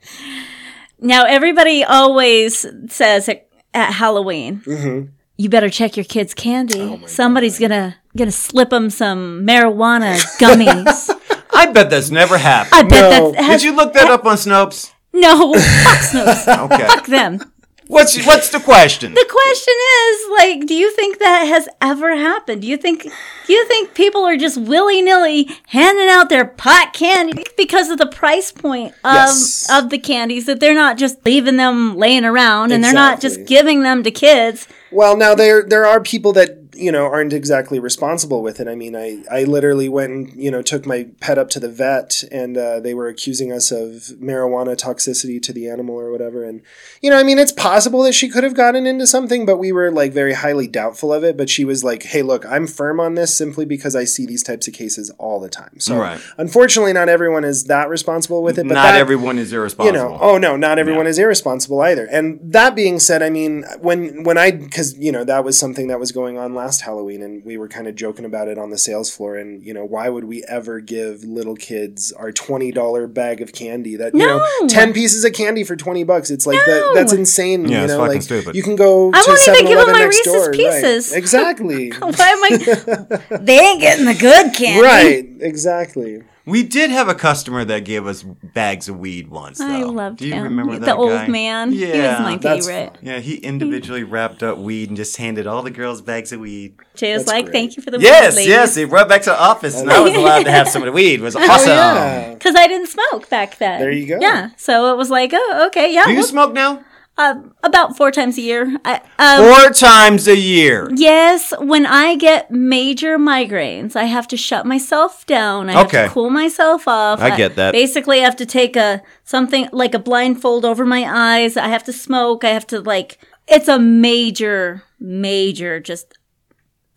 now 0.99 1.25
everybody 1.25 1.83
always 1.83 2.65
says 2.89 3.29
at, 3.29 3.47
at 3.73 3.91
Halloween, 3.93 4.61
Mm-hmm. 4.65 5.09
you 5.37 5.49
better 5.49 5.69
check 5.69 5.95
your 5.97 6.05
kids' 6.05 6.33
candy. 6.33 6.79
Oh 6.81 7.05
Somebody's 7.07 7.59
gonna 7.59 7.95
gonna 8.17 8.31
slip 8.31 8.69
them 8.69 8.89
some 8.89 9.45
marijuana 9.45 10.15
gummies. 10.39 11.09
I 11.63 11.71
bet 11.71 11.89
that's 11.89 12.09
never 12.11 12.37
happened. 12.37 12.73
I 12.73 12.83
bet 12.83 13.11
No. 13.11 13.31
that's 13.31 13.45
has, 13.45 13.61
Did 13.61 13.69
you 13.71 13.75
look 13.75 13.93
that 13.93 14.07
up 14.09 14.25
on 14.25 14.35
Snopes? 14.37 14.91
no. 15.13 15.53
Fuck 15.83 15.99
Snopes. 15.99 16.69
Okay. 16.73 16.87
Fuck 16.87 17.07
them. 17.07 17.39
What's 17.87 18.25
what's 18.25 18.49
the 18.49 18.61
question? 18.61 19.13
The 19.13 19.27
question 19.29 19.73
is, 19.99 20.25
like, 20.39 20.67
do 20.67 20.73
you 20.73 20.89
think 20.95 21.19
that 21.19 21.43
has 21.43 21.67
ever 21.81 22.15
happened? 22.15 22.61
Do 22.61 22.67
you 22.67 22.77
think 22.77 23.03
do 23.45 23.53
you 23.53 23.67
think 23.67 23.93
people 23.93 24.23
are 24.23 24.37
just 24.37 24.57
willy 24.57 25.01
nilly 25.01 25.49
handing 25.67 26.07
out 26.07 26.29
their 26.29 26.45
pot 26.45 26.93
candy 26.93 27.43
because 27.57 27.89
of 27.89 27.97
the 27.97 28.05
price 28.07 28.51
point 28.53 28.93
of 29.03 29.13
Yes. 29.13 29.67
of 29.69 29.89
the 29.89 29.97
candies 29.99 30.45
that 30.45 30.61
they're 30.61 30.73
not 30.73 30.97
just 30.97 31.23
leaving 31.25 31.57
them 31.57 31.97
laying 31.97 32.23
around 32.23 32.71
and 32.71 32.81
they're 32.83 32.93
not 32.93 33.19
just 33.19 33.35
Exactly. 33.39 33.55
giving 33.55 33.83
them 33.83 34.01
to 34.03 34.11
kids? 34.11 34.65
Well, 34.89 35.17
now 35.17 35.35
there 35.35 35.61
there 35.61 35.85
are 35.85 35.99
people 35.99 36.31
that 36.33 36.62
you 36.75 36.91
know 36.91 37.05
aren't 37.05 37.33
exactly 37.33 37.79
responsible 37.79 38.41
with 38.41 38.59
it. 38.59 38.67
I 38.67 38.75
mean, 38.75 38.95
I 38.95 39.23
I 39.31 39.43
literally 39.43 39.89
went 39.89 40.11
and 40.11 40.33
you 40.43 40.51
know 40.51 40.61
took 40.61 40.85
my 40.85 41.07
pet 41.19 41.37
up 41.37 41.49
to 41.51 41.59
the 41.59 41.69
vet, 41.69 42.23
and 42.31 42.57
uh, 42.57 42.79
they 42.79 42.93
were 42.93 43.07
accusing 43.07 43.51
us 43.51 43.71
of 43.71 44.13
marijuana 44.21 44.75
toxicity 44.75 45.41
to 45.41 45.53
the 45.53 45.69
animal 45.69 45.95
or 45.99 46.11
whatever. 46.11 46.43
And 46.43 46.61
you 47.01 47.09
know, 47.09 47.17
I 47.17 47.23
mean, 47.23 47.37
it's 47.39 47.51
possible 47.51 48.03
that 48.03 48.13
she 48.13 48.29
could 48.29 48.43
have 48.43 48.55
gotten 48.55 48.85
into 48.85 49.05
something, 49.07 49.45
but 49.45 49.57
we 49.57 49.71
were 49.71 49.91
like 49.91 50.13
very 50.13 50.33
highly 50.33 50.67
doubtful 50.67 51.13
of 51.13 51.23
it. 51.23 51.37
But 51.37 51.49
she 51.49 51.65
was 51.65 51.83
like, 51.83 52.03
"Hey, 52.03 52.21
look, 52.21 52.45
I'm 52.45 52.67
firm 52.67 52.99
on 52.99 53.15
this 53.15 53.35
simply 53.35 53.65
because 53.65 53.95
I 53.95 54.03
see 54.05 54.25
these 54.25 54.43
types 54.43 54.67
of 54.67 54.73
cases 54.73 55.11
all 55.17 55.39
the 55.39 55.49
time." 55.49 55.79
So, 55.79 55.97
Right. 55.97 56.19
unfortunately, 56.37 56.93
not 56.93 57.09
everyone 57.09 57.43
is 57.43 57.65
that 57.65 57.89
responsible 57.89 58.41
with 58.43 58.57
it. 58.57 58.67
But 58.67 58.73
Not 58.75 58.83
that, 58.83 58.95
everyone 58.95 59.37
is 59.37 59.51
irresponsible. 59.53 59.85
you 59.99 60.05
know 60.05 60.17
oh 60.21 60.37
no 60.37 60.55
not 60.55 60.79
everyone 60.79 61.07
is 61.07 61.17
irresponsible 61.19 61.81
either 61.81 62.05
and 62.05 62.39
that 62.43 62.75
being 62.75 62.99
said 62.99 63.21
i 63.21 63.29
mean 63.29 63.63
when 63.79 64.23
when 64.23 64.37
i 64.37 64.51
because 64.51 64.97
you 64.97 65.11
know 65.11 65.23
that 65.23 65.43
was 65.43 65.57
something 65.57 65.87
that 65.87 65.99
was 65.99 66.11
going 66.11 66.37
on 66.37 66.53
last 66.53 66.62
Halloween, 66.81 67.21
and 67.21 67.43
we 67.45 67.57
were 67.57 67.67
kind 67.67 67.87
of 67.87 67.95
joking 67.95 68.25
about 68.25 68.47
it 68.47 68.57
on 68.57 68.69
the 68.69 68.77
sales 68.77 69.13
floor. 69.13 69.35
And 69.35 69.63
you 69.63 69.73
know, 69.73 69.85
why 69.85 70.09
would 70.09 70.23
we 70.25 70.43
ever 70.47 70.79
give 70.79 71.23
little 71.23 71.55
kids 71.55 72.11
our 72.13 72.31
twenty 72.31 72.71
dollar 72.71 73.07
bag 73.07 73.41
of 73.41 73.53
candy? 73.53 73.95
That 73.95 74.13
you 74.13 74.19
know, 74.25 74.37
No. 74.61 74.67
ten 74.67 74.93
pieces 74.93 75.23
of 75.25 75.33
candy 75.33 75.63
for 75.63 75.75
twenty 75.75 76.03
bucks. 76.03 76.29
It's 76.29 76.45
like 76.47 76.59
that. 76.65 76.91
That's 76.95 77.13
insane. 77.13 77.67
Yeah, 77.67 77.79
you 77.79 77.83
it's 77.85 77.93
know, 77.93 77.99
fucking 77.99 78.13
like 78.13 78.21
stupid. 78.21 78.55
you 78.55 78.63
can 78.63 78.75
go. 78.75 79.11
I 79.13 79.23
won't 79.27 79.41
even 79.47 79.53
give 79.65 79.77
7-Eleven 79.77 79.93
my 79.93 80.03
Reese's 80.05 80.25
door. 80.25 80.45
Right. 80.49 80.53
Pieces. 80.53 81.13
Exactly. 81.13 81.89
Why 81.99 82.07
am 82.09 82.43
I? 82.43 83.37
they 83.37 83.59
ain't 83.59 83.81
getting 83.81 84.05
the 84.05 84.13
good 84.15 84.53
candy. 84.53 84.81
right. 84.83 85.25
Exactly. 85.41 86.23
We 86.45 86.63
did 86.63 86.89
have 86.89 87.07
a 87.07 87.15
customer 87.15 87.63
that 87.63 87.85
gave 87.85 88.05
us 88.05 88.21
bags 88.21 88.89
of 88.89 88.99
weed 88.99 89.29
once. 89.29 89.59
Though. 89.59 89.65
I 89.67 89.83
loved 89.83 90.17
Do 90.19 90.27
you 90.27 90.33
him. 90.33 90.43
remember 90.43 90.73
the 90.77 90.87
that 90.87 90.97
old 90.97 91.11
guy? 91.11 91.27
man. 91.27 91.71
Yeah, 91.71 91.87
he 91.87 91.99
was 92.01 92.19
my 92.19 92.37
That's 92.37 92.67
favorite. 92.67 92.97
Yeah, 93.01 93.19
he 93.19 93.35
individually 93.35 94.03
wrapped 94.03 94.43
up 94.43 94.57
weed 94.57 94.89
and 94.89 94.97
just 94.97 95.15
handed 95.15 95.47
all 95.47 95.61
the 95.61 95.71
girls 95.71 96.01
bags 96.01 96.33
of 96.33 96.41
weed. 96.41 96.75
Jay 96.95 97.13
was 97.13 97.23
That's 97.23 97.31
like, 97.33 97.45
great. 97.45 97.53
"Thank 97.53 97.77
you 97.77 97.83
for 97.83 97.91
the 97.91 97.99
Yes, 97.99 98.35
weed, 98.35 98.49
yes, 98.49 98.75
he 98.75 98.83
brought 98.83 99.07
back 99.07 99.21
to 99.21 99.29
the 99.29 99.41
office, 99.41 99.79
and 99.79 99.89
I 99.89 100.01
was 100.01 100.13
allowed 100.17 100.43
to 100.43 100.51
have 100.51 100.67
some 100.67 100.81
of 100.81 100.87
the 100.87 100.91
weed. 100.91 101.21
It 101.21 101.23
was 101.23 101.35
oh, 101.37 101.39
awesome. 101.39 101.71
Oh, 101.71 101.75
yeah. 101.75 102.33
Because 102.33 102.55
I 102.55 102.67
didn't 102.67 102.87
smoke 102.87 103.29
back 103.29 103.57
then. 103.57 103.79
There 103.79 103.91
you 103.91 104.05
go. 104.05 104.17
Yeah, 104.19 104.49
so 104.57 104.93
it 104.93 104.97
was 104.97 105.09
like, 105.09 105.31
oh, 105.33 105.63
okay, 105.67 105.93
yeah. 105.93 106.05
Do 106.05 106.11
you 106.11 106.17
well, 106.17 106.27
smoke 106.27 106.53
now? 106.53 106.83
Uh, 107.17 107.35
about 107.63 107.95
four 107.95 108.09
times 108.11 108.37
a 108.37 108.41
year. 108.41 108.77
I, 108.83 109.01
um, 109.19 109.37
Four 109.45 109.69
times 109.71 110.27
a 110.27 110.35
year. 110.35 110.89
Yes, 110.95 111.53
when 111.59 111.85
I 111.85 112.15
get 112.15 112.49
major 112.49 113.19
migraines, 113.19 113.95
I 113.95 114.05
have 114.05 114.27
to 114.29 114.37
shut 114.37 114.65
myself 114.65 115.25
down. 115.27 115.69
I 115.69 115.73
have 115.73 115.85
Okay. 115.87 116.03
to 116.05 116.09
cool 116.09 116.29
myself 116.31 116.87
off. 116.87 117.21
I 117.21 117.35
get 117.37 117.55
that. 117.55 117.71
Basically, 117.71 118.21
I 118.21 118.23
have 118.23 118.35
to 118.37 118.45
take 118.45 118.75
a 118.75 119.03
something 119.23 119.69
like 119.71 119.93
a 119.93 119.99
blindfold 119.99 120.65
over 120.65 120.85
my 120.85 121.03
eyes. 121.05 121.55
I 121.55 121.67
have 121.67 121.83
to 121.83 121.93
smoke. 121.93 122.43
I 122.43 122.49
have 122.49 122.65
to 122.67 122.81
like. 122.81 123.19
It's 123.47 123.67
a 123.67 123.77
major, 123.77 124.83
major, 124.99 125.79
just 125.79 126.13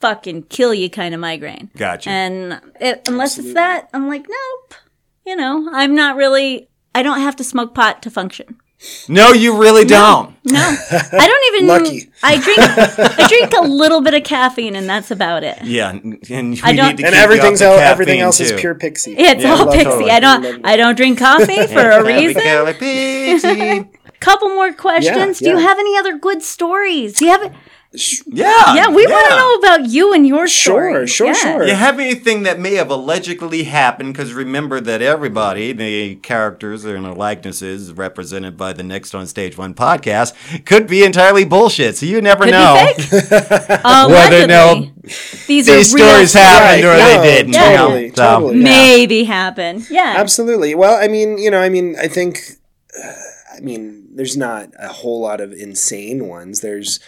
fucking 0.00 0.44
kill 0.44 0.72
you 0.72 0.88
kind 0.88 1.12
of 1.14 1.20
migraine. 1.20 1.70
Gotcha. 1.76 2.08
And 2.10 2.60
it, 2.80 3.06
unless 3.08 3.38
it's 3.38 3.52
that, 3.54 3.88
I'm 3.92 4.08
like, 4.08 4.26
nope. 4.28 4.74
You 5.26 5.36
know, 5.36 5.68
I'm 5.72 5.94
not 5.94 6.16
really. 6.16 6.68
I 6.94 7.02
don't 7.02 7.20
have 7.20 7.36
to 7.36 7.44
smoke 7.44 7.74
pot 7.74 8.02
to 8.04 8.10
function. 8.10 8.58
No, 9.08 9.32
you 9.32 9.56
really 9.58 9.84
don't. 9.84 10.36
No, 10.44 10.60
I 10.60 11.26
don't 11.26 11.54
even. 11.54 11.66
Lucky. 11.84 12.10
I 12.22 12.38
drink. 12.38 12.58
I 12.60 13.26
drink 13.28 13.52
a 13.54 13.62
little 13.62 14.00
bit 14.02 14.14
of 14.14 14.22
caffeine, 14.24 14.76
and 14.76 14.88
that's 14.88 15.10
about 15.10 15.42
it. 15.44 15.58
Yeah, 15.64 15.90
and 15.90 16.22
and 16.30 16.52
we 16.54 16.60
I 16.62 16.72
don't- 16.72 16.88
need 16.90 16.98
to 16.98 17.06
And 17.06 17.14
keep 17.14 17.22
everything's 17.24 17.60
you 17.60 17.66
off 17.66 17.72
el- 17.72 17.78
the 17.78 17.84
everything 17.84 18.14
caffeine, 18.18 18.24
else 18.26 18.40
is 18.40 18.52
pure 18.52 18.74
pixie. 18.74 19.16
It's 19.16 19.42
Yeah, 19.42 19.54
all 19.54 19.66
pixie. 19.72 19.84
totally. 19.84 20.10
I 20.10 20.20
don't. 20.20 20.64
I 20.66 20.76
don't 20.76 20.94
drink 20.96 21.18
coffee 21.18 21.66
for 21.66 21.80
a 21.90 22.04
reason. 22.04 22.42
Happy 22.42 23.88
Couple 24.20 24.48
more 24.50 24.72
questions. 24.72 25.38
Do 25.38 25.48
you 25.50 25.58
have 25.58 25.78
any 25.78 25.96
other 25.98 26.16
good 26.18 26.42
stories? 26.42 27.14
Do 27.14 27.24
you 27.26 27.30
have? 27.32 27.54
Yeah, 28.26 28.74
Yeah, 28.74 28.88
we 28.90 29.06
want 29.06 29.26
to 29.28 29.36
know 29.36 29.54
about 29.54 29.88
you 29.90 30.12
and 30.12 30.26
your 30.26 30.46
Sure, 30.48 31.06
story. 31.06 31.06
sure, 31.06 31.26
Yeah. 31.28 31.32
sure. 31.32 31.66
You 31.66 31.74
have 31.74 31.98
anything 31.98 32.42
that 32.42 32.58
may 32.60 32.74
have 32.74 32.90
allegedly 32.90 33.64
happened? 33.64 34.12
Because 34.12 34.32
remember 34.34 34.80
that 34.80 35.00
everybody, 35.02 35.72
the 35.72 36.16
characters 36.16 36.84
and 36.84 37.04
the 37.04 37.12
likenesses 37.12 37.92
represented 37.92 38.56
by 38.56 38.72
the 38.74 38.82
Next 38.82 39.14
on 39.14 39.26
Stage 39.26 39.56
One 39.56 39.72
podcast, 39.74 40.34
could 40.66 40.86
be 40.86 41.04
entirely 41.04 41.44
bullshit. 41.44 41.96
So 41.96 42.06
you 42.06 42.20
never 42.20 42.44
Could 42.44 42.52
know 42.52 42.86
be 42.96 43.02
fake. 43.02 43.30
whether 43.84 44.46
no 44.46 44.90
These, 45.46 45.68
are 45.68 45.76
these 45.76 45.94
real 45.94 46.06
stories 46.06 46.32
happened 46.34 46.84
Right, 46.84 46.94
or 46.94 46.98
no, 46.98 47.22
they 47.22 47.36
didn't. 47.36 47.52
Yeah. 47.54 47.70
you 47.70 47.76
know? 47.76 47.86
Totally, 47.88 48.08
So, 48.10 48.14
totally. 48.40 48.56
Maybe 48.56 49.24
happen. 49.24 49.86
Yeah. 49.90 50.14
Absolutely. 50.16 50.74
Well, 50.74 50.96
I 51.02 51.08
mean, 51.08 51.38
you 51.38 51.50
know, 51.50 51.60
I 51.60 51.68
mean, 51.68 51.96
I 51.98 52.08
think, 52.08 52.40
uh, 53.02 53.12
I 53.56 53.60
mean, 53.60 54.05
there's 54.16 54.36
not 54.36 54.70
a 54.78 54.88
whole 54.88 55.20
lot 55.20 55.40
of 55.40 55.52
insane 55.52 56.26
ones. 56.26 56.60
There's, 56.62 57.00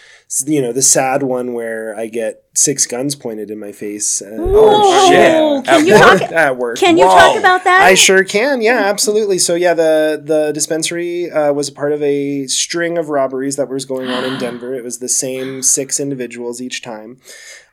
you 0.45 0.61
know, 0.61 0.71
the 0.71 0.83
sad 0.83 1.23
one 1.23 1.53
where 1.53 1.95
I 1.97 2.05
get 2.07 2.43
six 2.53 2.85
guns 2.85 3.15
pointed 3.15 3.49
in 3.49 3.59
my 3.59 3.71
face. 3.71 4.21
Uh, 4.21 4.35
Whoa. 4.37 5.07
shit. 5.07 5.65
Can 5.65 5.81
At 5.81 5.85
you 5.87 5.93
work? 5.93 6.19
talk? 6.19 6.31
At 6.31 6.57
work. 6.57 6.77
Can 6.77 6.97
you 6.97 7.07
Whoa. 7.07 7.15
talk 7.15 7.39
about 7.39 7.63
that? 7.63 7.81
I 7.81 7.95
sure 7.95 8.23
can. 8.23 8.61
Yeah, 8.61 8.79
absolutely. 8.83 9.39
So 9.39 9.55
yeah, 9.55 9.73
the 9.73 10.21
the 10.23 10.51
dispensary 10.51 11.31
uh, 11.31 11.51
was 11.53 11.69
a 11.69 11.71
part 11.71 11.93
of 11.93 12.03
a 12.03 12.45
string 12.47 12.97
of 12.97 13.09
robberies 13.09 13.55
that 13.55 13.69
was 13.69 13.85
going 13.85 14.09
on 14.09 14.23
in 14.23 14.37
Denver. 14.39 14.75
It 14.75 14.83
was 14.83 14.99
the 14.99 15.09
same 15.09 15.63
six 15.63 15.99
individuals 15.99 16.61
each 16.61 16.81
time, 16.83 17.17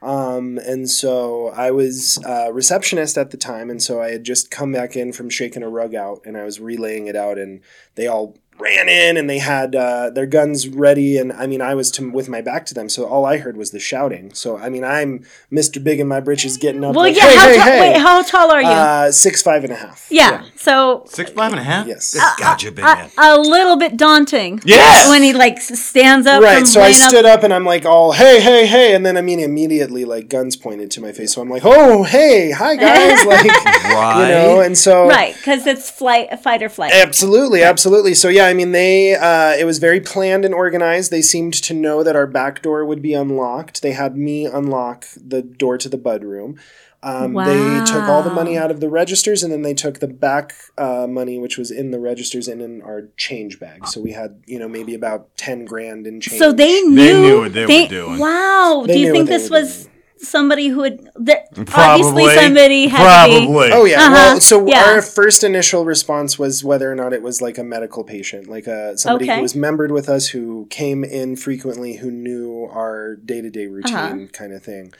um, 0.00 0.58
and 0.58 0.88
so 0.88 1.48
I 1.48 1.72
was 1.72 2.18
uh, 2.24 2.50
receptionist 2.52 3.18
at 3.18 3.32
the 3.32 3.36
time, 3.36 3.68
and 3.68 3.82
so 3.82 4.00
I 4.00 4.12
had 4.12 4.24
just 4.24 4.50
come 4.50 4.72
back 4.72 4.96
in 4.96 5.12
from 5.12 5.28
shaking 5.28 5.62
a 5.62 5.68
rug 5.68 5.94
out, 5.94 6.22
and 6.24 6.36
I 6.36 6.44
was 6.44 6.58
relaying 6.60 7.06
it 7.06 7.16
out, 7.16 7.38
and 7.38 7.60
they 7.96 8.06
all 8.06 8.38
ran 8.58 8.88
in 8.88 9.16
and 9.16 9.28
they 9.28 9.38
had 9.38 9.74
uh, 9.74 10.10
their 10.10 10.26
guns 10.26 10.66
ready 10.68 11.16
and 11.18 11.32
i 11.32 11.46
mean 11.46 11.60
i 11.60 11.74
was 11.74 11.90
to, 11.90 12.10
with 12.10 12.28
my 12.28 12.40
back 12.40 12.64
to 12.66 12.74
them 12.74 12.88
so 12.88 13.04
all 13.06 13.24
i 13.24 13.36
heard 13.38 13.56
was 13.56 13.70
the 13.70 13.78
shouting 13.80 14.32
so 14.34 14.56
i 14.58 14.68
mean 14.68 14.82
i'm 14.84 15.24
mr 15.52 15.82
big 15.82 16.00
in 16.00 16.08
my 16.08 16.20
britches 16.20 16.56
getting 16.56 16.82
up 16.84 16.94
well, 16.94 17.04
like, 17.04 17.16
yeah. 17.16 17.28
hey, 17.28 17.36
how 17.36 17.48
hey, 17.48 17.56
ta- 17.58 17.64
hey. 17.64 17.80
Wait, 17.92 18.00
how 18.00 18.22
tall 18.22 18.50
are 18.50 18.62
you? 18.62 18.68
Uh, 18.68 19.10
six 19.12 19.42
five 19.42 19.62
and 19.64 19.72
a 19.72 19.76
half 19.76 20.06
yeah. 20.10 20.44
So 20.56 21.04
Six, 21.06 21.30
five 21.30 21.52
and 21.52 21.60
a 21.60 21.64
half? 21.64 21.86
Yes. 21.86 22.14
Good 22.14 22.22
God, 22.38 22.62
you 22.62 22.70
big 22.70 22.84
a, 22.84 22.88
man. 22.88 23.10
a 23.18 23.38
little 23.38 23.76
bit 23.76 23.96
daunting. 23.96 24.60
Yes! 24.64 25.08
When 25.08 25.22
he 25.22 25.32
like 25.32 25.60
stands 25.60 26.26
up. 26.26 26.42
Right, 26.42 26.66
so 26.66 26.80
I 26.80 26.84
laying 26.90 27.02
up- 27.02 27.08
stood 27.08 27.24
up 27.24 27.42
and 27.44 27.52
I'm 27.54 27.64
like, 27.64 27.84
all 27.84 28.12
hey, 28.12 28.40
hey, 28.40 28.66
hey, 28.66 28.94
and 28.94 29.06
then 29.06 29.16
I 29.16 29.20
mean 29.22 29.38
immediately 29.38 30.04
like 30.04 30.28
guns 30.28 30.56
pointed 30.56 30.90
to 30.92 31.00
my 31.00 31.12
face. 31.12 31.34
So 31.34 31.40
I'm 31.40 31.48
like, 31.48 31.62
oh, 31.64 32.02
hey, 32.02 32.50
hi 32.50 32.74
guys, 32.86 33.24
like 33.24 33.46
Right. 33.46 34.22
you 34.22 34.28
know, 34.34 34.60
and 34.60 34.76
so 34.76 35.06
Right, 35.08 35.34
because 35.36 35.66
it's 35.66 35.88
flight, 35.90 36.38
fight 36.40 36.62
or 36.62 36.68
flight. 36.68 36.92
Absolutely, 36.92 37.62
absolutely. 37.62 38.14
So 38.14 38.28
yeah, 38.28 38.45
I 38.46 38.54
mean, 38.54 38.72
they 38.72 39.14
uh, 39.14 39.52
it 39.52 39.64
was 39.64 39.78
very 39.78 40.00
planned 40.00 40.44
and 40.44 40.54
organized. 40.54 41.10
They 41.10 41.22
seemed 41.22 41.54
to 41.54 41.74
know 41.74 42.02
that 42.02 42.16
our 42.16 42.26
back 42.26 42.62
door 42.62 42.84
would 42.84 43.02
be 43.02 43.14
unlocked. 43.14 43.82
They 43.82 43.92
had 43.92 44.16
me 44.16 44.46
unlock 44.46 45.06
the 45.16 45.42
door 45.42 45.78
to 45.78 45.88
the 45.88 45.98
bud 45.98 46.22
room. 46.24 46.58
Um, 47.02 47.34
They 47.34 47.84
took 47.84 48.02
all 48.04 48.22
the 48.22 48.32
money 48.32 48.56
out 48.58 48.70
of 48.70 48.80
the 48.80 48.88
registers, 48.88 49.42
and 49.42 49.52
then 49.52 49.62
they 49.62 49.74
took 49.74 50.00
the 50.00 50.08
back 50.08 50.54
uh, 50.76 51.06
money, 51.06 51.38
which 51.38 51.56
was 51.56 51.70
in 51.70 51.90
the 51.90 52.00
registers 52.00 52.48
and 52.48 52.60
in 52.60 52.82
our 52.82 53.08
change 53.16 53.60
bag. 53.60 53.86
So 53.86 54.00
we 54.00 54.12
had, 54.12 54.42
you 54.46 54.58
know, 54.58 54.68
maybe 54.68 54.94
about 54.94 55.36
ten 55.36 55.64
grand 55.64 56.06
in 56.06 56.20
change. 56.20 56.40
So 56.40 56.52
they 56.52 56.80
knew. 56.82 56.96
they 56.96 57.20
knew 57.20 57.40
what 57.40 57.52
they 57.52 57.82
were 57.82 57.88
doing. 57.88 58.18
Wow. 58.18 58.84
They 58.86 58.94
Do 58.94 58.98
you 58.98 59.12
think 59.12 59.28
this 59.28 59.50
were 59.50 59.60
was 59.60 59.88
somebody 60.18 60.68
who 60.68 60.82
had? 60.82 61.08
That, 61.16 61.52
Probably. 61.66 62.06
Obviously, 62.12 62.34
somebody 62.42 62.86
had 62.88 63.26
to 63.26 63.30
be. 63.30 63.46
Probably. 63.46 63.72
Oh 63.72 63.84
yeah. 63.84 64.00
Uh-huh. 64.00 64.12
Well, 64.12 64.40
so 64.40 64.66
Yeah. 64.66 64.84
our 64.84 65.02
first 65.02 65.44
initial 65.44 65.84
response 65.84 66.38
was 66.38 66.62
whether 66.64 66.90
or 66.90 66.94
not 66.94 67.12
it 67.12 67.22
was 67.22 67.40
like 67.42 67.58
a 67.58 67.64
medical 67.64 68.04
patient, 68.04 68.48
like 68.48 68.66
a 68.66 68.96
somebody 68.98 69.26
Okay. 69.26 69.36
who 69.36 69.42
was 69.42 69.54
membered 69.54 69.92
with 69.92 70.08
us, 70.08 70.28
who 70.28 70.66
came 70.70 71.04
in 71.04 71.36
frequently, 71.36 71.96
who 71.96 72.10
knew 72.10 72.68
our 72.72 73.16
day 73.16 73.40
to 73.40 73.50
day 73.50 73.66
routine, 73.66 73.94
Uh-huh. 73.94 74.26
kind 74.32 74.52
of 74.52 74.62
thing. 74.62 74.92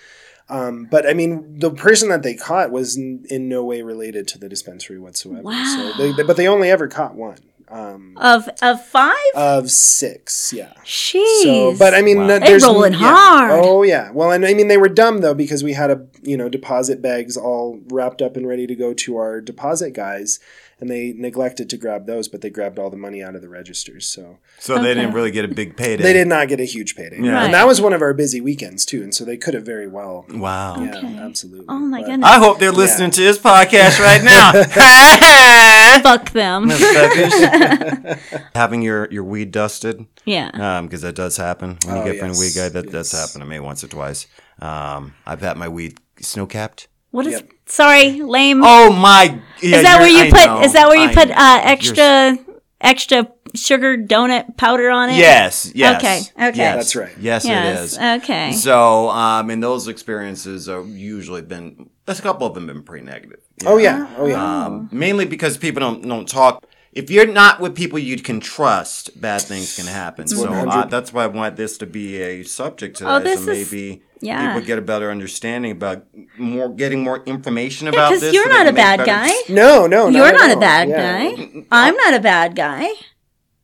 Um, 0.48 0.86
but 0.90 1.08
I 1.08 1.12
mean, 1.14 1.58
the 1.58 1.70
person 1.70 2.08
that 2.10 2.22
they 2.22 2.34
caught 2.34 2.70
was 2.70 2.96
in, 2.96 3.24
in 3.28 3.48
no 3.48 3.64
way 3.64 3.82
related 3.82 4.28
to 4.28 4.38
the 4.38 4.48
dispensary 4.48 4.98
whatsoever. 4.98 5.42
Wow. 5.42 5.92
So 5.96 6.02
they, 6.02 6.12
they- 6.12 6.22
but 6.22 6.36
they 6.36 6.46
only 6.46 6.70
ever 6.70 6.86
caught 6.86 7.14
one 7.16 7.38
um, 7.68 8.12
Of 8.16 8.48
of 8.62 8.84
five. 8.86 9.14
of 9.34 9.70
six. 9.70 10.52
Yeah. 10.52 10.72
Sheesh. 10.84 11.16
Uh, 11.40 11.42
So, 11.42 11.76
but 11.78 11.94
I 11.94 12.02
mean, 12.02 12.18
Wow. 12.18 12.26
no- 12.26 12.38
They 12.38 12.46
there's 12.46 12.62
rolling 12.64 12.92
yeah. 12.92 12.98
hard. 12.98 13.60
Oh 13.64 13.82
yeah. 13.82 14.10
Well, 14.12 14.30
and 14.30 14.46
I 14.46 14.54
mean, 14.54 14.68
they 14.68 14.76
were 14.76 14.88
dumb 14.88 15.18
though 15.20 15.34
because 15.34 15.64
we 15.64 15.72
had 15.72 15.90
a 15.90 16.06
you 16.22 16.36
know 16.36 16.48
deposit 16.48 17.02
bags 17.02 17.36
all 17.36 17.80
wrapped 17.90 18.22
up 18.22 18.36
and 18.36 18.46
ready 18.46 18.66
to 18.66 18.74
go 18.74 18.94
to 18.94 19.16
our 19.16 19.40
deposit 19.40 19.92
guys, 19.92 20.38
and 20.78 20.90
they 20.90 21.14
neglected 21.16 21.70
to 21.70 21.76
grab 21.78 22.06
those, 22.06 22.28
but 22.28 22.42
they 22.42 22.50
grabbed 22.50 22.78
all 22.78 22.90
the 22.90 22.96
money 22.98 23.22
out 23.22 23.34
of 23.34 23.40
the 23.40 23.48
registers. 23.48 24.06
So 24.06 24.38
So 24.58 24.78
they 24.78 24.92
didn't 24.94 25.12
really 25.14 25.30
get 25.30 25.44
a 25.44 25.48
big 25.48 25.74
payday. 25.76 26.02
they 26.02 26.12
did 26.12 26.28
not 26.28 26.48
get 26.48 26.60
a 26.60 26.64
huge 26.64 26.94
payday, 26.96 27.18
Yeah. 27.20 27.32
Right. 27.32 27.44
and 27.46 27.54
that 27.54 27.66
was 27.66 27.80
one 27.80 27.94
of 27.94 28.02
our 28.02 28.12
busy 28.12 28.40
weekends 28.42 28.84
too. 28.84 29.02
And 29.02 29.14
so 29.14 29.24
they 29.24 29.38
could 29.38 29.54
have 29.54 29.64
very 29.64 29.86
well. 29.88 30.26
Wow. 30.30 30.76
Yeah, 30.82 30.98
Okay. 30.98 31.16
absolutely. 31.18 31.64
Oh 31.68 31.78
my 31.78 32.00
But- 32.02 32.06
goodness. 32.10 32.28
I 32.30 32.38
hope 32.38 32.58
they're 32.58 32.72
listening 32.72 33.10
to 33.12 33.20
this 33.22 33.38
podcast 33.38 33.98
right 34.00 34.22
now. 34.22 34.52
Fuck 36.02 36.30
them. 36.32 36.68
Having 38.54 38.82
your, 38.82 39.08
your 39.10 39.24
weed 39.24 39.50
dusted, 39.52 40.06
yeah. 40.24 40.80
because 40.82 41.02
that 41.02 41.14
does 41.14 41.36
happen 41.36 41.78
when 41.86 41.96
you 41.96 42.02
Oh, 42.02 42.04
get 42.04 42.18
from 42.18 42.30
a 42.30 42.38
weed 42.38 42.52
guy. 42.54 42.68
That 42.68 42.90
that's 42.90 43.12
happened 43.12 43.42
to 43.42 43.46
me 43.46 43.60
once 43.60 43.82
or 43.82 43.88
twice. 43.88 44.26
Um, 44.60 45.14
I've 45.26 45.40
had 45.40 45.56
my 45.56 45.68
weed 45.68 45.98
snow 46.20 46.46
capped. 46.46 46.88
What 47.10 47.26
is? 47.26 47.32
Yep. 47.34 47.50
Sorry, 47.66 48.22
lame. 48.22 48.62
Oh 48.64 48.92
my! 48.92 49.40
Yeah, 49.60 49.76
is 49.76 49.82
that 49.82 49.98
where 50.00 50.08
you're- 50.08 50.28
I 50.28 50.30
put? 50.30 50.46
know, 50.46 50.62
is 50.62 50.72
that 50.74 50.88
where 50.88 50.96
you 50.98 51.08
I 51.08 51.14
put 51.14 51.30
uh, 51.30 51.60
extra 51.64 52.38
extra 52.80 53.28
sugar 53.54 53.96
donut 53.96 54.56
powder 54.56 54.90
on 54.90 55.10
it? 55.10 55.16
Yes. 55.16 55.72
Yes. 55.74 55.96
Okay, 56.00 56.48
okay. 56.50 56.58
Yes. 56.58 56.76
That's 56.76 56.96
right. 56.96 57.12
Yes, 57.18 57.44
it 57.44 57.48
Yes. 57.48 57.92
is. 57.92 57.98
Okay. 57.98 58.52
So, 58.52 59.08
um, 59.10 59.50
and 59.50 59.62
those 59.62 59.88
experiences 59.88 60.66
have 60.66 60.88
usually 60.88 61.42
been. 61.42 61.90
That's 62.04 62.20
a 62.20 62.22
couple 62.22 62.46
of 62.46 62.54
them 62.54 62.68
have 62.68 62.76
been 62.76 62.84
pretty 62.84 63.04
negative. 63.04 63.40
you 63.60 63.68
Oh 63.68 63.72
know? 63.72 63.82
yeah. 63.82 64.14
Oh 64.16 64.26
yeah. 64.26 64.64
Um, 64.66 64.88
mainly 64.92 65.24
because 65.24 65.56
people 65.56 65.80
don't 65.80 66.06
don't 66.06 66.28
talk. 66.28 66.64
If 66.92 67.10
you're 67.10 67.26
not 67.26 67.60
with 67.60 67.74
people 67.74 67.98
you 67.98 68.16
can 68.22 68.38
trust, 68.40 69.20
bad 69.20 69.42
things 69.42 69.74
can 69.76 69.86
happen. 69.86 70.28
So 70.28 70.50
uh, 70.50 70.86
that's 70.86 71.12
why 71.12 71.24
I 71.24 71.26
want 71.26 71.56
this 71.56 71.76
to 71.78 71.86
be 71.86 72.22
a 72.22 72.42
subject 72.44 72.98
today. 72.98 73.10
Oh, 73.10 73.18
this 73.18 73.44
so 73.44 73.50
is- 73.50 73.72
maybe 73.72 74.02
yeah. 74.20 74.52
people 74.52 74.66
get 74.66 74.78
a 74.78 74.82
better 74.82 75.10
understanding 75.10 75.72
about 75.72 76.04
more, 76.38 76.68
getting 76.68 77.02
more 77.02 77.22
information 77.24 77.88
about 77.88 78.08
Because 78.10 78.20
this. 78.22 78.34
you're 78.34 78.44
so 78.44 78.50
not 78.50 78.66
a 78.66 78.72
bad 78.72 78.98
better- 78.98 79.10
guy. 79.10 79.32
no, 79.48 79.86
no, 79.86 80.08
not 80.08 80.12
You're 80.12 80.26
at 80.26 80.34
not 80.34 80.50
a 80.50 80.60
bad 80.60 80.88
Yeah. 80.88 81.30
guy. 81.30 81.64
I'm 81.70 81.94
not 81.96 82.14
a 82.14 82.20
bad 82.20 82.54
guy. 82.56 82.88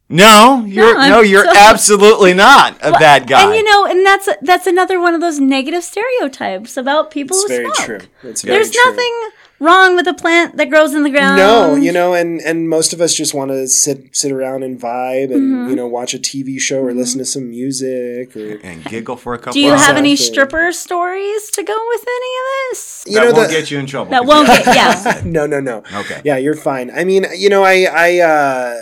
No, 0.08 0.64
you're 0.66 0.94
I'm 0.98 1.10
no, 1.10 1.20
you're 1.22 1.44
so- 1.44 1.52
absolutely 1.56 2.34
not 2.34 2.76
a 2.82 2.92
bad 2.92 3.26
guy. 3.26 3.42
And 3.44 3.54
you 3.54 3.64
know, 3.64 3.86
and 3.86 4.04
that's 4.04 4.28
that's 4.42 4.66
another 4.66 5.00
one 5.00 5.14
of 5.14 5.22
those 5.22 5.40
negative 5.40 5.82
stereotypes 5.82 6.76
about 6.76 7.10
people 7.10 7.34
It's 7.38 7.42
who 7.44 7.48
very 7.48 7.64
smoke. 7.64 7.86
true. 7.86 8.00
It's 8.30 8.42
very 8.42 8.56
true. 8.58 8.64
There's 8.64 8.70
true. 8.70 8.84
nothing 8.90 9.30
wrong 9.62 9.94
with 9.96 10.06
a 10.08 10.14
plant 10.14 10.56
that 10.58 10.68
grows 10.68 10.92
in 10.94 11.02
the 11.04 11.10
ground. 11.10 11.36
No, 11.38 11.74
you 11.76 11.92
know, 11.92 12.14
and 12.14 12.40
and 12.40 12.68
most 12.68 12.92
of 12.92 13.00
us 13.00 13.14
just 13.14 13.32
want 13.34 13.50
to 13.50 13.66
sit 13.68 14.14
sit 14.14 14.32
around 14.32 14.62
and 14.62 14.78
vibe 14.80 15.32
and 15.32 15.42
Mm-hmm. 15.42 15.70
you 15.70 15.76
know 15.76 15.86
watch 15.86 16.12
a 16.14 16.18
TV 16.18 16.60
show 16.60 16.80
or 16.82 16.92
listen 16.92 17.18
to 17.18 17.24
some 17.24 17.50
music 17.50 18.36
or 18.36 18.58
and 18.62 18.84
giggle 18.84 19.16
for 19.16 19.34
a 19.34 19.38
couple. 19.38 19.50
Of 19.50 19.54
hours. 19.54 19.54
Do 19.54 19.60
you 19.60 19.86
have 19.86 19.96
any 19.96 20.16
stripper 20.16 20.72
stories 20.72 21.50
to 21.52 21.62
go 21.62 21.78
with 21.92 22.02
any 22.18 22.32
of 22.40 22.46
this? 22.70 23.04
you 23.06 23.14
that 23.14 23.20
know 23.26 23.32
won't 23.32 23.48
the, 23.48 23.54
get 23.54 23.70
you 23.70 23.78
in 23.78 23.86
trouble. 23.86 24.10
That 24.10 24.20
'cause 24.20 24.28
won't 24.28 24.48
get 24.48 24.66
yeah. 24.76 25.22
no 25.24 25.46
no 25.46 25.60
no 25.60 25.82
Okay. 25.94 26.20
yeah 26.24 26.36
you're 26.36 26.56
fine 26.56 26.90
i 26.90 27.04
mean 27.04 27.26
you 27.36 27.48
know 27.48 27.62
i 27.64 27.86
i 27.92 28.18
uh 28.20 28.74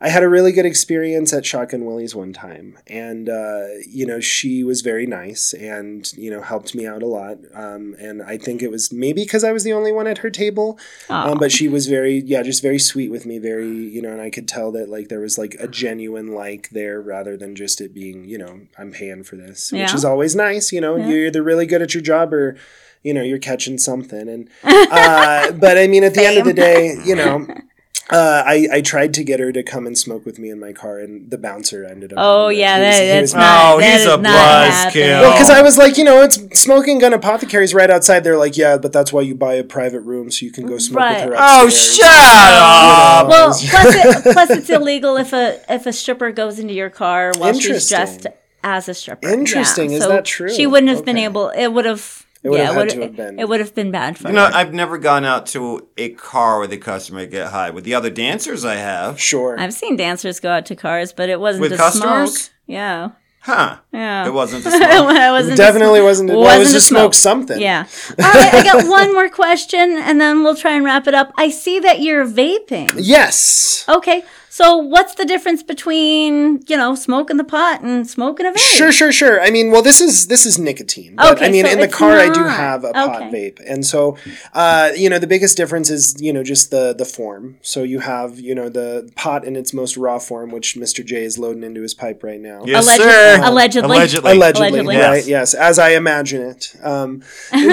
I 0.00 0.08
had 0.08 0.22
a 0.22 0.28
really 0.28 0.52
good 0.52 0.66
experience 0.66 1.32
at 1.32 1.46
Shotgun 1.46 1.84
Willie's 1.84 2.14
one 2.14 2.32
time, 2.32 2.78
and 2.86 3.28
uh, 3.28 3.66
you 3.88 4.04
know 4.06 4.20
she 4.20 4.62
was 4.62 4.82
very 4.82 5.06
nice 5.06 5.54
and 5.54 6.12
you 6.14 6.30
know 6.30 6.42
helped 6.42 6.74
me 6.74 6.86
out 6.86 7.02
a 7.02 7.06
lot. 7.06 7.38
Um, 7.54 7.96
and 7.98 8.22
I 8.22 8.36
think 8.36 8.62
it 8.62 8.70
was 8.70 8.92
maybe 8.92 9.24
because 9.24 9.44
I 9.44 9.52
was 9.52 9.64
the 9.64 9.72
only 9.72 9.92
one 9.92 10.06
at 10.06 10.18
her 10.18 10.30
table, 10.30 10.78
um, 11.08 11.38
but 11.38 11.50
she 11.50 11.68
was 11.68 11.86
very 11.86 12.18
yeah 12.18 12.42
just 12.42 12.62
very 12.62 12.78
sweet 12.78 13.10
with 13.10 13.24
me, 13.24 13.38
very 13.38 13.68
you 13.68 14.02
know, 14.02 14.10
and 14.10 14.20
I 14.20 14.30
could 14.30 14.48
tell 14.48 14.70
that 14.72 14.88
like 14.88 15.08
there 15.08 15.20
was 15.20 15.38
like 15.38 15.56
a 15.58 15.68
genuine 15.68 16.28
like 16.28 16.70
there 16.70 17.00
rather 17.00 17.36
than 17.36 17.56
just 17.56 17.80
it 17.80 17.94
being 17.94 18.24
you 18.26 18.38
know 18.38 18.60
I'm 18.78 18.92
paying 18.92 19.24
for 19.24 19.36
this, 19.36 19.72
which 19.72 19.94
is 19.94 20.04
always 20.04 20.36
nice. 20.36 20.72
You 20.72 20.80
know, 20.80 20.96
you're 20.96 21.26
either 21.26 21.42
really 21.42 21.66
good 21.66 21.82
at 21.82 21.94
your 21.94 22.02
job 22.02 22.34
or 22.34 22.56
you 23.02 23.14
know 23.14 23.22
you're 23.22 23.38
catching 23.38 23.78
something 23.78 24.28
and 24.28 24.48
uh, 24.64 25.52
but 25.52 25.78
i 25.78 25.86
mean 25.86 26.02
at 26.02 26.14
the 26.14 26.24
end 26.24 26.38
of 26.38 26.44
the 26.44 26.52
day 26.52 26.96
you 27.04 27.14
know 27.14 27.46
uh, 28.08 28.42
I, 28.46 28.68
I 28.72 28.80
tried 28.82 29.14
to 29.14 29.24
get 29.24 29.40
her 29.40 29.50
to 29.50 29.62
come 29.64 29.86
and 29.86 29.98
smoke 29.98 30.24
with 30.24 30.38
me 30.38 30.48
in 30.50 30.60
my 30.60 30.72
car, 30.72 30.98
and 31.00 31.28
the 31.30 31.38
bouncer 31.38 31.84
ended 31.84 32.12
up. 32.12 32.18
Oh 32.20 32.48
doing 32.48 32.60
yeah, 32.60 32.76
He 32.78 32.84
was- 32.86 32.94
that, 32.96 33.02
he 33.02 33.08
that's 33.08 33.22
was- 33.22 33.34
not. 33.34 33.74
Oh, 33.74 33.80
that 33.80 33.92
he's 33.98 34.06
a 34.06 34.16
not 34.16 34.22
buzzkill. 34.24 34.72
happening. 34.72 35.08
Well, 35.08 35.22
Well, 35.22 35.32
because 35.32 35.50
I 35.50 35.62
was 35.62 35.76
like, 35.78 35.98
you 35.98 36.04
know, 36.04 36.22
it's 36.22 36.60
smoking 36.60 36.98
gun 37.00 37.12
apothecaries 37.12 37.74
right 37.74 37.90
outside. 37.90 38.20
They're 38.22 38.36
like, 38.38 38.56
yeah, 38.56 38.76
but 38.78 38.92
that's 38.92 39.12
why 39.12 39.22
you 39.22 39.34
buy 39.34 39.54
a 39.54 39.64
private 39.64 40.00
room 40.00 40.30
so 40.30 40.46
you 40.46 40.52
can 40.52 40.66
go 40.66 40.78
smoke 40.78 41.00
Right. 41.00 41.24
with 41.28 41.34
her. 41.34 41.36
Oh, 41.38 41.66
upstairs." 41.66 41.96
shut 41.96 42.06
up! 42.06 43.28
Well, 43.28 43.48
plus, 43.70 43.94
it, 43.94 44.32
plus 44.32 44.50
it's 44.50 44.70
illegal 44.70 45.16
if 45.16 45.32
a 45.32 45.60
if 45.68 45.86
a 45.86 45.92
stripper 45.92 46.30
goes 46.32 46.58
into 46.58 46.74
your 46.74 46.90
car 46.90 47.32
while 47.38 47.52
she's 47.54 47.88
dressed 47.88 48.26
as 48.62 48.88
a 48.88 48.94
stripper. 48.94 49.28
Interesting. 49.28 49.90
Yeah, 49.90 49.96
Is 49.98 50.02
so 50.04 50.08
that 50.10 50.24
true? 50.24 50.52
She 50.52 50.66
wouldn't 50.66 50.90
have 50.94 51.04
been 51.04 51.18
able. 51.18 51.50
It 51.50 51.68
would 51.68 51.84
have. 51.84 52.25
It 52.46 52.50
would 52.50 52.58
yeah, 52.58 52.64
have 52.66 52.76
it 52.76 52.78
had 52.78 52.82
would 52.86 52.90
to 52.94 53.02
have 53.02 53.16
been. 53.16 53.38
It 53.40 53.48
would 53.48 53.58
have 53.60 53.74
been 53.74 53.90
bad 53.90 54.16
for 54.16 54.28
You 54.28 54.34
know, 54.34 54.46
her. 54.46 54.54
I've 54.54 54.72
never 54.72 54.98
gone 54.98 55.24
out 55.24 55.46
to 55.46 55.88
a 55.96 56.10
car 56.10 56.60
with 56.60 56.72
a 56.72 56.76
customer 56.78 57.26
get 57.26 57.48
high. 57.50 57.70
With 57.70 57.82
the 57.84 57.94
other 57.94 58.08
dancers, 58.10 58.64
I 58.64 58.76
have. 58.76 59.18
Sure. 59.20 59.58
I've 59.58 59.74
seen 59.74 59.96
dancers 59.96 60.38
go 60.40 60.50
out 60.50 60.64
to 60.66 60.76
cars, 60.76 61.12
but 61.12 61.28
it 61.28 61.40
wasn't 61.40 61.62
With 61.62 61.72
to 61.72 61.76
customers? 61.76 62.34
smoke. 62.44 62.52
Yeah, 62.68 63.08
Huh? 63.40 63.78
yeah. 63.92 64.26
It 64.26 64.32
wasn't 64.32 64.64
the 64.64 64.70
smoke. 64.76 64.82
it 64.82 65.30
wasn't 65.30 65.56
to 65.56 65.62
Definitely 65.62 65.98
smoke. 66.00 66.06
wasn't. 66.08 66.28
Well, 66.30 66.38
it 66.38 66.42
was 66.42 66.48
Wasn't 66.58 66.68
to 66.68 66.74
to 66.74 66.80
smoke 66.80 67.14
smoke. 67.14 67.14
something. 67.14 67.60
Yeah. 67.60 67.86
All 68.18 68.24
right, 68.32 68.54
I 68.54 68.62
got 68.64 68.88
one 68.88 69.12
more 69.12 69.28
question, 69.28 69.80
and 69.98 70.20
then 70.20 70.42
we'll 70.42 70.56
try 70.56 70.72
and 70.76 70.84
wrap 70.84 71.06
it 71.06 71.14
up. 71.14 71.32
I 71.36 71.50
see 71.50 71.78
that 71.80 72.00
you're 72.00 72.26
vaping. 72.26 72.90
Yes. 72.96 73.84
Okay, 73.88 74.22
so 74.56 74.76
what's 74.94 75.14
the 75.16 75.24
difference 75.32 75.62
between 75.62 76.62
you 76.66 76.76
know 76.76 76.94
smoking 76.94 77.36
the 77.36 77.44
pot 77.56 77.82
and 77.82 78.08
smoking 78.08 78.46
a 78.46 78.52
vape? 78.52 78.58
Sure, 78.78 78.90
sure, 78.92 79.12
sure. 79.12 79.36
I 79.46 79.50
mean, 79.50 79.70
well, 79.70 79.82
this 79.82 80.00
is 80.00 80.28
this 80.28 80.46
is 80.46 80.58
nicotine. 80.58 81.14
But, 81.16 81.36
Okay, 81.36 81.46
I 81.46 81.50
mean, 81.50 81.66
so 81.66 81.72
in 81.72 81.78
the 81.78 81.84
it's 81.84 81.94
car, 81.94 82.16
I 82.26 82.28
do 82.30 82.42
have 82.44 82.82
a 82.84 82.92
pot 82.92 83.22
Okay. 83.22 83.30
vape, 83.36 83.58
and 83.72 83.84
so, 83.84 84.16
uh, 84.54 84.90
you 84.96 85.08
know, 85.10 85.18
the 85.18 85.26
biggest 85.26 85.56
difference 85.58 85.90
is 85.90 86.16
you 86.26 86.32
know 86.32 86.42
just 86.42 86.70
the 86.70 86.94
the 86.96 87.04
form. 87.04 87.58
So 87.60 87.82
you 87.82 88.00
have 88.00 88.40
you 88.40 88.54
know 88.54 88.68
the 88.70 89.10
pot 89.14 89.44
in 89.44 89.56
its 89.56 89.74
most 89.74 89.96
raw 89.98 90.18
form, 90.18 90.50
which 90.50 90.74
Mr. 90.76 91.04
J 91.04 91.24
is 91.24 91.36
loading 91.38 91.62
into 91.62 91.82
his 91.82 91.92
pipe 91.92 92.22
right 92.22 92.40
now. 92.40 92.62
Yes, 92.64 92.84
Alleged- 92.84 93.02
sir. 93.02 93.40
allegedly. 93.42 93.96
Allegedly. 93.98 94.30
Allegedly, 94.32 94.68
Allegedly. 94.80 94.96
right? 94.96 95.26
Yes, 95.26 95.52
as 95.52 95.78
I 95.78 95.90
imagine 95.90 96.40
it. 96.52 96.74
Um, 96.82 97.22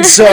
so, 0.04 0.26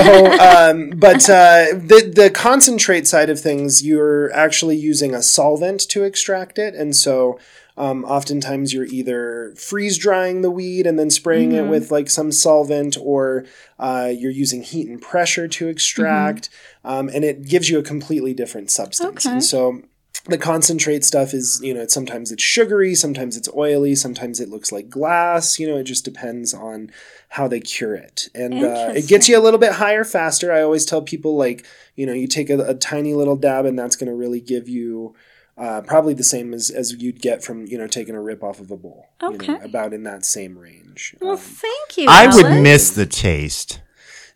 um, 0.50 0.90
but 0.96 1.22
uh, 1.30 1.66
the 1.92 2.10
the 2.20 2.28
concentrate 2.30 3.06
side 3.06 3.30
of 3.30 3.38
things, 3.40 3.84
you're 3.86 4.32
actually 4.32 4.76
using 4.76 5.14
a 5.14 5.22
solvent 5.22 5.80
to 5.90 6.02
extract 6.02 6.39
it, 6.58 6.74
and 6.74 6.94
so. 6.94 7.38
Um, 7.76 8.04
oftentimes, 8.04 8.74
you're 8.74 8.84
either 8.84 9.54
freeze 9.56 9.96
drying 9.96 10.42
the 10.42 10.50
weed 10.50 10.86
and 10.86 10.98
then 10.98 11.08
spraying 11.08 11.52
it 11.52 11.66
with 11.66 11.90
like 11.90 12.10
some 12.10 12.30
solvent, 12.30 12.98
or 13.00 13.46
uh, 13.78 14.12
you're 14.14 14.30
using 14.30 14.62
heat 14.62 14.86
and 14.86 15.00
pressure 15.00 15.48
to 15.48 15.68
extract, 15.68 16.50
um, 16.84 17.08
and 17.08 17.24
it 17.24 17.48
gives 17.48 17.70
you 17.70 17.78
a 17.78 17.82
completely 17.82 18.34
different 18.34 18.70
substance. 18.70 19.24
Okay. 19.24 19.32
And 19.32 19.42
so, 19.42 19.80
the 20.26 20.38
concentrate 20.38 21.04
stuff 21.04 21.32
is 21.32 21.60
you 21.62 21.72
know 21.72 21.80
it's 21.80 21.94
sometimes 21.94 22.30
it's 22.30 22.42
sugary 22.42 22.94
sometimes 22.94 23.36
it's 23.36 23.48
oily 23.56 23.94
sometimes 23.94 24.38
it 24.38 24.50
looks 24.50 24.70
like 24.70 24.90
glass 24.90 25.58
you 25.58 25.66
know 25.66 25.76
it 25.76 25.84
just 25.84 26.04
depends 26.04 26.52
on 26.52 26.90
how 27.30 27.48
they 27.48 27.60
cure 27.60 27.94
it 27.94 28.28
and 28.34 28.62
uh, 28.62 28.92
it 28.94 29.08
gets 29.08 29.28
you 29.28 29.38
a 29.38 29.40
little 29.40 29.58
bit 29.58 29.72
higher 29.72 30.04
faster 30.04 30.52
i 30.52 30.60
always 30.60 30.84
tell 30.84 31.00
people 31.00 31.36
like 31.36 31.64
you 31.96 32.04
know 32.04 32.12
you 32.12 32.26
take 32.26 32.50
a, 32.50 32.58
a 32.58 32.74
tiny 32.74 33.14
little 33.14 33.36
dab 33.36 33.64
and 33.64 33.78
that's 33.78 33.96
going 33.96 34.08
to 34.10 34.14
really 34.14 34.40
give 34.40 34.68
you 34.68 35.14
uh, 35.60 35.82
probably 35.82 36.14
the 36.14 36.24
same 36.24 36.54
as, 36.54 36.70
as 36.70 36.92
you'd 37.02 37.20
get 37.20 37.44
from 37.44 37.66
you 37.66 37.76
know 37.78 37.86
taking 37.86 38.14
a 38.14 38.20
rip 38.20 38.42
off 38.42 38.58
of 38.60 38.70
a 38.70 38.76
bowl 38.76 39.06
you 39.22 39.28
know, 39.28 39.34
Okay. 39.36 39.58
about 39.62 39.92
in 39.92 40.02
that 40.04 40.24
same 40.24 40.58
range 40.58 41.14
Well, 41.20 41.32
Um, 41.32 41.38
thank 41.38 41.98
you. 41.98 42.06
I 42.08 42.26
would 42.34 42.62
miss 42.62 42.90
the 42.90 43.06
taste. 43.06 43.80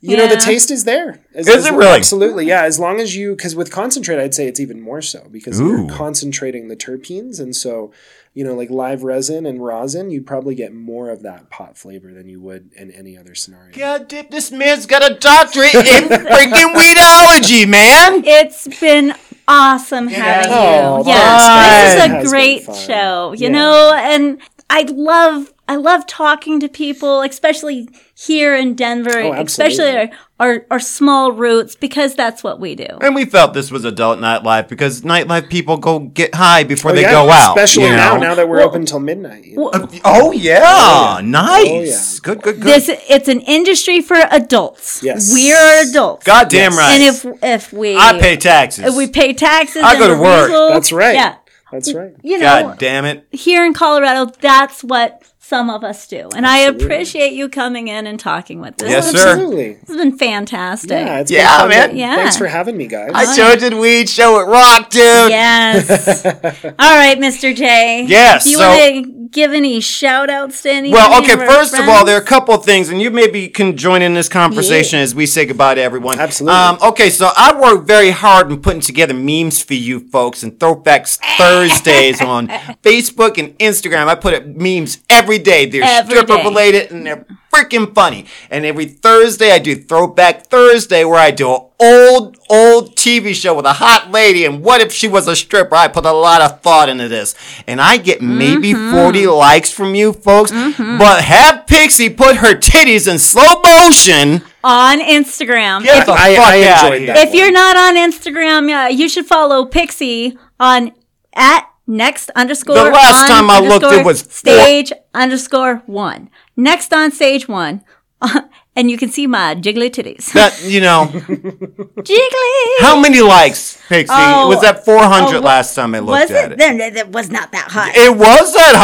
you 0.03 0.16
know 0.18 0.29
the 0.29 0.37
taste 0.37 0.70
is 0.70 0.85
there 0.85 1.20
As- 1.35 1.49
Is 1.49 1.57
as- 1.57 1.66
it 1.66 1.72
really? 1.72 1.97
absolutely 1.97 2.45
yeah 2.47 2.62
as 2.64 2.79
long 2.79 3.01
as 3.01 3.16
you 3.16 3.35
because 3.35 3.57
with 3.57 3.70
concentrate 3.72 4.18
i'd 4.22 4.35
say 4.35 4.47
it's 4.47 4.61
even 4.61 4.79
more 4.83 5.01
so 5.01 5.27
because 5.31 5.59
Ooh. 5.59 5.66
you're 5.87 5.89
concentrating 5.89 6.68
the 6.68 6.77
terpenes 6.77 7.41
and 7.41 7.57
so 7.57 7.91
you 8.35 8.45
know 8.45 8.53
like 8.55 8.68
live 8.68 9.03
resin 9.03 9.47
and 9.47 9.64
rosin 9.64 10.11
you'd 10.11 10.27
probably 10.27 10.55
get 10.55 10.75
more 10.75 11.09
of 11.09 11.22
that 11.22 11.49
pot 11.49 11.79
flavor 11.79 12.12
than 12.12 12.29
you 12.29 12.39
would 12.39 12.70
in 12.77 12.91
any 12.91 13.16
other 13.16 13.35
scenario 13.35 13.72
God, 13.75 14.09
damn, 14.09 14.27
this 14.29 14.51
man's 14.53 14.85
got 14.85 15.03
a 15.11 15.14
doctorate 15.14 15.75
in 15.75 16.05
freaking 16.09 16.75
weedology, 16.75 17.66
man. 17.66 18.22
It's 18.27 18.68
been 18.81 19.14
awesome 19.49 20.09
having 20.09 20.51
Oh, 20.53 20.99
you. 20.99 21.05
thanks, 21.05 21.09
Yes, 21.09 21.47
guys. 21.47 21.95
this 21.95 21.95
It 21.95 21.97
is 21.97 22.12
has 22.12 22.26
a 22.26 22.28
great 22.30 22.64
show. 22.86 23.32
You 23.36 23.47
Yeah. 23.47 23.53
know, 23.53 23.92
and 23.95 24.38
I 24.70 24.82
love 24.90 25.53
I 25.66 25.76
love 25.76 26.06
talking 26.06 26.60
to 26.60 26.68
people, 26.68 27.22
especially 27.22 27.88
here 28.14 28.54
in 28.54 28.74
Denver, 28.74 29.18
Oh, 29.18 29.32
especially 29.32 29.96
our, 29.96 30.10
our 30.38 30.66
our 30.70 30.78
small 30.80 31.32
roots, 31.32 31.74
because 31.74 32.14
that's 32.14 32.44
what 32.44 32.60
we 32.60 32.74
do. 32.74 32.86
And 33.00 33.14
we 33.14 33.24
felt 33.24 33.54
this 33.54 33.70
was 33.70 33.84
adult 33.86 34.18
nightlife 34.18 34.68
because 34.68 35.00
nightlife 35.00 35.48
people 35.48 35.78
go 35.78 36.00
get 36.00 36.34
high 36.34 36.64
before 36.64 36.90
Oh, 36.90 36.94
they 36.94 37.00
yeah, 37.02 37.12
go 37.12 37.30
out. 37.30 37.56
especially 37.56 37.84
you 37.84 37.96
now 37.96 38.14
know? 38.14 38.20
now 38.20 38.34
that 38.34 38.46
we're 38.46 38.58
Well- 38.58 38.68
open 38.68 38.84
till 38.84 39.00
midnight 39.00 39.44
you 39.46 39.56
know? 39.56 39.68
Uh, 39.70 39.78
oh, 39.82 39.88
well, 39.90 40.00
Oh 40.04 40.32
yeah, 40.32 41.20
nice. 41.24 41.66
Oh, 41.66 41.80
yeah. 41.80 42.34
Good, 42.34 42.42
good, 42.42 42.60
good. 42.60 42.64
this 42.70 42.90
it's 43.08 43.28
an 43.28 43.40
industry 43.40 44.02
for 44.02 44.16
adults. 44.30 45.02
Yes. 45.02 45.32
we 45.32 45.52
are 45.54 45.82
adults. 45.88 46.24
Goddamn 46.26 46.72
Yes. 46.72 46.78
right. 46.78 46.94
And 46.94 47.02
if 47.02 47.42
if 47.42 47.72
we 47.72 47.96
I 47.96 48.18
pay 48.20 48.36
taxes. 48.36 48.84
if 48.84 48.94
we 48.94 49.06
pay 49.06 49.32
taxes, 49.32 49.82
I 49.82 49.98
go 49.98 50.08
to 50.14 50.20
work. 50.20 50.48
legal, 50.50 50.68
That's 50.68 50.92
right. 50.92 51.14
Yeah, 51.14 51.36
that's 51.72 51.92
right 51.94 52.12
you 52.22 52.38
know, 52.38 52.44
God 52.68 52.78
damn 52.78 53.04
it. 53.06 53.26
here 53.32 53.64
in 53.64 53.72
Colorado, 53.72 54.30
that's 54.40 54.84
what 54.84 55.22
some 55.47 55.68
of 55.68 55.84
us 55.84 56.07
do. 56.07 56.28
And 56.34 56.47
I 56.47 56.59
appreciate 56.61 57.34
you 57.34 57.49
coming 57.51 57.88
in 57.88 58.07
and 58.07 58.18
talking 58.18 58.61
with 58.61 58.82
us. 58.82 58.88
Yes, 58.88 59.12
this 59.12 59.20
sir. 59.22 59.28
absolutely 59.32 59.74
has 59.86 59.97
been 59.97 60.16
fantastic. 60.16 60.90
yeah 60.90 61.20
it's 61.20 61.30
Yeah, 61.30 61.42
been 61.42 61.59
fun 61.61 61.68
man. 61.90 61.97
Yeah. 61.97 62.16
thanks 62.16 62.36
for 62.38 62.47
having 62.47 62.76
me 62.78 62.86
guys 62.86 63.11
I 63.14 63.24
told 63.36 63.61
you 63.61 63.70
the 63.70 63.76
weed 63.76 64.09
show 64.09 64.40
it 64.40 64.45
Rock, 64.45 64.88
dude. 64.90 65.03
Yes. 65.30 66.24
All 66.64 66.97
right, 66.97 67.18
Mr. 67.18 67.55
J. 67.55 68.05
Yes, 68.09 68.45
Do 68.45 68.51
you 68.51 68.57
so- 68.57 68.68
want 68.68 69.05
to 69.07 69.28
give 69.34 69.53
any 69.53 69.80
shout 69.80 70.30
outs 70.30 70.62
to 70.62 70.70
any 70.70 70.92
Well, 70.92 71.20
okay, 71.22 71.32
of 71.32 71.40
our 71.40 71.47
first 71.47 71.74
of 71.76 71.88
all, 71.88 72.05
there 72.05 72.16
are 72.16 72.20
a 72.22 72.24
couple 72.24 72.55
of 72.55 72.64
things, 72.64 72.88
and 72.88 73.03
you 73.03 73.11
maybe 73.11 73.49
can 73.49 73.76
join 73.76 74.01
in 74.01 74.14
this 74.14 74.28
conversation 74.28 75.01
as 75.01 75.12
we 75.12 75.26
say 75.26 75.45
goodbye 75.45 75.74
to 75.74 75.80
everyone. 75.80 76.20
Absolutely. 76.20 76.57
Um, 76.57 76.78
okay, 76.80 77.11
so 77.11 77.30
I 77.36 77.59
worked 77.61 77.84
very 77.86 78.11
hard 78.11 78.51
in 78.53 78.61
putting 78.62 78.80
together 78.80 79.12
memes 79.12 79.61
for 79.61 79.74
you 79.74 80.09
folks 80.09 80.45
and 80.45 80.53
Throwbacks 80.53 81.18
Thursdays 81.36 82.20
on 82.22 82.47
Facebook 82.49 83.36
and 83.36 83.59
Instagram. 83.59 84.07
I 84.07 84.14
put 84.14 84.34
up 84.34 84.47
memes 84.47 84.99
every 85.11 85.34
day. 85.39 85.66
They're 85.66 85.82
Every 85.82 86.16
stripper 86.16 86.37
day. 86.37 86.45
related 86.45 86.91
and 86.93 87.07
they're 87.07 87.26
freaking 87.53 87.95
funny. 87.95 88.26
And 88.51 88.64
every 88.64 88.87
Thursday, 88.87 89.53
I 89.53 89.59
do 89.59 89.76
Throwback 89.76 90.47
Thursday 90.47 91.05
where 91.05 91.18
I 91.20 91.30
do 91.30 91.55
an 91.55 91.61
old, 91.80 92.37
old 92.51 92.97
TV 92.97 93.35
show 93.35 93.55
with 93.55 93.64
a 93.66 93.74
hot 93.74 94.11
lady. 94.11 94.45
And 94.45 94.62
what 94.62 94.80
if 94.80 94.93
she 94.93 95.07
was 95.09 95.28
a 95.28 95.37
stripper? 95.37 95.74
I 95.76 95.89
put 95.89 96.05
a 96.07 96.12
lot 96.12 96.41
of 96.43 96.61
thought 96.62 96.89
into 96.89 97.09
this. 97.09 97.35
And 97.66 97.80
I 97.80 97.97
get 97.97 98.20
maybe 98.22 98.72
Mm-hmm. 98.72 98.97
40 98.97 99.26
likes 99.28 99.70
from 99.70 99.95
you 99.95 100.12
folks. 100.12 100.51
But 100.51 101.22
have 101.24 101.66
Pixie 101.66 102.11
put 102.11 102.37
her 102.37 102.55
titties 102.55 103.11
in 103.11 103.18
slow 103.18 103.61
motion. 103.64 104.43
on 104.64 105.01
Instagram. 105.01 105.82
Get 105.85 105.99
If, 106.01 106.07
the 106.07 106.12
I- 106.12 106.35
fuck 106.37 106.47
I 106.47 106.64
outta 106.70 106.95
enjoyed 106.95 107.09
that. 107.11 107.28
if 107.28 107.35
you're 107.35 107.53
not 107.53 107.76
on 107.76 107.97
Instagram, 107.97 108.68
yeah, 108.68 108.89
you 108.89 109.09
should 109.09 109.26
follow 109.26 109.66
Pixie 109.66 110.37
on 110.59 110.93
at 111.35 111.66
next 111.87 112.30
underscore. 112.37 112.76
The 112.76 112.85
last 112.91 113.22
on 113.22 113.28
time 113.28 113.51
I 113.51 113.61
looked, 113.61 113.85
it 113.85 113.87
underscore 113.87 114.05
was 114.05 114.22
four- 114.22 114.32
stage 114.32 114.93
underscore 115.14 115.82
one. 115.87 116.30
Next 116.57 116.93
on 116.93 117.11
stage 117.12 117.49
one. 117.49 117.82
and 118.76 118.91
you 118.91 118.97
can 118.97 119.11
see 119.11 119.26
my 119.26 119.55
jiggly 119.55 119.91
titties. 119.91 120.32
That 120.32 120.59
you 120.64 120.80
know, 120.80 121.07
jiggly. 121.12 122.70
how 122.80 122.99
many 122.99 123.20
likes, 123.20 123.76
Pixie? 123.89 124.14
Oh. 124.16 124.49
was 124.49 124.62
that 124.62 124.85
400 124.85 125.37
Oh, 125.37 125.41
last 125.41 125.74
time 125.74 125.95
I 125.95 125.99
looked 125.99 126.11
was 126.22 126.30
at 126.30 126.47
it? 126.47 126.53
it? 126.53 126.59
Then 126.59 126.80
it, 126.80 126.97
it 126.97 127.09
was 127.09 127.30
not 127.30 127.53
that 127.53 127.70
high. 127.70 127.91
It 127.95 128.16
was 128.16 128.55
that 128.55 128.74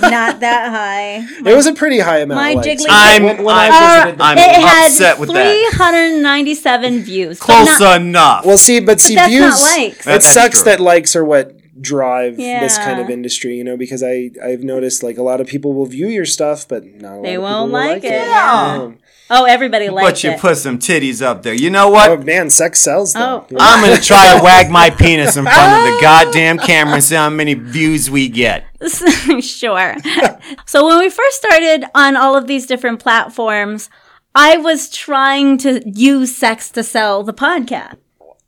high. 0.00 0.08
not 0.10 0.40
that 0.40 0.70
high. 0.70 1.50
It 1.50 1.56
was 1.56 1.66
a 1.66 1.72
pretty 1.74 1.98
high 1.98 2.18
amount. 2.18 2.36
My 2.40 2.50
of 2.50 2.56
likes. 2.56 2.68
jiggly- 2.84 2.86
I'm- 2.90 3.24
when, 3.24 3.42
when 3.42 3.56
I'm- 3.56 3.72
I 3.72 4.04
visited 4.04 4.18
the 4.18 4.24
I'm 4.24 4.38
it 4.38 4.54
had 4.68 4.86
upset 4.86 5.18
with 5.18 5.32
that. 5.32 5.70
397 5.72 7.02
views. 7.02 7.40
Close 7.40 7.80
not- 7.80 8.00
enough. 8.00 8.44
Well, 8.46 8.58
see, 8.58 8.80
but 8.80 9.00
see, 9.00 9.14
that's 9.16 9.30
views. 9.30 9.42
not 9.60 9.60
likes. 9.78 9.98
It 10.00 10.04
that's 10.04 10.26
sucks 10.26 10.62
true. 10.62 10.70
that 10.70 10.80
likes 10.80 11.16
are 11.16 11.24
what 11.24 11.56
drive 11.80 12.36
this 12.36 12.78
kind 12.78 13.00
of 13.00 13.10
industry, 13.10 13.56
you 13.56 13.64
know, 13.64 13.76
because 13.76 14.02
I 14.02 14.30
I've 14.42 14.62
noticed 14.62 15.02
like 15.02 15.18
a 15.18 15.22
lot 15.22 15.40
of 15.40 15.46
people 15.46 15.72
will 15.74 15.86
view 15.86 16.08
your 16.08 16.26
stuff, 16.26 16.66
but 16.68 16.84
not 16.84 17.18
a 17.18 17.22
They 17.22 17.38
lot 17.38 17.68
won't 17.68 17.70
people 17.70 17.80
will 17.80 17.88
like 17.88 18.04
it, 18.04 18.12
Yeah. 18.12 18.76
yeah. 18.88 18.92
Oh, 19.28 19.44
everybody 19.44 19.88
liked 19.88 20.06
but 20.06 20.22
you 20.24 20.30
it. 20.30 20.40
put 20.40 20.56
some 20.56 20.78
titties 20.78 21.20
up 21.20 21.42
there. 21.42 21.52
You 21.52 21.68
know 21.68 21.88
what? 21.90 22.10
Oh 22.10 22.16
man, 22.18 22.48
sex 22.48 22.80
sells 22.80 23.12
though. 23.12 23.44
Oh. 23.44 23.46
Yeah. 23.50 23.56
I'm 23.60 23.84
gonna 23.84 24.00
try 24.00 24.36
to 24.36 24.42
wag 24.44 24.70
my 24.70 24.90
penis 24.98 25.36
in 25.36 25.44
front 25.44 25.86
of 25.86 25.92
the 25.92 25.98
goddamn 26.00 26.58
camera 26.58 26.94
and 26.94 27.04
see 27.04 27.16
how 27.16 27.28
many 27.28 27.54
views 27.54 28.08
we 28.08 28.28
get. 28.28 28.64
sure. 29.40 29.96
so 30.66 30.86
when 30.86 30.98
we 31.00 31.10
first 31.10 31.36
started 31.38 31.86
on 31.94 32.16
all 32.16 32.36
of 32.36 32.46
these 32.46 32.66
different 32.66 33.00
platforms, 33.00 33.90
I 34.34 34.58
was 34.58 34.90
trying 34.90 35.58
to 35.58 35.82
use 35.84 36.36
sex 36.36 36.70
to 36.70 36.84
sell 36.84 37.24
the 37.24 37.34
podcast. 37.34 37.96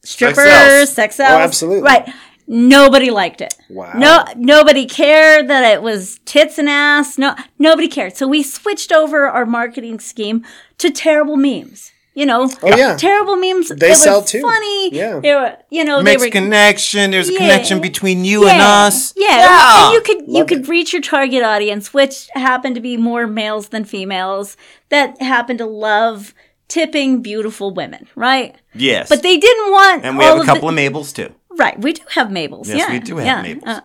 Strippers, 0.04 0.36
sells. 0.44 0.90
sex 0.90 1.18
oh, 1.18 1.24
sells. 1.24 1.32
Oh, 1.32 1.42
absolutely. 1.42 1.82
Right. 1.82 2.08
Nobody 2.50 3.10
liked 3.10 3.40
it. 3.42 3.54
Wow. 3.68 3.92
No, 3.94 4.24
nobody 4.36 4.86
cared 4.86 5.48
that 5.48 5.64
it 5.70 5.82
was 5.82 6.18
tits 6.24 6.56
and 6.58 6.68
ass. 6.68 7.18
No, 7.18 7.34
nobody 7.58 7.88
cared. 7.88 8.16
So 8.16 8.26
we 8.26 8.42
switched 8.42 8.90
over 8.90 9.26
our 9.28 9.44
marketing 9.44 10.00
scheme 10.00 10.44
to 10.78 10.90
terrible 10.90 11.36
memes. 11.36 11.92
You 12.14 12.26
know, 12.26 12.50
Oh, 12.64 12.76
yeah. 12.76 12.96
terrible 12.96 13.36
memes. 13.36 13.68
They 13.68 13.92
it 13.92 13.96
sell 13.96 14.22
was 14.22 14.30
too. 14.32 14.40
Funny. 14.40 14.92
Yeah. 14.92 15.20
They 15.20 15.34
were, 15.34 15.56
you 15.70 15.84
know, 15.84 16.02
Makes 16.02 16.22
they 16.22 16.26
were 16.26 16.32
connection. 16.32 17.10
There's 17.12 17.28
a 17.28 17.36
connection 17.36 17.80
between 17.80 18.24
you 18.24 18.48
and 18.48 18.60
us. 18.60 19.12
yeah. 19.16 19.84
And 19.84 19.92
you 19.92 20.00
could 20.00 20.24
you 20.26 20.44
could 20.44 20.60
it. 20.62 20.68
reach 20.68 20.92
your 20.92 21.02
target 21.02 21.44
audience, 21.44 21.94
which 21.94 22.28
happened 22.34 22.74
to 22.74 22.80
be 22.80 22.96
more 22.96 23.28
males 23.28 23.68
than 23.68 23.84
females 23.84 24.56
that 24.88 25.20
happen 25.22 25.58
to 25.58 25.66
love 25.66 26.34
tipping 26.66 27.22
beautiful 27.22 27.72
women, 27.72 28.08
right? 28.16 28.56
Yes. 28.74 29.08
But 29.08 29.22
they 29.22 29.36
didn't 29.36 29.70
want 29.70 30.04
and 30.04 30.18
we 30.18 30.24
all 30.24 30.30
have 30.30 30.38
a 30.38 30.40
of 30.40 30.46
the- 30.46 30.52
couple 30.54 30.68
of 30.70 30.74
Mabels 30.74 31.12
too. 31.14 31.32
Right, 31.50 31.78
we 31.80 31.92
do 31.94 32.02
have 32.14 32.28
Mabels. 32.28 32.66
Yes, 32.68 32.78
yeah, 32.78 32.92
we 32.92 32.98
do 33.00 33.16
have 33.16 33.26
yeah. 33.26 33.54
Mabels. 33.54 33.66
Uh, 33.66 33.80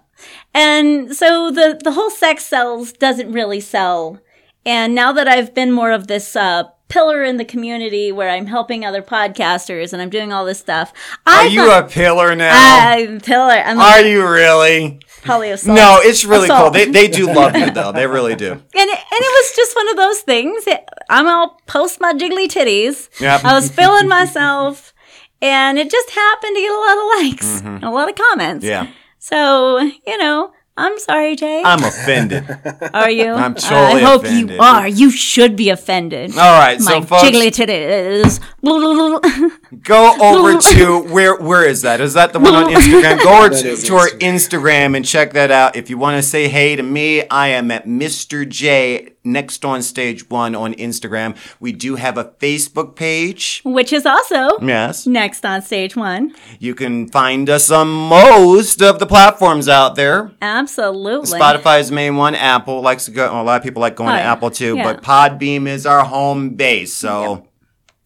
and 0.53 1.15
so 1.15 1.51
the 1.51 1.79
the 1.83 1.91
whole 1.93 2.09
sex 2.09 2.45
sells 2.45 2.91
doesn't 2.93 3.31
really 3.31 3.59
sell. 3.59 4.19
And 4.65 4.95
now 4.95 5.11
that 5.13 5.27
I've 5.27 5.53
been 5.53 5.71
more 5.73 5.91
of 5.91 6.07
this 6.07 6.35
uh, 6.37 6.63
pillar 6.87 7.23
in 7.23 7.35
the 7.37 7.43
community 7.43 8.11
where 8.13 8.29
I'm 8.29 8.45
helping 8.45 8.85
other 8.85 9.01
podcasters 9.01 9.91
and 9.91 10.01
I'm 10.01 10.09
doing 10.09 10.31
all 10.31 10.45
this 10.45 10.59
stuff, 10.59 10.93
I 11.25 11.39
Are 11.39 11.47
you 11.47 11.65
thought- 11.65 11.85
a 11.85 11.87
pillar 11.87 12.33
now? 12.35 12.51
I'm 12.53 13.19
pillar. 13.19 13.53
I'm 13.55 13.77
Are 13.79 13.99
a 13.99 14.07
you 14.09 14.25
really? 14.25 14.99
polyassault. 15.23 15.73
No, 15.75 15.99
it's 16.01 16.23
really 16.23 16.47
cool. 16.47 16.69
They, 16.69 16.85
they 16.85 17.07
do 17.09 17.25
love 17.33 17.55
you 17.57 17.71
though. 17.71 17.91
They 17.91 18.07
really 18.07 18.35
do. 18.35 18.51
and 18.51 18.61
it, 18.61 18.73
and 18.75 18.87
it 19.11 19.31
was 19.41 19.53
just 19.55 19.75
one 19.75 19.89
of 19.89 19.97
those 19.97 20.19
things. 20.21 20.65
I'm 21.09 21.27
all 21.27 21.59
post 21.65 21.99
my 21.99 22.13
jiggly 22.13 22.47
titties. 22.47 23.09
Yep. 23.19 23.43
I 23.43 23.53
was 23.55 23.69
feeling 23.71 24.07
myself, 24.07 24.92
and 25.43 25.77
it 25.77 25.91
just 25.91 26.09
happened 26.09 26.55
to 26.55 26.61
get 26.61 26.71
a 26.71 26.79
lot 26.79 26.97
of 26.97 27.03
likes 27.21 27.61
and 27.61 27.83
a 27.83 27.91
lot 27.91 28.09
of 28.09 28.15
comments. 28.15 28.65
Mm-hmm. 28.65 28.85
Yeah. 28.85 28.93
So 29.19 29.79
you 29.79 30.17
know, 30.17 30.53
I'm 30.75 30.97
sorry, 30.97 31.35
Jay. 31.35 31.61
I'm 31.63 31.83
offended. 31.83 32.45
are 32.93 33.09
you? 33.09 33.31
I'm 33.31 33.53
totally 33.53 34.01
I 34.01 34.05
hope 34.05 34.23
offended. 34.23 34.55
you 34.55 34.61
are. 34.61 34.87
You 34.87 35.11
should 35.11 35.55
be 35.55 35.69
offended. 35.69 36.31
All 36.31 36.59
right, 36.59 36.79
my 36.79 36.91
so 36.93 37.01
folks, 37.01 37.23
jiggly 37.23 37.51
titties. 37.51 38.39
go 39.83 40.15
over 40.19 40.59
to 40.59 41.13
where 41.13 41.35
where 41.35 41.67
is 41.67 41.81
that? 41.83 42.01
Is 42.01 42.13
that 42.13 42.33
the 42.33 42.39
one 42.39 42.55
on 42.55 42.65
Instagram? 42.73 43.21
Go 43.21 43.45
over 43.45 43.49
to, 43.49 43.75
to 43.75 43.95
our 43.95 44.07
Instagram. 44.07 44.93
Instagram 44.93 44.95
and 44.97 45.05
check 45.05 45.33
that 45.33 45.51
out. 45.51 45.75
If 45.75 45.89
you 45.89 45.97
want 45.97 46.17
to 46.17 46.23
say 46.23 46.47
hey 46.47 46.75
to 46.75 46.83
me, 46.83 47.27
I 47.27 47.49
am 47.49 47.69
at 47.69 47.85
Mr. 47.85 48.47
J 48.47 49.12
next 49.23 49.63
on 49.63 49.81
stage 49.81 50.29
one 50.29 50.55
on 50.55 50.73
Instagram. 50.75 51.35
We 51.59 51.71
do 51.71 51.95
have 51.95 52.17
a 52.17 52.25
Facebook 52.25 52.95
page. 52.95 53.61
Which 53.63 53.93
is 53.93 54.05
also 54.05 54.59
Yes. 54.61 55.05
next 55.07 55.45
on 55.45 55.61
stage 55.61 55.95
one. 55.95 56.33
You 56.59 56.75
can 56.75 57.07
find 57.07 57.49
us 57.49 57.71
on 57.71 57.87
most 57.87 58.81
of 58.81 58.99
the 58.99 59.05
platforms 59.05 59.69
out 59.69 59.95
there. 59.95 60.31
Absolutely. 60.41 61.39
Spotify 61.39 61.79
is 61.79 61.89
the 61.89 61.95
main 61.95 62.15
one. 62.17 62.35
Apple 62.35 62.81
likes 62.81 63.05
to 63.05 63.11
go. 63.11 63.25
A 63.31 63.41
lot 63.43 63.57
of 63.57 63.63
people 63.63 63.81
like 63.81 63.95
going 63.95 64.09
Oh, 64.09 64.17
to. 64.17 64.21
Apple 64.21 64.51
too, 64.51 64.75
Yeah. 64.75 64.83
but 64.83 65.01
Podbean 65.01 65.67
is 65.67 65.85
our 65.85 66.03
home 66.03 66.51
base. 66.51 66.93
So 66.93 67.47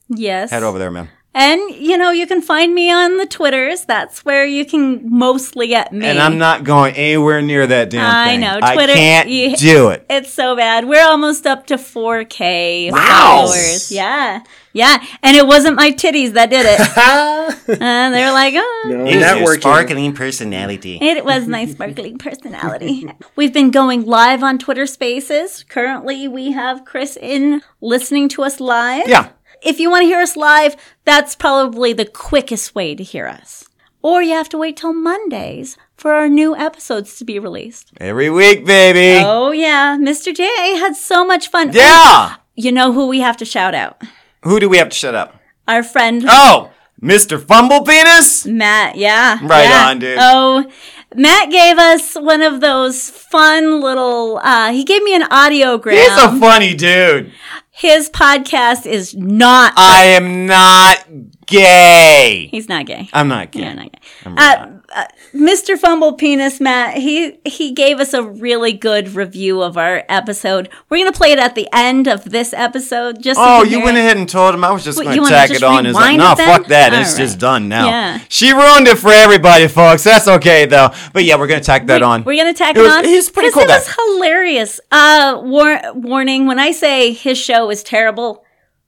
Yes. 0.09 0.51
head 0.51 0.63
over 0.63 0.77
there, 0.79 0.91
man. 0.91 1.09
And 1.39 1.75
you 1.75 1.97
know, 1.99 2.09
you 2.09 2.25
can 2.25 2.41
find 2.41 2.73
me 2.73 2.91
on 2.91 3.17
the 3.17 3.27
Twitters. 3.27 3.85
That's 3.85 4.25
where 4.25 4.43
you 4.43 4.65
can 4.65 5.07
mostly 5.07 5.67
get 5.67 5.93
me. 5.93 6.05
And 6.07 6.17
I'm 6.17 6.39
not 6.39 6.63
going 6.63 6.95
anywhere 6.95 7.43
near 7.43 7.67
that 7.67 7.91
damn 7.91 8.09
I 8.09 8.29
thing. 8.29 8.39
know, 8.39 8.57
I 8.61 8.73
Twitter- 8.73 8.93
can't 8.93 9.29
you- 9.29 9.55
do 9.55 9.89
it. 9.89 10.03
It's 10.09 10.33
so 10.33 10.55
bad. 10.55 10.85
We're 10.87 11.05
almost 11.05 11.45
up 11.45 11.67
to 11.67 11.77
4K 11.77 12.89
Wow. 12.91 13.45
followers. 13.45 13.91
Yeah. 13.91 14.41
Yeah. 14.73 14.97
And 15.21 15.37
it 15.37 15.45
wasn't 15.45 15.75
my 15.75 15.91
titties 15.91 16.33
that 16.33 16.49
did 16.49 16.65
it. 16.65 16.79
Uh, 16.97 17.51
and 17.79 18.13
they're 18.13 18.31
like, 18.31 18.53
oh. 18.57 18.83
No, 18.87 19.05
It's 19.05 19.13
your 19.15 19.23
networking. 19.23 19.59
sparkling 19.61 20.13
personality. 20.13 20.97
It 21.01 21.23
was 21.23 21.47
my 21.47 21.65
sparkling 21.65 22.17
personality. 22.17 23.09
We've 23.35 23.53
been 23.53 23.71
going 23.71 24.05
live 24.05 24.41
on 24.43 24.57
Twitter 24.57 24.85
Spaces. 24.87 25.63
Currently, 25.69 26.27
we 26.27 26.51
have 26.51 26.83
Chris 26.85 27.17
in 27.19 27.61
listening 27.81 28.27
to 28.29 28.43
us 28.43 28.59
live. 28.59 29.07
Yeah. 29.07 29.29
If 29.63 29.79
you 29.79 29.89
want 29.89 30.03
to 30.03 30.07
hear 30.07 30.19
us 30.21 30.35
live, 30.35 30.75
that's 31.05 31.35
probably 31.35 31.93
the 31.93 32.05
quickest 32.05 32.75
way 32.75 32.95
to 32.95 33.03
hear 33.03 33.27
us. 33.27 33.65
Or 34.01 34.21
you 34.21 34.33
have 34.33 34.49
to 34.49 34.57
wait 34.57 34.77
till 34.77 34.93
Mondays 34.93 35.77
for 35.95 36.13
our 36.13 36.29
new 36.29 36.55
episodes 36.55 37.17
to 37.17 37.25
be 37.25 37.39
released. 37.39 37.91
Every 37.99 38.29
week, 38.29 38.65
baby. 38.65 39.23
Oh, 39.25 39.51
yeah. 39.51 39.97
Mr. 39.99 40.33
J 40.33 40.43
had 40.77 40.95
so 40.95 41.25
much 41.25 41.49
fun. 41.49 41.71
Yeah. 41.73 42.35
You 42.55 42.71
know 42.71 42.93
who 42.93 43.07
we 43.07 43.19
have 43.19 43.37
to 43.37 43.45
shout 43.45 43.73
out? 43.75 44.01
Who 44.43 44.59
do 44.59 44.69
we 44.69 44.77
have 44.77 44.89
to 44.89 44.95
shut 44.95 45.15
up? 45.15 45.39
Our 45.67 45.83
friend 45.83 46.23
Oh, 46.27 46.71
Mr. 47.01 47.43
Fumble 47.43 47.83
Penis? 47.83 48.45
Matt. 48.45 48.95
Yeah. 48.95 49.39
Right 49.41 49.63
yeah. 49.63 49.87
on, 49.89 49.99
dude. 49.99 50.17
Oh, 50.21 50.71
Matt 51.15 51.51
gave 51.51 51.77
us 51.77 52.15
one 52.15 52.41
of 52.41 52.61
those 52.61 53.09
fun 53.09 53.81
little, 53.81 54.37
uh, 54.37 54.71
he 54.71 54.83
gave 54.83 55.03
me 55.03 55.15
an 55.15 55.23
audiogram. 55.23 55.93
He's 55.93 56.17
a 56.17 56.39
funny 56.39 56.73
dude. 56.75 57.31
His 57.77 58.09
podcast 58.09 58.87
is 58.87 59.15
not, 59.15 59.73
I 59.77 60.05
am 60.05 60.47
not 60.47 61.05
gay. 61.45 62.47
he's 62.49 62.67
not 62.67 62.87
gay. 62.87 63.07
I'm 63.13 63.27
not 63.27 63.51
gay. 63.51 63.59
Yeah, 63.61 63.73
not 63.73 63.91
gay. 63.91 63.99
I'm 64.25 64.35
Uh, 64.35 64.76
uh, 64.95 65.05
Mr. 65.33 65.77
Fumble 65.77 66.13
Penis 66.13 66.59
Matt, 66.61 66.97
he 66.97 67.39
he 67.45 67.71
gave 67.71 67.99
us 67.99 68.13
a 68.13 68.23
really 68.23 68.71
good 68.73 69.09
review 69.09 69.61
of 69.61 69.77
our 69.77 70.03
episode. 70.07 70.69
We're 70.89 71.03
gonna 71.03 71.11
play 71.15 71.31
it 71.31 71.39
at 71.39 71.55
the 71.55 71.67
end 71.73 72.07
of 72.07 72.23
this 72.25 72.53
episode. 72.53 73.21
Just 73.21 73.39
Oh, 73.39 73.61
can 73.63 73.71
you 73.71 73.83
went 73.83 73.97
ahead 73.97 74.17
and 74.17 74.27
told 74.29 74.55
him 74.55 74.63
I 74.63 74.71
was 74.71 74.83
just 74.83 74.97
gonna 75.01 75.15
tack 75.27 75.49
just 75.49 75.61
it 75.61 75.65
on. 75.65 75.85
It's 75.85 75.95
like, 75.95 76.17
no, 76.17 76.35
then? 76.35 76.47
fuck 76.59 76.67
that. 76.67 76.93
All 76.93 77.01
it's 77.01 77.17
just 77.17 77.37
done 77.39 77.67
now. 77.67 77.87
Yeah. 77.87 78.19
She 78.29 78.51
ruined 78.53 78.87
it 78.87 78.97
for 78.97 79.11
everybody, 79.11 79.67
folks. 79.67 80.03
That's 80.03 80.27
okay 80.27 80.65
though. 80.65 80.89
But 81.13 81.23
yeah, 81.25 81.37
we're 81.37 81.47
going 81.47 81.59
to 81.59 81.65
tack 81.65 81.87
that 81.87 82.01
on. 82.01 82.23
We're 82.23 82.37
gonna 82.41 82.53
tack 82.53 82.75
It 82.75 82.79
it, 82.79 82.83
was- 82.83 82.91
on. 82.93 83.03
he's 83.05 83.29
pretty 83.29 83.51
cool 83.51 83.63
It 83.63 83.67
was 83.69 83.93
hilarious. 83.93 84.79
Uh, 84.91 85.41
war- 85.43 85.81
warning: 85.93 86.45
when 86.47 86.59
I 86.59 86.71
say 86.71 87.11
his 87.13 87.37
show 87.37 87.69
is 87.69 87.83
terrible, 87.83 88.43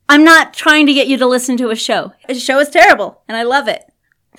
I'm 0.07 0.23
not 0.23 0.53
trying 0.53 0.85
to 0.87 0.93
get 0.93 1.07
you 1.07 1.17
to 1.17 1.25
listen 1.27 1.57
to 1.57 1.69
a 1.69 1.75
show. 1.75 2.13
His 2.27 2.41
show 2.43 2.59
is 2.59 2.69
terrible, 2.69 3.21
and 3.27 3.35
I 3.37 3.43
love 3.43 3.67
it. 3.67 3.83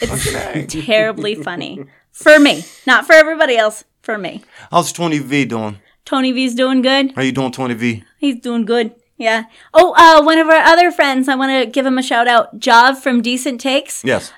It's 0.00 0.74
terribly 0.86 1.34
funny 1.34 1.84
for 2.12 2.38
me, 2.38 2.64
not 2.86 3.06
for 3.06 3.12
everybody 3.14 3.56
else. 3.56 3.84
For 4.02 4.16
me, 4.16 4.42
How's 4.70 4.92
Tony 4.92 5.18
V 5.18 5.44
doing? 5.44 5.78
Tony 6.06 6.32
V's 6.32 6.54
doing 6.54 6.80
good. 6.80 7.12
How 7.14 7.20
you 7.22 7.32
doing, 7.32 7.52
Tony 7.52 7.74
V? 7.74 8.02
He's 8.18 8.40
doing 8.40 8.64
good. 8.64 8.94
Yeah. 9.18 9.44
Oh, 9.74 9.92
uh, 9.94 10.24
one 10.24 10.38
of 10.38 10.48
our 10.48 10.56
other 10.56 10.90
friends, 10.90 11.28
I 11.28 11.34
want 11.34 11.52
to 11.52 11.70
give 11.70 11.84
him 11.84 11.98
a 11.98 12.02
shout 12.02 12.26
out. 12.26 12.58
Jav 12.58 13.02
from 13.02 13.20
Decent 13.20 13.60
Takes. 13.60 14.02
Yes. 14.02 14.32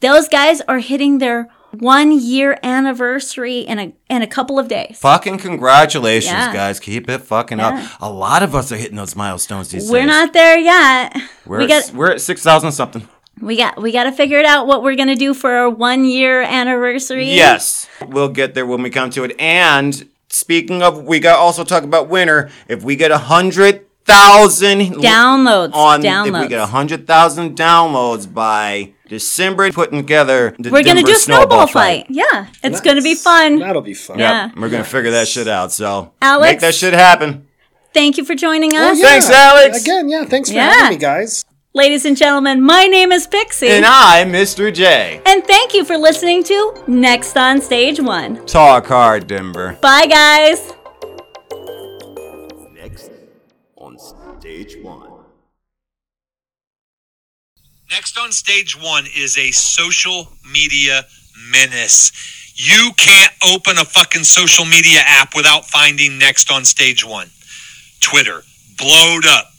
Those 0.00 0.28
guys 0.28 0.62
are 0.62 0.78
hitting 0.78 1.18
their 1.18 1.50
one 1.72 2.10
year 2.18 2.58
anniversary 2.62 3.60
in 3.60 3.78
a 3.78 3.92
in 4.08 4.22
a 4.22 4.26
couple 4.26 4.58
of 4.58 4.68
days. 4.68 4.98
Fucking 5.00 5.36
congratulations, 5.38 6.32
Yeah. 6.32 6.52
guys. 6.54 6.80
Keep 6.80 7.10
it 7.10 7.18
fucking 7.20 7.58
Yeah. 7.58 7.68
up. 7.68 7.90
A 8.00 8.10
lot 8.10 8.42
of 8.42 8.54
us 8.54 8.72
are 8.72 8.76
hitting 8.76 8.96
those 8.96 9.14
milestones 9.14 9.68
these 9.68 9.90
We're 9.90 10.00
days. 10.00 10.06
not 10.08 10.32
there 10.32 10.58
yet. 10.58 11.14
We're, 11.46 11.58
we 11.58 11.64
at, 11.64 11.68
got 11.68 11.90
we're 11.94 12.10
at 12.12 12.20
6,000 12.22 12.72
something. 12.72 13.06
We 13.40 13.56
got 13.56 13.80
we 13.80 13.92
got 13.92 14.04
to 14.04 14.12
figure 14.12 14.38
it 14.38 14.46
out 14.46 14.66
what 14.66 14.82
we're 14.82 14.96
gonna 14.96 15.16
do 15.16 15.34
for 15.34 15.50
our 15.52 15.68
one 15.70 16.04
year 16.04 16.42
anniversary. 16.42 17.30
Yes. 17.32 17.88
We'll 18.06 18.28
get 18.28 18.54
there 18.54 18.66
when 18.66 18.82
we 18.82 18.90
come 18.90 19.10
to 19.10 19.24
it. 19.24 19.34
And 19.40 20.08
speaking 20.28 20.82
of, 20.82 21.04
we 21.04 21.18
got 21.20 21.38
also 21.38 21.64
talk 21.64 21.82
about 21.84 22.08
winter. 22.08 22.50
If 22.68 22.82
we 22.84 22.96
get 22.96 23.10
a 23.10 23.18
hundred 23.18 23.86
thousand 24.04 24.80
Downloads. 24.96 25.72
on, 25.74 26.02
downloads. 26.02 26.26
if 26.36 26.42
we 26.42 26.48
get 26.48 26.58
a 26.60 26.66
hundred 26.66 27.06
thousand 27.06 27.56
downloads 27.56 28.32
by 28.32 28.92
December, 29.08 29.70
putting 29.70 29.98
together 29.98 30.54
the 30.58 30.70
we're 30.70 30.82
gonna 30.82 30.96
Denver 31.00 31.06
do 31.06 31.12
a 31.12 31.18
snowball 31.18 31.66
fight. 31.68 32.06
Yeah, 32.08 32.46
it's 32.64 32.80
gonna 32.80 33.02
be 33.02 33.14
fun. 33.14 33.58
That'll 33.60 33.80
be 33.82 33.94
fun. 33.94 34.18
Yeah. 34.18 34.50
We're 34.56 34.70
gonna 34.70 34.82
figure 34.84 35.12
that 35.12 35.28
shit 35.28 35.46
out. 35.48 35.70
So 35.72 36.12
Alex? 36.20 36.50
make 36.52 36.60
that 36.60 36.74
shit 36.74 36.94
happen. 36.94 37.46
thank 37.94 38.16
you 38.18 38.24
for 38.24 38.34
joining 38.34 38.74
Oh, 38.74 38.90
us. 38.92 38.98
yeah. 38.98 39.06
Thanks, 39.06 39.30
Alex. 39.30 39.82
Again, 39.82 40.08
yeah, 40.08 40.24
thanks 40.24 40.48
for 40.48 40.56
Yeah. 40.56 40.70
having 40.72 40.90
me, 40.90 40.96
guys. 40.96 41.44
Ladies 41.74 42.04
and 42.04 42.18
gentlemen, 42.18 42.60
my 42.60 42.84
name 42.86 43.12
is 43.12 43.26
Pixie. 43.26 43.68
And 43.68 43.86
I'm 43.86 44.30
Mr. 44.30 44.72
J. 44.72 45.22
and 45.24 45.42
thank 45.46 45.72
you 45.72 45.86
for 45.86 45.96
listening 45.96 46.44
to 46.44 46.84
Next 46.86 47.34
on 47.38 47.62
Stage 47.62 47.98
One. 47.98 48.44
Talk 48.44 48.88
hard, 48.88 49.26
Denver. 49.26 49.78
Bye, 49.80 50.04
guys. 50.04 50.74
Next 52.74 53.10
on 53.78 53.98
stage 53.98 54.76
one. 54.82 55.08
Next 57.90 58.18
on 58.18 58.32
stage 58.32 58.78
one 58.78 59.06
is 59.16 59.38
a 59.38 59.50
social 59.52 60.28
media 60.52 61.04
menace. 61.50 62.12
You 62.54 62.90
can't 62.98 63.32
open 63.50 63.78
a 63.78 63.86
fucking 63.86 64.24
social 64.24 64.66
media 64.66 64.98
app 65.06 65.34
without 65.34 65.64
finding 65.64 66.18
next 66.18 66.50
on 66.52 66.66
stage 66.66 67.02
one. 67.02 67.30
Twitter, 68.00 68.42
blowed 68.76 69.24
up. 69.26 69.51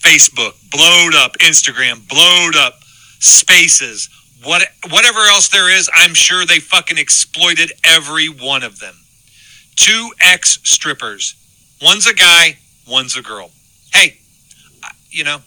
Facebook, 0.00 0.54
blowed 0.70 1.14
up. 1.14 1.38
Instagram, 1.38 2.08
blowed 2.08 2.56
up. 2.56 2.80
Spaces, 3.20 4.08
what, 4.42 4.62
whatever 4.90 5.20
else 5.20 5.48
there 5.48 5.70
is, 5.70 5.90
I'm 5.94 6.14
sure 6.14 6.46
they 6.46 6.58
fucking 6.58 6.96
exploited 6.96 7.72
every 7.84 8.28
one 8.28 8.62
of 8.62 8.78
them. 8.78 8.94
Two 9.76 10.10
ex 10.20 10.58
strippers. 10.64 11.34
One's 11.82 12.06
a 12.06 12.14
guy, 12.14 12.56
one's 12.88 13.16
a 13.16 13.22
girl. 13.22 13.50
Hey, 13.92 14.18
you 15.10 15.24
know, 15.24 15.38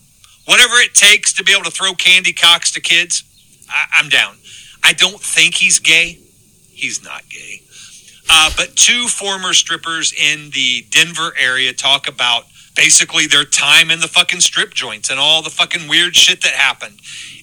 whatever 0.45 0.75
it 0.75 0.93
takes 0.93 1.33
to 1.33 1.43
be 1.43 1.51
able 1.53 1.63
to 1.63 1.71
throw 1.71 1.93
candy 1.93 2.33
cocks 2.33 2.71
to 2.73 2.81
kids, 2.81 3.23
I, 3.69 3.85
I'm 3.95 4.09
down. 4.09 4.35
I 4.83 4.93
don't 4.93 5.19
think 5.19 5.55
he's 5.55 5.79
gay. 5.79 6.19
He's 6.71 7.03
not 7.03 7.27
gay. 7.29 7.61
Uh, 8.29 8.51
but 8.55 8.75
two 8.75 9.07
former 9.07 9.53
strippers 9.53 10.13
in 10.13 10.51
the 10.51 10.85
Denver 10.89 11.33
area 11.39 11.73
talk 11.73 12.07
about 12.07 12.45
basically 12.75 13.27
their 13.27 13.43
time 13.45 13.91
in 13.91 13.99
the 13.99 14.07
fucking 14.07 14.39
strip 14.39 14.73
joints 14.73 15.09
and 15.09 15.19
all 15.19 15.41
the 15.41 15.49
fucking 15.49 15.87
weird 15.87 16.15
shit 16.15 16.41
that 16.41 16.53
happened. 16.53 16.99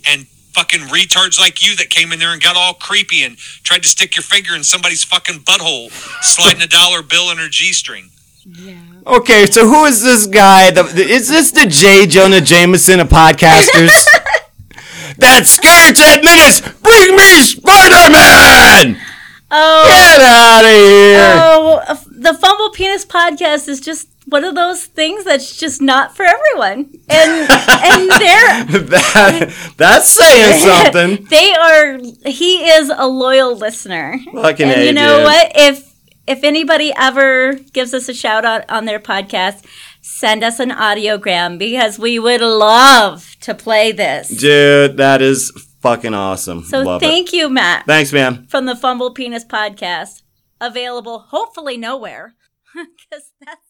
And 0.07 0.27
fucking 0.53 0.81
retards 0.81 1.39
like 1.39 1.65
you 1.67 1.77
that 1.77 1.91
came 1.91 2.13
in 2.13 2.19
there 2.19 2.33
and 2.33 2.43
got 2.43 2.57
all 2.57 2.75
creepy 2.75 3.23
and 3.23 3.37
tried 3.39 3.83
to 3.85 3.89
stick 3.89 4.17
your 4.17 4.25
finger 4.25 4.55
in 4.57 4.65
somebody's 4.65 5.05
fucking 5.05 5.41
butthole, 5.41 5.91
sliding 6.23 6.63
a 6.63 6.67
dollar 6.67 7.03
bill 7.03 7.31
in 7.31 7.39
her 7.39 7.49
G 7.49 7.73
string. 7.73 8.11
Yeah. 8.45 8.75
Okay, 9.07 9.47
so 9.47 9.67
who 9.69 9.85
is 9.85 10.03
this 10.03 10.27
guy? 10.27 10.71
The, 10.71 10.83
the- 10.83 11.07
is 11.09 11.29
this 11.29 11.53
the 11.53 11.67
J. 11.67 12.07
Jonah 12.07 12.41
Jameson 12.41 12.99
of 13.01 13.09
podcasters? 13.09 14.05
that 15.19 15.43
scare 15.47 15.93
Ted 15.93 16.25
Menace! 16.25 16.61
Bring 16.61 17.17
me 17.17 17.41
Spider 17.43 18.11
Man! 18.11 19.01
Oh, 19.53 19.85
Get 19.87 20.21
out 20.21 20.65
of 20.65 20.71
here! 20.71 21.35
oh, 21.43 21.83
uh, 21.89 21.97
the 22.11 22.35
Fumble 22.35 22.71
Penis 22.71 23.05
podcast 23.05 23.69
is 23.69 23.81
just 23.81 24.09
one 24.27 24.45
of 24.45 24.55
those 24.55 24.85
things 24.87 25.25
that's 25.25 25.57
just 25.57 25.81
not 25.83 26.15
for 26.17 26.25
everyone. 26.25 26.91
And 27.09 27.31
and 27.51 28.11
they're 28.11 28.65
that, 28.91 29.73
that's 29.77 30.09
saying 30.11 30.61
something. 30.85 31.25
they 31.31 31.53
are 31.55 31.99
he 32.27 32.69
is 32.69 32.93
a 32.95 33.07
loyal 33.07 33.57
listener. 33.57 34.19
Fucking 34.33 34.69
and 34.69 34.81
A, 34.81 34.87
you 34.87 34.93
know 34.93 35.17
dude. 35.19 35.25
what? 35.25 35.53
If 35.55 35.95
if 36.27 36.45
anybody 36.45 36.93
ever 36.97 37.55
gives 37.73 37.93
us 37.95 38.09
a 38.09 38.15
shout 38.15 38.45
out 38.45 38.69
on 38.71 38.85
their 38.85 39.01
podcast, 39.01 39.65
send 40.03 40.45
us 40.45 40.61
an 40.61 40.71
audiogram 40.71 41.59
because 41.59 41.99
we 41.99 42.19
would 42.19 42.41
love 42.41 43.37
to 43.41 43.55
play 43.55 43.91
this. 43.91 44.29
Dude, 44.29 44.97
that 44.99 45.23
is 45.23 45.51
fucking 45.81 46.15
awesome. 46.15 46.63
So 46.63 46.83
Love 46.83 47.01
thank 47.01 47.33
you, 47.33 47.49
Matt. 47.49 47.87
Thanks, 47.87 48.13
man. 48.13 48.47
from 48.49 48.67
the 48.67 48.77
Fumble 48.77 49.13
Penis 49.13 49.45
podcast. 49.45 50.23
Available 50.61 51.21
hopefully 51.31 51.77
nowhere. 51.77 52.35
Because 52.75 53.33
that's 53.45 53.57